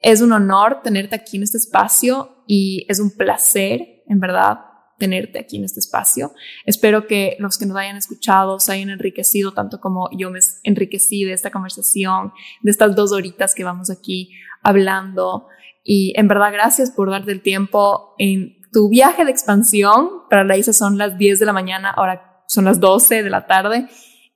Es 0.00 0.20
un 0.20 0.32
honor 0.32 0.80
tenerte 0.82 1.14
aquí 1.14 1.36
en 1.36 1.44
este 1.44 1.58
espacio 1.58 2.44
y 2.46 2.84
es 2.88 2.98
un 2.98 3.10
placer, 3.10 4.02
en 4.08 4.20
verdad, 4.20 4.58
tenerte 4.98 5.38
aquí 5.38 5.56
en 5.56 5.64
este 5.64 5.80
espacio. 5.80 6.32
Espero 6.64 7.06
que 7.06 7.36
los 7.38 7.58
que 7.58 7.66
nos 7.66 7.76
hayan 7.76 7.96
escuchado 7.96 8.58
se 8.58 8.72
hayan 8.72 8.90
enriquecido 8.90 9.52
tanto 9.52 9.80
como 9.80 10.08
yo 10.16 10.30
me 10.30 10.40
enriquecí 10.64 11.24
de 11.24 11.32
esta 11.32 11.50
conversación, 11.50 12.32
de 12.62 12.70
estas 12.70 12.96
dos 12.96 13.12
horitas 13.12 13.54
que 13.54 13.64
vamos 13.64 13.90
aquí 13.90 14.32
hablando. 14.62 15.48
Y 15.84 16.12
en 16.16 16.28
verdad, 16.28 16.52
gracias 16.52 16.90
por 16.90 17.10
darte 17.10 17.32
el 17.32 17.42
tiempo 17.42 18.14
en 18.18 18.55
tu 18.76 18.90
viaje 18.90 19.24
de 19.24 19.30
expansión. 19.30 20.28
Para 20.28 20.44
la 20.44 20.58
Isa 20.58 20.74
son 20.74 20.98
las 20.98 21.16
10 21.16 21.40
de 21.40 21.46
la 21.46 21.54
mañana, 21.54 21.90
ahora 21.90 22.44
son 22.46 22.66
las 22.66 22.78
12 22.78 23.22
de 23.22 23.30
la 23.30 23.46
tarde 23.46 23.88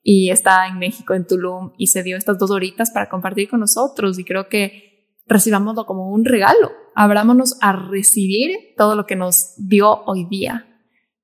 y 0.02 0.30
está 0.30 0.66
en 0.66 0.78
México, 0.78 1.12
en 1.12 1.26
Tulum, 1.26 1.72
y 1.76 1.88
se 1.88 2.02
dio 2.02 2.16
estas 2.16 2.38
dos 2.38 2.50
horitas 2.50 2.90
para 2.90 3.10
compartir 3.10 3.50
con 3.50 3.60
nosotros. 3.60 4.18
Y 4.18 4.24
creo 4.24 4.48
que 4.48 5.18
recibámoslo 5.26 5.84
como 5.84 6.10
un 6.10 6.24
regalo. 6.24 6.72
Abrámonos 6.94 7.58
a 7.60 7.72
recibir 7.72 8.56
todo 8.78 8.96
lo 8.96 9.04
que 9.04 9.14
nos 9.14 9.52
dio 9.58 10.04
hoy 10.06 10.24
día. 10.24 10.66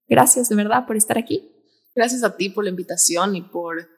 Gracias 0.07 0.51
de 0.51 0.57
verdad 0.57 0.85
por 0.87 0.97
estar 0.97 1.17
aquí. 1.17 1.51
Gracias 1.95 2.23
a 2.23 2.37
ti 2.37 2.51
por 2.51 2.65
la 2.65 2.71
invitación 2.71 3.35
y 3.35 3.41
por, 3.41 3.89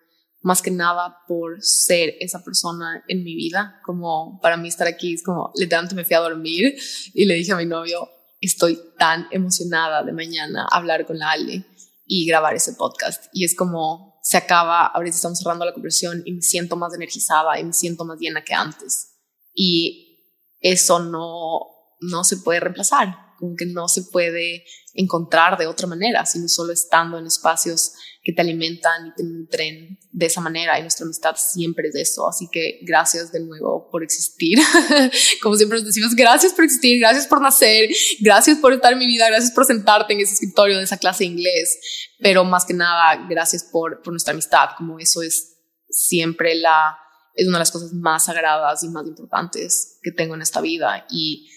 más 0.43 0.62
que 0.62 0.70
nada, 0.70 1.16
por 1.27 1.57
ser 1.61 2.15
esa 2.20 2.45
persona 2.45 3.03
en 3.09 3.24
mi 3.24 3.35
vida. 3.35 3.81
Como 3.85 4.39
para 4.40 4.57
mí 4.57 4.69
estar 4.69 4.86
aquí 4.86 5.15
es 5.15 5.24
como, 5.24 5.51
literalmente 5.57 5.97
me 5.97 6.05
fui 6.05 6.15
a 6.15 6.20
dormir 6.20 6.77
y 7.15 7.24
le 7.24 7.35
dije 7.35 7.51
a 7.51 7.57
mi 7.57 7.66
novio, 7.66 8.09
estoy 8.40 8.81
tan 8.98 9.27
emocionada 9.31 10.02
de 10.02 10.12
mañana 10.12 10.66
hablar 10.70 11.06
con 11.06 11.19
la 11.19 11.31
Ale 11.31 11.65
y 12.06 12.27
grabar 12.27 12.55
ese 12.55 12.74
podcast. 12.74 13.27
Y 13.32 13.44
es 13.44 13.55
como 13.55 14.20
se 14.23 14.36
acaba, 14.36 14.86
ahorita 14.86 15.16
estamos 15.16 15.39
cerrando 15.39 15.65
la 15.65 15.73
conversación 15.73 16.23
y 16.24 16.32
me 16.32 16.43
siento 16.43 16.77
más 16.77 16.94
energizada 16.94 17.59
y 17.59 17.65
me 17.65 17.73
siento 17.73 18.05
más 18.05 18.19
llena 18.19 18.44
que 18.44 18.55
antes. 18.55 19.15
Y 19.55 20.36
eso 20.60 20.98
no, 20.98 21.60
no 22.01 22.24
se 22.24 22.39
puede 22.39 22.60
reemplazar 22.60 23.28
como 23.39 23.55
que 23.56 23.66
no 23.66 23.89
se 23.89 24.02
puede 24.02 24.65
encontrar 24.94 25.56
de 25.56 25.66
otra 25.66 25.86
manera, 25.86 26.27
sino 26.27 26.48
solo 26.48 26.73
estando 26.73 27.19
en 27.19 27.27
espacios 27.27 27.93
que 28.28 28.34
te 28.34 28.42
alimentan 28.42 29.06
y 29.06 29.14
te 29.14 29.24
nutren 29.24 29.98
de 30.12 30.26
esa 30.26 30.42
manera. 30.42 30.78
Y 30.78 30.82
nuestra 30.82 31.06
amistad 31.06 31.34
siempre 31.36 31.88
es 31.88 31.94
de 31.94 32.02
eso. 32.02 32.28
Así 32.28 32.46
que 32.52 32.78
gracias 32.82 33.32
de 33.32 33.40
nuevo 33.40 33.88
por 33.90 34.02
existir. 34.02 34.59
como 35.42 35.56
siempre 35.56 35.78
nos 35.78 35.86
decimos, 35.86 36.14
gracias 36.14 36.52
por 36.52 36.64
existir, 36.64 36.98
gracias 36.98 37.26
por 37.26 37.40
nacer, 37.40 37.88
gracias 38.20 38.59
por 38.59 38.74
estar 38.74 38.92
en 38.92 38.98
mi 38.98 39.06
vida, 39.06 39.26
gracias 39.28 39.50
por 39.52 39.64
sentarte 39.64 40.12
en 40.12 40.20
ese 40.20 40.34
escritorio 40.34 40.76
de 40.76 40.84
esa 40.84 40.98
clase 40.98 41.24
de 41.24 41.30
inglés. 41.30 41.80
Pero 42.18 42.44
más 42.44 42.66
que 42.66 42.74
nada, 42.74 43.26
gracias 43.30 43.64
por, 43.64 44.02
por 44.02 44.12
nuestra 44.12 44.32
amistad. 44.34 44.72
Como 44.76 44.98
eso 44.98 45.22
es 45.22 45.56
siempre 45.88 46.55
la, 46.55 46.98
es 47.32 47.48
una 47.48 47.56
de 47.56 47.62
las 47.62 47.72
cosas 47.72 47.94
más 47.94 48.26
sagradas 48.26 48.82
y 48.82 48.90
más 48.90 49.06
importantes 49.06 50.00
que 50.02 50.12
tengo 50.12 50.34
en 50.34 50.42
esta 50.42 50.60
vida. 50.60 51.06
Y 51.09 51.48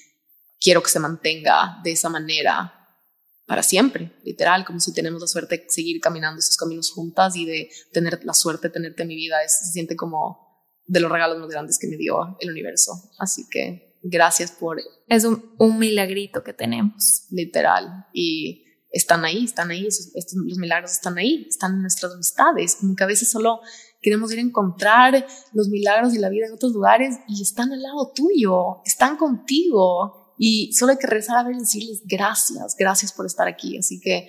quiero 0.62 0.82
que 0.82 0.90
se 0.90 1.02
mantenga 1.02 1.82
de 1.84 1.92
esa 1.92 2.08
manera 2.08 2.81
para 3.52 3.64
siempre, 3.64 4.14
literal, 4.24 4.64
como 4.64 4.80
si 4.80 4.94
tenemos 4.94 5.20
la 5.20 5.28
suerte 5.28 5.58
de 5.58 5.66
seguir 5.68 6.00
caminando 6.00 6.40
esos 6.40 6.56
caminos 6.56 6.90
juntas 6.90 7.36
y 7.36 7.46
de 7.46 7.70
tener 7.92 8.24
la 8.24 8.34
suerte 8.34 8.70
de 8.70 8.74
tenerte 8.76 9.02
en 9.02 9.10
mi 9.10 9.16
vida, 9.18 9.44
es, 9.44 9.60
se 9.60 9.74
siente 9.74 9.98
como 9.98 10.72
de 10.86 11.02
los 11.02 11.12
regalos 11.12 11.38
más 11.38 11.50
grandes 11.50 11.78
que 11.78 11.90
me 11.90 11.98
dio 11.98 12.38
el 12.40 12.50
universo. 12.50 12.94
Así 13.20 13.44
que 13.52 14.00
gracias 14.04 14.54
por... 14.54 14.80
Es 15.10 15.26
un, 15.26 15.54
un 15.58 15.80
milagrito 15.80 16.46
que 16.46 16.54
tenemos. 16.54 17.26
Literal. 17.30 18.06
Y 18.14 18.64
están 18.90 19.26
ahí, 19.26 19.44
están 19.44 19.70
ahí, 19.70 19.86
estos, 19.86 20.34
los 20.34 20.58
milagros 20.58 20.94
están 20.94 21.18
ahí, 21.18 21.46
están 21.50 21.74
en 21.74 21.82
nuestras 21.82 22.14
amistades, 22.14 22.78
como 22.80 22.96
que 22.96 23.04
a 23.04 23.08
veces 23.08 23.30
solo 23.30 23.60
queremos 24.02 24.32
ir 24.32 24.40
a 24.40 24.44
encontrar 24.44 25.28
los 25.52 25.68
milagros 25.68 26.14
y 26.14 26.20
la 26.20 26.30
vida 26.30 26.46
en 26.48 26.54
otros 26.54 26.72
lugares 26.72 27.18
y 27.28 27.42
están 27.42 27.74
al 27.74 27.82
lado 27.82 28.14
tuyo, 28.16 28.78
están 28.86 29.18
contigo 29.18 30.21
y 30.44 30.74
solo 30.74 30.94
hay 30.94 30.98
que 30.98 31.06
regresar 31.06 31.38
a 31.38 31.44
ver 31.44 31.56
y 31.56 31.60
decirles 31.60 32.02
gracias, 32.04 32.76
gracias 32.76 33.14
por 33.14 33.28
estar 33.28 33.48
aquí. 33.48 33.78
Así 33.78 34.02
que 34.02 34.28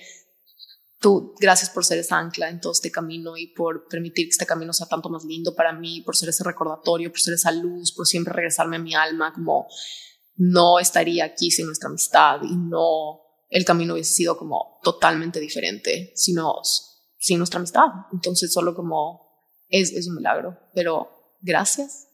tú, 0.99 1.33
gracias 1.39 1.71
por 1.71 1.83
ser 1.83 1.97
esa 1.97 2.19
ancla 2.19 2.49
en 2.49 2.61
todo 2.61 2.71
este 2.71 2.91
camino 2.91 3.35
y 3.35 3.47
por 3.47 3.87
permitir 3.87 4.27
que 4.27 4.29
este 4.29 4.45
camino 4.45 4.73
sea 4.73 4.85
tanto 4.85 5.09
más 5.09 5.25
lindo 5.25 5.55
para 5.55 5.73
mí, 5.73 6.01
por 6.01 6.15
ser 6.15 6.29
ese 6.29 6.43
recordatorio, 6.43 7.09
por 7.09 7.19
ser 7.19 7.33
esa 7.33 7.51
luz, 7.51 7.93
por 7.93 8.05
siempre 8.05 8.31
regresarme 8.31 8.75
a 8.75 8.79
mi 8.79 8.93
alma, 8.93 9.33
como 9.33 9.65
no 10.35 10.77
estaría 10.77 11.25
aquí 11.25 11.49
sin 11.49 11.65
nuestra 11.65 11.89
amistad 11.89 12.41
y 12.43 12.55
no 12.57 13.21
el 13.49 13.65
camino 13.65 13.93
hubiese 13.93 14.13
sido 14.13 14.37
como 14.37 14.77
totalmente 14.83 15.39
diferente, 15.39 16.11
sino 16.15 16.57
sin 17.17 17.39
nuestra 17.39 17.57
amistad. 17.57 17.87
Entonces 18.11 18.53
solo 18.53 18.75
como 18.75 19.49
es, 19.67 19.91
es 19.91 20.07
un 20.07 20.17
milagro, 20.17 20.59
pero 20.75 21.09
gracias, 21.41 22.07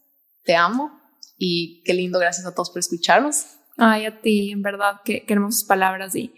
te 0.46 0.56
amo 0.56 0.90
y 1.38 1.84
qué 1.84 1.94
lindo, 1.94 2.18
gracias 2.18 2.46
a 2.46 2.56
todos 2.56 2.70
por 2.70 2.80
escucharnos. 2.80 3.59
Ay, 3.80 4.06
a 4.06 4.20
ti, 4.22 4.52
en 4.52 4.62
verdad, 4.62 5.02
qué, 5.06 5.24
hermosas 5.28 5.64
palabras 5.64 6.16
y 6.16 6.34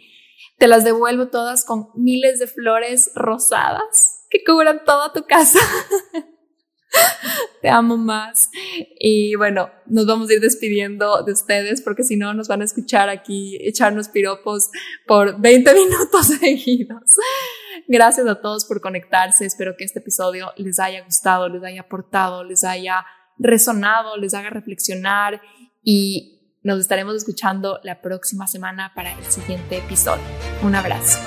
te 0.58 0.68
las 0.68 0.84
devuelvo 0.84 1.28
todas 1.30 1.66
con 1.66 1.90
miles 1.96 2.40
de 2.40 2.46
flores 2.46 3.12
rosadas 3.16 4.28
que 4.30 4.44
cubran 4.44 4.84
toda 4.86 5.12
tu 5.12 5.26
casa. 5.26 5.60
Te 7.62 7.70
amo 7.70 7.98
más. 7.98 8.50
Y 9.00 9.36
bueno, 9.36 9.72
nos 9.88 10.06
vamos 10.06 10.30
a 10.30 10.34
ir 10.34 10.40
despidiendo 10.40 11.24
de 11.24 11.32
ustedes 11.32 11.82
porque 11.82 12.04
si 12.04 12.16
no 12.16 12.34
nos 12.34 12.48
van 12.48 12.62
a 12.62 12.66
escuchar 12.66 13.10
aquí 13.10 13.58
echarnos 13.62 14.10
piropos 14.10 14.70
por 15.08 15.40
20 15.40 15.74
minutos 15.86 16.28
seguidos. 16.28 17.16
Gracias 17.88 18.28
a 18.28 18.42
todos 18.42 18.66
por 18.66 18.82
conectarse. 18.82 19.46
Espero 19.46 19.76
que 19.78 19.84
este 19.84 20.00
episodio 20.00 20.52
les 20.58 20.80
haya 20.80 21.04
gustado, 21.04 21.50
les 21.50 21.64
haya 21.64 21.82
aportado, 21.82 22.44
les 22.44 22.64
haya 22.64 23.06
resonado, 23.38 24.18
les 24.18 24.34
haga 24.34 24.50
reflexionar 24.50 25.42
y 25.84 26.41
nos 26.64 26.80
estaremos 26.80 27.16
escuchando 27.16 27.80
la 27.84 28.02
próxima 28.02 28.48
semana 28.48 28.92
para 28.96 29.18
el 29.18 29.26
siguiente 29.26 29.78
episodio. 29.78 30.24
Un 30.64 30.76
abrazo. 30.76 31.20